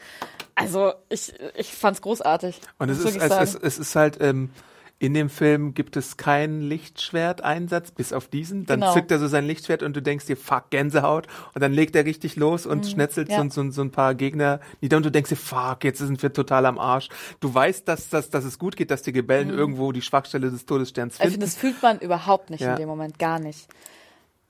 Also 0.55 0.93
ich, 1.09 1.33
ich 1.55 1.73
fand 1.73 1.97
es 1.97 2.03
großartig. 2.03 2.61
Und 2.79 2.91
es 2.91 2.99
ist, 2.99 3.17
es, 3.17 3.33
es, 3.33 3.55
es 3.55 3.79
ist 3.79 3.97
halt, 3.97 4.21
ähm, 4.21 4.51
in 4.99 5.13
dem 5.13 5.29
Film 5.29 5.75
gibt 5.75 5.97
es 5.97 6.17
keinen 6.17 6.63
Lichtschwerteinsatz, 6.63 7.91
bis 7.91 8.13
auf 8.13 8.29
diesen. 8.29 8.65
Dann 8.67 8.81
Genau. 8.81 8.93
zückt 8.95 9.11
er 9.11 9.19
so 9.19 9.27
sein 9.29 9.45
Lichtschwert 9.47 9.83
und 9.83 9.95
du 9.95 10.01
denkst 10.01 10.27
dir, 10.27 10.37
fuck, 10.37 10.71
Gänsehaut. 10.71 11.27
Und 11.55 11.61
dann 11.63 11.73
legt 11.73 11.95
er 11.97 12.05
richtig 12.05 12.37
los 12.37 12.65
und 12.67 12.87
schnetzelt 12.87 13.29
Mhm. 13.29 13.35
ja. 13.35 13.43
so, 13.51 13.63
so, 13.65 13.71
so 13.71 13.83
ein 13.83 13.91
paar 13.91 14.15
Gegner 14.15 14.61
nieder 14.81 14.97
und 14.97 15.05
du 15.05 15.11
denkst 15.11 15.29
dir, 15.31 15.37
fuck, 15.37 15.85
jetzt 15.85 15.99
sind 15.99 16.23
wir 16.23 16.33
total 16.33 16.65
am 16.67 16.79
Arsch. 16.79 17.09
Du 17.41 17.53
weißt, 17.53 17.87
dass, 17.87 18.09
dass, 18.09 18.31
dass 18.31 18.45
es 18.45 18.59
gut 18.59 18.77
geht, 18.77 18.91
dass 18.91 19.03
die 19.03 19.11
Rebellen 19.11 19.51
irgendwo 19.51 19.93
die 19.93 20.03
Schwachstelle 20.03 20.51
des 20.51 20.65
Todessterns 20.67 21.15
Mhm. 21.15 21.17
Ich 21.17 21.19
finden. 21.21 21.33
finde, 21.33 21.47
das 21.47 21.57
fühlt 21.57 21.83
man 21.83 21.99
überhaupt 22.01 22.51
nicht 22.51 22.61
Ja. 22.63 22.73
in 22.73 22.77
dem 22.81 22.89
Moment, 22.89 23.19
gar 23.19 23.39
nicht. 23.39 23.69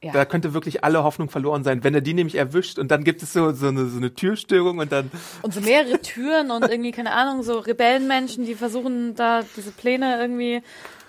Ja. 0.03 0.13
da 0.13 0.25
könnte 0.27 0.53
wirklich 0.53 0.85
alle 0.85 1.03
Hoffnung 1.05 1.31
verloren 1.31 1.65
sein, 1.65 1.83
wenn 1.83 1.95
er 1.95 2.03
die 2.03 2.13
nämlich 2.13 2.35
erwischt 2.37 2.79
und 2.79 2.91
dann 2.91 3.03
gibt 3.03 3.23
es 3.23 3.33
so, 3.33 3.53
so, 3.53 3.69
eine, 3.69 3.87
so 3.87 3.97
eine 3.97 4.15
Türstörung 4.15 4.79
und 4.79 4.93
dann 4.93 5.11
Und 5.43 5.55
so 5.55 5.61
mehrere 5.63 6.01
Türen 6.03 6.51
und 6.51 6.69
irgendwie, 6.69 6.93
keine 6.93 7.13
Ahnung, 7.13 7.43
so 7.43 7.59
Rebellenmenschen, 7.59 8.45
die 8.45 8.55
versuchen 8.55 9.15
da 9.15 9.41
diese 9.57 9.71
Pläne 9.73 10.21
irgendwie. 10.21 10.63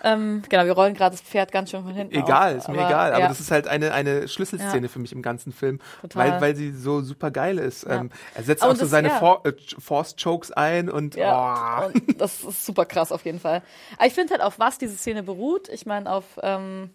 Ähm, 0.04 0.42
genau, 0.48 0.64
wir 0.66 0.72
rollen 0.72 0.94
gerade 0.94 1.16
das 1.16 1.22
Pferd 1.22 1.52
ganz 1.52 1.72
schön 1.72 1.84
von 1.84 1.94
hinten. 1.94 2.14
Egal, 2.16 2.52
auf, 2.54 2.58
ist 2.60 2.68
mir 2.70 2.76
egal. 2.76 3.12
Aber 3.12 3.20
ja. 3.24 3.28
das 3.28 3.40
ist 3.40 3.52
halt 3.52 3.68
eine, 3.68 3.92
eine 3.94 4.28
Schlüsselszene 4.28 4.84
Ja. 4.84 4.88
für 4.88 5.00
mich 5.00 5.12
im 5.12 5.22
ganzen 5.24 5.52
Film, 5.52 5.80
Total. 6.02 6.34
weil, 6.34 6.42
weil 6.42 6.56
sie 6.56 6.72
so 6.72 7.02
super 7.02 7.30
geil 7.32 7.58
ist. 7.58 7.84
Ähm, 7.90 8.12
er 8.36 8.44
setzt 8.44 8.62
Aber 8.64 8.72
auch 8.72 8.76
so 8.76 8.82
das- 8.82 8.92
seine. 8.92 9.10
For 9.10 9.46
äh, 9.46 9.54
Force-Chokes 9.80 10.52
ein 10.52 10.90
und 10.90 11.16
Ja, 11.16 11.84
oh. 11.88 11.92
und 11.94 12.22
das 12.22 12.44
ist 12.44 12.66
super 12.66 12.86
krass 12.86 13.12
auf 13.12 13.26
jeden 13.26 13.40
Fall. 13.40 13.64
Aber 13.98 14.06
ich 14.08 14.14
finde 14.14 14.34
halt, 14.34 14.44
auf 14.44 14.60
was 14.60 14.78
diese 14.78 14.96
Szene 14.96 15.24
beruht. 15.24 15.68
Ich 15.70 15.86
meine, 15.88 16.10
auf 16.12 16.24
ähm, 16.44 16.92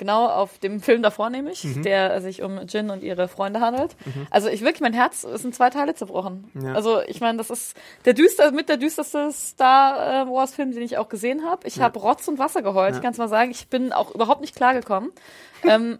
genau 0.00 0.26
auf 0.26 0.58
dem 0.58 0.80
Film 0.80 1.02
davor 1.02 1.30
nämlich, 1.30 1.62
Mhm. 1.62 1.82
der 1.84 2.20
sich 2.20 2.42
um 2.42 2.58
Jin 2.66 2.90
und 2.90 3.04
ihre 3.04 3.28
Freunde 3.28 3.60
handelt. 3.60 3.94
Also 4.30 4.48
ich 4.48 4.62
wirklich, 4.62 4.80
mein 4.80 4.92
Herz 4.94 5.22
ist 5.22 5.44
in 5.44 5.52
zwei 5.52 5.70
Teile 5.70 5.94
zerbrochen. 5.94 6.50
Ja. 6.60 6.72
Also 6.72 7.00
ich 7.06 7.20
meine, 7.20 7.38
das 7.38 7.50
ist 7.50 7.76
der 8.06 8.14
düster, 8.14 8.50
mit 8.50 8.68
der 8.68 8.78
düsterste 8.78 9.30
Star 9.32 10.26
äh, 10.26 10.28
Wars 10.28 10.52
Film, 10.54 10.72
den 10.72 10.82
ich 10.82 10.98
auch 10.98 11.08
gesehen 11.08 11.44
habe. 11.44 11.68
Ich 11.68 11.80
habe 11.80 11.98
Rotz 12.00 12.26
und 12.26 12.40
Wasser 12.40 12.62
geheult. 12.62 12.96
Ich 12.96 13.02
kann 13.02 13.12
es 13.12 13.18
mal 13.18 13.28
sagen, 13.28 13.52
ich 13.52 13.68
bin 13.68 13.92
auch 13.92 14.12
überhaupt 14.12 14.40
nicht 14.40 14.56
klargekommen, 14.56 15.12
ähm, 15.64 15.98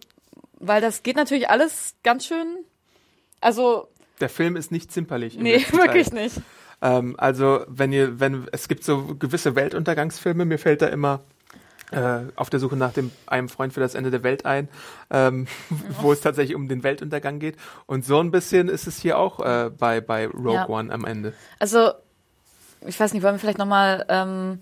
weil 0.58 0.80
das 0.80 1.02
geht 1.04 1.14
natürlich 1.16 1.48
alles 1.48 1.94
ganz 2.02 2.26
schön. 2.26 2.56
Also 3.40 3.86
der 4.20 4.28
Film 4.28 4.56
ist 4.56 4.72
nicht 4.72 4.90
zimperlich. 4.92 5.36
im 5.36 5.42
nee, 5.44 5.58
wirklich 5.72 6.12
nicht. 6.12 6.36
Ähm, 6.82 7.14
also 7.18 7.60
wenn 7.68 7.92
ihr, 7.92 8.20
wenn 8.20 8.46
es 8.52 8.66
gibt 8.68 8.84
so 8.84 9.14
gewisse 9.18 9.54
Weltuntergangsfilme, 9.54 10.44
mir 10.44 10.58
fällt 10.58 10.82
da 10.82 10.86
immer 10.88 11.20
äh, 11.90 12.20
auf 12.36 12.50
der 12.50 12.60
Suche 12.60 12.76
nach 12.76 12.92
dem 12.92 13.10
einem 13.26 13.48
Freund 13.48 13.72
für 13.72 13.80
das 13.80 13.94
Ende 13.94 14.10
der 14.10 14.22
Welt 14.22 14.46
ein, 14.46 14.68
ähm, 15.10 15.46
wo 16.00 16.12
es 16.12 16.20
tatsächlich 16.20 16.54
um 16.56 16.68
den 16.68 16.82
Weltuntergang 16.82 17.38
geht. 17.38 17.56
Und 17.86 18.04
so 18.04 18.20
ein 18.20 18.30
bisschen 18.30 18.68
ist 18.68 18.86
es 18.86 18.98
hier 18.98 19.18
auch 19.18 19.40
äh, 19.40 19.70
bei 19.70 20.00
bei 20.00 20.26
Rogue 20.26 20.54
Ja. 20.54 20.68
One 20.68 20.92
am 20.92 21.04
Ende. 21.04 21.32
Also, 21.58 21.92
ich 22.86 22.98
weiß 22.98 23.12
nicht, 23.12 23.22
wollen 23.22 23.34
wir 23.34 23.38
vielleicht 23.40 23.58
nochmal 23.58 24.04
ähm, 24.08 24.60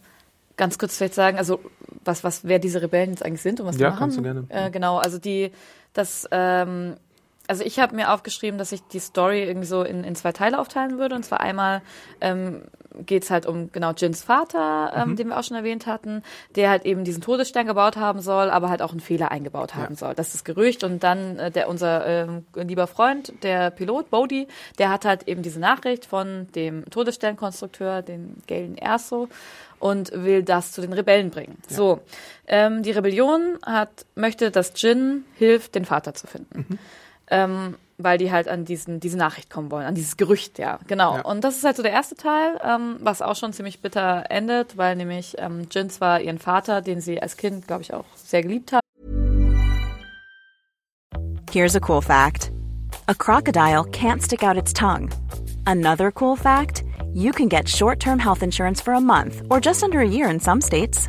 ganz 0.56 0.78
kurz 0.78 0.96
vielleicht 0.96 1.14
sagen, 1.14 1.38
also 1.38 1.60
was, 2.04 2.24
was, 2.24 2.44
wer 2.44 2.58
diese 2.58 2.82
Rebellen 2.82 3.10
jetzt 3.10 3.24
eigentlich 3.24 3.42
sind 3.42 3.60
und 3.60 3.66
was 3.66 3.78
Ja, 3.78 3.88
die 3.88 3.92
machen? 3.92 3.98
kannst 4.00 4.18
du 4.18 4.22
gerne. 4.22 4.44
Äh, 4.48 4.70
genau, 4.70 4.98
also 4.98 5.18
die, 5.18 5.52
das, 5.92 6.26
ähm, 6.30 6.96
also 7.48 7.64
ich 7.64 7.78
habe 7.78 7.96
mir 7.96 8.12
aufgeschrieben, 8.12 8.58
dass 8.58 8.72
ich 8.72 8.82
die 8.84 9.00
Story 9.00 9.42
irgendwie 9.42 9.66
so 9.66 9.82
in, 9.82 10.04
in 10.04 10.14
zwei 10.14 10.32
Teile 10.32 10.58
aufteilen 10.58 10.98
würde. 10.98 11.14
Und 11.14 11.24
zwar 11.24 11.40
einmal 11.40 11.82
ähm, 12.20 12.62
geht 13.06 13.24
es 13.24 13.30
halt 13.30 13.46
um 13.46 13.72
genau 13.72 13.92
Jins 13.92 14.22
Vater, 14.22 14.92
Mhm. 14.94 15.10
ähm, 15.10 15.16
den 15.16 15.28
wir 15.28 15.38
auch 15.38 15.44
schon 15.44 15.56
erwähnt 15.56 15.86
hatten, 15.86 16.22
der 16.56 16.68
halt 16.68 16.84
eben 16.84 17.04
diesen 17.04 17.22
Todesstern 17.22 17.66
gebaut 17.66 17.96
haben 17.96 18.20
soll, 18.20 18.50
aber 18.50 18.68
halt 18.68 18.82
auch 18.82 18.90
einen 18.90 19.00
Fehler 19.00 19.30
eingebaut 19.30 19.74
haben 19.74 19.94
soll. 19.94 20.14
Das 20.14 20.28
ist 20.28 20.34
das 20.34 20.44
Gerücht. 20.44 20.84
Und 20.84 21.02
dann 21.02 21.38
äh, 21.38 21.50
der 21.50 21.68
unser 21.68 22.06
ähm, 22.06 22.46
lieber 22.54 22.86
Freund, 22.86 23.32
der 23.42 23.70
Pilot 23.70 24.10
Bodhi, 24.10 24.46
der 24.78 24.90
hat 24.90 25.04
halt 25.04 25.26
eben 25.26 25.42
diese 25.42 25.58
Nachricht 25.60 26.04
von 26.06 26.48
dem 26.54 26.84
Todessternkonstrukteur, 26.90 28.02
den 28.02 28.42
Galen 28.46 28.76
Erso, 28.76 29.28
und 29.78 30.10
will 30.12 30.42
das 30.42 30.72
zu 30.72 30.80
den 30.80 30.92
Rebellen 30.92 31.30
bringen. 31.30 31.56
So, 31.68 32.00
ähm, 32.48 32.82
die 32.82 32.90
Rebellion 32.90 33.58
hat 33.64 34.06
möchte, 34.16 34.50
dass 34.50 34.72
Jin 34.76 35.24
hilft, 35.36 35.76
den 35.76 35.84
Vater 35.84 36.14
zu 36.14 36.26
finden. 36.26 36.66
Mhm. 36.68 36.78
Ähm, 37.30 37.76
weil 38.00 38.16
die 38.16 38.30
halt 38.30 38.46
an 38.46 38.64
diesen, 38.64 39.00
diese 39.00 39.18
Nachricht 39.18 39.50
kommen 39.50 39.72
wollen, 39.72 39.84
an 39.84 39.96
dieses 39.96 40.16
Gerücht, 40.16 40.58
ja, 40.58 40.78
genau. 40.86 41.16
Ja. 41.16 41.22
Und 41.22 41.42
das 41.42 41.56
ist 41.56 41.64
halt 41.64 41.76
so 41.76 41.82
der 41.82 41.90
erste 41.90 42.14
Teil, 42.14 42.58
ähm, 42.62 42.96
was 43.00 43.22
auch 43.22 43.34
schon 43.34 43.52
ziemlich 43.52 43.80
bitter 43.82 44.26
endet, 44.30 44.76
weil 44.76 44.94
nämlich 44.94 45.34
ähm, 45.38 45.66
Jin 45.70 45.90
zwar 45.90 46.20
ihren 46.20 46.38
Vater, 46.38 46.80
den 46.80 47.00
sie 47.00 47.20
als 47.20 47.36
Kind, 47.36 47.66
glaube 47.66 47.82
ich, 47.82 47.92
auch 47.92 48.04
sehr 48.14 48.42
geliebt 48.42 48.72
hat, 48.72 48.82
Here's 51.50 51.74
a 51.74 51.80
cool 51.80 52.02
fact 52.02 52.50
a 53.08 53.14
crocodile 53.14 53.84
can't 53.84 54.22
stick 54.22 54.42
out 54.42 54.58
its 54.58 54.72
tongue. 54.72 55.10
Another 55.66 56.12
cool 56.12 56.36
fact 56.36 56.84
you 57.14 57.32
can 57.32 57.48
get 57.48 57.66
short 57.66 58.00
term 58.00 58.18
health 58.18 58.42
insurance 58.42 58.82
for 58.82 58.92
a 58.92 59.00
month 59.00 59.42
or 59.48 59.58
just 59.58 59.82
under 59.82 60.00
a 60.00 60.08
year 60.08 60.28
in 60.28 60.40
some 60.40 60.60
states. 60.60 61.08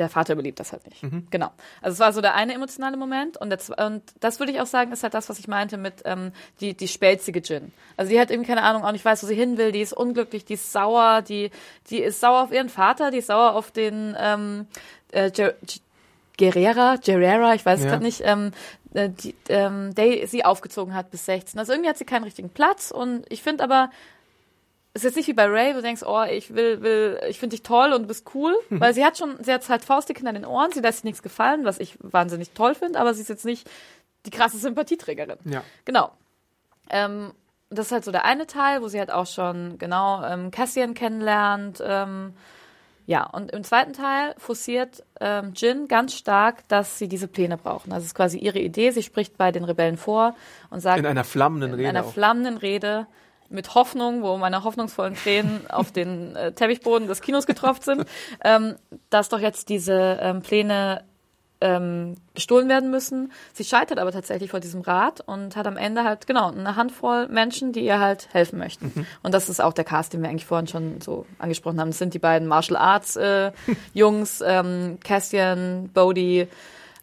der 0.00 0.08
Vater 0.08 0.32
überlebt 0.32 0.58
das 0.58 0.72
halt 0.72 0.84
nicht. 0.88 1.04
Genau. 1.30 1.50
Also 1.80 1.94
es 1.94 2.00
war 2.00 2.12
so 2.12 2.20
der 2.20 2.34
eine 2.34 2.54
emotionale 2.54 2.96
Moment 2.96 3.36
und, 3.36 3.52
zwe- 3.54 3.86
und 3.86 4.02
das 4.18 4.40
würde 4.40 4.50
ich 4.50 4.60
auch 4.60 4.66
sagen, 4.66 4.90
ist 4.90 5.02
halt 5.04 5.14
das, 5.14 5.28
was 5.28 5.38
ich 5.38 5.46
meinte 5.46 5.76
mit 5.76 6.02
ähm, 6.04 6.32
die, 6.60 6.74
die 6.74 6.88
spelzige 6.88 7.40
Jin. 7.40 7.72
Also 7.96 8.10
die 8.10 8.18
hat 8.18 8.30
irgendwie 8.30 8.48
keine 8.48 8.62
Ahnung, 8.64 8.84
auch 8.84 8.92
nicht 8.92 9.04
weiß, 9.04 9.22
wo 9.22 9.26
sie 9.28 9.34
hin 9.36 9.58
will, 9.58 9.70
die 9.72 9.80
ist 9.82 9.92
unglücklich, 9.92 10.44
die 10.44 10.54
ist 10.54 10.72
sauer, 10.72 11.22
die, 11.22 11.50
die 11.90 11.98
ist 12.00 12.18
sauer 12.20 12.42
auf 12.42 12.52
ihren 12.52 12.68
Vater, 12.68 13.10
die 13.12 13.18
ist 13.18 13.28
sauer 13.28 13.54
auf 13.54 13.70
den 13.70 14.16
ähm, 14.18 14.66
äh, 15.12 15.30
Ger 15.30 15.54
Guerrera, 16.38 16.96
Guerrera, 16.96 17.54
ich 17.54 17.66
weiß 17.66 17.80
es 17.80 17.84
Ja. 17.84 17.90
gerade 17.90 18.02
nicht, 18.04 18.22
ähm, 18.24 18.52
äh, 18.94 19.10
die, 19.10 19.34
ähm, 19.50 19.94
der 19.94 20.26
sie 20.26 20.44
aufgezogen 20.44 20.94
hat 20.94 21.10
bis 21.10 21.26
16. 21.26 21.58
Also 21.60 21.72
irgendwie 21.72 21.90
hat 21.90 21.98
sie 21.98 22.06
keinen 22.06 22.24
richtigen 22.24 22.48
Platz 22.48 22.90
und 22.90 23.24
ich 23.28 23.42
finde 23.42 23.62
aber, 23.62 23.90
ist 24.94 25.04
jetzt 25.04 25.16
nicht 25.16 25.28
wie 25.28 25.32
bei 25.34 25.46
Ray, 25.46 25.72
wo 25.72 25.76
du 25.76 25.82
denkst, 25.82 26.02
oh, 26.04 26.22
ich 26.24 26.54
will, 26.54 26.82
will, 26.82 27.20
ich 27.28 27.38
finde 27.38 27.54
dich 27.54 27.62
toll 27.62 27.92
und 27.92 28.02
du 28.02 28.08
bist 28.08 28.26
cool, 28.34 28.54
weil 28.70 28.92
sie 28.94 29.04
hat 29.04 29.16
schon, 29.18 29.42
sie 29.42 29.52
hat 29.52 29.68
halt 29.68 29.84
Faustdick 29.84 30.18
hinter 30.18 30.32
den 30.32 30.44
Ohren, 30.44 30.72
sie 30.72 30.80
lässt 30.80 30.98
sich 30.98 31.04
nichts 31.04 31.22
gefallen, 31.22 31.64
was 31.64 31.78
ich 31.78 31.96
wahnsinnig 32.00 32.50
toll 32.52 32.74
finde, 32.74 32.98
aber 32.98 33.14
sie 33.14 33.20
ist 33.22 33.28
jetzt 33.28 33.44
nicht 33.44 33.68
die 34.26 34.30
krasse 34.30 34.58
Sympathieträgerin. 34.58 35.38
Ja. 35.44 35.62
Genau. 35.84 36.10
Ähm, 36.90 37.32
das 37.70 37.86
ist 37.86 37.92
halt 37.92 38.04
so 38.04 38.10
der 38.10 38.24
eine 38.24 38.46
Teil, 38.48 38.82
wo 38.82 38.88
sie 38.88 38.98
halt 38.98 39.12
auch 39.12 39.26
schon 39.26 39.78
genau 39.78 40.24
ähm, 40.24 40.50
Cassian 40.50 40.94
kennenlernt. 40.94 41.80
Ähm, 41.84 42.34
ja, 43.06 43.24
und 43.26 43.52
im 43.52 43.62
zweiten 43.64 43.92
Teil 43.92 44.34
forciert 44.38 45.04
ähm, 45.20 45.52
Jin 45.54 45.86
ganz 45.88 46.14
stark, 46.14 46.66
dass 46.68 46.98
sie 46.98 47.08
diese 47.08 47.28
Pläne 47.28 47.56
brauchen. 47.56 47.92
Also 47.92 48.02
es 48.02 48.08
ist 48.08 48.14
quasi 48.14 48.38
ihre 48.38 48.58
Idee. 48.58 48.90
Sie 48.90 49.02
spricht 49.04 49.36
bei 49.38 49.52
den 49.52 49.64
Rebellen 49.64 49.96
vor 49.96 50.34
und 50.70 50.80
sagt 50.80 50.98
In 50.98 51.06
einer 51.06 51.24
flammenden 51.24 51.70
Rede. 51.72 51.82
in 51.84 51.88
einer 51.88 52.04
auch. 52.04 52.12
flammenden 52.12 52.56
Rede 52.56 53.06
mit 53.50 53.74
Hoffnung, 53.74 54.22
wo 54.22 54.36
meine 54.38 54.64
hoffnungsvollen 54.64 55.14
Tränen 55.14 55.62
auf 55.70 55.92
den 55.92 56.36
äh, 56.36 56.52
Teppichboden 56.52 57.08
des 57.08 57.20
Kinos 57.20 57.46
getropft 57.46 57.84
sind, 57.84 58.04
ähm, 58.44 58.76
dass 59.10 59.28
doch 59.28 59.40
jetzt 59.40 59.68
diese 59.68 60.18
ähm, 60.20 60.42
Pläne 60.42 61.04
ähm, 61.60 62.14
gestohlen 62.34 62.68
werden 62.68 62.90
müssen. 62.90 63.32
Sie 63.52 63.64
scheitert 63.64 63.98
aber 63.98 64.12
tatsächlich 64.12 64.50
vor 64.50 64.60
diesem 64.60 64.80
Rat 64.80 65.20
und 65.20 65.56
hat 65.56 65.66
am 65.66 65.76
Ende 65.76 66.04
halt, 66.04 66.26
genau, 66.26 66.50
eine 66.50 66.76
Handvoll 66.76 67.28
Menschen, 67.28 67.72
die 67.72 67.84
ihr 67.84 68.00
halt 68.00 68.28
helfen 68.32 68.58
möchten. 68.58 69.06
Und 69.22 69.34
das 69.34 69.48
ist 69.48 69.60
auch 69.60 69.72
der 69.72 69.84
Cast, 69.84 70.12
den 70.12 70.22
wir 70.22 70.30
eigentlich 70.30 70.46
vorhin 70.46 70.68
schon 70.68 71.00
so 71.00 71.26
angesprochen 71.38 71.80
haben. 71.80 71.90
Das 71.90 71.98
sind 71.98 72.14
die 72.14 72.18
beiden 72.18 72.48
Martial 72.48 72.78
Arts 72.78 73.16
äh, 73.16 73.52
Jungs, 73.94 74.42
ähm, 74.44 74.98
Cassian, 75.04 75.90
Bodhi, 75.92 76.48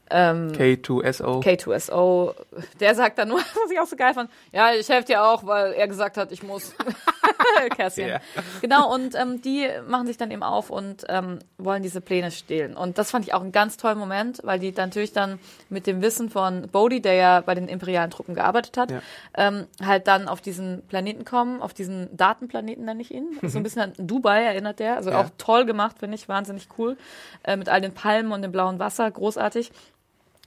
ähm, 0.09 0.51
K2SO. 0.53 1.43
K2SO, 1.43 2.33
der 2.79 2.95
sagt 2.95 3.17
dann 3.17 3.27
nur, 3.29 3.39
was 3.63 3.71
ich 3.71 3.79
auch 3.79 3.85
so 3.87 3.95
geil 3.95 4.13
fand, 4.13 4.29
ja, 4.51 4.71
ich 4.73 4.87
helfe 4.89 5.07
dir 5.07 5.23
auch, 5.23 5.45
weil 5.45 5.73
er 5.73 5.87
gesagt 5.87 6.17
hat, 6.17 6.31
ich 6.31 6.43
muss. 6.43 6.73
Cassian. 7.75 8.09
Ja. 8.09 8.19
Genau, 8.61 8.93
und 8.93 9.15
ähm, 9.15 9.41
die 9.41 9.67
machen 9.87 10.07
sich 10.07 10.17
dann 10.17 10.31
eben 10.31 10.43
auf 10.43 10.69
und 10.69 11.05
ähm, 11.09 11.39
wollen 11.57 11.83
diese 11.83 12.01
Pläne 12.01 12.31
stehlen. 12.31 12.75
Und 12.75 12.97
das 12.97 13.11
fand 13.11 13.25
ich 13.25 13.33
auch 13.33 13.41
einen 13.41 13.51
ganz 13.51 13.77
tollen 13.77 13.97
Moment, 13.97 14.39
weil 14.43 14.59
die 14.59 14.71
dann 14.71 14.89
natürlich 14.89 15.11
dann 15.13 15.39
mit 15.69 15.87
dem 15.87 16.01
Wissen 16.01 16.29
von 16.29 16.67
Bodhi, 16.71 17.01
der 17.01 17.13
ja 17.13 17.41
bei 17.41 17.55
den 17.55 17.67
imperialen 17.67 18.11
Truppen 18.11 18.35
gearbeitet 18.35 18.77
hat, 18.77 18.91
Ja. 18.91 19.01
ähm, 19.35 19.67
halt 19.83 20.07
dann 20.07 20.27
auf 20.27 20.41
diesen 20.41 20.83
Planeten 20.87 21.25
kommen, 21.25 21.61
auf 21.61 21.73
diesen 21.73 22.15
Datenplaneten 22.15 22.85
nenne 22.85 23.01
ich 23.01 23.11
ihn. 23.13 23.37
So 23.47 23.59
ein 23.59 23.63
bisschen 23.63 23.81
an 23.81 23.93
Dubai 23.97 24.43
erinnert 24.43 24.79
der. 24.79 24.97
Also 24.97 25.09
Ja. 25.09 25.21
auch 25.21 25.29
toll 25.37 25.65
gemacht, 25.65 25.97
finde 25.99 26.15
ich, 26.15 26.27
wahnsinnig 26.29 26.67
cool. 26.77 26.97
Äh, 27.43 27.55
mit 27.55 27.69
all 27.69 27.81
den 27.81 27.93
Palmen 27.93 28.31
und 28.31 28.41
dem 28.41 28.51
blauen 28.51 28.77
Wasser, 28.79 29.09
großartig. 29.09 29.71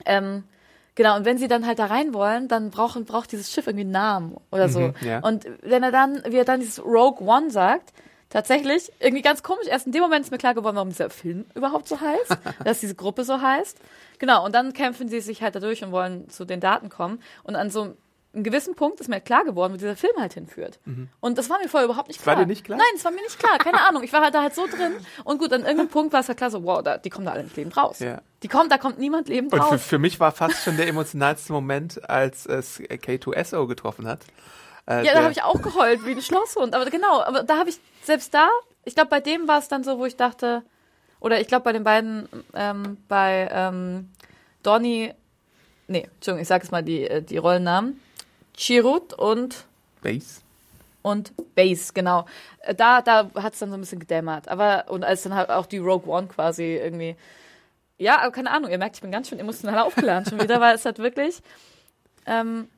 Ähm, 0.07 0.45
genau, 0.95 1.17
und 1.17 1.25
wenn 1.25 1.39
sie 1.39 1.49
dann 1.49 1.67
halt 1.67 1.79
da 1.79 1.87
rein 1.87 2.13
wollen, 2.15 2.49
dann 2.49 2.71
brauchen, 2.71 3.05
braucht 3.05 3.33
dieses 3.33 3.51
Schiff 3.53 3.67
irgendwie 3.67 3.85
einen 3.85 3.93
Namen 3.93 4.37
oder 4.51 4.69
so. 4.69 4.81
Mhm, 4.81 4.95
ja. 5.03 5.21
Und 5.21 5.47
wenn 5.63 5.83
er 5.83 5.93
dann, 5.93 6.23
wie 6.27 6.37
er 6.37 6.45
dann 6.45 6.61
dieses 6.61 6.85
Rogue 6.85 7.27
One 7.27 7.51
sagt, 7.51 7.93
tatsächlich, 8.29 8.93
irgendwie 9.01 9.23
ganz 9.23 9.43
komisch, 9.43 9.67
erst 9.67 9.87
in 9.87 9.93
dem 9.93 10.03
Moment 10.03 10.25
ist 10.25 10.31
mir 10.31 10.39
klar 10.39 10.55
geworden, 10.55 10.77
warum 10.77 10.91
dieser 10.91 11.11
Film 11.11 11.47
überhaupt 11.55 11.89
so 11.89 12.01
heißt, 12.01 12.37
dass 12.65 12.81
diese 12.81 12.95
Gruppe 12.95 13.25
so 13.25 13.41
heißt. 13.41 13.77
Genau, 14.19 14.45
und 14.45 14.55
dann 14.55 14.73
kämpfen 14.73 15.09
sie 15.09 15.21
sich 15.21 15.43
halt 15.43 15.55
dadurch 15.57 15.83
und 15.83 15.91
wollen 15.93 16.29
zu 16.31 16.45
den 16.45 16.61
Daten 16.61 16.91
kommen. 16.91 17.21
Und 17.43 17.57
an 17.57 17.71
so 17.71 17.95
einem 18.33 18.45
gewissen 18.45 18.77
Punkt 18.77 19.01
ist 19.01 19.09
mir 19.09 19.21
klar 19.21 19.45
geworden, 19.45 19.73
wo 19.73 19.77
dieser 19.79 19.97
Film 19.97 20.13
halt 20.21 20.35
hinführt. 20.35 20.79
Und 21.19 21.39
das 21.39 21.51
war 21.51 21.59
mir 21.59 21.69
vorher 21.69 21.87
überhaupt 21.89 22.07
nicht 22.07 22.21
Mhm. 22.21 22.27
War 22.27 22.35
klar. 22.35 22.45
dir 22.45 22.49
nicht 22.49 22.65
klar? 22.65 22.79
Nein, 22.79 22.87
es 22.95 23.05
war 23.05 23.11
mir 23.11 23.23
nicht 23.23 23.39
klar, 23.41 23.59
keine 23.59 23.81
Ahnung. 23.89 24.05
Ich 24.05 24.13
war 24.13 24.21
halt 24.23 24.35
da 24.35 24.43
halt 24.43 24.55
so 24.55 24.67
drin. 24.69 24.93
Und 25.25 25.39
gut, 25.39 25.53
an 25.53 25.63
irgendeinem 25.63 25.89
Punkt 25.89 26.13
war 26.13 26.21
es 26.21 26.29
halt 26.29 26.39
klar 26.39 26.51
so, 26.53 26.63
wow, 26.63 26.81
da, 26.83 26.99
die 26.99 27.11
kommen 27.11 27.27
da 27.27 27.33
alle 27.33 27.45
lebend 27.57 27.77
raus. 27.77 27.99
Ja. 27.99 28.21
Die 28.43 28.49
kommen, 28.49 28.71
da 28.71 28.79
kommt 28.79 28.99
niemand 28.99 29.29
lebend 29.29 29.53
Und 29.53 29.61
für, 29.63 29.67
raus. 29.75 29.83
für 29.83 29.99
mich 29.99 30.19
war 30.19 30.33
fast 30.33 30.63
schon 30.65 30.77
der 30.77 30.89
emotionalste 30.89 31.53
Moment, 31.53 32.09
als 32.09 32.47
es 32.47 32.81
K2SO 32.81 33.67
getroffen 33.67 34.07
hat. 34.07 34.21
Äh, 34.87 35.05
Ja, 35.05 35.13
da 35.13 35.23
habe 35.23 35.33
ich 35.33 35.43
auch 35.43 35.61
geheult 35.61 36.05
wie 36.07 36.13
ein 36.13 36.23
Schlosshund. 36.23 36.75
Aber 36.75 36.89
genau, 36.91 37.21
aber 37.23 37.43
da 37.43 37.59
habe 37.59 37.69
ich 37.71 37.79
selbst 38.03 38.33
da, 38.33 38.49
ich 38.85 38.95
glaube, 38.95 39.11
bei 39.11 39.21
dem 39.21 39.47
war 39.47 39.59
es 39.59 39.69
dann 39.69 39.85
so, 39.85 39.99
wo 39.99 40.07
ich 40.07 40.17
dachte, 40.17 40.63
oder 41.21 41.39
ich 41.41 41.49
glaube 41.49 41.65
bei 41.65 41.73
den 41.73 41.85
beiden, 41.85 42.29
ähm, 42.55 42.97
bei 43.09 43.49
ähm, 43.53 44.09
Donny, 44.63 45.13
nee, 45.87 46.09
Entschuldigung, 46.15 46.41
ich 46.41 46.49
sage 46.49 46.65
jetzt 46.65 46.73
mal 46.73 46.83
die, 46.83 47.05
äh, 47.07 47.21
die 47.23 47.37
Rollennamen, 47.37 48.01
Chirut 48.57 49.13
und 49.13 49.65
Base. 50.03 50.41
und 51.03 51.33
Base, 51.55 51.93
genau. 51.93 52.25
Äh, 52.61 52.75
Da, 52.75 53.03
da 53.03 53.31
hat 53.35 53.53
es 53.53 53.59
dann 53.59 53.69
so 53.69 53.75
ein 53.77 53.81
bisschen 53.81 54.01
gedämmert. 54.01 54.49
Aber, 54.49 54.87
und 54.89 55.05
als 55.05 55.23
dann 55.25 55.35
halt 55.35 55.51
auch 55.51 55.67
die 55.67 55.77
Rogue 55.79 56.11
One 56.11 56.27
quasi 56.29 56.77
irgendwie. 56.77 57.17
Ja, 58.01 58.21
aber 58.21 58.33
keine 58.33 58.51
Ahnung, 58.51 58.71
ihr 58.71 58.79
merkt, 58.79 58.97
ich 58.97 59.03
bin 59.03 59.11
ganz 59.11 59.29
schön 59.29 59.39
emotional 59.39 59.79
aufgeladen 59.81 60.25
schon 60.25 60.41
wieder, 60.41 60.59
weil 60.61 60.75
es 60.75 60.85
halt 60.87 60.99
wirklich. 60.99 61.43
Ähm, 62.25 62.69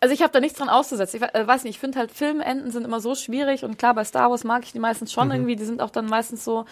also 0.00 0.14
ich 0.14 0.22
habe 0.22 0.32
da 0.32 0.40
nichts 0.40 0.56
dran 0.58 0.70
auszusetzen. 0.70 1.22
Ich 1.22 1.34
äh, 1.34 1.46
weiß 1.46 1.64
nicht, 1.64 1.74
ich 1.74 1.78
finde 1.78 1.98
halt 1.98 2.10
Filmenden 2.10 2.70
sind 2.70 2.84
immer 2.84 3.00
so 3.00 3.14
schwierig 3.14 3.64
und 3.64 3.78
klar, 3.78 3.92
bei 3.94 4.02
Star 4.02 4.30
Wars 4.30 4.44
mag 4.44 4.62
ich 4.64 4.72
die 4.72 4.78
meistens 4.78 5.12
schon 5.12 5.30
irgendwie, 5.30 5.56
die 5.56 5.64
sind 5.64 5.82
auch 5.82 5.90
dann 5.90 6.06
meistens 6.06 6.42
so 6.42 6.64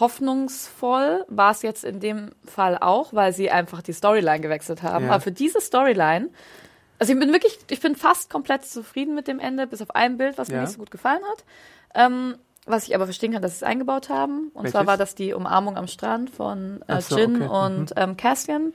hoffnungsvoll. 0.00 1.24
War 1.28 1.52
es 1.52 1.62
jetzt 1.62 1.84
in 1.84 2.00
dem 2.00 2.30
Fall 2.44 2.76
auch, 2.78 3.12
weil 3.12 3.32
sie 3.32 3.50
einfach 3.52 3.82
die 3.82 3.92
Storyline 3.92 4.40
gewechselt 4.40 4.82
haben. 4.82 5.04
Ja. 5.06 5.12
Aber 5.12 5.20
für 5.20 5.30
diese 5.32 5.60
Storyline, 5.60 6.28
also 6.98 7.12
ich 7.12 7.18
bin 7.20 7.32
wirklich, 7.32 7.58
ich 7.70 7.80
bin 7.80 7.94
fast 7.94 8.30
komplett 8.30 8.64
zufrieden 8.66 9.14
mit 9.14 9.28
dem 9.28 9.38
Ende, 9.38 9.68
bis 9.68 9.80
auf 9.80 9.94
ein 9.94 10.16
Bild, 10.16 10.38
was 10.38 10.48
mir 10.48 10.56
Ja. 10.56 10.60
nicht 10.62 10.72
so 10.72 10.78
gut 10.78 10.90
gefallen 10.90 11.22
hat. 11.30 11.44
Ähm, 11.94 12.36
was 12.66 12.86
ich 12.88 12.94
aber 12.94 13.04
verstehen 13.04 13.32
kann, 13.32 13.42
dass 13.42 13.52
sie 13.52 13.56
es 13.56 13.62
eingebaut 13.62 14.08
haben. 14.08 14.50
Und 14.52 14.68
zwar 14.68 14.80
Welches? 14.80 14.86
war 14.86 14.96
das 14.96 15.14
die 15.14 15.32
Umarmung 15.32 15.76
am 15.76 15.86
Strand 15.86 16.30
von 16.30 16.82
äh, 16.88 17.00
so, 17.00 17.16
Jin 17.16 17.42
okay. 17.42 17.66
und 17.66 17.92
ähm, 17.96 18.16
Cassian. 18.16 18.72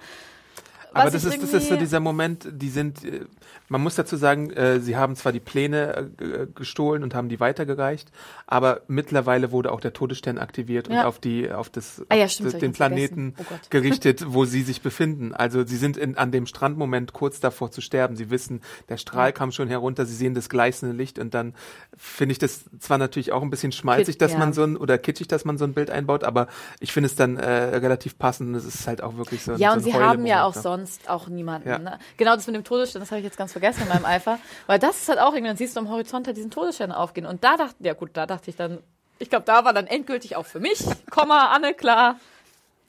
Aber 0.94 1.06
Was 1.06 1.14
das 1.14 1.26
ich 1.26 1.36
ist, 1.36 1.44
das 1.44 1.64
ist 1.64 1.70
so 1.70 1.76
dieser 1.76 2.00
Moment, 2.00 2.48
die 2.52 2.70
sind, 2.70 3.04
äh, 3.04 3.26
man 3.72 3.82
muss 3.82 3.96
dazu 3.96 4.18
sagen, 4.18 4.50
äh, 4.52 4.82
sie 4.82 4.98
haben 4.98 5.16
zwar 5.16 5.32
die 5.32 5.40
Pläne 5.40 6.12
äh, 6.20 6.46
gestohlen 6.54 7.04
und 7.04 7.16
haben 7.16 7.30
die 7.30 7.40
weitergereicht, 7.40 8.12
aber 8.46 8.82
mittlerweile 8.88 9.52
wurde 9.54 9.72
auch 9.72 9.80
der 9.80 9.94
Todesstern 9.94 10.38
aktiviert 10.38 10.90
und 10.90 10.96
Ja. 10.96 11.06
auf 11.08 11.20
die, 11.20 11.50
auf 11.50 11.70
das, 11.70 12.04
Ah 12.10 12.16
ja, 12.16 12.28
stimmt, 12.28 12.54
das 12.54 12.60
den. 12.60 12.74
Planeten 12.74 13.34
Oh 13.40 13.44
gerichtet, 13.70 14.26
wo 14.28 14.44
sie 14.44 14.64
sich 14.64 14.82
befinden. 14.82 15.34
Also 15.34 15.66
sie 15.66 15.78
sind 15.78 15.96
in, 15.96 16.18
an 16.18 16.32
dem 16.34 16.48
Strandmoment 16.48 17.14
kurz 17.14 17.40
davor 17.40 17.72
zu 17.72 17.80
sterben. 17.80 18.18
Sie 18.18 18.30
wissen, 18.30 18.60
der 18.90 18.98
Strahl 18.98 19.32
kam 19.32 19.54
schon 19.54 19.70
herunter, 19.70 20.06
sie 20.06 20.16
sehen 20.16 20.34
das 20.34 20.50
gleißende 20.50 20.94
Licht 20.94 21.18
und 21.18 21.34
dann 21.34 21.54
finde 21.96 22.34
ich 22.34 22.40
das 22.40 22.66
zwar 22.80 22.98
natürlich 22.98 23.32
auch 23.32 23.42
ein 23.42 23.50
bisschen 23.50 23.72
schmalzig, 23.72 24.16
Kit- 24.16 24.22
dass 24.22 24.34
ja. 24.34 24.40
man 24.40 24.52
so 24.52 24.64
ein, 24.64 24.76
oder 24.76 24.98
kitschig, 24.98 25.30
dass 25.30 25.46
man 25.46 25.58
so 25.58 25.64
ein 25.64 25.74
Bild 25.74 25.90
einbaut, 25.92 26.26
aber 26.26 26.48
ich 26.82 26.92
finde 26.92 27.08
es 27.08 27.16
dann 27.16 27.38
äh, 27.38 27.50
relativ 27.78 28.18
passend 28.18 28.50
und 28.50 28.56
es 28.56 28.66
ist 28.66 28.86
halt 28.86 29.02
auch 29.02 29.16
wirklich 29.16 29.44
so 29.44 29.54
ein 29.54 29.60
Ja, 29.60 29.70
so 29.70 29.74
und 29.78 29.80
ein 29.80 29.84
sie 29.86 29.94
haben 29.94 30.26
ja 30.26 30.44
auch 30.44 30.56
ne? 30.56 30.62
sonst 30.62 31.10
auch 31.10 31.30
niemanden. 31.30 31.70
Ja. 31.70 31.78
Ne? 31.80 32.00
Genau 32.18 32.36
das 32.36 32.48
mit 32.48 32.56
dem 32.58 32.66
Todesstern, 32.66 33.00
das 33.02 33.12
habe 33.12 33.20
ich 33.20 33.26
jetzt 33.26 33.38
ganz 33.38 33.54
vergessen 33.54 33.61
in 33.62 33.88
meinem 33.88 34.06
Eifer. 34.06 34.40
Weil 34.68 34.80
das 34.80 35.02
ist 35.02 35.10
halt 35.10 35.20
auch 35.20 35.34
irgendwie, 35.34 35.50
dann 35.50 35.58
siehst 35.58 35.76
du 35.76 35.80
am 35.80 35.90
Horizont 35.90 36.28
halt 36.28 36.38
diesen 36.38 36.52
Todesstern 36.52 36.92
aufgehen. 36.92 37.26
Und 37.26 37.44
da 37.44 37.58
dachte, 37.58 37.76
ja 37.80 37.94
gut, 37.94 38.12
da 38.14 38.26
dachte 38.26 38.50
ich 38.50 38.56
dann, 38.56 38.80
ich 39.20 39.30
glaube, 39.30 39.46
da 39.46 39.64
war 39.66 39.74
dann 39.74 39.88
endgültig 39.88 40.36
auch 40.36 40.46
für 40.46 40.60
mich, 40.60 40.84
Komma, 41.10 41.52
Anne, 41.52 41.74
klar, 41.74 42.20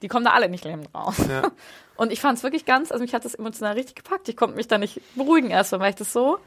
die 0.00 0.08
kommen 0.08 0.24
da 0.24 0.32
alle 0.32 0.48
nicht 0.48 0.64
lebend 0.64 0.88
raus. 0.94 1.16
Ja. 1.28 1.50
Und 1.96 2.10
ich 2.10 2.20
fand 2.20 2.38
es 2.38 2.42
wirklich 2.42 2.64
ganz, 2.64 2.90
also 2.90 3.02
mich 3.02 3.14
hat 3.14 3.24
das 3.24 3.34
emotional 3.34 3.74
richtig 3.74 3.96
gepackt. 3.96 4.28
Ich 4.28 4.36
konnte 4.36 4.56
mich 4.56 4.66
da 4.66 4.78
nicht 4.78 5.00
beruhigen 5.14 5.50
erstmal, 5.50 5.80
weil 5.82 5.90
ich 5.90 5.96
das 5.96 6.12
so 6.12 6.38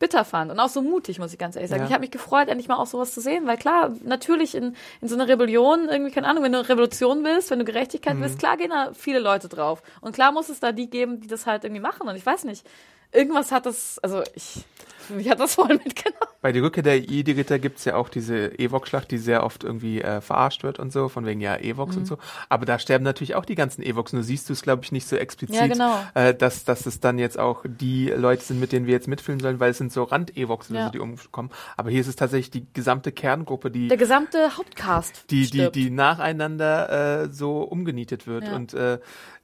bitter 0.00 0.24
fand 0.24 0.50
und 0.50 0.58
auch 0.58 0.68
so 0.68 0.82
mutig, 0.82 1.20
muss 1.20 1.32
ich 1.32 1.38
ganz 1.38 1.54
ehrlich 1.54 1.70
sagen. 1.70 1.82
Ja. 1.82 1.86
Ich 1.86 1.92
habe 1.92 2.00
mich 2.00 2.10
gefreut, 2.10 2.48
endlich 2.48 2.66
mal 2.66 2.76
auch 2.76 2.86
sowas 2.86 3.12
zu 3.14 3.20
sehen, 3.20 3.46
weil 3.46 3.56
klar, 3.56 3.92
natürlich 4.02 4.56
in, 4.56 4.74
in 5.00 5.06
so 5.08 5.14
einer 5.14 5.28
Rebellion, 5.28 5.88
irgendwie, 5.88 6.10
keine 6.10 6.26
Ahnung, 6.26 6.42
wenn 6.42 6.50
du 6.52 6.58
eine 6.58 6.68
Revolution 6.68 7.22
willst, 7.22 7.50
wenn 7.52 7.60
du 7.60 7.64
Gerechtigkeit 7.64 8.16
Mhm. 8.16 8.22
willst, 8.22 8.38
klar 8.40 8.56
gehen 8.56 8.70
da 8.70 8.90
viele 8.94 9.20
Leute 9.20 9.48
drauf. 9.48 9.82
Und 10.00 10.12
klar 10.12 10.32
muss 10.32 10.48
es 10.48 10.58
da 10.58 10.72
die 10.72 10.90
geben, 10.90 11.20
die 11.20 11.28
das 11.28 11.46
halt 11.46 11.62
irgendwie 11.62 11.80
machen. 11.82 12.08
Und 12.08 12.16
ich 12.16 12.26
weiß 12.26 12.44
nicht, 12.44 12.66
irgendwas 13.12 13.52
hat 13.52 13.66
das, 13.66 13.98
also 14.00 14.22
ich, 14.34 14.64
mich 15.08 15.28
hat 15.28 15.40
das 15.40 15.56
voll 15.56 15.68
mitgenommen. 15.84 16.16
Bei 16.42 16.52
der 16.52 16.62
Rückkehr 16.62 16.82
der 16.82 16.98
Jedi-Ritter 16.98 17.58
gibt's 17.58 17.84
ja 17.84 17.96
auch 17.96 18.08
diese 18.08 18.46
Ewok-Schlacht, 18.58 19.10
die 19.10 19.18
sehr 19.18 19.42
oft 19.44 19.62
irgendwie 19.64 20.00
äh, 20.00 20.20
verarscht 20.22 20.62
wird 20.62 20.78
und 20.78 20.90
so, 20.92 21.08
von 21.10 21.26
wegen 21.26 21.40
ja 21.40 21.56
Ewoks 21.58 21.96
Mhm. 21.96 22.00
und 22.02 22.06
so. 22.06 22.18
Aber 22.48 22.64
da 22.64 22.78
sterben 22.78 23.04
natürlich 23.04 23.34
auch 23.34 23.44
die 23.44 23.56
ganzen 23.56 23.82
Ewoks. 23.82 24.12
Nur 24.14 24.22
siehst 24.22 24.48
du 24.48 24.52
es, 24.54 24.62
glaube 24.62 24.82
ich, 24.84 24.92
nicht 24.92 25.06
so 25.06 25.16
explizit, 25.16 25.56
Ja, 25.56 25.66
genau. 25.66 25.98
äh, 26.14 26.32
dass, 26.32 26.64
dass 26.64 26.86
es 26.86 27.00
dann 27.00 27.18
jetzt 27.18 27.38
auch 27.38 27.64
die 27.66 28.08
Leute 28.08 28.42
sind, 28.42 28.58
mit 28.60 28.72
denen 28.72 28.86
wir 28.86 28.94
jetzt 28.94 29.08
mitfühlen 29.08 29.40
sollen, 29.40 29.60
weil 29.60 29.72
es 29.72 29.78
sind 29.78 29.92
so 29.92 30.04
Rand-Ewoks, 30.04 30.70
oder 30.70 30.78
Ja. 30.80 30.88
die 30.90 31.00
umkommen. 31.00 31.50
Aber 31.76 31.90
hier 31.90 32.00
ist 32.00 32.06
es 32.08 32.16
tatsächlich 32.16 32.50
die 32.50 32.66
gesamte 32.72 33.12
Kerngruppe, 33.12 33.70
die 33.70 33.88
Der 33.88 33.98
gesamte 33.98 34.56
Hauptcast 34.56 35.24
die, 35.30 35.40
die, 35.42 35.46
stirbt. 35.46 35.76
die 35.76 35.90
nacheinander 35.90 37.24
äh, 37.24 37.28
so 37.28 37.62
umgenietet 37.62 38.26
wird. 38.26 38.44
Ja. 38.44 38.54
Und 38.54 38.72
äh, 38.72 38.98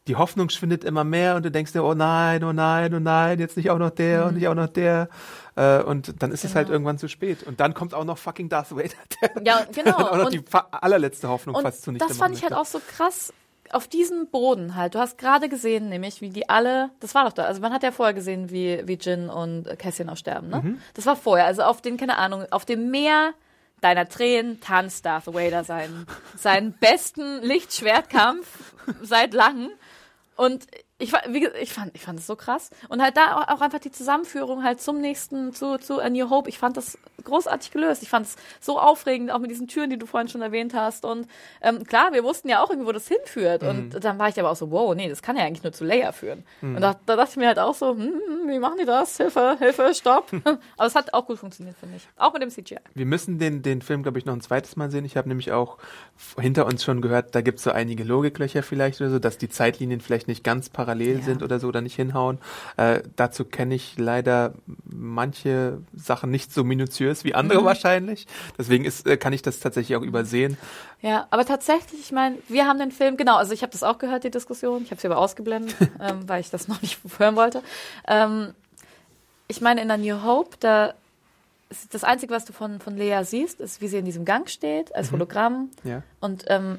die 0.08 0.16
Hoffnung 0.16 0.48
schwindet 0.50 0.84
immer 0.84 1.04
mehr 1.04 1.36
und 1.36 1.44
du 1.44 1.50
denkst 1.50 1.72
dir, 1.72 1.82
oh 1.84 1.94
nein, 1.94 2.42
oh 2.44 2.52
nein, 2.52 2.94
oh 2.94 3.00
nein, 3.00 3.38
jetzt 3.38 3.56
nicht 3.56 3.70
auch 3.70 3.78
noch 3.78 3.90
der 3.90 4.22
Mhm. 4.22 4.28
und 4.28 4.34
nicht 4.36 4.48
auch 4.48 4.54
noch 4.54 4.68
der. 4.68 5.08
Äh, 5.56 5.82
und 5.82 6.22
dann 6.22 6.30
ist 6.32 6.44
es 6.44 6.54
halt 6.54 6.66
Genau. 6.66 6.74
irgendwann 6.74 6.98
zu 6.98 7.08
spät. 7.08 7.42
Und 7.42 7.60
dann 7.60 7.74
kommt 7.74 7.94
auch 7.94 8.04
noch 8.04 8.18
fucking 8.18 8.48
Darth 8.48 8.70
Vader, 8.76 8.90
der 9.22 9.42
Ja, 9.44 9.60
genau. 9.72 9.92
dann 9.98 10.06
auch 10.06 10.16
noch 10.16 10.24
Und- 10.26 10.32
die 10.34 10.44
allerletzte 10.70 11.28
Hoffnung 11.28 11.60
fast 11.60 11.82
zunichte 11.82 12.06
das 12.06 12.16
fand 12.18 12.36
ich 12.36 12.42
halt 12.42 12.52
auch 12.52 12.66
so 12.66 12.80
krass 12.96 13.32
auf 13.72 13.88
diesem 13.88 14.28
Boden 14.28 14.76
halt. 14.76 14.94
Du 14.94 15.00
hast 15.00 15.18
gerade 15.18 15.48
gesehen, 15.48 15.88
nämlich, 15.88 16.20
wie 16.20 16.30
die 16.30 16.48
alle, 16.48 16.90
das 17.00 17.16
war 17.16 17.24
doch 17.24 17.32
da, 17.32 17.44
also 17.46 17.60
man 17.60 17.72
hat 17.72 17.82
ja 17.82 17.90
vorher 17.90 18.14
gesehen, 18.14 18.50
wie, 18.50 18.80
wie 18.86 18.94
Jin 18.94 19.28
und 19.28 19.64
Cassian 19.78 20.08
auch 20.08 20.16
sterben, 20.16 20.48
ne? 20.50 20.60
Mhm. 20.62 20.78
Das 20.94 21.04
war 21.06 21.16
vorher, 21.16 21.46
also 21.46 21.62
auf 21.62 21.82
den, 21.82 21.96
keine 21.96 22.16
Ahnung, 22.16 22.44
auf 22.52 22.64
dem 22.64 22.92
Meer 22.92 23.32
deiner 23.80 24.08
Tränen 24.08 24.60
tanzt 24.60 25.04
Darth 25.04 25.26
Vader 25.26 25.64
seinen, 25.64 26.06
seinen 26.36 26.74
besten 26.74 27.42
Lichtschwertkampf 27.42 28.46
seit 29.02 29.34
langem. 29.34 29.70
Und 30.36 30.66
ich, 30.98 31.12
wie, 31.28 31.46
ich 31.60 31.74
fand, 31.74 31.94
ich 31.94 32.02
fand 32.02 32.18
es 32.18 32.26
so 32.26 32.36
krass. 32.36 32.70
Und 32.88 33.02
halt 33.02 33.18
da 33.18 33.36
auch, 33.36 33.60
einfach 33.60 33.80
die 33.80 33.90
Zusammenführung 33.90 34.64
halt 34.64 34.80
zum 34.80 34.98
nächsten, 34.98 35.52
zu, 35.52 35.76
zu 35.76 36.00
A 36.00 36.08
New 36.08 36.30
Hope. 36.30 36.48
Ich 36.48 36.58
fand 36.58 36.78
das 36.78 36.98
großartig 37.22 37.70
gelöst. 37.70 38.02
Ich 38.02 38.08
fand 38.08 38.26
es 38.26 38.36
so 38.60 38.80
aufregend, 38.80 39.30
auch 39.30 39.38
mit 39.38 39.50
diesen 39.50 39.68
Türen, 39.68 39.90
die 39.90 39.98
du 39.98 40.06
vorhin 40.06 40.28
schon 40.28 40.40
erwähnt 40.40 40.72
hast. 40.72 41.04
Und 41.04 41.28
ähm, 41.60 41.84
klar, 41.84 42.14
wir 42.14 42.24
wussten 42.24 42.48
ja 42.48 42.62
auch 42.62 42.70
irgendwie, 42.70 42.88
wo 42.88 42.92
das 42.92 43.08
hinführt. 43.08 43.62
Mhm. 43.62 43.68
Und 43.68 44.04
dann 44.04 44.18
war 44.18 44.30
ich 44.30 44.40
aber 44.40 44.50
auch 44.50 44.56
so, 44.56 44.70
wow, 44.70 44.94
nee, 44.94 45.10
das 45.10 45.20
kann 45.20 45.36
ja 45.36 45.44
eigentlich 45.44 45.62
nur 45.62 45.72
zu 45.72 45.84
Leia 45.84 46.12
führen. 46.12 46.44
Und 46.62 46.80
da, 46.80 46.98
da 47.04 47.16
dachte 47.16 47.32
ich 47.32 47.36
mir 47.36 47.48
halt 47.48 47.58
auch 47.58 47.74
so, 47.74 47.90
hm, 47.90 48.18
wie 48.46 48.58
machen 48.58 48.78
die 48.80 48.86
das? 48.86 49.18
Hilfe, 49.18 49.56
Hilfe, 49.58 49.92
stopp. 49.94 50.32
aber 50.76 50.86
es 50.86 50.94
hat 50.94 51.12
auch 51.12 51.26
gut 51.26 51.38
funktioniert, 51.38 51.76
finde 51.76 51.96
ich. 51.96 52.08
Auch 52.16 52.32
mit 52.32 52.40
dem 52.40 52.50
CGI. 52.50 52.78
Wir 52.94 53.06
müssen 53.06 53.38
den, 53.38 53.60
den 53.60 53.82
Film, 53.82 54.02
glaube 54.02 54.18
ich, 54.18 54.24
noch 54.24 54.32
ein 54.32 54.40
zweites 54.40 54.76
Mal 54.76 54.90
sehen. 54.90 55.04
Ich 55.04 55.18
habe 55.18 55.28
nämlich 55.28 55.52
auch 55.52 55.76
hinter 56.40 56.64
uns 56.64 56.82
schon 56.82 57.02
gehört, 57.02 57.34
da 57.34 57.42
gibt 57.42 57.58
es 57.58 57.64
so 57.64 57.70
einige 57.70 58.02
Logiklöcher 58.02 58.62
vielleicht 58.62 59.02
oder 59.02 59.10
so, 59.10 59.18
dass 59.18 59.36
die 59.36 59.50
Zeitlinien 59.50 60.00
vielleicht 60.00 60.26
nicht 60.26 60.42
ganz 60.42 60.70
parallel 60.70 60.85
Ja. 61.18 61.24
sind 61.24 61.42
oder 61.42 61.58
so 61.58 61.68
oder 61.68 61.80
nicht 61.80 61.96
hinhauen. 61.96 62.38
Äh, 62.76 63.02
dazu 63.16 63.44
kenne 63.44 63.74
ich 63.74 63.98
leider 63.98 64.54
manche 64.84 65.78
Sachen 65.94 66.30
nicht 66.30 66.52
so 66.52 66.64
minutiös 66.64 67.24
wie 67.24 67.30
Mhm. 67.30 67.36
andere 67.36 67.64
wahrscheinlich. 67.64 68.26
Deswegen 68.58 68.84
ist, 68.84 69.06
äh, 69.06 69.16
kann 69.16 69.32
ich 69.32 69.42
das 69.42 69.60
tatsächlich 69.60 69.96
auch 69.96 70.02
übersehen. 70.02 70.56
Ja, 71.02 71.26
aber 71.30 71.44
tatsächlich, 71.44 72.00
ich 72.00 72.12
meine, 72.12 72.36
wir 72.48 72.66
haben 72.66 72.78
den 72.78 72.90
Film, 72.90 73.16
genau, 73.16 73.36
also 73.36 73.52
ich 73.52 73.62
habe 73.62 73.72
das 73.72 73.82
auch 73.82 73.98
gehört, 73.98 74.24
die 74.24 74.30
Diskussion, 74.30 74.82
ich 74.82 74.90
habe 74.90 75.00
sie 75.00 75.06
aber 75.08 75.18
ausgeblendet, 75.18 75.74
ähm, 76.00 76.28
weil 76.28 76.40
ich 76.40 76.50
das 76.50 76.68
noch 76.68 76.80
nicht 76.82 76.98
hören 77.18 77.36
wollte. 77.36 77.62
Ähm, 78.08 78.54
ich 79.48 79.60
meine, 79.60 79.80
in 79.82 79.88
der 79.88 79.98
New 79.98 80.22
Hope, 80.24 80.56
da 80.60 80.94
ist 81.68 81.92
das 81.94 82.04
Einzige, 82.04 82.32
was 82.32 82.44
du 82.44 82.52
von, 82.52 82.80
von 82.80 82.96
Lea 82.96 83.20
siehst, 83.24 83.60
ist, 83.60 83.80
wie 83.80 83.88
sie 83.88 83.98
in 83.98 84.04
diesem 84.04 84.24
Gang 84.24 84.48
steht, 84.48 84.94
als 84.94 85.12
Hologramm 85.12 85.70
Ja. 85.84 86.02
und 86.20 86.44
ähm, 86.48 86.78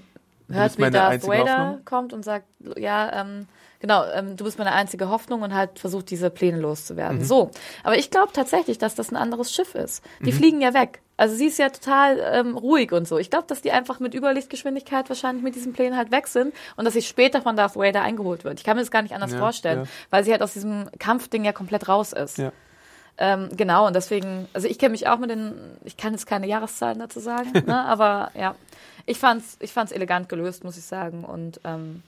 hört, 0.49 0.77
wie 0.77 0.89
Darth 0.89 1.27
Vader 1.27 1.39
Hoffnung? 1.57 1.85
kommt 1.85 2.13
und 2.13 2.23
sagt, 2.23 2.45
ja, 2.77 3.21
ähm, 3.21 3.47
genau, 3.79 4.03
ähm, 4.13 4.35
du 4.35 4.43
bist 4.43 4.57
meine 4.57 4.71
einzige 4.71 5.09
Hoffnung 5.09 5.41
und 5.41 5.53
halt 5.53 5.79
versucht, 5.79 6.09
diese 6.09 6.29
Pläne 6.29 6.59
loszuwerden. 6.59 7.23
So, 7.23 7.51
aber 7.83 7.97
ich 7.97 8.09
glaube 8.11 8.31
tatsächlich, 8.33 8.77
dass 8.77 8.95
das 8.95 9.11
ein 9.11 9.15
anderes 9.15 9.53
Schiff 9.53 9.75
ist. 9.75 10.03
Die 10.21 10.31
fliegen 10.31 10.61
ja 10.61 10.73
weg. 10.73 11.01
Also 11.19 11.35
sie 11.35 11.47
ist 11.47 11.57
ja 11.57 11.69
total 11.69 12.19
ähm, 12.31 12.55
ruhig 12.55 12.91
und 12.91 13.07
so. 13.07 13.17
Ich 13.17 13.31
glaube, 13.31 13.45
dass 13.47 13.61
die 13.61 13.71
einfach 13.71 13.99
mit 13.99 14.13
Überlichtgeschwindigkeit 14.13 15.09
wahrscheinlich 15.09 15.43
mit 15.43 15.55
diesen 15.55 15.73
Plänen 15.73 15.97
halt 15.97 16.11
weg 16.11 16.27
sind 16.27 16.53
und 16.75 16.85
dass 16.85 16.93
sie 16.93 17.01
später 17.01 17.41
von 17.41 17.55
Darth 17.55 17.75
Vader 17.75 18.01
eingeholt 18.03 18.43
wird. 18.43 18.59
Ich 18.59 18.63
kann 18.63 18.77
mir 18.77 18.83
das 18.83 18.91
gar 18.91 19.01
nicht 19.01 19.15
anders 19.15 19.31
Ja, 19.31 19.39
vorstellen, 19.39 19.79
ja. 19.81 19.89
weil 20.11 20.23
sie 20.23 20.31
halt 20.31 20.43
aus 20.43 20.53
diesem 20.53 20.89
Kampfding 20.99 21.43
ja 21.43 21.53
komplett 21.53 21.87
raus 21.89 22.13
ist. 22.13 22.37
Ja. 22.37 22.51
Ähm, 23.17 23.49
genau, 23.57 23.87
und 23.87 23.95
deswegen, 23.95 24.47
also 24.53 24.67
ich 24.67 24.77
kenne 24.77 24.91
mich 24.91 25.07
auch 25.07 25.17
mit 25.17 25.31
den, 25.31 25.53
ich 25.83 25.97
kann 25.97 26.13
jetzt 26.13 26.27
keine 26.27 26.45
Jahreszahlen 26.45 26.99
dazu 26.99 27.19
sagen, 27.19 27.51
ne, 27.65 27.83
aber 27.83 28.29
ja, 28.35 28.53
ich 29.07 29.17
fand's, 29.17 29.57
ich 29.59 29.73
fand's 29.73 29.91
elegant 29.91 30.29
gelöst, 30.29 30.63
muss 30.63 30.77
ich 30.77 30.85
sagen. 30.85 31.23
Und 31.23 31.59
ähm, 31.63 32.03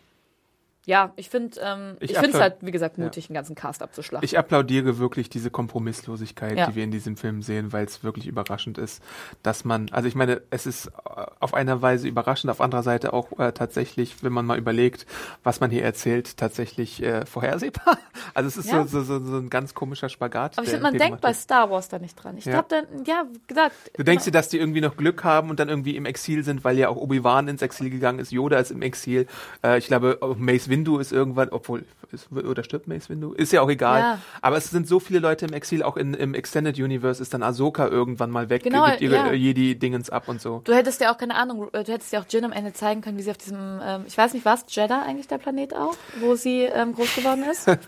ja, 0.86 1.14
ich 1.18 1.30
finde, 1.30 1.60
ähm, 1.62 1.98
Ich 2.00 2.12
ich, 2.12 2.18
finde 2.18 2.36
es 2.38 2.42
halt, 2.42 2.56
wie 2.62 2.72
gesagt, 2.72 2.98
Ja. 2.98 3.04
mutig, 3.04 3.30
einen 3.30 3.36
ganzen 3.36 3.54
Cast 3.56 3.82
abzuschlachten. 3.84 4.26
Ich 4.26 4.38
applaudiere 4.40 4.98
wirklich 4.98 5.30
diese 5.30 5.52
Kompromisslosigkeit, 5.52 6.58
Ja. 6.58 6.68
die 6.68 6.76
wir 6.76 6.84
in 6.84 6.92
diesem 6.92 7.16
Film 7.18 7.42
sehen, 7.42 7.72
weil 7.74 7.86
es 7.86 8.04
wirklich 8.04 8.28
überraschend 8.28 8.78
ist, 8.78 9.04
dass 9.44 9.66
man, 9.66 9.90
also 9.92 10.08
ich 10.08 10.16
meine, 10.16 10.42
es 10.50 10.66
ist 10.66 10.88
äh, 10.88 10.92
auf 11.40 11.54
einer 11.54 11.82
Weise 11.82 12.08
überraschend, 12.08 12.50
auf 12.52 12.62
anderer 12.62 12.84
Seite 12.84 13.14
auch 13.14 13.38
äh, 13.40 13.52
tatsächlich, 13.52 14.24
wenn 14.24 14.34
man 14.34 14.46
mal 14.46 14.58
überlegt, 14.58 15.06
was 15.44 15.60
man 15.60 15.70
hier 15.70 15.84
erzählt, 15.84 16.38
tatsächlich 16.38 17.04
äh, 17.04 17.26
vorhersehbar. 17.26 17.98
Also 18.34 18.48
es 18.48 18.58
ist 18.58 18.72
Ja. 18.72 18.86
so, 18.86 19.02
so, 19.02 19.20
so, 19.26 19.38
ein 19.38 19.50
ganz 19.50 19.74
komischer 19.74 20.08
Spagat. 20.10 20.58
aber 20.58 20.64
ich 20.64 20.70
finde, 20.70 20.84
man 20.84 20.94
den 20.94 21.00
denkt 21.00 21.22
bei. 21.22 21.34
Star 21.34 21.70
Wars 21.72 21.90
da 21.90 21.98
nicht 22.00 22.16
dran. 22.16 22.38
Ich 22.38 22.46
Ja. 22.46 22.62
glaube 22.62 22.68
dann, 22.70 23.06
ja, 23.06 23.24
gesagt. 23.48 23.76
Du 23.98 24.04
denkst 24.04 24.26
dir, 24.26 24.32
dass 24.32 24.50
die 24.50 24.58
irgendwie 24.58 24.82
noch 24.82 24.98
Glück 24.98 25.24
haben 25.24 25.50
und 25.50 25.60
dann 25.60 25.68
irgendwie 25.70 25.96
im 25.96 26.06
Exil 26.06 26.44
sind, 26.44 26.64
weil 26.64 26.78
ja 26.78 26.90
auch 26.90 26.96
Obi-Wan 26.98 27.48
ins 27.48 27.62
Exil 27.62 27.90
gegangen 27.90 28.20
ist, 28.20 28.32
Yoda 28.32 28.60
ist 28.60 28.72
im 28.72 28.82
Exil. 28.82 29.26
Äh, 29.64 29.78
ich 29.80 29.88
glaube, 29.88 30.20
auch 30.22 30.36
Mace 30.70 30.78
Windu 30.78 31.00
ist 31.00 31.12
irgendwann, 31.12 31.50
obwohl, 31.50 31.86
ist, 32.12 32.32
oder 32.32 32.64
stirbt 32.64 32.88
Mace 32.88 33.10
Windu? 33.10 33.34
Ist 33.34 33.52
ja 33.52 33.62
auch 33.62 33.70
egal. 33.70 34.00
Ja. 34.00 34.20
Aber 34.42 34.58
es 34.58 34.70
sind 34.70 34.88
so 34.88 35.00
viele 35.00 35.20
Leute 35.20 35.46
im 35.46 35.54
Exil, 35.54 35.84
auch 35.84 35.98
in, 35.98 36.14
im 36.14 36.34
Extended 36.34 36.78
Universe 36.78 37.22
ist 37.22 37.34
dann 37.34 37.44
Ahsoka 37.44 37.88
irgendwann 37.88 38.30
mal 38.30 38.50
weg, 38.50 38.64
Genau, 38.64 38.86
gibt 38.86 39.02
ihre 39.02 39.16
ja. 39.16 39.28
äh, 39.30 39.36
Jedi-Dingens 39.36 40.10
ab 40.10 40.28
und 40.28 40.42
so. 40.42 40.62
Du 40.64 40.74
hättest 40.74 41.02
ja 41.02 41.14
auch 41.14 41.18
keine 41.18 41.36
Ahnung, 41.36 41.70
äh, 41.74 41.84
du 41.84 41.92
hättest 41.92 42.14
ja 42.14 42.22
auch 42.22 42.26
Jin 42.30 42.46
am 42.46 42.52
Ende 42.52 42.74
zeigen 42.74 43.02
können, 43.02 43.18
wie 43.18 43.24
sie 43.24 43.32
auf 43.32 43.38
diesem, 43.38 43.80
ähm, 43.84 44.04
ich 44.08 44.18
weiß 44.18 44.34
nicht, 44.34 44.46
was 44.46 44.66
Jeddah 44.70 45.04
eigentlich 45.04 45.28
der 45.28 45.38
Planet 45.38 45.76
auch, 45.76 45.96
wo 46.20 46.36
sie 46.36 46.62
ähm, 46.62 46.94
groß 46.94 47.16
geworden 47.16 47.44
ist. 47.50 47.68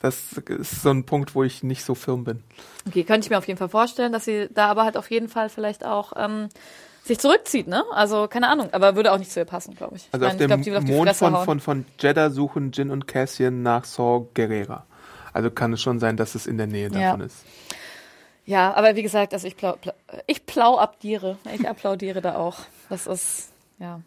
Das 0.00 0.34
ist 0.34 0.82
so 0.82 0.90
ein 0.90 1.02
Punkt, 1.06 1.34
wo 1.34 1.42
ich 1.42 1.64
nicht 1.64 1.82
so 1.82 1.96
firm 1.96 2.22
bin. 2.22 2.44
Okay, 2.86 3.02
könnte 3.02 3.26
ich 3.26 3.30
mir 3.30 3.36
auf 3.38 3.48
jeden 3.48 3.58
Fall 3.58 3.68
vorstellen, 3.68 4.12
dass 4.12 4.26
sie 4.26 4.46
da 4.54 4.68
aber 4.68 4.84
halt 4.84 4.96
auf 4.96 5.10
jeden 5.10 5.26
Fall 5.28 5.48
vielleicht 5.48 5.84
auch 5.84 6.12
ähm, 6.14 6.50
sich 7.08 7.18
zurückzieht, 7.18 7.66
ne? 7.66 7.84
Also 7.92 8.28
keine 8.28 8.48
Ahnung, 8.48 8.68
aber 8.72 8.94
würde 8.94 9.12
auch 9.12 9.18
nicht 9.18 9.32
zu 9.32 9.40
ihr 9.40 9.44
passen, 9.46 9.74
glaube 9.74 9.96
ich. 9.96 10.08
Also 10.12 10.24
ich 10.26 10.32
auf 10.32 10.38
meine, 10.38 10.54
dem 10.62 10.62
glaub, 10.62 10.76
auf 10.76 10.84
Mond 10.84 11.10
von, 11.16 11.34
hauen. 11.34 11.44
von, 11.44 11.60
von 11.60 11.84
Jeddah 11.98 12.30
suchen 12.30 12.70
Jin 12.72 12.90
und 12.90 13.06
Cassian 13.08 13.62
nach 13.62 13.84
Saw 13.84 14.26
Gerrera. 14.34 14.86
Also 15.32 15.50
kann 15.50 15.72
es 15.72 15.82
schon 15.82 15.98
sein, 15.98 16.16
dass 16.16 16.34
es 16.34 16.46
in 16.46 16.56
der 16.58 16.66
Nähe 16.66 16.88
Ja. 16.92 17.10
davon 17.10 17.22
ist. 17.22 17.44
Ja, 18.44 18.72
aber 18.74 18.96
wie 18.96 19.02
gesagt, 19.02 19.34
also 19.34 19.46
ich 19.46 19.56
plau, 19.56 19.72
plau, 19.80 19.92
ich 20.26 20.46
plau 20.46 20.78
abdiere. 20.78 21.36
Ich 21.54 21.68
applaudiere 21.68 22.22
da 22.22 22.36
auch. 22.36 22.56
Das 22.88 23.06
ist, 23.06 23.50
ja. 23.78 24.00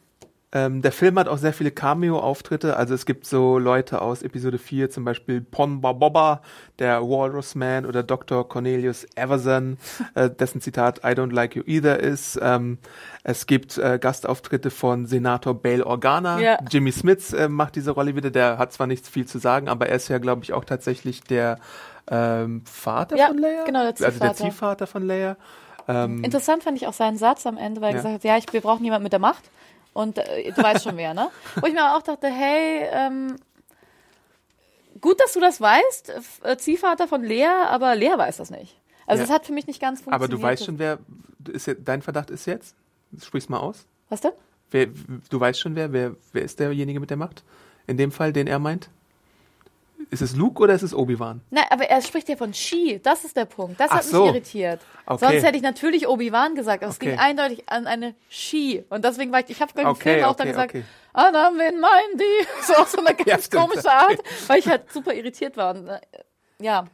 Ähm, 0.54 0.82
der 0.82 0.92
Film 0.92 1.18
hat 1.18 1.30
auch 1.30 1.38
sehr 1.38 1.54
viele 1.54 1.72
Cameo-Auftritte. 1.72 2.76
Also 2.76 2.94
es 2.94 3.06
gibt 3.06 3.26
so 3.26 3.58
Leute 3.58 4.02
aus 4.02 4.22
Episode 4.22 4.58
4, 4.58 4.90
zum 4.90 5.06
Beispiel 5.06 5.40
Pon 5.40 5.80
Boba, 5.80 6.42
der 6.78 7.02
Walrus 7.02 7.56
Man 7.56 7.86
oder 7.86 8.04
Dr. 8.04 8.48
Cornelius 8.50 9.06
Everson, 9.16 9.78
äh, 10.16 10.30
dessen 10.30 10.60
Zitat 10.60 11.00
I 11.06 11.10
don't 11.16 11.32
like 11.34 11.56
you 11.56 11.64
either 11.66 12.00
ist. 12.02 12.38
Ähm, 12.42 12.80
es 13.24 13.46
gibt 13.48 13.78
äh, 13.78 13.98
Gastauftritte 13.98 14.72
von 14.72 15.06
Senator 15.06 15.54
Bail 15.54 15.84
Organa. 15.84 16.40
Ja. 16.40 16.58
Jimmy 16.70 16.92
Smits 16.92 17.32
äh, 17.32 17.48
macht 17.48 17.76
diese 17.78 17.92
Rolle 17.92 18.16
wieder. 18.18 18.30
Der 18.30 18.58
hat 18.58 18.74
zwar 18.74 18.88
nicht 18.88 19.08
viel 19.08 19.26
zu 19.26 19.38
sagen, 19.40 19.70
aber 19.70 19.88
er 19.88 19.96
ist 19.96 20.10
ja, 20.10 20.18
glaube 20.18 20.44
ich, 20.44 20.52
auch 20.52 20.66
tatsächlich 20.66 21.22
der 21.22 21.60
ähm, 22.10 22.64
Vater 22.66 23.16
Ja, 23.16 23.28
von 23.28 23.38
Leia. 23.38 23.64
genau, 23.64 23.80
der 23.80 23.88
Also 23.90 24.02
der 24.02 24.12
Ziehvater. 24.12 24.36
Ziehvater 24.36 24.88
von 24.88 25.06
Leia. 25.08 25.38
Ähm, 25.88 26.24
Interessant 26.24 26.64
fand 26.64 26.78
ich 26.78 26.88
auch 26.88 26.94
seinen 26.94 27.18
Satz 27.18 27.46
am 27.46 27.58
Ende, 27.58 27.80
weil 27.82 27.90
er 27.90 27.96
Ja. 27.96 27.98
gesagt 28.02 28.16
hat, 28.16 28.24
ja, 28.26 28.38
ich, 28.38 28.52
wir 28.52 28.62
brauchen 28.62 28.84
jemanden 28.84 29.04
mit 29.04 29.14
der 29.14 29.20
Macht. 29.20 29.50
Und 29.94 30.18
äh, 30.18 30.52
du 30.52 30.62
weißt 30.64 30.84
schon 30.84 30.98
wer, 30.98 31.14
ne? 31.14 31.30
Wo 31.60 31.68
ich 31.68 31.74
mir 31.74 31.96
auch 31.96 32.02
dachte, 32.02 32.28
hey, 32.28 32.88
ähm, 32.92 33.36
gut, 35.02 35.20
dass 35.20 35.34
du 35.34 35.40
das 35.40 35.60
weißt, 35.60 36.14
äh, 36.44 36.58
Ziehvater 36.58 37.08
von 37.08 37.24
Lea, 37.24 37.46
aber 37.68 37.96
Lea 37.96 38.14
weiß 38.18 38.38
das 38.38 38.52
nicht. 38.52 38.80
Also 39.06 39.22
Ja. 39.22 39.26
es 39.26 39.32
hat 39.34 39.46
für 39.46 39.54
mich 39.54 39.68
nicht 39.68 39.82
ganz 39.82 40.02
aber 40.02 40.12
funktioniert. 40.12 40.40
du 40.40 40.44
weißt 40.48 40.66
schon, 40.66 40.80
wer 40.80 41.00
ist 41.52 41.66
jetzt, 41.68 41.82
dein 41.86 42.02
Verdacht 42.02 42.30
ist 42.30 42.46
jetzt? 42.46 42.76
Sprich's 43.22 43.50
mal 43.50 43.60
aus. 43.60 43.86
Was 44.10 44.22
denn? 44.22 44.32
Wer, 44.70 44.88
du 45.30 45.40
weißt 45.40 45.60
schon, 45.60 45.76
wer, 45.76 45.92
wer, 45.92 46.16
wer 46.32 46.44
ist 46.44 46.60
derjenige 46.60 47.00
mit 47.02 47.10
der 47.10 47.18
Macht? 47.18 47.44
In 47.88 47.98
dem 47.98 48.12
Fall, 48.12 48.32
den 48.32 48.48
er 48.48 48.60
meint? 48.60 48.90
Ist 50.12 50.22
es 50.22 50.36
Luke 50.36 50.62
oder 50.62 50.74
ist 50.74 50.82
es 50.84 50.94
Obi-Wan? 50.94 51.40
Nein, 51.52 51.64
aber 51.70 51.86
er 51.90 52.02
spricht 52.02 52.28
ja 52.28 52.36
von 52.36 52.54
Shi. 52.54 53.00
Das 53.02 53.24
ist 53.24 53.36
der 53.38 53.46
Punkt. 53.46 53.80
Das 53.80 53.90
Ach 53.92 53.96
hat 53.98 54.04
so. 54.04 54.26
mich 54.26 54.32
irritiert. 54.34 54.82
Okay. 55.06 55.26
Sonst 55.26 55.44
hätte 55.46 55.56
ich 55.56 55.64
natürlich 55.64 56.06
Obi-Wan 56.06 56.54
gesagt, 56.54 56.84
aber 56.84 56.90
es 56.92 56.98
Okay. 56.98 57.12
ging 57.12 57.18
eindeutig 57.20 57.64
an 57.70 57.88
eine 57.88 58.14
Shi. 58.30 58.84
Und 58.90 59.06
deswegen 59.06 59.32
war 59.32 59.40
ich, 59.40 59.50
ich 59.50 59.62
habe 59.62 59.72
im 59.80 59.88
Okay, 59.88 60.16
Film 60.16 60.26
auch 60.26 60.36
dann 60.36 60.48
gesagt, 60.50 60.72
okay. 60.72 60.84
Anna, 61.14 61.52
wen 61.56 61.80
meinen 61.80 62.18
die? 62.18 62.46
So 62.68 62.74
auf 62.76 62.90
so 62.90 62.98
eine 63.00 63.10
Ja, 63.20 63.24
ganz 63.24 63.46
stimmt. 63.46 63.64
komische 63.70 63.90
Art, 63.90 64.20
weil 64.48 64.60
ich 64.60 64.68
halt 64.68 64.92
super 64.92 65.14
irritiert 65.14 65.56
war. 65.56 65.74
Und, 65.76 65.88
äh, 65.88 66.00
ja. 66.60 66.86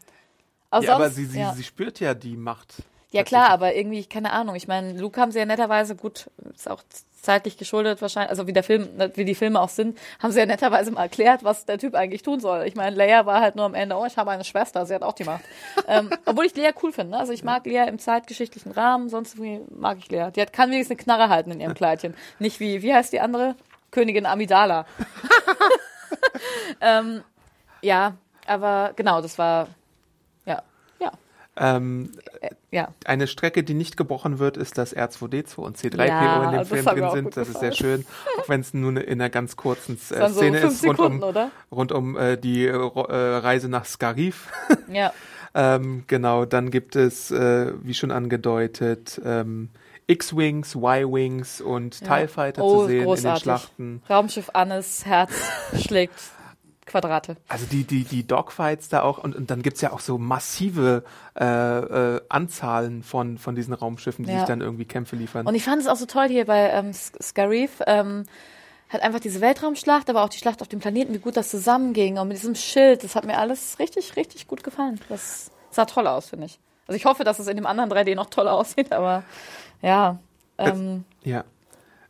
Aber, 0.69 0.85
ja, 0.85 0.93
aber 0.95 1.05
sonst- 1.05 1.15
sie, 1.15 1.25
sie, 1.25 1.39
ja. 1.39 1.53
sie 1.55 1.63
spürt 1.63 1.99
ja 1.99 2.13
die 2.13 2.37
Macht. 2.37 2.75
Ja 3.11 3.23
klar, 3.23 3.49
aber 3.49 3.75
irgendwie, 3.75 4.03
keine 4.05 4.31
Ahnung. 4.31 4.55
Ich 4.55 4.67
meine, 4.67 4.99
Luke 4.99 5.19
haben 5.19 5.31
sie 5.31 5.39
ja 5.39 5.45
netterweise, 5.45 5.95
gut, 5.95 6.29
ist 6.53 6.69
auch 6.69 6.83
zeitlich 7.27 7.57
geschuldet 7.57 8.01
wahrscheinlich, 8.01 8.29
also 8.29 8.47
wie 8.47 8.53
der 8.53 8.63
Film, 8.63 8.87
wie 9.15 9.25
die 9.25 9.35
Filme 9.35 9.59
auch 9.59 9.69
sind, 9.69 9.97
haben 10.19 10.31
sie 10.31 10.39
ja 10.39 10.45
netterweise 10.45 10.91
mal 10.91 11.03
erklärt, 11.03 11.43
was 11.43 11.65
der 11.65 11.77
Typ 11.77 11.93
eigentlich 11.93 12.21
tun 12.21 12.39
soll. 12.39 12.65
Ich 12.65 12.75
meine, 12.75 12.95
Leia 12.95 13.25
war 13.25 13.41
halt 13.41 13.55
nur 13.57 13.65
am 13.65 13.73
Ende, 13.73 13.97
oh, 13.97 14.05
ich 14.05 14.17
habe 14.17 14.31
eine 14.31 14.45
Schwester, 14.45 14.85
sie 14.85 14.95
hat 14.95 15.03
auch 15.03 15.13
die 15.13 15.25
Macht. 15.25 15.43
ähm, 15.87 16.09
obwohl 16.25 16.45
ich 16.45 16.55
Leia 16.55 16.71
cool 16.81 16.93
finde, 16.93 17.11
ne? 17.11 17.19
also 17.19 17.33
ich 17.33 17.43
mag 17.43 17.65
Leia 17.65 17.83
im 17.83 17.99
zeitgeschichtlichen 17.99 18.71
Rahmen, 18.71 19.09
sonst 19.09 19.37
mag 19.69 19.97
ich 19.99 20.09
Leia. 20.09 20.31
Die 20.31 20.41
hat, 20.41 20.53
kann 20.53 20.71
wenigstens 20.71 20.97
eine 20.97 21.03
Knarre 21.03 21.29
halten 21.29 21.51
in 21.51 21.59
ihrem 21.59 21.73
Kleidchen. 21.75 22.13
Nicht 22.39 22.61
wie, 22.61 22.81
wie 22.81 22.93
heißt 22.93 23.11
die 23.11 23.19
andere? 23.19 23.55
Königin 23.91 24.25
Amidala. 24.25 24.85
ähm, 26.81 27.23
ja, 27.81 28.15
aber 28.45 28.93
genau, 28.95 29.21
das 29.21 29.37
war, 29.37 29.67
Ähm, 31.59 32.11
äh, 32.41 32.49
ja. 32.71 32.89
eine 33.05 33.27
Strecke, 33.27 33.63
die 33.63 33.73
nicht 33.73 33.97
gebrochen 33.97 34.39
wird, 34.39 34.57
ist, 34.57 34.77
dass 34.77 34.95
R2D2 34.95 35.57
und 35.57 35.77
C3PO 35.77 36.05
Ja, 36.05 36.43
in 36.51 36.51
dem 36.57 36.65
Film 36.65 36.85
drin 36.85 37.09
sind. 37.11 37.37
Das 37.37 37.49
ist 37.49 37.59
sehr 37.59 37.71
schön. 37.73 38.05
Auch 38.39 38.49
wenn 38.49 38.61
es 38.61 38.73
nur 38.73 38.91
in 38.91 39.19
einer 39.21 39.29
ganz 39.29 39.55
kurzen 39.55 39.95
äh, 40.11 40.29
so 40.29 40.35
Szene 40.39 40.59
fünf 40.59 40.73
ist, 40.73 40.83
rund 40.85 40.97
Sekunden, 40.97 41.23
um, 41.23 41.29
oder? 41.29 41.51
rund 41.71 41.91
um 41.91 42.17
äh, 42.17 42.37
die 42.37 42.65
äh, 42.65 42.71
äh, 42.71 43.37
Reise 43.37 43.69
nach 43.69 43.85
Scarif. 43.85 44.47
Ja. 44.89 45.11
Ähm, 45.53 46.03
genau, 46.07 46.45
dann 46.45 46.71
gibt 46.71 46.95
es, 46.95 47.31
äh, 47.31 47.73
wie 47.81 47.93
schon 47.93 48.11
angedeutet, 48.11 49.19
ähm, 49.25 49.69
X-Wings, 50.05 50.75
Y-Wings 50.75 51.59
und 51.61 51.99
Ja. 52.01 52.19
TIE 52.19 52.27
Fighter 52.27 52.63
Oh, 52.63 52.81
zu 52.81 52.85
sehen 52.87 52.91
in 52.93 52.97
den 52.99 53.05
großartig. 53.07 53.43
Schlachten. 53.43 54.01
Raumschiff 54.09 54.49
Annes 54.53 55.05
Herz 55.05 55.31
schlägt 55.77 56.13
Quadrate. 56.87 57.37
Also 57.47 57.65
die, 57.65 57.83
die, 57.83 58.03
die 58.03 58.25
Dogfights 58.25 58.89
da 58.89 59.03
auch 59.03 59.19
und, 59.19 59.35
und 59.35 59.51
dann 59.51 59.61
gibt's 59.61 59.81
ja 59.81 59.91
auch 59.93 59.99
so 59.99 60.17
massive 60.17 61.03
äh, 61.39 61.45
äh, 61.45 62.21
Anzahlen 62.29 63.03
von, 63.03 63.37
von 63.37 63.53
diesen 63.55 63.73
Raumschiffen, 63.73 64.25
die 64.25 64.31
Ja. 64.31 64.39
sich 64.39 64.47
dann 64.47 64.61
irgendwie 64.61 64.85
Kämpfe 64.85 65.15
liefern. 65.15 65.45
Und 65.45 65.53
ich 65.55 65.63
fand 65.63 65.81
es 65.81 65.87
auch 65.87 65.95
so 65.97 66.05
toll 66.07 66.27
hier 66.29 66.45
bei 66.45 66.69
ähm, 66.71 66.91
Scarif. 66.93 67.81
Ähm, 67.85 68.23
hat 68.89 69.01
einfach 69.01 69.19
diese 69.19 69.41
Weltraumschlacht, 69.41 70.09
aber 70.09 70.23
auch 70.23 70.29
die 70.29 70.37
Schlacht 70.37 70.61
auf 70.61 70.69
dem 70.69 70.79
Planeten, 70.79 71.13
wie 71.13 71.19
gut 71.19 71.35
das 71.35 71.49
zusammenging 71.49 72.17
und 72.19 72.29
mit 72.29 72.37
diesem 72.37 72.55
Schild, 72.55 73.03
das 73.03 73.15
hat 73.17 73.25
mir 73.25 73.37
alles 73.37 73.79
richtig, 73.79 74.15
richtig 74.15 74.47
gut 74.47 74.63
gefallen. 74.63 74.97
Das 75.09 75.51
sah 75.71 75.83
toll 75.85 76.07
aus, 76.07 76.29
finde 76.29 76.45
ich. 76.45 76.57
Also 76.87 76.95
ich 76.95 77.03
hoffe, 77.05 77.25
dass 77.25 77.37
es 77.39 77.47
in 77.47 77.57
dem 77.57 77.65
anderen 77.65 77.91
3D 77.91 78.15
noch 78.15 78.29
toller 78.29 78.53
aussieht, 78.59 78.93
aber 78.93 79.23
ja. 79.81 80.19
Ähm, 80.57 81.03
ja. 81.23 81.43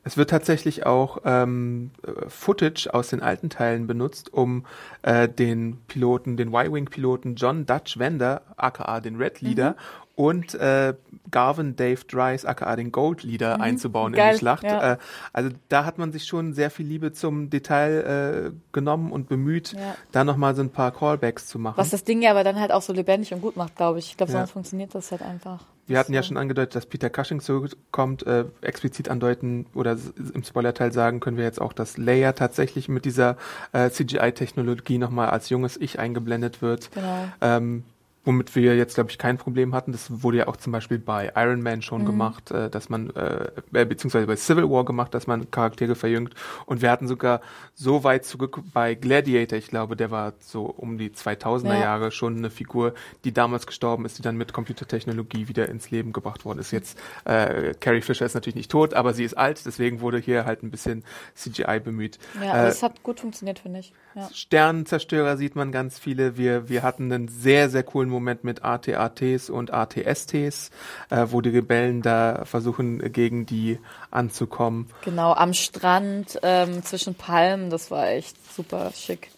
Es 0.08 0.16
wird 0.16 0.30
tatsächlich 0.30 0.86
auch 0.86 1.18
ähm, 1.26 1.91
Footage 2.30 2.88
aus 2.93 3.10
den 3.10 3.22
alten 3.22 3.49
Teilen 3.49 3.88
benutzt, 3.88 4.32
um 4.32 4.66
äh, 5.01 5.28
den 5.28 5.80
Piloten, 5.89 6.38
den 6.38 6.53
Y-Wing-Piloten 6.53 7.36
John 7.36 7.66
Dutch 7.66 7.99
Wender, 7.99 8.41
aka 8.55 9.01
den 9.01 9.18
Red 9.18 9.41
Leader, 9.41 9.72
mhm. 9.72 9.76
und 10.16 10.55
äh, 10.55 10.93
Garvin 11.30 11.76
Dave 11.76 12.05
Dries, 12.08 12.45
aka 12.45 12.78
den 12.78 12.93
Gold 12.93 13.24
Leader, 13.24 13.58
mhm. 13.58 13.64
einzubauen 13.64 14.14
Geil, 14.14 14.28
in 14.28 14.32
die 14.36 14.39
Schlacht. 14.39 14.64
Ja. 14.64 14.93
Äh, 14.93 14.97
also 15.34 15.49
da 15.68 15.84
hat 15.84 15.97
man 15.97 16.14
sich 16.14 16.24
schon 16.24 16.53
sehr 16.53 16.72
viel 16.72 16.86
Liebe 16.86 17.12
zum 17.12 17.49
Detail 17.49 18.53
äh, 18.53 18.58
genommen 18.72 19.12
und 19.12 19.28
bemüht, 19.28 19.74
ja. 19.74 19.97
da 20.14 20.24
nochmal 20.24 20.55
so 20.55 20.62
ein 20.62 20.70
paar 20.70 20.91
Callbacks 20.91 21.47
zu 21.47 21.60
machen. 21.60 21.76
Was 21.76 21.89
das 21.89 22.05
Ding 22.05 22.22
ja 22.22 22.32
aber 22.32 22.45
dann 22.45 22.58
halt 22.58 22.72
auch 22.72 22.82
so 22.82 22.93
lebendig 22.93 23.34
und 23.34 23.41
gut 23.41 23.58
macht, 23.58 23.76
glaube 23.76 23.99
ich. 23.99 24.12
Ich 24.12 24.16
glaube, 24.16 24.32
sonst 24.32 24.51
ja. 24.51 24.53
funktioniert 24.53 24.95
das 24.95 25.12
halt 25.12 25.22
einfach. 25.22 25.66
Wir 25.88 25.97
hatten 25.97 26.13
ja 26.13 26.21
schon 26.21 26.38
angedeutet, 26.38 26.75
dass 26.75 26.85
Peter 26.85 27.09
Cushing 27.09 27.39
zurückkommt, 27.39 28.25
äh, 28.27 28.45
explizit 28.61 29.09
andeuten 29.09 29.65
oder 29.73 29.97
im 30.33 30.43
Spoilerteil 30.43 30.91
sagen 30.91 31.19
können 31.21 31.38
wir 31.38 31.45
jetzt 31.45 31.61
auch, 31.61 31.73
dass 31.73 31.97
Leia 31.97 32.33
tatsächlich 32.33 32.89
mit 32.89 33.05
dieser 33.05 33.38
äh, 33.71 33.89
CGI-Technologie 33.89 34.97
nochmal 34.97 35.29
als 35.29 35.49
junges 35.49 35.77
Ich 35.77 35.97
eingeblendet 35.97 36.61
wird. 36.61 36.91
Genau. 36.91 37.29
Ähm, 37.41 37.83
womit 38.28 38.55
wir 38.55 38.75
jetzt, 38.75 38.95
glaube 38.95 39.09
ich, 39.09 39.17
kein 39.17 39.38
Problem 39.38 39.73
hatten. 39.73 39.93
Das 39.93 40.21
wurde 40.21 40.39
ja 40.39 40.47
auch 40.49 40.57
zum 40.57 40.73
Beispiel 40.73 40.99
bei 40.99 41.32
Iron 41.36 41.61
Man 41.61 41.82
schon 41.82 42.01
mhm. 42.01 42.07
gemacht, 42.07 42.51
äh, 42.51 42.69
dass 42.69 42.89
man, 42.89 43.09
äh, 43.11 43.47
äh, 43.73 43.86
beziehungsweise 43.86 44.28
bei 44.28 44.36
Civil 44.36 44.69
War 44.69 44.84
gemacht, 44.84 45.13
dass 45.13 45.28
man 45.28 45.49
Charaktere 45.49 45.95
verjüngt. 45.95 46.36
Und 46.65 46.82
wir 46.82 46.91
hatten 46.91 47.07
sogar 47.07 47.39
so 47.73 48.03
weit 48.03 48.25
zurück 48.25 48.59
bei 48.73 48.95
Gladiator, 48.95 49.57
ich 49.57 49.67
glaube, 49.67 49.95
der 49.95 50.11
war 50.11 50.34
so 50.39 50.65
um 50.65 50.97
die 50.97 51.09
2000er 51.09 51.73
ja. 51.73 51.80
Jahre 51.80 52.11
schon 52.11 52.38
eine 52.38 52.49
Figur, 52.49 52.93
die 53.23 53.34
damals 53.34 53.65
gestorben 53.65 54.03
ist, 54.03 54.17
die 54.17 54.21
dann 54.21 54.36
mit 54.36 54.51
Computertechnologie 54.51 55.47
wieder 55.47 55.69
ins 55.69 55.89
Leben 55.89 56.11
gebracht 56.11 56.43
worden 56.43 56.59
ist. 56.59 56.71
Jetzt, 56.71 56.99
äh, 57.23 57.73
Carrie 57.80 58.01
Fisher 58.01 58.25
ist 58.25 58.34
natürlich 58.34 58.55
nicht 58.55 58.71
tot, 58.71 58.93
aber 58.93 59.13
sie 59.13 59.23
ist 59.23 59.38
alt, 59.38 59.65
deswegen 59.65 60.01
wurde 60.01 60.17
hier 60.17 60.43
halt 60.43 60.63
ein 60.63 60.69
bisschen 60.69 61.05
CGI 61.34 61.80
bemüht. 61.80 62.19
Ja, 62.43 62.65
äh, 62.65 62.67
es 62.67 62.84
hat 62.84 63.03
gut 63.03 63.21
funktioniert, 63.21 63.59
finde 63.59 63.80
ich. 63.80 63.93
Ja. 64.15 64.30
Sternenzerstörer 64.34 65.38
sieht 65.38 65.55
man 65.55 65.71
ganz 65.71 65.97
viele. 65.97 66.38
Wir, 66.38 66.67
wir 66.67 66.84
hatten 66.84 67.11
einen 67.11 67.28
sehr, 67.30 67.69
sehr 67.69 67.84
coolen 67.84 68.09
Moment 68.18 68.43
mit 68.43 68.63
ATATs 68.63 69.49
und 69.49 69.74
ATSTs, 69.74 70.72
äh, 71.09 71.28
wo 71.30 71.41
die 71.41 71.49
Rebellen 71.49 72.01
da 72.01 72.45
versuchen, 72.45 73.11
gegen 73.11 73.45
die 73.45 73.80
anzukommen. 74.11 74.88
Genau, 75.03 75.34
am 75.34 75.53
Strand 75.53 76.39
ähm, 76.43 76.84
zwischen 76.84 77.15
Palmen, 77.15 77.70
das 77.70 77.91
war 77.91 78.09
echt 78.09 78.36
super 78.53 78.91
schick. 78.93 79.30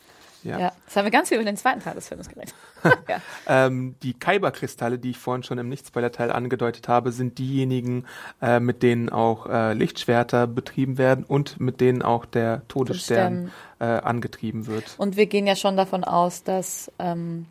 Ja. 0.43 0.59
ja. 0.59 0.71
Das 0.85 0.95
haben 0.95 1.05
wir 1.05 1.11
ganz 1.11 1.29
viel 1.29 1.37
über 1.37 1.45
den 1.45 1.57
zweiten 1.57 1.81
Teil 1.81 1.95
des 1.95 2.07
Films 2.07 2.29
geredet. 2.29 2.53
ja. 3.07 3.21
ähm, 3.47 3.95
die 4.03 4.13
Kyber-Kristalle, 4.13 4.97
die 4.97 5.11
ich 5.11 5.17
vorhin 5.17 5.43
schon 5.43 5.57
im 5.57 5.69
Nichtspoiler-Teil 5.69 6.31
angedeutet 6.31 6.87
habe, 6.87 7.11
sind 7.11 7.37
diejenigen, 7.37 8.05
äh, 8.41 8.59
mit 8.59 8.83
denen 8.83 9.09
auch 9.09 9.47
äh, 9.47 9.73
Lichtschwerter 9.73 10.47
betrieben 10.47 10.97
werden 10.97 11.25
und 11.25 11.59
mit 11.59 11.81
denen 11.81 12.01
auch 12.01 12.25
der 12.25 12.67
Todesstern 12.67 13.51
äh, 13.79 13.85
angetrieben 13.85 14.67
wird. 14.67 14.95
Und 14.97 15.17
wir 15.17 15.25
gehen 15.25 15.45
ja 15.45 15.55
schon 15.55 15.75
davon 15.75 16.03
aus, 16.03 16.43
dass 16.43 16.91
ähm, 16.99 17.47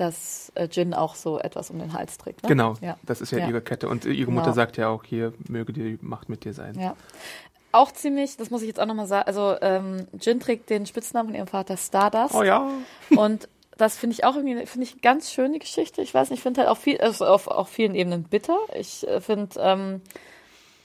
dass 0.00 0.52
äh, 0.54 0.68
Jin 0.70 0.94
auch 0.94 1.14
so 1.14 1.38
etwas 1.38 1.70
um 1.70 1.78
den 1.78 1.92
Hals 1.92 2.18
trägt. 2.18 2.42
Ne? 2.42 2.48
Genau, 2.48 2.74
ja. 2.80 2.96
das 3.04 3.20
ist 3.20 3.32
ja, 3.32 3.38
ja, 3.38 3.48
ihre 3.48 3.60
Kette. 3.60 3.88
Und 3.88 4.04
ihre 4.04 4.26
genau. 4.26 4.40
Mutter 4.40 4.52
sagt 4.52 4.76
ja 4.76 4.88
auch, 4.88 5.04
hier 5.04 5.32
möge 5.48 5.72
die 5.72 5.98
Macht 6.00 6.28
mit 6.28 6.44
dir 6.44 6.54
sein. 6.54 6.78
Ja. 6.78 6.94
Auch 7.72 7.92
ziemlich, 7.92 8.36
das 8.36 8.50
muss 8.50 8.62
ich 8.62 8.68
jetzt 8.68 8.80
auch 8.80 8.86
nochmal 8.86 9.06
sagen, 9.06 9.26
also 9.26 9.56
ähm, 9.60 10.06
Jin 10.20 10.40
trägt 10.40 10.70
den 10.70 10.86
Spitznamen 10.86 11.28
von 11.28 11.34
ihrem 11.34 11.48
Vater 11.48 11.76
Stardust. 11.76 12.34
Oh 12.34 12.42
ja. 12.42 12.70
Und 13.10 13.48
das 13.76 13.96
finde 13.96 14.14
ich 14.14 14.24
auch 14.24 14.36
irgendwie, 14.36 14.66
finde 14.66 14.86
ich 14.86 15.00
ganz 15.02 15.30
schön, 15.32 15.52
die 15.52 15.58
Geschichte. 15.58 16.02
Ich 16.02 16.12
weiß 16.12 16.30
nicht, 16.30 16.38
ich 16.38 16.42
finde 16.42 16.60
halt 16.60 16.70
auch 16.70 16.76
viel, 16.76 17.00
also 17.00 17.26
auf, 17.26 17.46
auf 17.46 17.68
vielen 17.68 17.94
Ebenen 17.94 18.24
bitter. 18.24 18.58
Ich 18.74 19.06
äh, 19.06 19.20
finde, 19.20 19.58
ähm, 19.60 20.02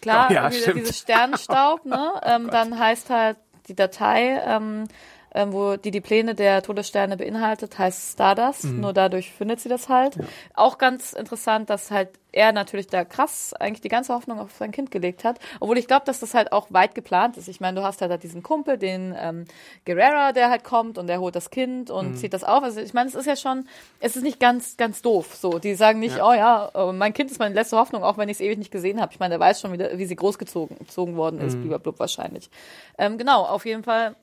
klar, 0.01 0.27
oh 0.29 0.33
ja, 0.33 0.49
dieses 0.49 0.99
Sternenstaub, 0.99 1.85
ne? 1.85 2.13
Ähm, 2.23 2.45
oh 2.47 2.51
dann 2.51 2.77
heißt 2.77 3.09
halt 3.09 3.37
die 3.67 3.75
Datei, 3.75 4.41
ähm, 4.45 4.85
ähm, 5.33 5.53
wo 5.53 5.75
die 5.75 5.91
die 5.91 6.01
Pläne 6.01 6.35
der 6.35 6.61
Todessterne 6.61 7.17
beinhaltet, 7.17 7.77
heißt 7.77 8.13
Stardust. 8.13 8.65
Mhm. 8.65 8.81
Nur 8.81 8.93
dadurch 8.93 9.31
findet 9.31 9.59
sie 9.59 9.69
das 9.69 9.89
halt. 9.89 10.15
Ja. 10.15 10.23
Auch 10.53 10.77
ganz 10.77 11.13
interessant, 11.13 11.69
dass 11.69 11.91
halt 11.91 12.09
er 12.33 12.51
natürlich 12.51 12.87
da 12.87 13.05
krass 13.05 13.53
eigentlich 13.53 13.81
die 13.81 13.89
ganze 13.89 14.13
Hoffnung 14.13 14.39
auf 14.39 14.51
sein 14.57 14.71
Kind 14.71 14.91
gelegt 14.91 15.23
hat. 15.23 15.39
Obwohl 15.59 15.77
ich 15.77 15.87
glaube, 15.87 16.05
dass 16.05 16.19
das 16.19 16.33
halt 16.33 16.51
auch 16.51 16.67
weit 16.71 16.95
geplant 16.95 17.37
ist. 17.37 17.47
Ich 17.47 17.61
meine, 17.61 17.79
du 17.79 17.85
hast 17.85 18.01
halt 18.01 18.23
diesen 18.23 18.41
Kumpel, 18.43 18.77
den 18.77 19.15
ähm, 19.17 19.45
Guerrera, 19.85 20.31
der 20.31 20.49
halt 20.49 20.63
kommt 20.63 20.97
und 20.97 21.07
der 21.07 21.19
holt 21.19 21.35
das 21.35 21.51
Kind 21.51 21.91
und 21.91 22.11
mhm. 22.11 22.15
zieht 22.15 22.33
das 22.33 22.43
auf. 22.43 22.63
Also 22.63 22.79
ich 22.81 22.93
meine, 22.93 23.07
es 23.07 23.15
ist 23.15 23.27
ja 23.27 23.35
schon, 23.35 23.67
es 23.99 24.15
ist 24.15 24.23
nicht 24.23 24.39
ganz, 24.39 24.77
ganz 24.77 25.01
doof. 25.01 25.35
So, 25.35 25.59
die 25.59 25.75
sagen 25.75 25.99
nicht, 25.99 26.17
ja. 26.17 26.27
oh 26.27 26.33
ja, 26.33 26.71
oh, 26.73 26.91
mein 26.91 27.13
Kind 27.13 27.31
ist 27.31 27.39
meine 27.39 27.53
letzte 27.53 27.77
Hoffnung, 27.77 28.03
auch 28.03 28.17
wenn 28.17 28.29
ich 28.29 28.37
es 28.37 28.41
ewig 28.41 28.57
nicht 28.57 28.71
gesehen 28.71 28.99
habe. 28.99 29.13
Ich 29.13 29.19
meine, 29.19 29.33
der 29.33 29.39
weiß 29.39 29.61
schon 29.61 29.71
wieder, 29.71 29.97
wie 29.97 30.05
sie 30.05 30.15
großgezogen 30.15 30.77
gezogen 30.79 31.15
worden 31.15 31.39
ist, 31.39 31.55
mhm. 31.55 31.69
blub 31.69 31.99
wahrscheinlich. 31.99 32.49
Ähm, 32.97 33.17
genau, 33.17 33.43
auf 33.43 33.65
jeden 33.65 33.83
Fall 33.83 34.15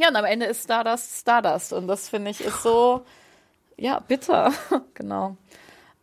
ja, 0.00 0.08
und 0.08 0.16
am 0.16 0.24
Ende 0.24 0.46
ist 0.46 0.64
Stardust 0.64 1.20
Stardust. 1.20 1.72
Und 1.72 1.86
das 1.86 2.08
finde 2.08 2.30
ich 2.30 2.40
ist 2.40 2.62
so, 2.62 3.04
ja, 3.76 4.00
bitter. 4.00 4.52
genau. 4.94 5.36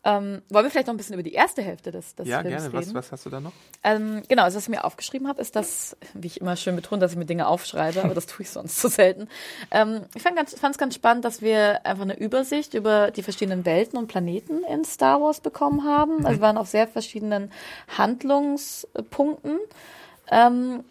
Ähm, 0.03 0.41
wollen 0.49 0.63
wir 0.63 0.71
vielleicht 0.71 0.87
noch 0.87 0.93
ein 0.93 0.97
bisschen 0.97 1.15
über 1.15 1.23
die 1.23 1.33
erste 1.33 1.61
Hälfte 1.61 1.91
des, 1.91 2.15
des 2.15 2.29
ja, 2.29 2.41
Films 2.41 2.63
gerne. 2.63 2.79
reden? 2.79 2.95
Was, 2.95 3.05
was 3.05 3.11
hast 3.11 3.25
du 3.25 3.29
da 3.29 3.41
noch? 3.41 3.51
Ähm, 3.83 4.21
genau, 4.29 4.43
also 4.43 4.55
was 4.55 4.63
ich 4.63 4.69
mir 4.69 4.85
aufgeschrieben 4.85 5.27
habe, 5.27 5.41
ist 5.41 5.55
das, 5.57 5.97
wie 6.13 6.27
ich 6.27 6.39
immer 6.39 6.55
schön 6.55 6.77
betone, 6.77 7.01
dass 7.01 7.11
ich 7.11 7.17
mir 7.17 7.25
Dinge 7.25 7.45
aufschreibe, 7.45 8.01
aber 8.03 8.13
das 8.13 8.25
tue 8.25 8.43
ich 8.43 8.49
sonst 8.49 8.79
zu 8.79 8.87
selten. 8.87 9.27
Ähm, 9.69 10.03
ich 10.15 10.21
fand 10.21 10.39
es 10.39 10.61
ganz, 10.61 10.77
ganz 10.77 10.95
spannend, 10.95 11.25
dass 11.25 11.41
wir 11.41 11.85
einfach 11.85 12.03
eine 12.03 12.17
Übersicht 12.17 12.73
über 12.73 13.11
die 13.11 13.21
verschiedenen 13.23 13.65
Welten 13.65 13.97
und 13.97 14.07
Planeten 14.07 14.63
in 14.63 14.85
Star 14.85 15.19
Wars 15.19 15.41
bekommen 15.41 15.83
haben. 15.83 16.25
Also 16.25 16.39
wir 16.39 16.41
waren 16.41 16.57
auf 16.57 16.69
sehr 16.69 16.87
verschiedenen 16.87 17.51
Handlungspunkten. 17.97 19.57
Ähm, 20.31 20.85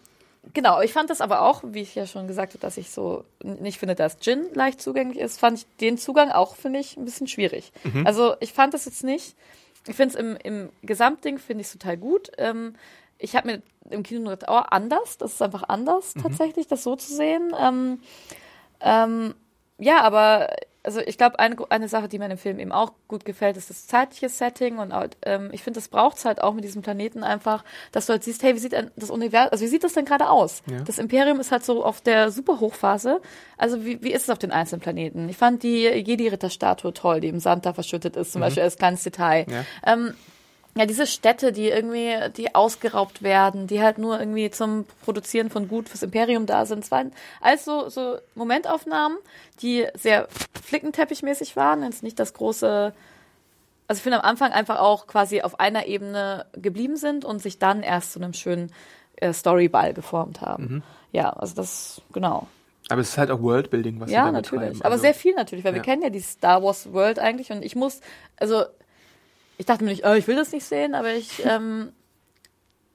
Genau, 0.53 0.81
ich 0.81 0.93
fand 0.93 1.09
das 1.09 1.21
aber 1.21 1.41
auch, 1.41 1.63
wie 1.65 1.81
ich 1.81 1.95
ja 1.95 2.05
schon 2.05 2.27
gesagt 2.27 2.53
habe, 2.53 2.61
dass 2.61 2.77
ich 2.77 2.91
so 2.91 3.23
nicht 3.43 3.79
finde, 3.79 3.95
dass 3.95 4.19
Gin 4.19 4.47
leicht 4.53 4.81
zugänglich 4.81 5.19
ist, 5.19 5.39
fand 5.39 5.59
ich 5.59 5.65
den 5.79 5.97
Zugang 5.97 6.31
auch, 6.31 6.55
finde 6.55 6.79
ich, 6.79 6.97
ein 6.97 7.05
bisschen 7.05 7.27
schwierig. 7.27 7.71
Mhm. 7.83 8.05
Also 8.05 8.35
ich 8.39 8.53
fand 8.53 8.73
das 8.73 8.85
jetzt 8.85 9.03
nicht, 9.03 9.35
ich 9.87 9.95
finde 9.95 10.13
es 10.13 10.19
im, 10.19 10.37
im 10.43 10.69
Gesamtding, 10.83 11.39
finde 11.39 11.61
ich 11.61 11.71
total 11.71 11.97
gut. 11.97 12.31
Ähm, 12.37 12.75
ich 13.17 13.35
habe 13.35 13.47
mir 13.47 13.61
im 13.89 14.03
Kino 14.03 14.29
gedacht, 14.29 14.49
oh, 14.49 14.63
anders, 14.69 15.17
das 15.17 15.33
ist 15.33 15.41
einfach 15.41 15.63
anders 15.67 16.15
mhm. 16.15 16.23
tatsächlich, 16.23 16.67
das 16.67 16.83
so 16.83 16.95
zu 16.95 17.13
sehen. 17.13 17.53
Ähm, 17.59 17.99
ähm, 18.81 19.33
ja, 19.79 20.01
aber 20.01 20.49
also 20.87 21.01
ich 21.01 21.17
glaube, 21.17 21.37
eine, 21.37 21.57
eine 21.69 21.89
Sache, 21.89 22.07
die 22.07 22.17
mir 22.17 22.25
in 22.25 22.29
dem 22.29 22.37
Film 22.37 22.59
eben 22.59 22.71
auch 22.71 22.93
gut 23.09 23.25
gefällt, 23.25 23.57
ist 23.57 23.69
das 23.69 23.87
zeitliche 23.87 24.29
Setting 24.29 24.77
und 24.77 24.93
ähm, 25.23 25.49
ich 25.51 25.61
finde, 25.61 25.79
das 25.79 25.89
braucht 25.89 26.15
es 26.15 26.23
halt 26.23 26.41
auch 26.41 26.53
mit 26.53 26.63
diesem 26.63 26.81
Planeten 26.81 27.25
einfach, 27.25 27.65
dass 27.91 28.05
du 28.05 28.13
halt 28.13 28.23
siehst, 28.23 28.41
hey, 28.41 28.55
wie 28.55 28.59
sieht 28.59 28.73
das 28.95 29.09
Universum, 29.09 29.51
also 29.51 29.65
wie 29.65 29.67
sieht 29.67 29.83
das 29.83 29.93
denn 29.93 30.05
gerade 30.05 30.29
aus? 30.29 30.63
Ja. 30.71 30.79
Das 30.79 30.97
Imperium 30.97 31.41
ist 31.41 31.51
halt 31.51 31.65
so 31.65 31.83
auf 31.83 31.99
der 31.99 32.31
Superhochphase. 32.31 33.21
Also 33.57 33.83
wie, 33.83 34.01
wie 34.01 34.13
ist 34.13 34.23
es 34.23 34.29
auf 34.29 34.39
den 34.39 34.53
einzelnen 34.53 34.79
Planeten? 34.79 35.27
Ich 35.27 35.35
fand 35.35 35.61
die 35.61 35.83
Jedi-Ritter-Statue 35.83 36.93
toll, 36.93 37.19
die 37.19 37.27
im 37.27 37.41
Sand 37.41 37.65
da 37.65 37.73
verschüttet 37.73 38.15
ist, 38.15 38.31
zum 38.31 38.39
mhm. 38.39 38.45
Beispiel 38.45 38.63
als 38.63 38.77
kleines 38.77 39.03
Detail. 39.03 39.45
Ja. 39.49 39.65
Ähm, 39.85 40.13
ja, 40.77 40.85
diese 40.85 41.07
Städte, 41.07 41.51
die 41.51 41.69
irgendwie, 41.69 42.15
die 42.35 42.53
ausgeraubt 42.53 43.23
werden, 43.23 43.65
die 43.67 43.81
halt 43.81 43.97
nur 43.97 44.19
irgendwie 44.19 44.51
zum 44.51 44.85
Produzieren 45.03 45.49
von 45.49 45.67
Gut 45.67 45.89
fürs 45.89 46.03
Imperium 46.03 46.45
da 46.45 46.65
sind. 46.65 46.83
Es 46.83 46.91
waren 46.91 47.11
alles 47.41 47.65
so, 47.65 47.89
so 47.89 48.17
Momentaufnahmen, 48.35 49.17
die 49.61 49.87
sehr 49.95 50.27
flickenteppichmäßig 50.63 51.55
waren. 51.55 51.83
Jetzt 51.83 52.03
nicht 52.03 52.19
das 52.19 52.33
große, 52.33 52.93
also 53.87 53.97
ich 53.97 54.03
finde 54.03 54.19
am 54.19 54.29
Anfang 54.29 54.51
einfach 54.51 54.79
auch 54.79 55.07
quasi 55.07 55.41
auf 55.41 55.59
einer 55.59 55.87
Ebene 55.87 56.45
geblieben 56.53 56.95
sind 56.95 57.25
und 57.25 57.41
sich 57.41 57.57
dann 57.57 57.81
erst 57.81 58.13
zu 58.13 58.19
einem 58.19 58.33
schönen 58.33 58.71
äh, 59.15 59.33
Storyball 59.33 59.93
geformt 59.93 60.41
haben. 60.41 60.63
Mhm. 60.63 60.83
Ja, 61.11 61.31
also 61.31 61.55
das, 61.55 62.01
genau. 62.13 62.47
Aber 62.89 63.01
es 63.01 63.09
ist 63.09 63.17
halt 63.17 63.31
auch 63.31 63.41
Worldbuilding, 63.41 63.99
was 63.99 64.11
ja, 64.11 64.21
sie 64.21 64.25
da 64.27 64.31
natürlich. 64.31 64.69
Treiben. 64.69 64.81
Aber 64.81 64.93
also, 64.93 65.01
sehr 65.01 65.13
viel 65.13 65.33
natürlich, 65.33 65.65
weil 65.65 65.73
ja. 65.73 65.77
wir 65.77 65.83
kennen 65.83 66.03
ja 66.03 66.09
die 66.09 66.19
Star 66.19 66.63
Wars 66.63 66.93
World 66.93 67.17
eigentlich 67.17 67.51
und 67.51 67.65
ich 67.65 67.75
muss, 67.75 68.01
also 68.37 68.63
ich 69.57 69.65
dachte 69.65 69.83
mir 69.83 69.89
nicht, 69.91 70.05
oh, 70.05 70.13
ich 70.13 70.27
will 70.27 70.35
das 70.35 70.51
nicht 70.51 70.65
sehen, 70.65 70.95
aber 70.95 71.13
ich, 71.13 71.45
ähm, 71.45 71.91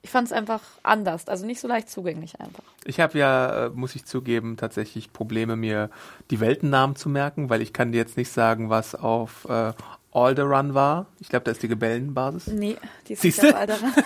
ich 0.01 0.09
fand 0.09 0.27
es 0.27 0.33
einfach 0.33 0.61
anders, 0.83 1.27
also 1.27 1.45
nicht 1.45 1.59
so 1.59 1.67
leicht 1.67 1.89
zugänglich 1.89 2.39
einfach. 2.39 2.63
Ich 2.85 2.99
habe 2.99 3.17
ja, 3.17 3.65
äh, 3.65 3.69
muss 3.69 3.95
ich 3.95 4.05
zugeben, 4.05 4.57
tatsächlich 4.57 5.13
Probleme, 5.13 5.55
mir 5.55 5.89
die 6.29 6.39
Weltennamen 6.39 6.95
zu 6.95 7.09
merken, 7.09 7.49
weil 7.49 7.61
ich 7.61 7.73
kann 7.73 7.91
dir 7.91 7.99
jetzt 7.99 8.17
nicht 8.17 8.31
sagen, 8.31 8.69
was 8.69 8.95
auf 8.95 9.45
äh, 9.49 9.73
Alderun 10.11 10.73
war. 10.73 11.07
Ich 11.19 11.29
glaube, 11.29 11.45
da 11.45 11.51
ist 11.51 11.63
die 11.63 11.67
Gebellenbasis. 11.67 12.47
Nee, 12.47 12.77
die 13.07 13.13
ist 13.13 13.21
Siehste? 13.21 13.47
nicht 13.47 13.55
auf 13.55 13.61
Alderun. 13.61 13.93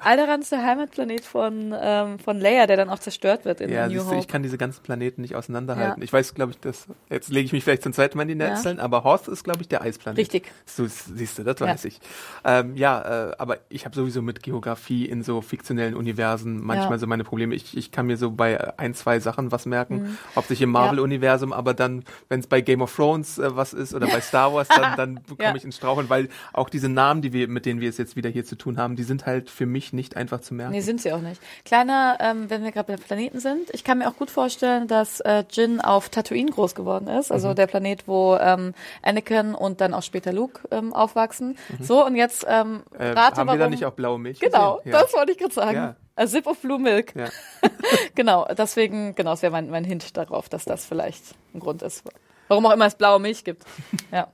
Alderaan 0.00 0.40
ist 0.42 0.52
der 0.52 0.64
Heimatplanet 0.64 1.24
von, 1.24 1.74
ähm, 1.80 2.18
von 2.20 2.38
Leia, 2.40 2.66
der 2.68 2.76
dann 2.76 2.88
auch 2.88 3.00
zerstört 3.00 3.44
wird 3.44 3.60
in 3.60 3.70
Ja, 3.70 3.86
New 3.86 3.94
siehst 3.94 4.04
du, 4.06 4.10
Hope. 4.10 4.18
ich 4.20 4.28
kann 4.28 4.44
diese 4.44 4.56
ganzen 4.56 4.82
Planeten 4.84 5.22
nicht 5.22 5.34
auseinanderhalten. 5.34 6.00
Ja. 6.00 6.04
Ich 6.04 6.12
weiß, 6.12 6.34
glaube 6.34 6.52
ich, 6.52 6.60
dass, 6.60 6.86
jetzt 7.10 7.30
lege 7.30 7.46
ich 7.46 7.52
mich 7.52 7.64
vielleicht 7.64 7.82
zum 7.82 7.92
zweiten 7.92 8.16
Mal 8.16 8.22
in 8.22 8.28
die 8.28 8.34
Netzeln, 8.36 8.78
aber 8.78 9.02
Horst 9.02 9.26
ist, 9.26 9.42
glaube 9.42 9.62
ich, 9.62 9.68
der 9.68 9.82
Eisplanet. 9.82 10.18
Richtig. 10.18 10.52
So, 10.66 10.86
siehst 10.86 11.38
du, 11.38 11.42
das 11.42 11.58
Ja. 11.58 11.66
weiß 11.66 11.84
ich. 11.86 11.98
Ähm, 12.44 12.76
ja, 12.76 13.30
äh, 13.30 13.34
aber 13.38 13.58
ich 13.70 13.84
habe 13.86 13.96
sowieso 13.96 14.22
mit 14.22 14.42
Geografie 14.44 15.04
in 15.06 15.24
so 15.24 15.40
fiktionellen 15.40 15.94
Universen 15.94 16.62
manchmal 16.64 16.92
Ja. 16.92 16.98
so 16.98 17.06
meine 17.08 17.24
Probleme. 17.24 17.56
Ich, 17.56 17.76
ich 17.76 17.90
kann 17.90 18.06
mir 18.06 18.16
so 18.16 18.30
bei 18.30 18.78
ein, 18.78 18.94
zwei 18.94 19.18
Sachen 19.18 19.50
was 19.50 19.66
merken, 19.66 20.16
hauptsächlich 20.36 20.62
im 20.62 20.70
Marvel-Universum, 20.70 21.52
aber 21.52 21.74
dann, 21.74 22.04
wenn 22.28 22.38
es 22.38 22.46
bei 22.46 22.60
Game 22.60 22.82
of 22.82 22.94
Thrones 22.94 23.38
äh, 23.38 23.56
was 23.56 23.72
ist 23.72 23.94
oder 23.94 24.06
bei 24.06 24.20
Star 24.20 24.52
Wars, 24.54 24.68
dann, 24.68 24.96
dann 24.96 25.14
komme 25.26 25.42
Ja. 25.42 25.54
ich 25.56 25.64
ins 25.64 25.76
Straucheln, 25.76 26.08
weil 26.08 26.28
auch 26.52 26.70
diese 26.70 26.88
Namen, 26.88 27.20
die 27.20 27.32
wir, 27.32 27.48
mit 27.48 27.66
denen 27.66 27.80
wir 27.80 27.88
es 27.88 27.98
jetzt 27.98 28.14
wieder 28.14 28.30
hier 28.30 28.44
zu 28.44 28.56
tun 28.56 28.78
haben, 28.78 28.94
die 28.94 29.02
sind 29.02 29.26
halt 29.26 29.50
für 29.50 29.66
mich 29.66 29.87
nicht 29.92 30.16
einfach 30.16 30.40
zu 30.40 30.54
merken. 30.54 30.72
Nee, 30.72 30.80
sind 30.80 31.00
sie 31.00 31.12
auch 31.12 31.20
nicht. 31.20 31.40
Kleiner, 31.64 32.18
ähm, 32.20 32.50
wenn 32.50 32.64
wir 32.64 32.72
gerade 32.72 32.92
bei 32.92 33.02
Planeten 33.02 33.40
sind, 33.40 33.70
ich 33.72 33.84
kann 33.84 33.98
mir 33.98 34.08
auch 34.08 34.16
gut 34.16 34.30
vorstellen, 34.30 34.88
dass 34.88 35.20
äh, 35.20 35.44
Jin 35.50 35.80
auf 35.80 36.08
Tatooine 36.08 36.50
groß 36.50 36.74
geworden 36.74 37.08
ist, 37.08 37.30
also 37.30 37.54
der 37.54 37.66
Planet, 37.66 38.06
wo 38.06 38.36
ähm, 38.36 38.74
Anakin 39.02 39.54
und 39.54 39.80
dann 39.80 39.94
auch 39.94 40.02
später 40.02 40.32
Luke 40.32 40.62
ähm, 40.70 40.92
aufwachsen. 40.92 41.56
So, 41.80 42.04
und 42.04 42.16
jetzt 42.16 42.46
ähm, 42.48 42.82
äh, 42.98 43.08
rate, 43.08 43.36
haben 43.36 43.46
warum... 43.48 43.58
wir 43.58 43.64
da 43.64 43.70
nicht 43.70 43.84
auch 43.84 43.92
blaue 43.92 44.18
Milch 44.18 44.40
Genau? 44.40 44.80
Ja. 44.84 45.02
das 45.02 45.12
wollte 45.12 45.32
ich 45.32 45.38
gerade 45.38 45.54
sagen. 45.54 45.76
Ja. 45.76 45.96
A 46.18 46.26
sip 46.26 46.48
of 46.48 46.58
blue 46.60 46.80
milk. 46.80 47.14
Ja. 47.14 47.28
Genau, 48.16 48.46
deswegen, 48.52 49.14
genau, 49.14 49.30
das 49.30 49.42
wäre 49.42 49.52
mein, 49.52 49.70
mein 49.70 49.84
Hint 49.84 50.16
darauf, 50.16 50.48
dass 50.48 50.64
das 50.64 50.84
vielleicht 50.84 51.22
ein 51.54 51.60
Grund 51.60 51.82
ist. 51.82 52.02
Warum 52.48 52.66
auch 52.66 52.72
immer 52.72 52.86
es 52.86 52.96
blaue 52.96 53.20
Milch 53.20 53.44
gibt. 53.44 53.64
Ja. 54.12 54.28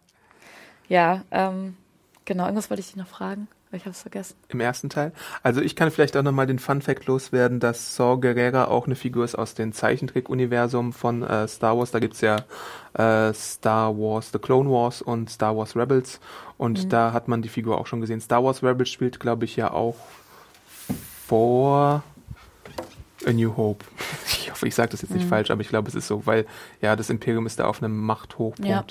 Ja, 0.89 1.23
ähm, 1.31 1.77
genau, 2.25 2.45
irgendwas 2.45 2.71
wollte 2.71 2.81
ich 2.81 2.89
dich 2.89 2.97
noch 2.97 3.07
fragen, 3.07 3.49
ich 3.77 3.83
habe 3.83 3.91
es 3.91 4.03
vergessen. 4.03 4.37
Im 4.49 4.61
ersten 4.61 4.89
Teil. 4.89 5.13
Also 5.43 5.61
ich 5.61 5.77
kann 5.77 5.91
vielleicht 5.91 6.17
auch 6.17 6.23
nochmal 6.23 6.47
den 6.47 6.59
Fun 6.59 6.83
Fact 6.83 7.07
loswerden, 7.07 7.61
dass 7.61 7.97
Saw 7.97 8.19
Gerrera 8.19 8.67
auch 8.67 8.87
eine 8.87 8.97
Figur 8.97 9.25
ist 9.25 9.35
aus 9.35 9.55
dem 9.55 9.73
Zeichentrick-Universum 9.73 10.93
von 10.93 11.23
äh, 11.23 11.49
Star 11.49 11.77
Wars. 11.77 11.91
Da 11.91 11.99
gibt's 11.99 12.21
ja 12.21 12.37
äh, 12.95 13.33
Star 13.35 13.97
Wars 13.97 14.31
The 14.33 14.39
Clone 14.39 14.71
Wars 14.71 15.03
und 15.03 15.31
Star 15.31 15.57
Wars 15.57 15.77
Rebels. 15.77 16.21
Und 16.57 16.93
da 16.93 17.13
hat 17.13 17.29
man 17.29 17.43
die 17.43 17.49
Figur 17.49 17.79
auch 17.79 17.87
schon 17.87 18.01
gesehen. 18.01 18.21
Star 18.21 18.45
Wars 18.45 18.63
Rebels 18.63 18.89
spielt, 18.89 19.21
glaube 19.21 19.45
ich, 19.45 19.57
ja 19.57 19.73
auch 19.73 19.97
vor 21.27 22.03
A 23.27 23.33
New 23.33 23.57
Hope. 23.57 23.85
Ich 24.27 24.51
hoffe, 24.51 24.69
ich 24.69 24.75
sage 24.75 24.91
das 24.91 25.03
jetzt 25.03 25.13
nicht 25.13 25.27
falsch, 25.27 25.51
aber 25.51 25.63
ich 25.63 25.69
glaube, 25.69 25.89
es 25.89 25.97
ist 25.97 26.07
so, 26.07 26.27
weil 26.27 26.47
ja, 26.81 26.95
das 26.95 27.11
Imperium 27.11 27.45
ist 27.47 27.59
da 27.59 27.65
auf 27.65 27.83
einem 27.83 27.99
Machthochpunkt. 27.99 28.69
Ja. 28.69 28.85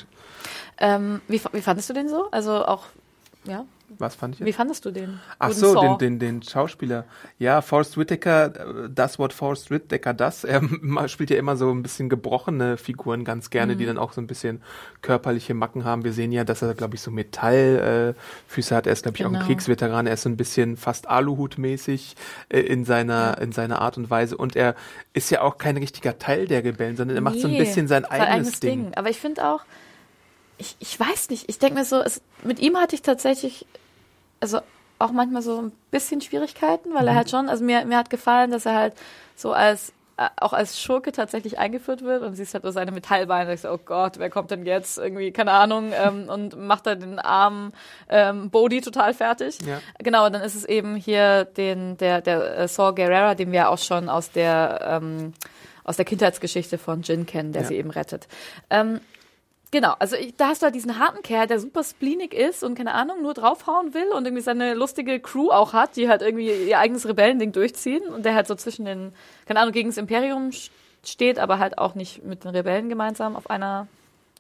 Ähm, 0.77 1.21
wie, 1.29 1.41
wie 1.53 1.61
fandest 1.61 1.89
du 1.89 1.93
den 1.93 2.09
so? 2.09 2.29
Also 2.31 2.65
auch, 2.65 2.88
ja, 3.46 3.66
Was 4.00 4.16
fand 4.16 4.36
ich 4.36 4.39
jetzt? 4.39 4.48
wie 4.48 4.54
fandest 4.54 4.86
du 4.86 4.91
den? 4.91 5.20
Ach 5.39 5.50
Guten 5.50 5.60
so, 5.60 5.80
den, 5.82 5.98
den, 5.98 6.20
den 6.20 6.44
Schauspieler. 6.44 7.06
Ja, 7.39 7.62
Forrest 7.62 7.98
Whitaker, 7.98 8.50
das 8.89 9.20
Wort 9.20 9.34
Forrest 9.34 9.70
Whitaker, 9.72 10.14
das. 10.14 10.44
Er 10.44 10.62
spielt 11.08 11.30
ja 11.30 11.38
immer 11.38 11.56
so 11.58 11.70
ein 11.72 11.84
bisschen 11.84 12.10
gebrochene 12.10 12.78
Figuren 12.78 13.24
ganz 13.26 13.50
gerne, 13.50 13.74
Mhm. 13.76 13.78
die 13.80 13.86
dann 13.86 13.98
auch 13.98 14.14
so 14.14 14.22
ein 14.22 14.28
bisschen 14.28 14.62
körperliche 15.02 15.54
Macken 15.54 15.84
haben. 15.84 16.04
Wir 16.04 16.14
sehen 16.14 16.32
ja, 16.32 16.44
dass 16.44 16.62
er, 16.62 16.74
glaube 16.74 16.96
ich, 16.96 17.02
so 17.02 17.12
Metallfüße 17.12 18.74
äh, 18.74 18.78
hat. 18.78 18.88
Er 18.88 18.94
ist, 18.94 19.04
glaube 19.04 19.18
ich, 19.18 19.26
auch 19.26 19.30
ein 19.30 19.34
Genau. 19.34 19.46
Kriegsveteran. 19.46 20.08
Er 20.08 20.14
ist 20.14 20.24
so 20.24 20.30
ein 20.30 20.38
bisschen 20.38 20.78
fast 20.78 21.08
Aluhut-mäßig 21.10 22.16
äh, 22.50 22.60
in 22.62 22.86
seiner, 22.86 23.38
in 23.39 23.52
seiner 23.52 23.82
Art 23.82 23.98
und 23.98 24.10
Weise. 24.10 24.38
Und 24.38 24.56
er 24.56 24.76
ist 25.14 25.30
ja 25.30 25.41
auch 25.41 25.58
kein 25.58 25.78
richtiger 25.78 26.18
Teil 26.18 26.48
der 26.48 26.64
Rebellen, 26.64 26.96
sondern 26.96 27.18
er 27.18 27.22
macht 27.22 27.39
so 27.39 27.48
ein 27.48 27.58
bisschen 27.58 27.88
sein 27.88 28.06
eigenes, 28.06 28.60
Ding. 28.60 28.94
Aber 28.96 29.10
ich 29.10 29.20
finde 29.20 29.46
auch, 29.48 29.62
ich, 30.64 30.76
ich 30.80 30.99
weiß 30.99 31.30
nicht, 31.30 31.49
ich 31.49 31.59
denke 31.59 31.76
mir 31.80 31.86
so, 31.86 31.99
es, 32.01 32.22
mit 32.43 32.59
ihm 32.59 32.78
hatte 32.78 32.95
ich 32.95 33.01
tatsächlich, 33.01 33.66
also 34.39 34.59
auch 34.99 35.11
manchmal 35.11 35.41
so 35.41 35.61
ein 35.61 35.72
bisschen 35.91 36.22
Schwierigkeiten, 36.22 36.93
weil 36.93 37.01
Mhm. 37.03 37.07
er 37.09 37.16
halt 37.16 37.30
schon, 37.30 37.49
also 37.49 37.64
mir, 37.64 37.84
mir 37.86 37.97
hat 37.97 38.09
gefallen, 38.09 38.51
dass 38.51 38.66
er 38.66 38.76
halt 38.76 38.93
so 39.36 39.51
als 39.51 39.91
äh, 40.16 40.30
auch 40.39 40.53
als 40.53 40.80
Schurke 40.80 41.11
tatsächlich 41.11 41.57
eingeführt 41.57 42.03
wird 42.03 42.22
und 42.22 42.36
siehst 42.36 42.53
halt 42.53 42.64
nur 42.64 42.72
seine 42.72 42.91
Metallbeine 42.91 43.49
und 43.49 43.55
ich 43.55 43.61
so, 43.61 43.72
oh 43.72 43.80
Gott, 43.84 44.20
wer 44.20 44.30
kommt 44.30 44.51
denn 44.51 44.64
jetzt 44.66 44.99
irgendwie, 44.99 45.32
keine 45.32 45.51
Ahnung, 45.51 45.91
ähm, 45.91 46.30
und 46.30 46.55
macht 46.55 46.86
da 46.86 46.93
den 46.93 47.18
armen 47.20 47.74
ähm, 48.09 48.51
Bodhi 48.51 48.80
total 48.82 49.14
fertig. 49.16 49.57
Ja. 49.66 49.80
Genau, 49.97 50.30
dann 50.30 50.43
ist 50.43 50.53
es 50.55 50.66
eben 50.66 50.95
hier 50.95 51.45
den, 51.45 51.97
der, 51.97 52.22
der 52.22 52.59
äh, 52.59 52.68
Saw 52.68 52.93
Gerrera, 52.93 53.34
den 53.34 53.51
wir 53.51 53.70
auch 53.70 53.80
schon 53.80 54.07
aus 54.07 54.30
der, 54.32 54.80
ähm, 55.01 55.34
aus 55.84 55.95
der 55.97 56.05
Kindheitsgeschichte 56.05 56.78
von 56.78 57.01
Jin 57.01 57.26
kennen, 57.26 57.51
der 57.51 57.64
Ja. 57.64 57.68
sie 57.70 57.76
eben 57.78 57.89
rettet. 57.89 58.28
Ähm, 58.70 59.01
Genau, 59.74 59.95
also 59.97 60.15
ich, 60.15 60.36
da 60.36 60.49
hast 60.49 60.61
du 60.61 60.65
halt 60.65 60.76
diesen 60.76 60.99
harten 60.99 61.24
Kerl, 61.24 61.47
der 61.47 61.59
super 61.59 61.84
spleenig 61.84 62.36
ist 62.36 62.63
und 62.63 62.76
keine 62.76 62.93
Ahnung, 62.93 63.24
nur 63.24 63.34
draufhauen 63.34 63.95
will 63.95 64.05
und 64.15 64.24
irgendwie 64.24 64.43
seine 64.43 64.76
lustige 64.76 65.19
Crew 65.19 65.49
auch 65.49 65.74
hat, 65.74 65.95
die 65.95 66.07
halt 66.07 66.21
irgendwie 66.21 66.51
ihr 66.69 66.78
eigenes 66.78 67.07
Rebellending 67.07 67.53
durchziehen 67.53 68.03
und 68.03 68.24
der 68.24 68.36
halt 68.36 68.45
so 68.45 68.53
zwischen 68.53 68.86
den, 68.86 69.13
keine 69.47 69.59
Ahnung, 69.59 69.74
gegen 69.74 69.89
das 69.89 69.97
Imperium 69.97 70.51
steht, 71.03 71.39
aber 71.39 71.57
halt 71.57 71.80
auch 71.80 71.95
nicht 71.95 72.24
mit 72.24 72.43
den 72.43 72.51
Rebellen 72.51 72.88
gemeinsam 72.88 73.36
auf 73.36 73.49
einer 73.49 73.88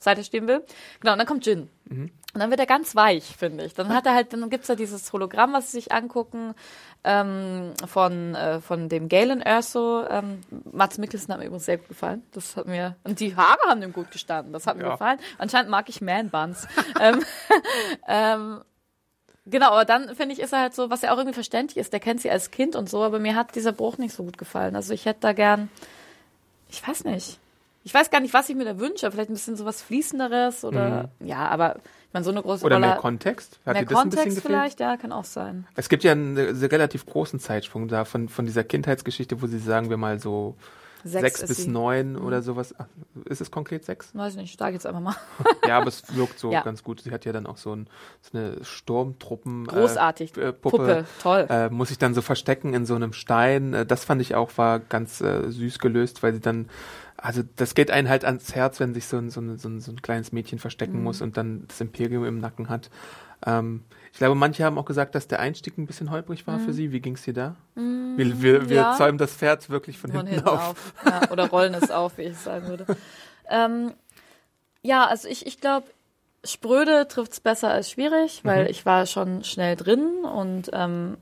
Seite 0.03 0.23
stehen 0.23 0.47
will. 0.47 0.63
Genau, 0.99 1.13
und 1.13 1.17
dann 1.19 1.27
kommt 1.27 1.45
Jin. 1.45 1.69
Und 1.89 2.11
dann 2.33 2.49
wird 2.49 2.59
er 2.59 2.65
ganz 2.65 2.95
weich, 2.95 3.35
finde 3.37 3.63
ich. 3.65 3.73
Dann 3.75 3.93
hat 3.93 4.05
er 4.07 4.15
halt, 4.15 4.33
dann 4.33 4.49
gibt's 4.49 4.67
da 4.67 4.75
dieses 4.75 5.11
Hologramm, 5.13 5.53
was 5.53 5.71
sie 5.71 5.77
sich 5.77 5.91
angucken, 5.91 6.55
ähm, 7.03 7.73
von, 7.85 8.33
äh, 8.33 8.59
von 8.61 8.89
dem 8.89 9.09
Galen 9.09 9.41
Erso. 9.41 10.03
Ähm, 10.09 10.41
Mats 10.71 10.97
Mikkelsen 10.97 11.31
hat 11.31 11.39
mir 11.39 11.45
übrigens 11.45 11.65
sehr 11.65 11.77
gut 11.77 11.89
gefallen. 11.89 12.23
Das 12.31 12.55
hat 12.55 12.65
mir, 12.65 12.95
und 13.03 13.19
die 13.19 13.35
Haare 13.35 13.59
haben 13.69 13.83
ihm 13.83 13.93
gut 13.93 14.09
gestanden. 14.09 14.53
Das 14.53 14.65
hat 14.65 14.77
mir 14.77 14.83
Ja. 14.85 14.91
gefallen. 14.93 15.19
Anscheinend 15.37 15.69
mag 15.69 15.87
ich 15.89 16.01
Man-Buns. 16.01 16.67
ähm, 16.99 17.23
ähm, 18.07 18.61
genau, 19.45 19.67
aber 19.71 19.85
dann 19.85 20.15
finde 20.15 20.33
ich, 20.33 20.39
ist 20.39 20.53
er 20.53 20.61
halt 20.61 20.73
so, 20.73 20.89
was 20.89 21.01
ja 21.03 21.11
auch 21.13 21.17
irgendwie 21.17 21.35
verständlich 21.35 21.77
ist. 21.77 21.93
Der 21.93 21.99
kennt 21.99 22.21
sie 22.21 22.31
als 22.31 22.49
Kind 22.49 22.75
und 22.75 22.89
so, 22.89 23.03
aber 23.03 23.19
mir 23.19 23.35
hat 23.35 23.53
dieser 23.55 23.73
Bruch 23.73 23.97
nicht 23.99 24.15
so 24.15 24.23
gut 24.23 24.37
gefallen. 24.39 24.75
Also 24.75 24.93
ich 24.93 25.05
hätte 25.05 25.19
da 25.21 25.33
gern, 25.33 25.69
ich 26.69 26.87
weiß 26.87 27.03
nicht. 27.03 27.37
Ich 27.83 27.93
weiß 27.93 28.09
gar 28.11 28.19
nicht, 28.21 28.33
was 28.33 28.47
ich 28.49 28.55
mir 28.55 28.65
da 28.65 28.79
wünsche. 28.79 29.11
Vielleicht 29.11 29.29
ein 29.29 29.33
bisschen 29.33 29.55
sowas 29.57 29.81
Fließenderes 29.81 30.63
oder, 30.63 31.09
ja, 31.19 31.47
aber 31.49 31.75
ich 31.77 32.13
meine, 32.13 32.23
so 32.23 32.31
eine 32.31 32.41
große 32.41 32.65
Oder 32.65 32.75
Rolle. 32.75 32.87
mehr 32.87 32.95
Kontext? 32.95 33.59
Hat 33.65 33.73
mehr 33.73 33.85
das 33.85 33.93
Kontext 33.93 34.41
vielleicht, 34.41 34.79
ja, 34.79 34.97
kann 34.97 35.11
auch 35.11 35.25
sein. 35.25 35.67
Es 35.75 35.89
gibt 35.89 36.03
ja 36.03 36.13
einen, 36.13 36.37
einen 36.37 36.63
relativ 36.65 37.05
großen 37.05 37.39
Zeitsprung 37.39 37.87
da 37.87 38.05
von, 38.05 38.29
von 38.29 38.45
dieser 38.45 38.63
Kindheitsgeschichte, 38.63 39.41
wo 39.41 39.47
sie 39.47 39.59
sagen 39.59 39.89
wir 39.89 39.97
mal 39.97 40.19
so 40.19 40.55
sechs, 41.03 41.41
ist 41.41 41.47
bis 41.49 41.57
sie. 41.57 41.67
Mhm. 41.67 41.73
neun 41.73 42.15
oder 42.17 42.41
sowas. 42.41 42.73
Ach, 42.77 42.85
ist 43.25 43.41
es 43.41 43.51
konkret 43.51 43.83
sechs? 43.83 44.15
Weiß 44.15 44.35
nicht, 44.37 44.57
sag 44.57 44.73
jetzt 44.73 44.85
einfach 44.85 45.01
mal. 45.01 45.15
ja, 45.67 45.77
aber 45.77 45.87
es 45.87 46.15
wirkt 46.15 46.39
so 46.39 46.51
Ja. 46.51 46.61
ganz 46.61 46.83
gut. 46.83 47.01
Sie 47.01 47.11
hat 47.11 47.25
ja 47.25 47.33
dann 47.33 47.45
auch 47.45 47.57
so, 47.57 47.75
ein, 47.75 47.87
so 48.21 48.37
eine 48.37 48.63
Sturmtruppen. 48.63 49.67
Großartig. 49.67 50.37
Äh, 50.37 50.41
äh, 50.49 50.53
Puppe. 50.53 50.77
Puppe, 50.77 51.05
toll. 51.21 51.45
Äh, 51.49 51.69
muss 51.69 51.89
sich 51.89 51.97
dann 51.97 52.13
so 52.13 52.21
verstecken 52.21 52.73
in 52.73 52.85
so 52.85 52.95
einem 52.95 53.11
Stein. 53.11 53.73
Äh, 53.73 53.85
das 53.85 54.05
fand 54.05 54.21
ich 54.21 54.35
auch 54.35 54.51
war 54.57 54.79
ganz 54.79 55.19
äh, 55.19 55.49
süß 55.51 55.79
gelöst, 55.79 56.23
weil 56.23 56.33
sie 56.33 56.39
dann, 56.41 56.69
also 57.23 57.41
das 57.55 57.73
geht 57.73 57.89
einen 57.89 58.09
halt 58.09 58.25
ans 58.25 58.53
Herz, 58.53 58.79
wenn 58.81 58.93
sich 58.93 59.05
so 59.07 59.17
ein, 59.17 59.29
so 59.29 59.39
ein, 59.41 59.57
so 59.57 59.69
ein, 59.69 59.79
so 59.79 59.91
ein 59.91 60.01
kleines 60.01 60.31
Mädchen 60.33 60.59
verstecken 60.59 60.97
Mhm. 60.97 61.03
muss 61.03 61.21
und 61.21 61.37
dann 61.37 61.65
das 61.67 61.79
Imperium 61.81 62.25
im 62.25 62.39
Nacken 62.39 62.67
hat. 62.69 62.89
Ähm, 63.45 63.83
ich 64.11 64.17
glaube, 64.19 64.35
manche 64.35 64.63
haben 64.63 64.77
auch 64.77 64.85
gesagt, 64.85 65.15
dass 65.15 65.27
der 65.27 65.39
Einstieg 65.39 65.77
ein 65.77 65.85
bisschen 65.87 66.11
holprig 66.11 66.45
war 66.47 66.59
für 66.59 66.73
sie. 66.73 66.91
Wie 66.91 66.99
ging 66.99 67.15
es 67.15 67.23
dir 67.23 67.33
da? 67.33 67.55
wir 67.75 68.41
wir, 68.41 68.41
wir 68.41 68.61
Mhm. 68.61 68.71
ja. 68.71 68.95
zäumen 68.97 69.17
das 69.17 69.33
Pferd 69.33 69.69
wirklich 69.69 69.97
von, 69.97 70.11
Von 70.11 70.27
hinten, 70.27 70.35
hinten 70.35 70.49
auf. 70.49 70.69
auf. 70.69 70.93
Ja, 71.05 71.31
oder 71.31 71.47
rollen 71.49 71.73
es 71.73 71.89
auf, 71.91 72.17
wie 72.17 72.23
ich 72.23 72.37
sagen 72.37 72.67
würde. 72.67 72.85
ähm, 73.49 73.93
ja, 74.81 75.07
also 75.07 75.27
ich, 75.29 75.45
ich 75.47 75.59
glaube, 75.61 75.87
spröde 76.43 77.07
trifft's 77.07 77.39
besser 77.39 77.69
als 77.71 77.89
schwierig, 77.89 78.41
weil 78.43 78.69
ich 78.69 78.85
war 78.85 79.05
schon 79.05 79.43
schnell 79.45 79.75
drin 79.77 80.25
und 80.25 80.69
ähm, 80.73 81.17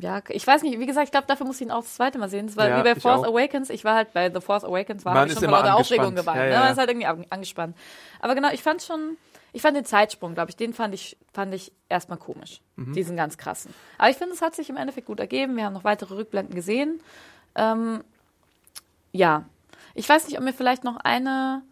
ja, 0.00 0.20
ich 0.28 0.46
weiß 0.46 0.62
nicht, 0.62 0.78
wie 0.80 0.86
gesagt, 0.86 1.06
ich 1.06 1.10
glaube, 1.12 1.26
dafür 1.26 1.46
muss 1.46 1.56
ich 1.56 1.62
ihn 1.66 1.70
auch 1.70 1.82
das 1.82 1.94
zweite 1.94 2.18
Mal 2.18 2.28
sehen. 2.28 2.54
War 2.56 2.68
Ja, 2.68 2.78
wie 2.78 2.82
bei 2.82 2.94
Force. 2.98 3.24
Awakens. 3.26 3.70
Ich 3.70 3.84
war 3.84 3.94
halt 3.94 4.12
bei 4.12 4.30
The 4.32 4.40
Force 4.40 4.64
Awakens, 4.64 5.04
war 5.04 5.26
ich 5.26 5.32
schon 5.32 5.40
vor 5.40 5.48
immer 5.48 5.58
lauter 5.58 5.76
Aufregung 5.76 6.06
angespannt. 6.08 6.36
geweint. 6.38 6.38
Ja, 6.38 6.44
ne? 6.48 6.54
ja. 6.54 6.60
Man 6.64 6.72
ist 6.72 6.78
halt 6.78 6.90
irgendwie 6.90 7.06
an- 7.06 7.26
angespannt. 7.30 7.76
Aber 8.20 8.34
genau, 8.34 8.50
ich 8.52 8.62
fand 8.62 8.82
schon, 8.82 9.16
ich 9.52 9.62
fand 9.62 9.76
den 9.76 9.84
Zeitsprung, 9.84 10.34
glaube 10.34 10.50
ich, 10.50 10.56
den 10.56 10.72
fand 10.74 10.94
ich, 10.94 11.16
fand 11.32 11.54
ich 11.54 11.72
erstmal 11.88 12.18
komisch. 12.18 12.60
Mhm. 12.76 12.92
Diesen 12.94 13.16
ganz 13.16 13.36
krassen. 13.38 13.74
Aber 13.98 14.08
ich 14.10 14.16
finde, 14.16 14.34
es 14.34 14.42
hat 14.42 14.54
sich 14.54 14.70
im 14.70 14.76
Endeffekt 14.76 15.06
gut 15.06 15.20
ergeben. 15.20 15.56
Wir 15.56 15.64
haben 15.64 15.74
noch 15.74 15.84
weitere 15.84 16.14
Rückblenden 16.14 16.54
gesehen. 16.54 17.00
Ähm, 17.54 18.02
ja, 19.12 19.44
ich 19.94 20.08
weiß 20.08 20.26
nicht, 20.28 20.38
ob 20.38 20.44
mir 20.44 20.52
vielleicht 20.52 20.84
noch 20.84 20.96
eine. 20.98 21.62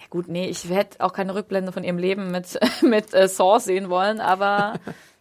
Ja 0.00 0.06
gut, 0.10 0.28
nee, 0.28 0.46
ich 0.48 0.68
hätte 0.68 1.02
auch 1.02 1.12
keine 1.14 1.34
Rückblende 1.34 1.72
von 1.72 1.82
ihrem 1.84 1.96
Leben 1.98 2.30
mit, 2.30 2.58
mit 2.82 3.14
äh, 3.14 3.28
Saw 3.28 3.58
sehen 3.58 3.88
wollen, 3.88 4.20
aber 4.20 4.74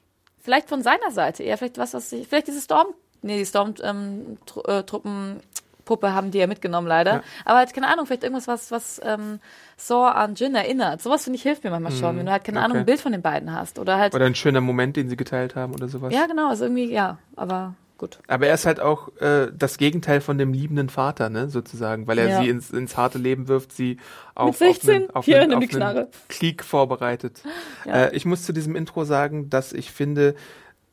vielleicht 0.43 0.69
von 0.69 0.83
seiner 0.83 1.09
Seite 1.09 1.41
eher 1.41 1.57
vielleicht 1.57 1.79
was, 1.79 1.95
was 1.95 2.11
ich, 2.11 2.27
vielleicht 2.27 2.47
diese 2.47 2.61
Storm, 2.61 2.87
nee, 3.23 3.39
die 3.39 3.45
Storm-Truppen 3.45 5.41
Puppe 5.85 6.13
haben 6.13 6.31
die 6.31 6.37
ja 6.37 6.47
mitgenommen 6.47 6.87
leider. 6.87 7.11
Ja. 7.11 7.23
Aber 7.45 7.57
halt, 7.59 7.73
keine 7.73 7.87
Ahnung, 7.87 8.05
vielleicht 8.05 8.23
irgendwas, 8.23 8.47
was, 8.47 8.71
was 8.71 9.01
ähm, 9.03 9.39
Saw 9.77 10.11
an 10.11 10.35
Jin 10.35 10.55
erinnert. 10.55 11.01
Sowas, 11.01 11.23
finde 11.23 11.37
ich, 11.37 11.43
hilft 11.43 11.63
mir 11.63 11.71
manchmal 11.71 11.91
schon, 11.91 12.17
wenn 12.17 12.25
du 12.25 12.31
halt, 12.31 12.43
keine 12.43 12.59
Ahnung, 12.59 12.77
okay. 12.77 12.83
ein 12.83 12.85
Bild 12.85 13.01
von 13.01 13.11
den 13.11 13.21
beiden 13.21 13.51
hast. 13.51 13.79
Oder 13.79 13.97
halt, 13.97 14.15
Oder 14.15 14.25
ein 14.25 14.35
schöner 14.35 14.61
Moment, 14.61 14.95
den 14.95 15.09
sie 15.09 15.17
geteilt 15.17 15.55
haben 15.55 15.73
oder 15.73 15.87
sowas. 15.87 16.13
ja, 16.13 16.25
genau, 16.25 16.49
also 16.49 16.65
irgendwie, 16.65 16.91
ja, 16.91 17.17
aber 17.35 17.75
gut. 17.97 18.19
Aber 18.27 18.47
er 18.47 18.53
ist 18.53 18.65
halt 18.65 18.79
auch 18.79 19.09
äh, 19.17 19.47
das 19.53 19.77
Gegenteil 19.77 20.21
von 20.21 20.37
dem 20.37 20.53
liebenden 20.53 20.89
Vater, 20.89 21.29
ne, 21.29 21.49
sozusagen, 21.49 22.07
weil 22.07 22.17
er 22.17 22.27
Ja. 22.29 22.41
sie 22.41 22.49
ins, 22.49 22.71
ins 22.71 22.97
harte 22.97 23.17
Leben 23.17 23.47
wirft, 23.47 23.71
sie 23.73 23.97
auf, 24.35 24.57
16? 24.57 24.89
auf, 24.89 24.95
einen, 24.95 25.09
auf, 25.11 25.25
Hier, 25.25 25.41
einen, 25.41 25.53
auf 25.53 25.73
einen 25.73 26.07
Krieg 26.29 26.63
vorbereitet. 26.63 27.43
Ja. 27.85 28.05
Äh, 28.05 28.15
ich 28.15 28.25
muss 28.25 28.43
zu 28.43 28.53
diesem 28.53 28.75
Intro 28.75 29.03
sagen, 29.05 29.49
dass 29.49 29.73
ich 29.73 29.91
finde, 29.91 30.35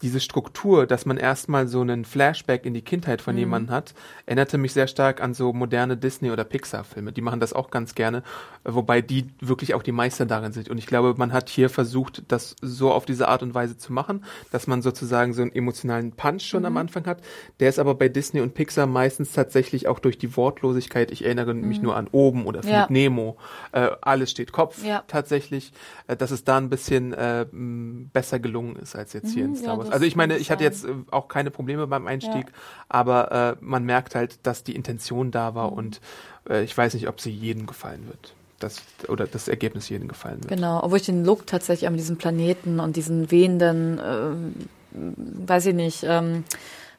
diese 0.03 0.20
Struktur, 0.20 0.86
dass 0.86 1.05
man 1.05 1.16
erstmal 1.18 1.68
so 1.68 1.80
einen 1.82 2.05
Flashback 2.05 2.64
in 2.64 2.72
die 2.74 2.82
Kindheit 2.82 3.20
von 3.20 3.34
Mhm. 3.34 3.38
jemandem 3.40 3.74
hat, 3.74 3.94
erinnerte 4.26 4.57
mich 4.57 4.72
sehr 4.72 4.86
stark 4.86 5.20
an 5.22 5.34
so 5.34 5.53
moderne 5.53 5.96
Disney- 5.96 6.30
oder 6.30 6.44
Pixar-Filme. 6.44 7.12
Die 7.12 7.20
machen 7.20 7.38
das 7.40 7.53
auch 7.53 7.70
ganz 7.70 7.94
gerne, 7.94 8.22
wobei 8.64 9.03
die 9.03 9.26
wirklich 9.40 9.74
auch 9.74 9.82
die 9.82 9.92
Meister 9.92 10.24
darin 10.26 10.53
sind. 10.53 10.68
Und 10.70 10.78
ich 10.78 10.86
glaube, 10.86 11.14
man 11.18 11.32
hat 11.32 11.48
hier 11.51 11.68
versucht, 11.68 12.22
das 12.28 12.57
so 12.62 12.92
auf 12.92 13.05
diese 13.05 13.28
Art 13.28 13.42
und 13.42 13.55
Weise 13.55 13.76
zu 13.76 13.92
machen, 13.92 14.24
dass 14.51 14.66
man 14.66 14.80
sozusagen 14.80 15.34
so 15.34 15.42
einen 15.42 15.55
emotionalen 15.55 16.12
Punch 16.12 16.44
schon 16.46 16.61
Mhm. 16.62 16.66
am 16.66 16.76
Anfang 16.78 17.05
hat. 17.07 17.20
Der 17.61 17.68
ist 17.68 17.78
aber 17.78 17.94
bei 17.94 18.09
Disney 18.09 18.40
und 18.40 18.55
Pixar 18.55 18.86
meistens 18.86 19.32
tatsächlich 19.32 19.86
auch 19.86 19.98
durch 19.98 20.16
die 20.18 20.34
Wortlosigkeit, 20.36 21.11
ich 21.11 21.24
erinnere 21.24 21.53
mich 21.55 21.82
nur 21.82 21.96
an 21.96 22.09
oben 22.12 22.46
oder 22.46 22.62
Mhm. 22.64 22.68
Ja. 22.70 22.86
Nemo, 22.88 23.36
äh, 23.72 23.90
alles 24.01 24.30
steht 24.30 24.53
Kopf 24.53 24.82
Ja. 24.84 25.05
tatsächlich, 25.09 25.72
äh, 26.07 26.16
dass 26.16 26.30
es 26.30 26.44
da 26.44 26.57
ein 26.57 26.70
bisschen 26.70 27.12
äh, 27.12 27.44
besser 28.12 28.38
gelungen 28.38 28.76
ist 28.76 28.96
als 28.96 29.12
jetzt 29.12 29.32
hier 29.32 29.44
in 29.44 29.51
Mhm, 29.51 29.57
Star 29.57 29.78
Wars. 29.78 29.89
Also 29.93 30.05
ich 30.05 30.16
meine, 30.16 30.36
ich 30.38 30.51
hatte 30.51 30.64
jetzt 30.64 30.84
äh, 30.84 30.88
auch 31.11 31.28
keine 31.28 31.51
Probleme 31.51 31.86
beim 31.86 32.07
Einstieg, 32.07 32.47
aber 32.88 33.57
äh, 33.61 33.64
man 33.64 33.84
merkt 33.84 34.14
halt, 34.14 34.38
dass 34.45 34.64
die 34.64 34.74
Intention 34.74 35.30
da 35.30 35.55
war 35.55 35.72
und 35.72 36.01
äh, 36.49 36.62
ich 36.64 36.76
weiß 36.76 36.95
nicht, 36.95 37.09
ob 37.09 37.20
sie 37.20 37.30
jedem 37.30 37.66
gefallen 37.66 38.07
wird. 38.07 38.34
Das, 38.59 38.82
oder 39.09 39.26
das 39.26 39.49
Ergebnis 39.49 39.88
jedem 39.88 40.07
gefallen 40.09 40.43
wird. 40.43 40.49
Genau, 40.49 40.82
obwohl 40.82 40.99
ich 40.99 41.07
den 41.07 41.24
Look 41.24 41.47
tatsächlich 41.47 41.88
an 41.88 41.97
diesem 41.97 42.18
Planeten 42.18 42.78
und 42.78 42.95
diesen 42.95 43.30
wehenden, 43.30 43.99
ähm, 44.05 44.55
weiß 44.93 45.64
ich 45.66 45.74
nicht, 45.74 46.03
ähm, 46.07 46.45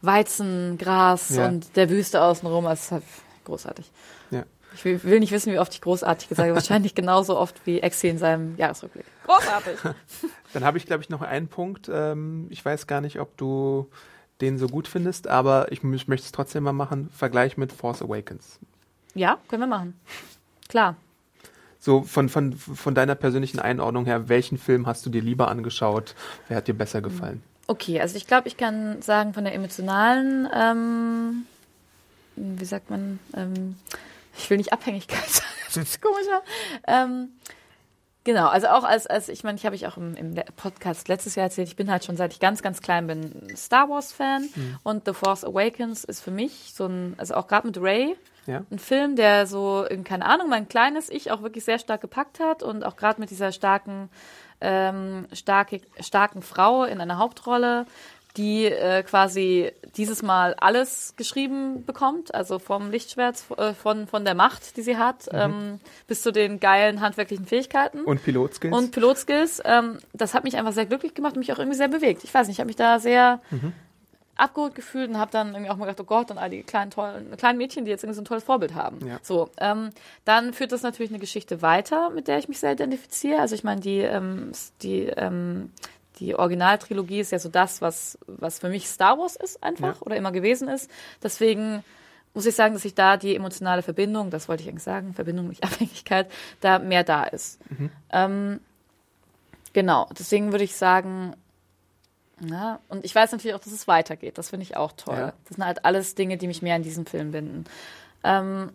Weizen, 0.01 0.79
Gras 0.79 1.29
Ja. 1.29 1.47
und 1.47 1.75
der 1.75 1.89
Wüste 1.91 2.21
außenrum, 2.23 2.63
das 2.65 2.85
ist 2.85 2.91
halt 2.91 3.03
großartig. 3.45 3.91
Ja. 4.31 4.43
Ich 4.73 4.85
will, 4.85 5.03
will 5.03 5.19
nicht 5.19 5.31
wissen, 5.31 5.51
wie 5.51 5.59
oft 5.59 5.73
ich 5.73 5.81
großartig 5.81 6.29
gesagt 6.29 6.47
habe. 6.47 6.55
Wahrscheinlich 6.55 6.95
genauso 6.95 7.37
oft 7.37 7.65
wie 7.65 7.81
Exi 7.81 8.07
in 8.07 8.17
seinem 8.17 8.57
Jahresrückblick. 8.57 9.05
Großartig! 9.25 9.77
Dann 10.53 10.63
habe 10.63 10.77
ich, 10.77 10.85
glaube 10.85 11.03
ich, 11.03 11.09
noch 11.09 11.21
einen 11.21 11.47
Punkt. 11.47 11.89
Ähm, 11.93 12.47
ich 12.49 12.63
weiß 12.63 12.87
gar 12.87 13.01
nicht, 13.01 13.19
ob 13.19 13.35
du 13.37 13.89
den 14.39 14.57
so 14.57 14.67
gut 14.67 14.87
findest, 14.87 15.27
aber 15.27 15.71
ich, 15.71 15.83
ich 15.83 16.07
möchte 16.07 16.25
es 16.25 16.31
trotzdem 16.31 16.63
mal 16.63 16.73
machen. 16.73 17.09
Vergleich 17.13 17.57
mit 17.57 17.71
Force 17.71 18.01
Awakens. 18.01 18.59
ja, 19.13 19.37
können 19.47 19.61
wir 19.61 19.67
machen. 19.67 19.99
Klar. 20.67 20.95
So 21.79 22.03
von, 22.03 22.29
von, 22.29 22.53
von 22.53 22.95
deiner 22.95 23.15
persönlichen 23.15 23.59
Einordnung 23.59 24.05
her, 24.05 24.29
welchen 24.29 24.57
Film 24.57 24.85
hast 24.87 25.05
du 25.05 25.09
dir 25.09 25.21
lieber 25.21 25.47
angeschaut? 25.47 26.15
Wer 26.47 26.57
hat 26.57 26.67
dir 26.67 26.75
besser 26.75 27.01
gefallen? 27.01 27.43
Okay, 27.67 27.99
also 27.99 28.17
ich 28.17 28.27
glaube, 28.27 28.47
ich 28.47 28.57
kann 28.57 29.01
sagen, 29.01 29.33
von 29.33 29.43
der 29.43 29.53
emotionalen, 29.53 30.47
ähm, 30.53 31.45
wie 32.35 32.65
sagt 32.65 32.89
man, 32.89 33.19
ähm, 33.35 33.75
ich 34.37 34.49
will 34.49 34.57
nicht 34.57 34.73
Abhängigkeit 34.73 35.27
sagen, 35.27 35.47
das 35.67 35.77
ist 35.77 36.01
komischer. 36.01 36.41
Ähm, 36.87 37.29
genau, 38.23 38.47
also 38.47 38.67
auch 38.67 38.83
als, 38.83 39.07
als 39.07 39.29
ich 39.29 39.43
meine, 39.43 39.57
ich 39.57 39.65
habe 39.65 39.75
ich 39.75 39.87
auch 39.87 39.97
im, 39.97 40.15
im 40.15 40.35
Podcast 40.55 41.07
letztes 41.07 41.35
Jahr 41.35 41.45
erzählt, 41.45 41.67
ich 41.67 41.75
bin 41.75 41.91
halt 41.91 42.05
schon 42.05 42.17
seit 42.17 42.33
ich 42.33 42.39
ganz, 42.39 42.61
ganz 42.61 42.81
klein 42.81 43.07
bin 43.07 43.55
Star 43.55 43.89
Wars-Fan 43.89 44.49
und 44.83 45.05
The 45.05 45.13
Force 45.13 45.43
Awakens 45.43 46.03
ist 46.03 46.21
für 46.21 46.31
mich 46.31 46.73
so 46.73 46.85
ein, 46.87 47.15
also 47.17 47.35
auch 47.35 47.47
gerade 47.47 47.67
mit 47.67 47.77
Ray, 47.79 48.15
Ja? 48.47 48.63
ein 48.71 48.79
Film, 48.79 49.15
der 49.15 49.47
so, 49.47 49.83
in, 49.83 50.03
keine 50.03 50.25
Ahnung, 50.25 50.49
mein 50.49 50.67
kleines 50.67 51.09
Ich 51.09 51.31
auch 51.31 51.41
wirklich 51.41 51.63
sehr 51.65 51.79
stark 51.79 52.01
gepackt 52.01 52.39
hat 52.39 52.63
und 52.63 52.83
auch 52.85 52.95
gerade 52.95 53.19
mit 53.19 53.29
dieser 53.29 53.51
starken, 53.51 54.09
ähm, 54.61 55.27
starke, 55.33 55.81
starken 55.99 56.41
Frau 56.41 56.83
in 56.83 57.01
einer 57.01 57.17
Hauptrolle, 57.17 57.85
die 58.37 58.65
äh, 58.65 59.03
quasi 59.03 59.71
dieses 59.97 60.23
Mal 60.23 60.53
alles 60.55 61.15
geschrieben 61.17 61.85
bekommt, 61.85 62.33
also 62.33 62.59
vom 62.59 62.91
Lichtschwert, 62.91 63.43
äh, 63.57 63.73
von, 63.73 64.07
von 64.07 64.23
der 64.23 64.35
Macht, 64.35 64.77
die 64.77 64.81
sie 64.81 64.97
hat, 64.97 65.27
ähm, 65.31 65.79
bis 66.07 66.21
zu 66.21 66.31
den 66.31 66.59
geilen 66.59 67.01
handwerklichen 67.01 67.45
Fähigkeiten 67.45 68.01
Und 68.01 68.23
Pilotskills? 68.23 68.75
und 68.75 68.91
Pilotskills. 68.91 69.61
Ähm, 69.65 69.97
das 70.13 70.33
hat 70.33 70.43
mich 70.43 70.57
einfach 70.57 70.73
sehr 70.73 70.85
glücklich 70.85 71.13
gemacht 71.13 71.33
und 71.33 71.39
mich 71.39 71.51
auch 71.51 71.59
irgendwie 71.59 71.77
sehr 71.77 71.89
bewegt. 71.89 72.23
Ich 72.23 72.33
weiß 72.33 72.47
nicht, 72.47 72.55
ich 72.55 72.59
habe 72.59 72.67
mich 72.67 72.77
da 72.77 72.99
sehr 72.99 73.41
abgeholt 74.41 74.75
gefühlt 74.75 75.09
und 75.09 75.17
habe 75.17 75.31
dann 75.31 75.53
irgendwie 75.53 75.69
auch 75.69 75.77
mal 75.77 75.85
gedacht, 75.85 76.01
oh 76.01 76.05
Gott, 76.05 76.31
und 76.31 76.37
all 76.37 76.49
die 76.49 76.63
kleinen, 76.63 76.91
tollen, 76.91 77.35
kleinen 77.37 77.57
Mädchen, 77.57 77.85
die 77.85 77.91
jetzt 77.91 78.03
irgendwie 78.03 78.15
so 78.15 78.21
ein 78.21 78.25
tolles 78.25 78.43
Vorbild 78.43 78.73
haben. 78.73 79.05
Ja. 79.05 79.19
So, 79.21 79.49
ähm, 79.57 79.91
dann 80.25 80.53
führt 80.53 80.71
das 80.71 80.81
natürlich 80.81 81.11
eine 81.11 81.19
Geschichte 81.19 81.61
weiter, 81.61 82.09
mit 82.09 82.27
der 82.27 82.39
ich 82.39 82.47
mich 82.47 82.59
sehr 82.59 82.71
identifiziere. 82.71 83.39
Also 83.39 83.55
ich 83.55 83.63
meine, 83.63 83.81
die, 83.81 83.99
ähm, 83.99 84.51
die, 84.81 85.03
ähm, 85.03 85.71
die 86.21 86.35
Originaltrilogie 86.35 87.19
ist 87.19 87.31
ja 87.31 87.39
so 87.39 87.49
das, 87.49 87.81
was, 87.81 88.17
was 88.27 88.59
für 88.59 88.69
mich 88.69 88.87
Star 88.87 89.17
Wars 89.17 89.35
ist 89.35 89.61
einfach 89.63 89.95
Ja. 89.95 90.01
oder 90.01 90.15
immer 90.15 90.31
gewesen 90.31 90.69
ist. 90.69 90.89
Deswegen 91.21 91.83
muss 92.33 92.45
ich 92.45 92.55
sagen, 92.55 92.73
dass 92.75 92.85
ich 92.85 92.93
da 92.95 93.17
die 93.17 93.35
emotionale 93.35 93.81
Verbindung, 93.81 94.29
das 94.29 94.47
wollte 94.47 94.63
ich 94.63 94.69
eigentlich 94.69 94.83
sagen, 94.83 95.13
Verbindung, 95.13 95.49
nicht 95.49 95.63
Abhängigkeit, 95.65 96.31
da 96.61 96.79
mehr 96.79 97.03
da 97.03 97.23
ist. 97.23 97.59
Ähm, 98.11 98.59
genau, 99.73 100.07
deswegen 100.17 100.51
würde 100.51 100.63
ich 100.63 100.75
sagen, 100.75 101.33
ja, 102.39 102.79
und 102.87 103.03
ich 103.03 103.13
weiß 103.13 103.31
natürlich 103.31 103.55
auch, 103.55 103.59
dass 103.59 103.73
es 103.73 103.87
weitergeht. 103.87 104.37
Das 104.37 104.49
finde 104.51 104.63
ich 104.63 104.77
auch 104.77 104.93
toll. 104.93 105.15
Ja. 105.17 105.33
Das 105.47 105.55
sind 105.55 105.65
halt 105.65 105.85
alles 105.85 106.15
Dinge, 106.15 106.37
die 106.37 106.47
mich 106.47 106.61
mehr 106.61 106.75
an 106.75 106.83
diesen 106.83 107.05
Film 107.05 107.31
binden. 107.31 107.65
Ähm, 108.23 108.71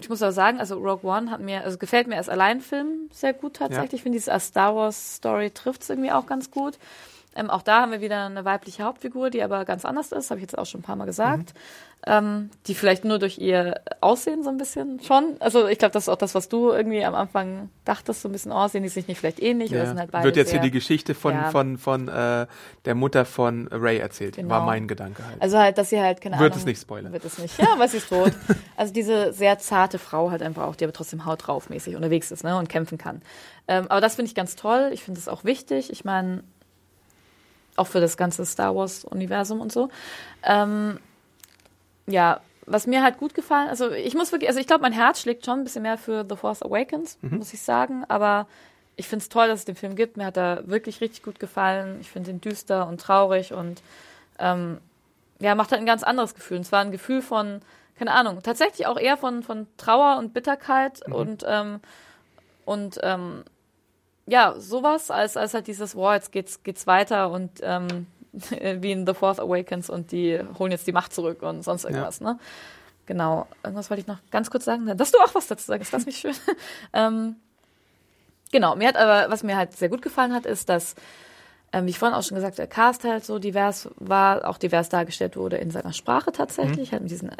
ich 0.00 0.08
muss 0.08 0.22
aber 0.22 0.32
sagen, 0.32 0.58
also 0.60 0.76
Rogue 0.76 1.10
One 1.10 1.30
hat 1.30 1.40
mir, 1.40 1.64
also 1.64 1.76
gefällt 1.76 2.06
mir 2.06 2.16
als 2.16 2.28
Alleinfilm 2.28 3.08
sehr 3.12 3.32
gut 3.32 3.54
tatsächlich. 3.54 3.94
Ich 3.94 4.02
finde, 4.02 4.18
diese 4.18 4.32
als 4.32 4.46
Star 4.46 4.74
Wars 4.74 5.16
Story 5.16 5.50
trifft 5.50 5.82
es 5.82 5.90
irgendwie 5.90 6.12
auch 6.12 6.26
ganz 6.26 6.50
gut. 6.50 6.78
Ähm, 7.36 7.50
auch 7.50 7.62
da 7.62 7.82
haben 7.82 7.92
wir 7.92 8.00
wieder 8.00 8.26
eine 8.26 8.44
weibliche 8.44 8.82
Hauptfigur, 8.82 9.30
die 9.30 9.42
aber 9.42 9.64
ganz 9.64 9.84
anders 9.84 10.12
ist, 10.12 10.30
habe 10.30 10.38
ich 10.40 10.42
jetzt 10.42 10.58
auch 10.58 10.66
schon 10.66 10.80
ein 10.80 10.84
paar 10.84 10.96
Mal 10.96 11.04
gesagt. 11.04 11.54
Ähm, 12.06 12.50
die 12.68 12.74
vielleicht 12.76 13.04
nur 13.04 13.18
durch 13.18 13.38
ihr 13.38 13.80
Aussehen 14.00 14.44
so 14.44 14.50
ein 14.50 14.56
bisschen 14.56 15.00
schon. 15.02 15.36
Also 15.40 15.66
ich 15.66 15.78
glaube, 15.78 15.92
das 15.92 16.04
ist 16.04 16.08
auch 16.08 16.16
das, 16.16 16.32
was 16.36 16.48
du 16.48 16.70
irgendwie 16.70 17.04
am 17.04 17.16
Anfang 17.16 17.70
dachtest, 17.84 18.22
so 18.22 18.28
ein 18.28 18.32
bisschen 18.32 18.52
aussehen, 18.52 18.84
die 18.84 18.88
sich 18.88 19.08
nicht 19.08 19.18
vielleicht 19.18 19.42
ähnlich 19.42 19.70
oder 19.72 19.80
Ja. 19.80 19.86
sind 19.86 19.98
halt 19.98 20.12
beide 20.12 20.24
Wird 20.24 20.36
jetzt 20.36 20.50
sehr, 20.50 20.60
hier 20.60 20.70
die 20.70 20.76
Geschichte 20.78 21.14
von, 21.16 21.34
Ja. 21.34 21.50
von, 21.50 21.76
von 21.76 22.06
äh, 22.06 22.46
der 22.84 22.94
Mutter 22.94 23.24
von 23.24 23.66
Ray 23.72 23.98
erzählt. 23.98 24.36
Genau. 24.36 24.48
War 24.50 24.64
mein 24.64 24.86
Gedanke 24.86 25.26
halt. 25.26 25.42
Also 25.42 25.58
halt, 25.58 25.76
dass 25.76 25.90
sie 25.90 26.00
halt, 26.00 26.20
keine 26.20 26.38
Wird 26.38 26.52
Ahnung. 26.52 26.58
es 26.60 26.66
nicht 26.66 26.80
spoilern. 26.80 27.12
Wird 27.12 27.24
es 27.24 27.36
nicht. 27.38 27.58
Ja, 27.58 27.74
weil 27.78 27.88
sie 27.88 27.96
ist 27.98 28.08
tot. 28.08 28.32
Also 28.76 28.92
diese 28.92 29.32
sehr 29.32 29.58
zarte 29.58 29.98
Frau 29.98 30.30
halt 30.30 30.40
einfach 30.40 30.62
auch, 30.68 30.76
die 30.76 30.84
aber 30.84 30.92
trotzdem 30.92 31.26
haut 31.26 31.48
drauf 31.48 31.68
mäßig 31.68 31.96
unterwegs 31.96 32.30
ist, 32.30 32.44
ne, 32.44 32.56
und 32.56 32.68
kämpfen 32.68 32.96
kann. 32.96 33.22
Ähm, 33.66 33.86
aber 33.88 34.00
das 34.00 34.14
finde 34.14 34.28
ich 34.28 34.36
ganz 34.36 34.54
toll. 34.54 34.90
Ich 34.92 35.02
finde 35.02 35.18
es 35.18 35.26
auch 35.26 35.42
wichtig. 35.42 35.90
Ich 35.90 36.04
meine, 36.04 36.44
auch 37.78 37.86
für 37.86 38.00
das 38.00 38.16
ganze 38.16 38.44
Star 38.44 38.74
Wars-Universum 38.74 39.60
und 39.60 39.72
so. 39.72 39.88
Ähm, 40.42 40.98
ja, 42.06 42.40
was 42.66 42.86
mir 42.86 43.02
halt 43.02 43.18
gut 43.18 43.34
gefallen, 43.34 43.68
also 43.68 43.90
ich 43.90 44.14
muss 44.14 44.32
wirklich, 44.32 44.48
also 44.48 44.60
ich 44.60 44.66
glaube, 44.66 44.82
mein 44.82 44.92
Herz 44.92 45.20
schlägt 45.20 45.44
schon 45.44 45.60
ein 45.60 45.64
bisschen 45.64 45.82
mehr 45.82 45.98
für 45.98 46.26
The 46.28 46.36
Force 46.36 46.62
Awakens, 46.62 47.18
muss 47.22 47.52
ich 47.54 47.62
sagen, 47.62 48.04
aber 48.08 48.46
ich 48.98 49.06
finde 49.06 49.22
es 49.22 49.28
toll, 49.28 49.46
dass 49.46 49.60
es 49.60 49.64
den 49.64 49.76
Film 49.76 49.94
gibt. 49.94 50.16
Mir 50.16 50.26
hat 50.26 50.36
er 50.36 50.66
wirklich 50.66 51.00
richtig 51.00 51.22
gut 51.22 51.38
gefallen. 51.38 51.98
Ich 52.00 52.10
finde 52.10 52.32
ihn 52.32 52.40
düster 52.40 52.88
und 52.88 53.00
traurig 53.00 53.52
und 53.52 53.80
ähm, 54.40 54.78
ja, 55.38 55.54
macht 55.54 55.70
halt 55.70 55.80
ein 55.80 55.86
ganz 55.86 56.02
anderes 56.02 56.34
Gefühl. 56.34 56.58
Und 56.58 56.64
zwar 56.64 56.80
ein 56.80 56.90
Gefühl 56.90 57.22
von, 57.22 57.60
keine 57.96 58.10
Ahnung, 58.10 58.42
tatsächlich 58.42 58.88
auch 58.88 58.98
eher 58.98 59.16
von, 59.16 59.44
von 59.44 59.68
Trauer 59.76 60.18
und 60.18 60.34
Bitterkeit 60.34 61.06
und, 61.06 61.44
ähm, 61.46 61.80
und 62.64 62.98
ähm, 63.02 63.44
ja, 64.28 64.54
sowas, 64.58 65.10
als, 65.10 65.36
als 65.36 65.54
halt 65.54 65.66
dieses, 65.66 65.96
wow, 65.96 66.12
jetzt 66.12 66.32
geht's, 66.32 66.62
geht's 66.62 66.86
weiter 66.86 67.30
und 67.30 67.50
ähm, 67.62 68.06
wie 68.32 68.92
in 68.92 69.06
The 69.06 69.14
Fourth 69.14 69.40
Awakens 69.40 69.90
und 69.90 70.12
die 70.12 70.38
holen 70.58 70.70
jetzt 70.70 70.86
die 70.86 70.92
Macht 70.92 71.12
zurück 71.12 71.42
und 71.42 71.62
sonst 71.62 71.84
irgendwas, 71.84 72.20
ne? 72.20 72.38
Genau. 73.06 73.46
Irgendwas 73.64 73.88
wollte 73.88 74.02
ich 74.02 74.06
noch 74.06 74.18
ganz 74.30 74.50
kurz 74.50 74.66
sagen. 74.66 74.94
Dass 74.98 75.10
du 75.10 75.18
auch 75.18 75.34
was 75.34 75.46
dazu 75.46 75.64
sagst, 75.64 75.84
ist 75.84 75.94
das 75.94 76.04
nicht 76.04 76.18
schön? 76.18 76.34
ähm, 76.92 77.36
genau, 78.52 78.76
mir 78.76 78.88
hat 78.88 78.96
aber, 78.96 79.30
was 79.32 79.42
mir 79.42 79.56
halt 79.56 79.72
sehr 79.72 79.88
gut 79.88 80.02
gefallen 80.02 80.34
hat, 80.34 80.44
ist, 80.44 80.68
dass, 80.68 80.94
ähm, 81.72 81.86
wie 81.86 81.90
ich 81.90 81.98
vorhin 81.98 82.14
auch 82.14 82.22
schon 82.22 82.34
gesagt, 82.34 82.58
der 82.58 82.66
Cast 82.66 83.04
halt 83.04 83.24
so 83.24 83.38
divers 83.38 83.88
war, 83.96 84.46
auch 84.46 84.58
divers 84.58 84.90
dargestellt 84.90 85.38
wurde 85.38 85.56
in 85.56 85.70
seiner 85.70 85.94
Sprache 85.94 86.32
tatsächlich, 86.32 86.92
halt 86.92 87.00
mit 87.00 87.10
diesen 87.10 87.30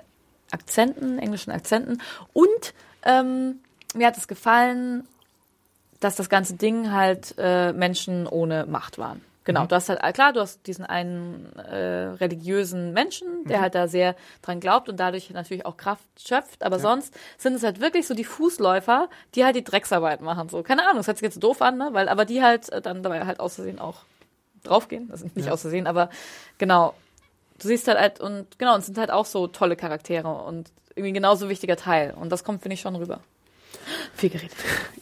Akzenten, 0.51 1.19
englischen 1.19 1.51
Akzenten. 1.51 2.01
Und 2.33 2.73
ähm, 3.03 3.61
mir 3.95 4.07
hat 4.07 4.17
es 4.17 4.27
gefallen, 4.27 5.07
dass 6.01 6.17
das 6.17 6.29
ganze 6.29 6.55
Ding 6.55 6.93
halt 6.93 7.35
äh, 7.39 7.73
Menschen 7.73 8.27
ohne 8.27 8.67
Macht 8.67 8.99
waren. 8.99 9.23
Genau, 9.49 9.65
du 9.65 9.75
hast 9.75 9.89
halt, 9.89 10.01
äh, 10.03 10.13
klar, 10.13 10.35
du 10.35 10.41
hast 10.41 10.67
diesen 10.67 10.85
einen 10.85 11.57
äh, 11.57 12.09
religiösen 12.21 12.93
Menschen, 12.93 13.45
der 13.47 13.63
halt 13.63 13.75
da 13.75 13.89
sehr 13.89 14.15
dran 14.43 14.61
glaubt 14.61 14.91
und 14.91 15.01
dadurch 15.01 15.31
natürlich 15.31 15.65
auch 15.65 15.79
Kraft 15.79 16.05
schöpft, 16.19 16.63
aber 16.63 16.79
sonst 16.79 17.15
sind 17.39 17.55
es 17.55 17.63
halt 17.63 17.81
wirklich 17.81 18.07
so 18.07 18.13
die 18.13 18.25
Fußläufer, 18.25 19.09
die 19.35 19.47
halt 19.47 19.57
die 19.57 19.65
Drecksarbeit 19.65 20.21
machen. 20.21 20.51
So, 20.51 20.63
keine 20.63 20.83
Ahnung, 20.83 20.99
das 20.99 21.07
hört 21.07 21.17
sich 21.17 21.25
jetzt 21.25 21.37
so 21.37 21.41
doof 21.41 21.63
an, 21.63 21.79
ne? 21.79 21.89
Weil, 21.93 22.11
aber 22.11 22.27
die 22.27 22.43
halt 22.43 22.69
äh, 22.69 22.83
dann 22.83 23.03
dabei 23.03 23.25
halt 23.25 23.41
aus 23.41 23.55
Versehen 23.55 23.79
auch 23.79 24.03
draufgehen. 24.65 25.11
Also 25.11 25.25
nicht 25.35 25.51
aus 25.51 25.63
Versehen, 25.63 25.87
aber 25.87 26.11
genau. 26.59 26.93
Du 27.59 27.69
siehst 27.69 27.89
halt, 27.89 27.99
halt 27.99 28.21
und 28.21 28.59
genau, 28.59 28.75
und 28.75 28.85
sind 28.85 28.99
halt 28.99 29.11
auch 29.11 29.25
so 29.25 29.47
tolle 29.47 29.77
Charaktere 29.77 30.29
und 30.29 30.71
irgendwie 30.95 31.15
genauso 31.15 31.49
wichtiger 31.49 31.77
Teil. 31.77 32.13
Und 32.13 32.31
das 32.31 32.45
kommt, 32.45 32.61
finde 32.61 32.75
ich, 32.75 32.83
schon 32.83 32.97
rüber. 32.97 33.21
Viel 34.15 34.31
geredet. 34.31 34.57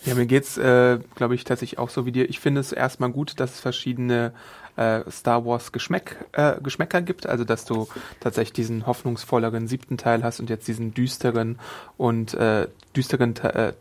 Ja, 0.05 0.15
mir 0.15 0.27
geht's, 0.27 0.57
äh, 0.59 0.99
glaube 1.15 1.35
ich, 1.35 1.45
tatsächlich 1.45 1.79
auch 1.79 1.91
so 1.91 2.07
wie 2.07 2.13
dir. 2.13 2.29
Ich 2.29 2.41
finde 2.41 2.61
es 2.61 2.73
erstmal 2.73 3.11
gut, 3.11 3.41
dass 3.41 3.55
es 3.55 3.61
verschiedene 3.61 4.33
äh, 4.77 5.01
Star 5.11 5.45
Wars 5.45 5.73
Geschmäck, 5.73 6.17
äh, 6.33 6.61
Geschmäcker 6.61 7.03
gibt, 7.03 7.27
also 7.27 7.45
dass 7.45 7.65
du 7.65 7.89
tatsächlich 8.21 8.53
diesen 8.53 8.87
hoffnungsvolleren 8.87 9.67
siebten 9.69 9.97
Teil 9.99 10.23
hast 10.23 10.41
und 10.41 10.51
jetzt 10.51 10.69
diesen 10.69 10.95
düsteren 10.95 11.59
und 11.97 12.35
äh, 12.35 12.69
düsteren 12.95 13.35
äh, 13.37 13.73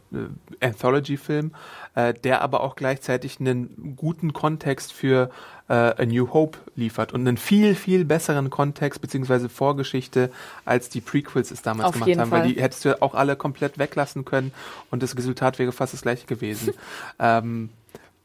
Anthology-Film, 0.62 1.52
äh, 1.96 2.14
der 2.14 2.42
aber 2.42 2.62
auch 2.62 2.76
gleichzeitig 2.76 3.40
einen 3.40 3.96
guten 3.96 4.34
Kontext 4.34 4.94
für 4.94 5.30
äh, 5.68 5.74
A 5.74 6.06
New 6.06 6.32
Hope 6.34 6.58
liefert 6.76 7.14
und 7.14 7.28
einen 7.28 7.38
viel, 7.38 7.76
viel 7.76 8.06
besseren 8.06 8.50
Kontext 8.50 9.02
beziehungsweise 9.02 9.50
Vorgeschichte, 9.50 10.32
als 10.64 10.90
die 10.90 11.02
Prequels 11.02 11.52
es 11.52 11.62
damals 11.62 11.90
Auf 11.90 11.94
gemacht 11.96 12.18
haben, 12.18 12.30
Fall. 12.30 12.42
weil 12.44 12.54
die 12.54 12.62
hättest 12.62 12.86
du 12.86 13.02
auch 13.02 13.16
alle 13.16 13.36
komplett 13.36 13.78
weglassen 13.78 14.26
können 14.26 14.52
und 14.92 15.04
das 15.04 15.18
Resultat 15.18 15.60
wäre 15.60 15.72
fast 15.72 15.94
das 15.94 16.02
gleiche 16.02 16.26
gewesen. 16.26 16.74
ähm, 17.20 17.70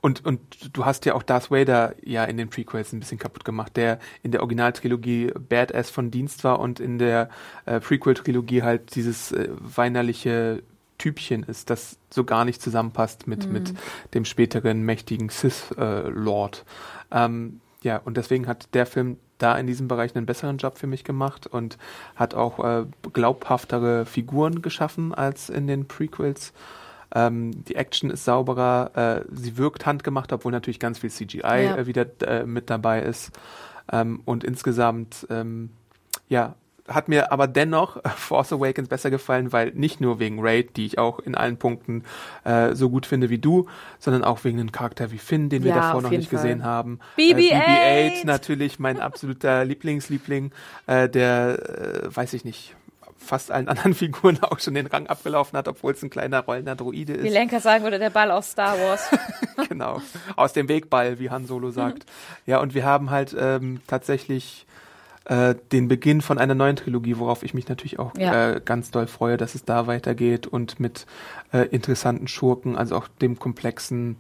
und, 0.01 0.25
und 0.25 0.41
du 0.77 0.85
hast 0.87 1.05
ja 1.05 1.15
auch 1.15 1.23
Darth 1.23 1.51
Vader 1.51 1.95
ja 2.03 2.25
in 2.25 2.37
den 2.37 2.49
Prequels 2.49 2.93
ein 2.93 3.01
bisschen 3.01 3.19
kaputt 3.19 3.45
gemacht, 3.45 3.77
der 3.77 3.99
in 4.23 4.31
der 4.33 4.41
Originaltrilogie 4.41 5.33
Badass 5.49 5.91
von 5.91 6.11
Dienst 6.11 6.43
war 6.45 6.59
und 6.59 6.81
in 6.81 6.99
der 6.99 7.29
äh, 7.67 7.81
Prequel-Trilogie 7.81 8.63
halt 8.63 8.95
dieses 8.95 9.33
äh, 9.33 9.49
weinerliche 9.59 10.63
Typchen 10.99 11.43
ist, 11.45 11.71
das 11.71 11.99
so 12.11 12.25
gar 12.25 12.45
nicht 12.45 12.61
zusammenpasst 12.63 13.27
mit, 13.27 13.47
Mhm. 13.47 13.53
mit 13.53 13.75
dem 14.15 14.25
späteren 14.25 14.83
mächtigen 14.83 15.29
Sith-Lord. 15.29 16.65
ähm, 17.11 17.61
ja, 17.83 17.97
und 18.05 18.17
deswegen 18.19 18.47
hat 18.47 18.69
der 18.75 18.85
Film 18.85 19.17
da 19.39 19.57
in 19.57 19.67
diesem 19.67 19.89
Bereich 19.89 20.15
einen 20.15 20.27
besseren 20.27 20.59
Job 20.59 20.77
für 20.77 20.87
mich 20.87 21.03
gemacht 21.03 21.47
und 21.47 21.79
hat 22.15 22.35
auch 22.35 22.63
äh, 22.63 22.85
glaubhaftere 23.15 24.05
Figuren 24.05 24.61
geschaffen 24.61 25.15
als 25.15 25.49
in 25.49 25.67
den 25.67 25.89
Prequels. 25.89 26.53
Ähm, 27.15 27.65
die 27.65 27.75
Action 27.77 28.11
ist 28.11 28.25
sauberer, 28.25 29.25
äh, 29.27 29.35
sie 29.35 29.57
wirkt 29.59 29.87
handgemacht, 29.87 30.33
obwohl 30.33 30.53
natürlich 30.53 30.79
ganz 30.81 30.99
viel 30.99 31.11
CGI 31.11 31.39
Ja. 31.43 31.77
äh, 31.77 31.87
wieder 31.87 32.07
äh, 32.27 32.45
mit 32.45 32.71
dabei 32.71 33.03
ist. 33.03 33.33
Ähm, 33.93 34.21
und 34.25 34.45
insgesamt, 34.45 35.27
ähm, 35.31 35.71
ja, 36.29 36.55
hat 36.89 37.09
mir 37.09 37.31
aber 37.31 37.47
dennoch 37.47 37.99
Force 38.17 38.53
Awakens 38.53 38.89
besser 38.89 39.11
gefallen, 39.11 39.53
weil 39.53 39.71
nicht 39.73 40.01
nur 40.01 40.19
wegen 40.19 40.39
Raid, 40.41 40.77
die 40.77 40.87
ich 40.87 40.99
auch 40.99 41.21
in 41.21 41.37
allen 41.37 41.57
Punkten 41.57 42.03
äh, 42.45 42.75
so 42.75 42.91
gut 42.91 43.07
finde 43.07 43.31
wie 43.31 43.39
du, 43.39 43.67
sondern 44.01 44.25
auch 44.25 44.43
wegen 44.43 44.59
einem 44.59 44.73
Charakter 44.73 45.13
wie 45.13 45.19
Finn, 45.19 45.49
den 45.51 45.63
wir 45.63 45.71
Ja, 45.71 45.77
davor 45.81 46.03
noch 46.03 46.11
nicht 46.11 46.29
Fall. 46.31 46.39
gesehen 46.41 46.65
haben. 46.65 46.99
BB-8! 47.17 47.51
Äh, 47.53 48.09
BB-8 48.23 48.27
natürlich 48.27 48.79
mein 48.81 48.99
absoluter 49.01 49.65
Lieblingsliebling, 49.65 50.51
äh, 50.89 51.09
der, 51.09 52.05
äh, 52.07 52.17
weiß 52.17 52.33
ich 52.33 52.45
nicht, 52.45 52.75
fast 53.31 53.51
allen 53.51 53.69
anderen 53.69 53.95
Figuren 54.03 54.39
auch 54.43 54.59
schon 54.59 54.75
den 54.75 54.87
Rang 54.87 55.07
abgelaufen 55.07 55.57
hat, 55.57 55.69
obwohl 55.69 55.93
es 55.93 56.03
ein 56.03 56.11
kleiner 56.11 56.41
rollender 56.41 56.77
Droide 56.77 57.23
Wie 57.23 57.29
ist. 57.29 57.33
Lenker 57.33 57.61
sagen 57.61 57.85
würde, 57.85 57.99
der 57.99 58.11
Ball 58.11 58.31
aus 58.31 58.51
Star 58.51 58.77
Wars. 58.79 59.09
genau. 59.69 60.03
Aus 60.37 60.53
dem 60.53 60.69
Wegball, 60.69 61.19
wie 61.19 61.31
Han 61.31 61.47
Solo 61.47 61.71
sagt. 61.71 62.05
Ja, 62.45 62.61
und 62.61 62.75
wir 62.75 62.85
haben 62.85 63.11
halt 63.11 63.35
ähm, 63.39 63.81
tatsächlich 63.87 64.67
äh, 65.27 65.55
den 65.71 65.87
Beginn 65.89 66.21
von 66.23 66.39
einer 66.39 66.55
neuen 66.55 66.77
Trilogie, 66.77 67.19
worauf 67.19 67.43
ich 67.43 67.55
mich 67.55 67.69
natürlich 67.69 67.99
auch 67.99 68.13
Ja. 68.19 68.51
äh, 68.53 68.61
ganz 68.65 68.91
doll 68.91 69.07
freue, 69.07 69.37
dass 69.37 69.55
es 69.55 69.65
da 69.65 69.87
weitergeht 69.87 70.47
und 70.47 70.81
mit 70.81 71.07
äh, 71.53 71.67
interessanten 71.69 72.27
Schurken, 72.27 72.77
also 72.77 72.97
auch 72.97 73.07
dem 73.21 73.39
komplexen, 73.39 74.17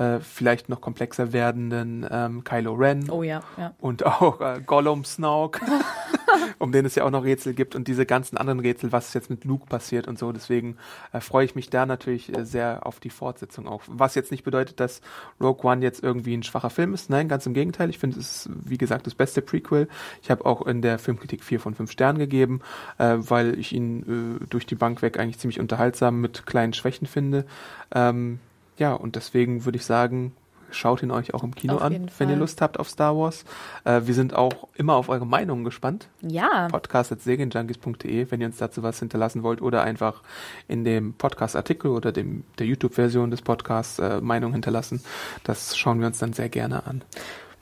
äh, 0.00 0.20
vielleicht 0.20 0.68
noch 0.68 0.80
komplexer 0.80 1.32
werdenden 1.32 2.06
ähm, 2.10 2.44
Kylo 2.44 2.74
Ren 2.74 3.10
Oh 3.10 3.22
ja, 3.22 3.42
ja. 3.56 3.74
und 3.80 4.06
auch 4.06 4.40
äh, 4.40 4.60
Gollum 4.64 5.04
Snauk, 5.04 5.60
um 6.58 6.72
den 6.72 6.84
es 6.86 6.94
ja 6.94 7.04
auch 7.04 7.10
noch 7.10 7.24
Rätsel 7.24 7.54
gibt 7.54 7.74
und 7.74 7.88
diese 7.88 8.06
ganzen 8.06 8.36
anderen 8.36 8.60
Rätsel, 8.60 8.92
was 8.92 9.14
jetzt 9.14 9.30
mit 9.30 9.44
Luke 9.44 9.66
passiert 9.66 10.08
und 10.08 10.18
so. 10.18 10.32
Deswegen 10.32 10.76
äh, 11.12 11.20
freue 11.20 11.44
ich 11.44 11.54
mich 11.54 11.70
da 11.70 11.86
natürlich 11.86 12.36
äh, 12.36 12.44
sehr 12.44 12.86
auf 12.86 13.00
die 13.00 13.10
Fortsetzung 13.10 13.68
auch. 13.68 13.82
Was 13.86 14.14
jetzt 14.14 14.30
nicht 14.30 14.44
bedeutet, 14.44 14.80
dass 14.80 15.00
Rogue 15.40 15.70
One 15.70 15.82
jetzt 15.82 16.02
irgendwie 16.02 16.36
ein 16.36 16.42
schwacher 16.42 16.70
Film 16.70 16.94
ist. 16.94 17.10
Nein, 17.10 17.28
ganz 17.28 17.46
im 17.46 17.54
Gegenteil. 17.54 17.90
Ich 17.90 17.98
finde 17.98 18.18
es, 18.18 18.46
ist, 18.46 18.50
wie 18.64 18.78
gesagt, 18.78 19.06
das 19.06 19.14
beste 19.14 19.42
Prequel. 19.42 19.88
Ich 20.22 20.30
habe 20.30 20.46
auch 20.46 20.66
in 20.66 20.82
der 20.82 20.98
Filmkritik 20.98 21.44
vier 21.44 21.60
von 21.60 21.74
fünf 21.74 21.90
Sternen 21.90 22.18
gegeben, 22.18 22.60
äh, 22.98 23.16
weil 23.18 23.58
ich 23.58 23.72
ihn 23.72 24.40
äh, 24.40 24.46
durch 24.46 24.66
die 24.66 24.74
Bank 24.74 25.02
weg 25.02 25.18
eigentlich 25.18 25.38
ziemlich 25.38 25.60
unterhaltsam 25.60 26.20
mit 26.20 26.46
kleinen 26.46 26.72
Schwächen 26.72 27.06
finde. 27.06 27.44
Ähm, 27.92 28.40
ja, 28.80 28.94
und 28.94 29.14
deswegen 29.14 29.66
würde 29.66 29.76
ich 29.76 29.84
sagen, 29.84 30.32
schaut 30.70 31.02
ihn 31.02 31.10
euch 31.10 31.34
auch 31.34 31.42
im 31.42 31.54
Kino 31.54 31.76
an, 31.76 31.92
jeden 31.92 32.10
wenn 32.18 32.28
ihr 32.28 32.34
Fall. 32.34 32.40
Lust 32.40 32.62
habt 32.62 32.78
auf 32.78 32.88
Star 32.88 33.14
Wars. 33.14 33.44
Äh, 33.84 34.02
wir 34.04 34.14
sind 34.14 34.34
auch 34.34 34.68
immer 34.74 34.94
auf 34.94 35.10
eure 35.10 35.26
Meinungen 35.26 35.64
gespannt. 35.64 36.08
Ja, 36.22 36.68
Podcast.serienjunkies.de, 36.68 38.30
wenn 38.30 38.40
ihr 38.40 38.46
uns 38.46 38.56
dazu 38.56 38.82
was 38.82 38.98
hinterlassen 38.98 39.42
wollt 39.42 39.60
oder 39.60 39.82
einfach 39.82 40.22
in 40.66 40.84
dem 40.84 41.12
Podcast-Artikel 41.12 41.90
oder 41.90 42.10
dem, 42.10 42.44
der 42.58 42.66
YouTube-Version 42.66 43.30
des 43.30 43.42
Podcasts 43.42 43.98
äh, 43.98 44.22
Meinung 44.22 44.52
hinterlassen. 44.52 45.02
Das 45.44 45.76
schauen 45.76 46.00
wir 46.00 46.06
uns 46.06 46.18
dann 46.18 46.32
sehr 46.32 46.48
gerne 46.48 46.86
an. 46.86 47.02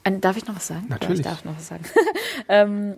Ein, 0.05 0.21
darf 0.21 0.37
ich 0.37 0.47
noch 0.47 0.55
was 0.55 0.69
sagen? 0.69 0.87
Natürlich. 0.89 1.25
Ja, 1.25 1.33
ich 1.33 1.37
darf 1.37 1.45
noch 1.45 1.57
was 1.57 1.67
sagen. 1.67 1.85
ähm, 2.49 2.95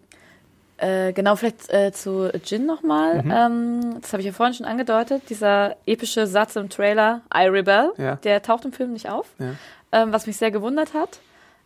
äh, 0.80 1.12
genau, 1.12 1.36
vielleicht 1.36 1.70
äh, 1.72 1.92
zu 1.92 2.30
Jin 2.44 2.66
nochmal. 2.66 3.22
Mhm. 3.22 3.30
Ähm, 3.30 4.00
das 4.00 4.12
habe 4.12 4.20
ich 4.22 4.26
ja 4.26 4.32
vorhin 4.32 4.54
schon 4.54 4.66
angedeutet. 4.66 5.22
Dieser 5.28 5.76
epische 5.86 6.26
Satz 6.26 6.56
im 6.56 6.68
Trailer, 6.70 7.20
I 7.34 7.46
Rebel, 7.48 7.92
Ja. 7.98 8.16
der 8.16 8.42
taucht 8.42 8.64
im 8.64 8.72
Film 8.72 8.92
nicht 8.92 9.08
auf, 9.08 9.26
Ja. 9.38 9.52
ähm, 9.92 10.12
was 10.12 10.26
mich 10.26 10.36
sehr 10.36 10.50
gewundert 10.50 10.94
hat. 10.94 11.20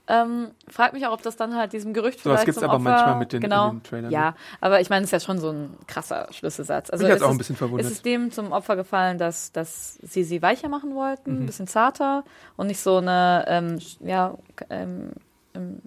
Ähm, 0.06 0.50
frag 0.68 0.92
mich 0.92 1.06
auch, 1.06 1.12
ob 1.14 1.22
das 1.22 1.36
dann 1.36 1.56
halt 1.56 1.72
diesem 1.72 1.94
Gerücht 1.94 2.20
Sowas 2.20 2.40
vielleicht 2.42 2.44
gibt's 2.44 2.60
zum 2.60 2.68
aber 2.68 2.76
Opfer, 2.76 2.90
manchmal 2.90 3.16
mit 3.20 3.32
den- 3.32 3.40
genau, 3.40 3.70
den 3.70 3.82
Trailern, 3.82 4.10
Ja, 4.10 4.30
ne? 4.32 4.36
aber 4.60 4.80
ich 4.82 4.90
meine, 4.90 5.04
es 5.04 5.08
ist 5.08 5.12
ja 5.12 5.20
schon 5.20 5.38
so 5.38 5.48
ein 5.48 5.78
krasser 5.86 6.28
Schlüsselsatz. 6.30 6.90
Also 6.90 7.06
Mich 7.06 7.14
ist 7.16 7.22
auch 7.22 7.30
ein 7.30 7.38
bisschen 7.38 7.56
verwundert. 7.56 7.86
Ist 7.86 7.92
es 7.92 8.02
dem 8.02 8.30
zum 8.30 8.52
Opfer 8.52 8.76
gefallen, 8.76 9.16
dass, 9.16 9.50
dass 9.52 9.94
sie 10.02 10.22
sie 10.24 10.42
weicher 10.42 10.68
machen 10.68 10.94
wollten, 10.94 11.32
Mhm. 11.36 11.42
ein 11.44 11.46
bisschen 11.46 11.66
zarter 11.68 12.22
und 12.58 12.66
nicht 12.66 12.80
so 12.80 12.98
eine, 12.98 13.46
ähm, 13.48 13.78
ja, 14.00 14.34
ähm, 14.68 15.12
ähm, 15.54 15.80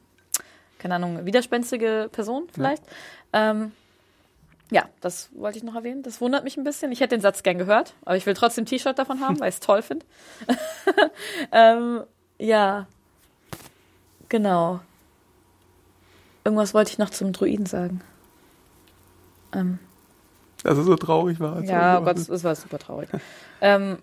keine 0.80 0.96
Ahnung, 0.96 1.24
widerspenstige 1.26 2.10
Person 2.12 2.48
vielleicht. 2.52 2.82
Ja. 3.34 3.52
Ähm, 3.52 3.72
ja, 4.70 4.84
das 5.00 5.30
wollte 5.34 5.58
ich 5.58 5.64
noch 5.64 5.76
erwähnen. 5.76 6.04
Das 6.04 6.20
wundert 6.20 6.44
mich 6.44 6.58
ein 6.58 6.64
bisschen. 6.64 6.92
Ich 6.92 7.00
hätte 7.00 7.16
den 7.16 7.22
Satz 7.22 7.42
gern 7.42 7.58
gehört, 7.58 7.94
aber 8.04 8.18
ich 8.18 8.26
will 8.26 8.34
trotzdem 8.34 8.64
ein 8.64 8.66
T-Shirt 8.66 9.00
davon 9.00 9.22
haben, 9.22 9.40
weil 9.40 9.50
ich 9.50 9.56
es 9.56 9.62
toll 9.62 9.82
finde. 9.82 10.06
ähm, 11.54 12.04
ja, 12.38 12.86
genau. 14.28 14.82
Irgendwas 16.44 16.74
wollte 16.74 16.92
ich 16.92 16.98
noch 16.98 17.10
zum 17.10 17.32
Druiden 17.32 17.66
sagen. 17.66 18.02
Ähm, 19.54 19.80
Dass 20.64 20.78
es 20.78 20.86
so 20.86 20.96
traurig 20.96 21.40
war. 21.40 21.64
ja, 21.64 22.00
so, 22.00 22.04
Gott, 22.04 22.18
es 22.18 22.44
war 22.44 22.56
super 22.56 22.80
traurig. 22.80 23.10
ähm, 23.62 23.98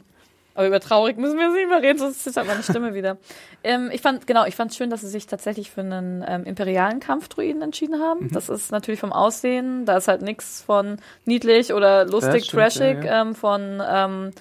aber 0.54 0.66
über 0.66 0.80
traurig 0.80 1.16
müssen 1.18 1.36
wir 1.36 1.46
jetzt 1.46 1.54
nicht 1.54 1.68
mehr 1.68 1.82
reden, 1.82 1.98
sonst 1.98 2.22
zittert 2.22 2.46
meine 2.46 2.62
Stimme 2.62 2.94
wieder. 2.94 3.18
Ähm, 3.66 3.88
ich 3.90 4.02
fand, 4.02 4.26
genau, 4.26 4.44
ich 4.44 4.56
fand 4.56 4.72
es 4.72 4.76
schön, 4.76 4.90
dass 4.90 5.00
sie 5.00 5.08
sich 5.08 5.26
tatsächlich 5.26 5.70
für 5.70 5.80
einen 5.80 6.22
ähm, 6.28 6.44
imperialen 6.44 7.00
Kampfdruiden 7.00 7.62
entschieden 7.62 7.98
haben. 7.98 8.24
Mhm. 8.24 8.30
Das 8.30 8.50
ist 8.50 8.70
natürlich 8.70 9.00
vom 9.00 9.10
Aussehen, 9.10 9.86
da 9.86 9.96
ist 9.96 10.06
halt 10.06 10.20
nichts 10.20 10.60
von 10.60 10.98
niedlich 11.24 11.72
oder 11.72 12.04
lustig, 12.04 12.44
stimmt, 12.44 12.62
trashig, 12.62 12.96
ja, 12.98 13.04
ja. 13.04 13.22
Ähm, 13.22 13.34
von 13.34 13.82
ähm, 13.88 14.32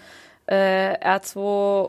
äh, 0.46 0.98
R2 0.98 1.38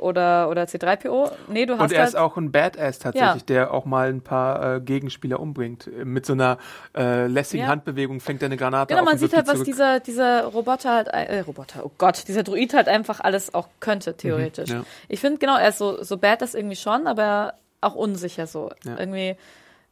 oder, 0.00 0.48
oder 0.48 0.62
C3PO. 0.64 1.30
Nee, 1.48 1.66
du 1.66 1.74
hast 1.74 1.82
Und 1.82 1.92
er 1.92 1.98
halt, 2.00 2.08
ist 2.10 2.14
auch 2.14 2.36
ein 2.36 2.52
Badass 2.52 3.00
tatsächlich, 3.00 3.42
Ja. 3.42 3.46
der 3.48 3.74
auch 3.74 3.84
mal 3.84 4.08
ein 4.08 4.20
paar 4.20 4.76
äh, 4.76 4.80
Gegenspieler 4.80 5.40
umbringt. 5.40 5.88
Mit 6.04 6.24
so 6.24 6.34
einer 6.34 6.58
äh, 6.96 7.26
lässigen 7.26 7.64
Ja. 7.64 7.68
Handbewegung 7.70 8.20
fängt 8.20 8.42
er 8.42 8.46
eine 8.46 8.56
Granate 8.56 8.88
Genau, 8.94 9.00
auf 9.00 9.04
man 9.06 9.14
und 9.14 9.18
sieht 9.18 9.34
halt, 9.34 9.46
was 9.48 9.54
zurück. 9.54 9.66
dieser, 9.66 9.98
dieser 10.00 10.44
Roboter 10.44 10.92
halt, 10.94 11.08
äh, 11.08 11.40
Roboter, 11.40 11.84
oh 11.84 11.90
Gott, 11.98 12.28
dieser 12.28 12.44
Druid 12.44 12.74
halt 12.74 12.86
einfach 12.88 13.18
alles 13.20 13.52
auch 13.54 13.66
könnte, 13.80 14.16
theoretisch. 14.16 14.70
ja. 14.70 14.84
Ich 15.08 15.20
finde, 15.20 15.38
genau, 15.38 15.56
er 15.56 15.70
ist 15.70 15.78
so, 15.78 16.02
so 16.04 16.16
bad 16.16 16.40
das 16.40 16.54
irgendwie 16.54 16.76
schon, 16.76 17.06
aber 17.08 17.54
auch 17.80 17.96
unsicher 17.96 18.46
so. 18.46 18.70
Ja. 18.84 18.96
Irgendwie, 18.98 19.36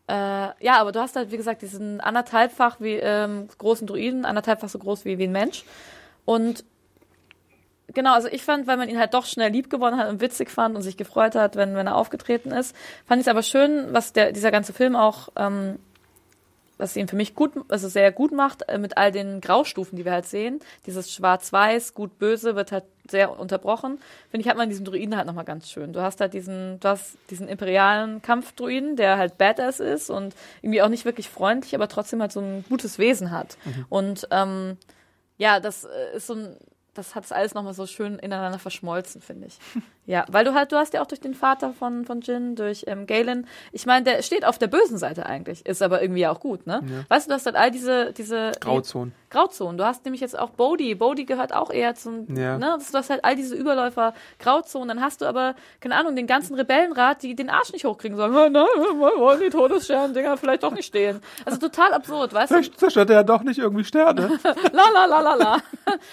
äh, 0.08 0.14
ja, 0.60 0.78
aber 0.80 0.92
du 0.92 1.00
hast 1.00 1.16
halt, 1.16 1.32
wie 1.32 1.36
gesagt, 1.36 1.62
diesen 1.62 2.00
anderthalbfach 2.00 2.76
wie, 2.80 2.94
ähm, 2.94 3.48
großen 3.58 3.86
Druiden, 3.88 4.24
anderthalbfach 4.24 4.68
so 4.68 4.78
groß 4.78 5.04
wie, 5.04 5.18
wie 5.18 5.24
ein 5.24 5.32
Mensch. 5.32 5.64
Und 6.24 6.64
Genau, 7.94 8.14
also 8.14 8.28
ich 8.28 8.42
fand, 8.42 8.66
weil 8.66 8.76
man 8.76 8.88
ihn 8.88 8.98
halt 8.98 9.14
doch 9.14 9.26
schnell 9.26 9.50
lieb 9.50 9.70
gewonnen 9.70 9.98
hat 9.98 10.08
und 10.08 10.20
witzig 10.20 10.50
fand 10.50 10.76
und 10.76 10.82
sich 10.82 10.96
gefreut 10.96 11.34
hat, 11.34 11.56
wenn, 11.56 11.74
wenn 11.74 11.86
er 11.86 11.96
aufgetreten 11.96 12.50
ist, 12.50 12.74
fand 13.06 13.20
ich 13.20 13.26
es 13.26 13.30
aber 13.30 13.42
schön, 13.42 13.92
was 13.92 14.12
der, 14.12 14.32
dieser 14.32 14.50
ganze 14.50 14.72
Film 14.72 14.96
auch, 14.96 15.28
ähm, 15.36 15.78
was 16.78 16.96
ihn 16.96 17.06
für 17.06 17.16
mich 17.16 17.34
gut, 17.34 17.52
also 17.68 17.88
sehr 17.88 18.10
gut 18.10 18.32
macht, 18.32 18.68
äh, 18.68 18.78
mit 18.78 18.96
all 18.96 19.12
den 19.12 19.40
Graustufen, 19.40 19.96
die 19.96 20.04
wir 20.04 20.12
halt 20.12 20.26
sehen. 20.26 20.60
Dieses 20.86 21.12
Schwarz-Weiß, 21.12 21.94
gut-böse 21.94 22.56
wird 22.56 22.72
halt 22.72 22.84
sehr 23.08 23.38
unterbrochen. 23.38 23.98
Finde 24.30 24.42
ich, 24.42 24.48
hat 24.48 24.56
man 24.56 24.68
diesen 24.68 24.84
Druiden 24.84 25.16
halt 25.16 25.26
nochmal 25.26 25.44
ganz 25.44 25.70
schön. 25.70 25.92
Du 25.92 26.00
hast 26.00 26.20
halt 26.20 26.34
diesen, 26.34 26.80
du 26.80 26.88
hast 26.88 27.18
diesen 27.30 27.46
imperialen 27.46 28.22
Kampfdruiden, 28.22 28.96
der 28.96 29.18
halt 29.18 29.38
Badass 29.38 29.80
ist 29.80 30.10
und 30.10 30.34
irgendwie 30.62 30.82
auch 30.82 30.88
nicht 30.88 31.04
wirklich 31.04 31.28
freundlich, 31.28 31.74
aber 31.74 31.88
trotzdem 31.88 32.20
halt 32.20 32.32
so 32.32 32.40
ein 32.40 32.64
gutes 32.68 32.98
Wesen 32.98 33.30
hat. 33.30 33.58
Und 33.88 34.26
ähm, 34.30 34.76
ja, 35.36 35.60
das 35.60 35.84
äh, 35.84 36.16
ist 36.16 36.26
so 36.26 36.34
ein 36.34 36.56
das 36.94 37.14
hat 37.14 37.24
es 37.24 37.32
alles 37.32 37.54
nochmal 37.54 37.74
so 37.74 37.86
schön 37.86 38.18
ineinander 38.18 38.58
verschmolzen, 38.58 39.20
finde 39.22 39.46
ich. 39.46 39.58
ja, 40.04 40.24
weil 40.28 40.44
du 40.44 40.52
halt, 40.52 40.72
du 40.72 40.76
hast 40.76 40.94
ja 40.94 41.02
auch 41.02 41.06
durch 41.06 41.20
den 41.20 41.34
Vater 41.34 41.72
von, 41.72 42.04
von 42.04 42.20
Jin, 42.22 42.56
durch 42.56 42.84
ähm, 42.88 43.06
Galen, 43.06 43.46
ich 43.70 43.86
meine, 43.86 44.04
der 44.04 44.22
steht 44.22 44.44
auf 44.44 44.58
der 44.58 44.66
bösen 44.66 44.98
Seite 44.98 45.26
eigentlich, 45.26 45.64
ist 45.64 45.80
aber 45.80 46.02
irgendwie 46.02 46.26
auch 46.26 46.40
gut, 46.40 46.66
ne? 46.66 46.82
Ja. 46.84 47.04
Weißt 47.08 47.26
du, 47.26 47.30
du 47.30 47.34
hast 47.36 47.46
halt 47.46 47.54
all 47.54 47.70
diese, 47.70 48.12
diese 48.12 48.50
Grauzonen. 48.58 49.14
Grauzonen. 49.30 49.78
Du 49.78 49.84
hast 49.84 50.04
nämlich 50.04 50.20
jetzt 50.20 50.36
auch 50.36 50.50
Bodhi. 50.50 50.96
Bodhi 50.96 51.24
gehört 51.24 51.54
auch 51.54 51.70
eher 51.70 51.94
zum, 51.94 52.26
ja. 52.34 52.58
ne? 52.58 52.78
Du 52.78 52.98
hast 52.98 53.10
halt 53.10 53.24
all 53.24 53.36
diese 53.36 53.54
Überläufer, 53.54 54.12
Grauzonen. 54.40 54.88
Dann 54.88 55.00
hast 55.00 55.20
du 55.20 55.26
aber, 55.26 55.54
keine 55.80 55.94
Ahnung, 55.94 56.16
den 56.16 56.26
ganzen 56.26 56.56
Rebellenrat, 56.56 57.22
die 57.22 57.36
den 57.36 57.48
Arsch 57.48 57.72
nicht 57.72 57.84
hochkriegen, 57.84 58.16
sagen, 58.16 58.34
oh, 58.34 58.48
nein, 58.48 58.66
wollen 58.98 59.40
die 59.40 59.50
Todesstern-Dinger 59.50 60.36
vielleicht 60.36 60.64
doch 60.64 60.72
nicht 60.72 60.86
stehen. 60.86 61.20
Also 61.44 61.58
total 61.58 61.94
absurd, 61.94 62.34
weißt 62.34 62.52
vielleicht 62.52 62.74
du? 62.74 62.78
Vielleicht 62.78 62.80
zerstört 62.80 63.10
er 63.10 63.16
ja 63.16 63.22
doch 63.22 63.42
nicht 63.44 63.58
irgendwie 63.58 63.84
Sterne. 63.84 64.38
la, 64.72 64.84
la, 64.92 65.04
la, 65.04 65.20
la, 65.20 65.34
la. 65.34 65.58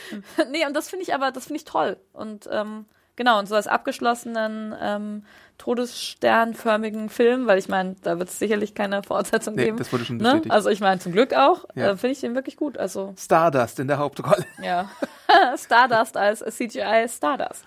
nee, 0.51 0.65
und 0.67 0.75
das 0.75 0.89
finde 0.89 1.03
ich 1.03 1.15
aber, 1.15 1.31
das 1.31 1.45
finde 1.45 1.57
ich 1.57 1.65
toll. 1.65 1.97
Und 2.13 2.47
ähm, 2.51 2.85
genau, 3.19 3.37
und 3.37 3.49
so 3.49 3.55
als 3.55 3.67
abgeschlossenen 3.67 4.73
ähm, 4.81 5.25
Todessternförmigen 5.57 7.09
Film, 7.09 7.47
weil 7.47 7.59
ich 7.59 7.67
meine, 7.67 7.97
da 8.01 8.17
wird 8.17 8.29
es 8.29 8.39
sicherlich 8.39 8.73
keine 8.73 9.03
Fortsetzung 9.03 9.55
nee, 9.55 9.65
geben. 9.65 9.77
Das 9.77 9.91
wurde 9.91 10.05
schon 10.05 10.15
ne? 10.15 10.23
bestätigt. 10.23 10.45
Ne? 10.47 10.53
Also 10.53 10.69
ich 10.69 10.79
meine, 10.79 11.01
zum 11.01 11.11
Glück 11.11 11.33
auch. 11.33 11.65
Ja. 11.75 11.89
Äh, 11.91 11.97
finde 11.97 12.13
ich 12.13 12.21
den 12.21 12.33
wirklich 12.33 12.55
gut. 12.55 12.77
Also 12.77 13.13
Stardust 13.17 13.79
in 13.81 13.89
der 13.89 13.97
Hauptrolle. 13.97 14.45
Ja. 14.63 14.89
Stardust 15.57 16.15
als 16.15 16.39
CGI 16.39 17.07
Stardust. 17.09 17.65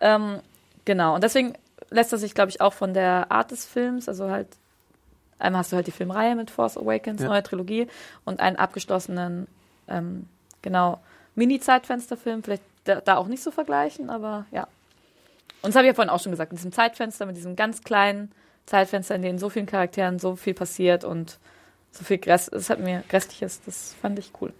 ähm, 0.00 0.40
genau. 0.86 1.14
Und 1.14 1.22
deswegen 1.22 1.52
lässt 1.90 2.12
er 2.12 2.18
sich, 2.18 2.34
glaube 2.34 2.48
ich, 2.48 2.62
auch 2.62 2.72
von 2.72 2.94
der 2.94 3.30
Art 3.30 3.50
des 3.50 3.66
Films, 3.66 4.08
also 4.08 4.30
halt 4.30 4.48
einmal 5.38 5.58
hast 5.58 5.72
du 5.72 5.76
halt 5.76 5.86
die 5.86 5.92
Filmreihe 5.92 6.34
mit 6.34 6.50
Force 6.50 6.78
Awakens, 6.78 7.20
ja. 7.20 7.28
neue 7.28 7.42
Trilogie 7.42 7.86
und 8.24 8.40
einen 8.40 8.56
abgeschlossenen, 8.56 9.46
ähm, 9.88 10.26
genau, 10.62 11.00
Mini-Zeitfensterfilm, 11.34 12.42
vielleicht 12.42 12.62
da, 12.84 13.02
da, 13.02 13.16
auch 13.16 13.26
nicht 13.26 13.42
so 13.42 13.50
vergleichen, 13.50 14.08
aber 14.08 14.46
ja. 14.50 14.66
Und 15.66 15.70
das 15.70 15.78
habe 15.78 15.86
ich 15.86 15.90
ja 15.90 15.94
vorhin 15.94 16.10
auch 16.10 16.20
schon 16.20 16.30
gesagt, 16.30 16.52
mit 16.52 16.60
diesem 16.60 16.70
Zeitfenster, 16.70 17.26
mit 17.26 17.36
diesem 17.36 17.56
ganz 17.56 17.82
kleinen 17.82 18.30
Zeitfenster, 18.66 19.16
in 19.16 19.22
dem 19.22 19.36
so 19.36 19.50
vielen 19.50 19.66
Charakteren 19.66 20.20
so 20.20 20.36
viel 20.36 20.54
passiert 20.54 21.04
und 21.04 21.40
so 21.90 22.04
viel 22.04 22.18
Gräss, 22.18 22.46
es 22.46 22.70
hat 22.70 22.78
mir 22.78 23.02
Grässliches, 23.08 23.62
das 23.66 23.96
fand 24.00 24.16
ich 24.20 24.30
cool. 24.40 24.52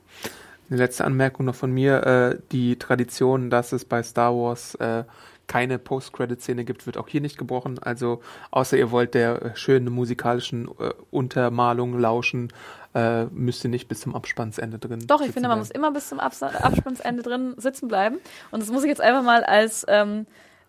Eine 0.68 0.80
letzte 0.80 1.04
Anmerkung 1.04 1.46
noch 1.46 1.54
von 1.54 1.70
mir, 1.70 2.02
äh, 2.04 2.38
die 2.50 2.76
Tradition, 2.76 3.50
dass 3.50 3.70
es 3.70 3.84
bei 3.84 4.02
Star 4.02 4.34
Wars 4.34 4.74
äh, 4.76 5.04
keine 5.46 5.78
Post-Credit-Szene 5.78 6.64
gibt, 6.64 6.86
wird 6.86 6.96
auch 6.96 7.06
hier 7.06 7.20
nicht 7.20 7.38
gebrochen. 7.38 7.78
Also 7.78 8.20
außer 8.50 8.76
ihr 8.76 8.90
wollt 8.90 9.14
der 9.14 9.42
äh, 9.42 9.50
schönen 9.56 9.92
musikalischen 9.92 10.66
äh, 10.80 10.90
Untermalung 11.12 12.00
lauschen, 12.00 12.52
äh, 12.96 13.26
müsst 13.26 13.62
ihr 13.62 13.70
nicht 13.70 13.86
bis 13.86 14.00
zum 14.00 14.16
Abspannsende 14.16 14.80
drin 14.80 15.06
Doch, 15.06 15.20
ich 15.20 15.30
finde, 15.30 15.48
man 15.48 15.60
muss 15.60 15.70
immer 15.70 15.92
bis 15.92 16.08
zum 16.08 16.18
Abs 16.18 16.42
Abspannsende 16.42 17.22
drin 17.22 17.54
sitzen 17.58 17.86
bleiben. 17.86 18.16
Und 18.50 18.60
das 18.60 18.70
muss 18.70 18.82
ich 18.82 18.88
jetzt 18.88 19.00
einfach 19.00 19.22
mal 19.22 19.44
als 19.44 19.86
ähm, 19.86 20.26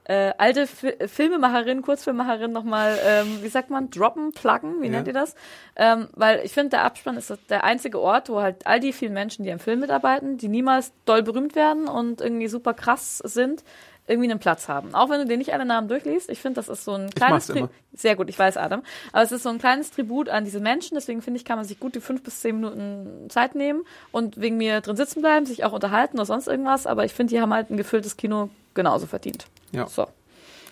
äh, 0.08 0.34
alte 0.38 0.62
F 0.62 0.86
Filmemacherin, 1.08 1.82
Kurzfilmemacherin 1.82 2.51
nochmal, 2.51 2.97
ähm, 3.05 3.39
wie 3.41 3.49
sagt 3.49 3.70
man, 3.70 3.89
droppen, 3.89 4.32
pluggen, 4.32 4.82
wie 4.82 4.86
ja. 4.86 4.91
nennt 4.91 5.08
ihr 5.08 5.14
das? 5.14 5.36
Ähm, 5.76 6.08
weil 6.14 6.39
ich 6.45 6.53
finde, 6.53 6.70
der 6.70 6.84
Abspann 6.84 7.18
ist 7.18 7.34
der 7.49 7.66
einzige 7.66 7.99
Ort, 7.99 8.30
wo 8.30 8.41
halt 8.41 8.66
all 8.66 8.80
die 8.80 8.93
vielen 8.93 9.14
Menschen, 9.14 9.43
die 9.43 9.51
am 9.51 9.60
Film 9.60 9.82
mitarbeiten, 9.82 10.38
die 10.38 10.47
niemals 10.47 10.93
doll 11.05 11.24
berühmt 11.24 11.55
werden 11.55 11.88
und 11.88 12.22
irgendwie 12.22 12.47
super 12.47 12.74
krass 12.74 13.18
sind, 13.18 13.64
irgendwie 14.08 14.32
einen 14.32 14.39
Platz 14.39 14.68
haben. 14.68 14.95
Auch 14.95 15.10
wenn 15.10 15.20
du 15.20 15.26
dir 15.26 15.38
nicht 15.38 15.53
alle 15.53 15.66
Namen 15.66 15.88
durchliest. 15.88 16.30
Ich 16.30 16.39
finde, 16.39 16.55
das 16.55 16.70
ist 16.70 16.86
so 16.86 16.93
ein 16.93 17.10
kleines 17.10 17.47
Tribut. 17.47 17.70
Sehr 17.93 18.16
gut, 18.16 18.30
ich 18.30 18.39
weiß, 18.39 18.58
Adam. 18.58 18.82
Aber 19.12 19.22
es 19.22 19.32
ist 19.32 19.43
so 19.43 19.49
ein 19.49 19.60
kleines 19.60 19.91
Tribut 19.91 20.30
an 20.30 20.45
diese 20.45 20.60
Menschen. 20.60 20.95
Deswegen 20.95 21.22
finde 21.22 21.39
ich, 21.39 21.45
kann 21.45 21.58
man 21.58 21.66
sich 21.66 21.80
gut 21.80 21.95
die 21.95 21.99
fünf 21.99 22.24
bis 22.24 22.41
zehn 22.41 22.55
Minuten 22.55 23.30
Zeit 23.30 23.55
nehmen 23.55 23.84
und 24.12 24.39
wegen 24.39 24.58
mir 24.58 24.82
drin 24.82 24.95
sitzen 24.95 25.22
bleiben, 25.22 25.45
sich 25.45 25.66
auch 25.66 25.74
unterhalten 25.74 26.18
oder 26.18 26.26
sonst 26.26 26.47
irgendwas. 26.47 26.88
Aber 26.88 27.05
ich 27.05 27.14
finde, 27.14 27.34
die 27.34 27.41
haben 27.41 27.53
halt 27.53 27.70
ein 27.70 27.78
gefülltes 27.78 28.18
Kino 28.18 28.49
genauso 28.74 29.08
verdient. 29.08 29.45
Ja. 29.72 29.88
So. 29.88 30.08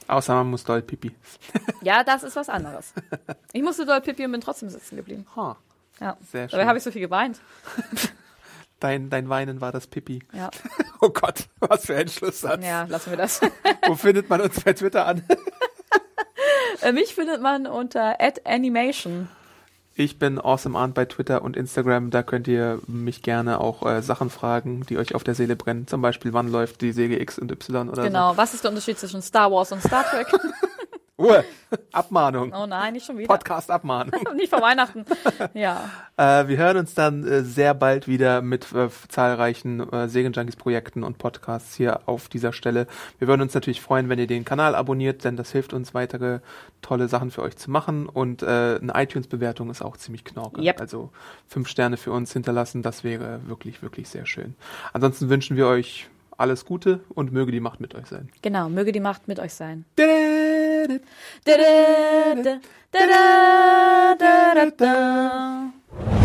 Außer 0.07 0.35
man 0.35 0.49
muss 0.49 0.63
doll 0.63 0.81
pipi. 0.81 1.13
ja, 1.81 2.03
das 2.03 2.23
ist 2.23 2.35
was 2.35 2.47
anderes. 2.47 2.93
Ich 3.53 3.63
musste 3.63 3.85
doll 3.85 4.01
pipi 4.01 4.25
und 4.25 4.31
bin 4.31 4.41
trotzdem 4.41 4.69
sitzen 4.69 4.95
geblieben. 4.95 5.25
Ha. 5.35 5.57
Ja. 5.99 6.17
Sehr 6.31 6.47
schön. 6.47 6.57
Dabei 6.57 6.67
habe 6.67 6.77
ich 6.77 6.83
so 6.83 6.91
viel 6.91 7.01
geweint. 7.01 7.39
Dein, 8.79 9.09
dein 9.09 9.29
Weinen 9.29 9.61
war 9.61 9.71
das 9.71 9.87
Pipi. 9.87 10.23
Ja. 10.33 10.49
Oh 11.01 11.09
Gott, 11.09 11.43
was 11.59 11.85
für 11.85 11.95
ein 11.97 12.07
Schlusssatz. 12.07 12.65
Ja, 12.65 12.85
lassen 12.85 13.11
wir 13.11 13.17
das. 13.17 13.41
Wo 13.85 13.95
findet 13.95 14.29
man 14.29 14.41
uns 14.41 14.59
bei 14.61 14.73
Twitter 14.73 15.05
an? 15.05 15.23
Äh, 16.81 16.91
mich 16.91 17.15
findet 17.15 17.41
man 17.41 17.67
unter 17.67 18.17
@animation. 18.43 19.29
Ich 19.93 20.19
bin 20.19 20.39
Awesome 20.39 20.77
Arndt 20.77 20.93
bei 20.93 21.05
Twitter 21.05 21.41
und 21.41 21.55
Instagram. 21.55 22.11
Da 22.11 22.21
könnt 22.21 22.47
ihr 22.49 22.81
mich 22.85 23.21
gerne 23.21 23.61
auch 23.61 23.85
äh, 23.85 24.01
Sachen 24.01 24.29
fragen, 24.29 24.85
die 24.87 24.97
euch 24.97 25.15
auf 25.15 25.23
der 25.23 25.35
Seele 25.35 25.55
brennen. 25.55 25.87
Zum 25.87 26.01
Beispiel, 26.01 26.33
wann 26.33 26.49
läuft 26.49 26.81
die 26.81 26.91
Säge 26.91 27.19
X 27.21 27.39
und 27.39 27.49
Y 27.51 27.89
oder 27.89 28.03
Genau. 28.03 28.31
So. 28.31 28.37
Was 28.37 28.53
ist 28.53 28.63
der 28.65 28.71
Unterschied 28.71 28.99
zwischen 28.99 29.21
Star 29.21 29.51
Wars 29.51 29.71
und 29.71 29.81
Star 29.81 30.03
Trek? 30.03 30.27
Ruhe. 31.17 31.45
Abmahnung. 31.93 32.53
Oh 32.53 32.65
nein, 32.65 32.93
nicht 32.93 33.05
schon 33.05 33.17
wieder. 33.17 33.27
Podcast 33.27 33.71
Abmahnung. 33.71 34.13
nicht 34.35 34.49
vor 34.49 34.61
Weihnachten. 34.61 35.05
Ja. 35.53 35.89
Äh, 36.17 36.49
wir 36.49 36.57
hören 36.57 36.77
uns 36.77 36.93
dann 36.93 37.25
äh, 37.25 37.41
sehr 37.41 37.73
bald 37.73 38.09
wieder 38.09 38.41
mit 38.41 38.73
äh, 38.73 38.89
zahlreichen 39.07 39.79
äh, 39.93 40.09
Serienjunkies 40.09 40.57
Projekten 40.57 41.03
und 41.03 41.17
Podcasts 41.17 41.75
hier 41.75 42.01
auf 42.05 42.27
dieser 42.27 42.51
Stelle. 42.51 42.87
Wir 43.17 43.29
würden 43.29 43.41
uns 43.41 43.53
natürlich 43.53 43.79
freuen, 43.79 44.09
wenn 44.09 44.19
ihr 44.19 44.27
den 44.27 44.43
Kanal 44.43 44.75
abonniert, 44.75 45.23
denn 45.23 45.37
das 45.37 45.53
hilft 45.53 45.71
uns 45.71 45.93
weitere 45.93 46.39
tolle 46.81 47.07
Sachen 47.07 47.31
für 47.31 47.43
euch 47.43 47.55
zu 47.55 47.71
machen 47.71 48.07
und 48.07 48.43
äh, 48.43 48.45
eine 48.81 48.91
iTunes 48.95 49.27
Bewertung 49.27 49.69
ist 49.69 49.81
auch 49.81 49.95
ziemlich 49.95 50.25
knorke. 50.25 50.61
Yep. 50.61 50.81
Also 50.81 51.11
fünf 51.47 51.69
Sterne 51.69 51.95
für 51.95 52.11
uns 52.11 52.33
hinterlassen, 52.33 52.81
das 52.81 53.05
wäre 53.05 53.39
wirklich 53.47 53.81
wirklich 53.81 54.09
sehr 54.09 54.25
schön. 54.25 54.55
Ansonsten 54.91 55.29
wünschen 55.29 55.55
wir 55.55 55.67
euch 55.67 56.09
alles 56.37 56.65
Gute 56.65 56.99
und 57.09 57.31
möge 57.31 57.51
die 57.51 57.61
Macht 57.61 57.79
mit 57.79 57.95
euch 57.95 58.07
sein. 58.07 58.29
Genau, 58.41 58.69
möge 58.69 58.91
die 58.91 58.99
Macht 58.99 59.29
mit 59.29 59.39
euch 59.39 59.53
sein. 59.53 59.85
따르르 60.85 60.99
따르르 61.45 62.59
따르르 62.91 64.71
따르르 64.77 66.24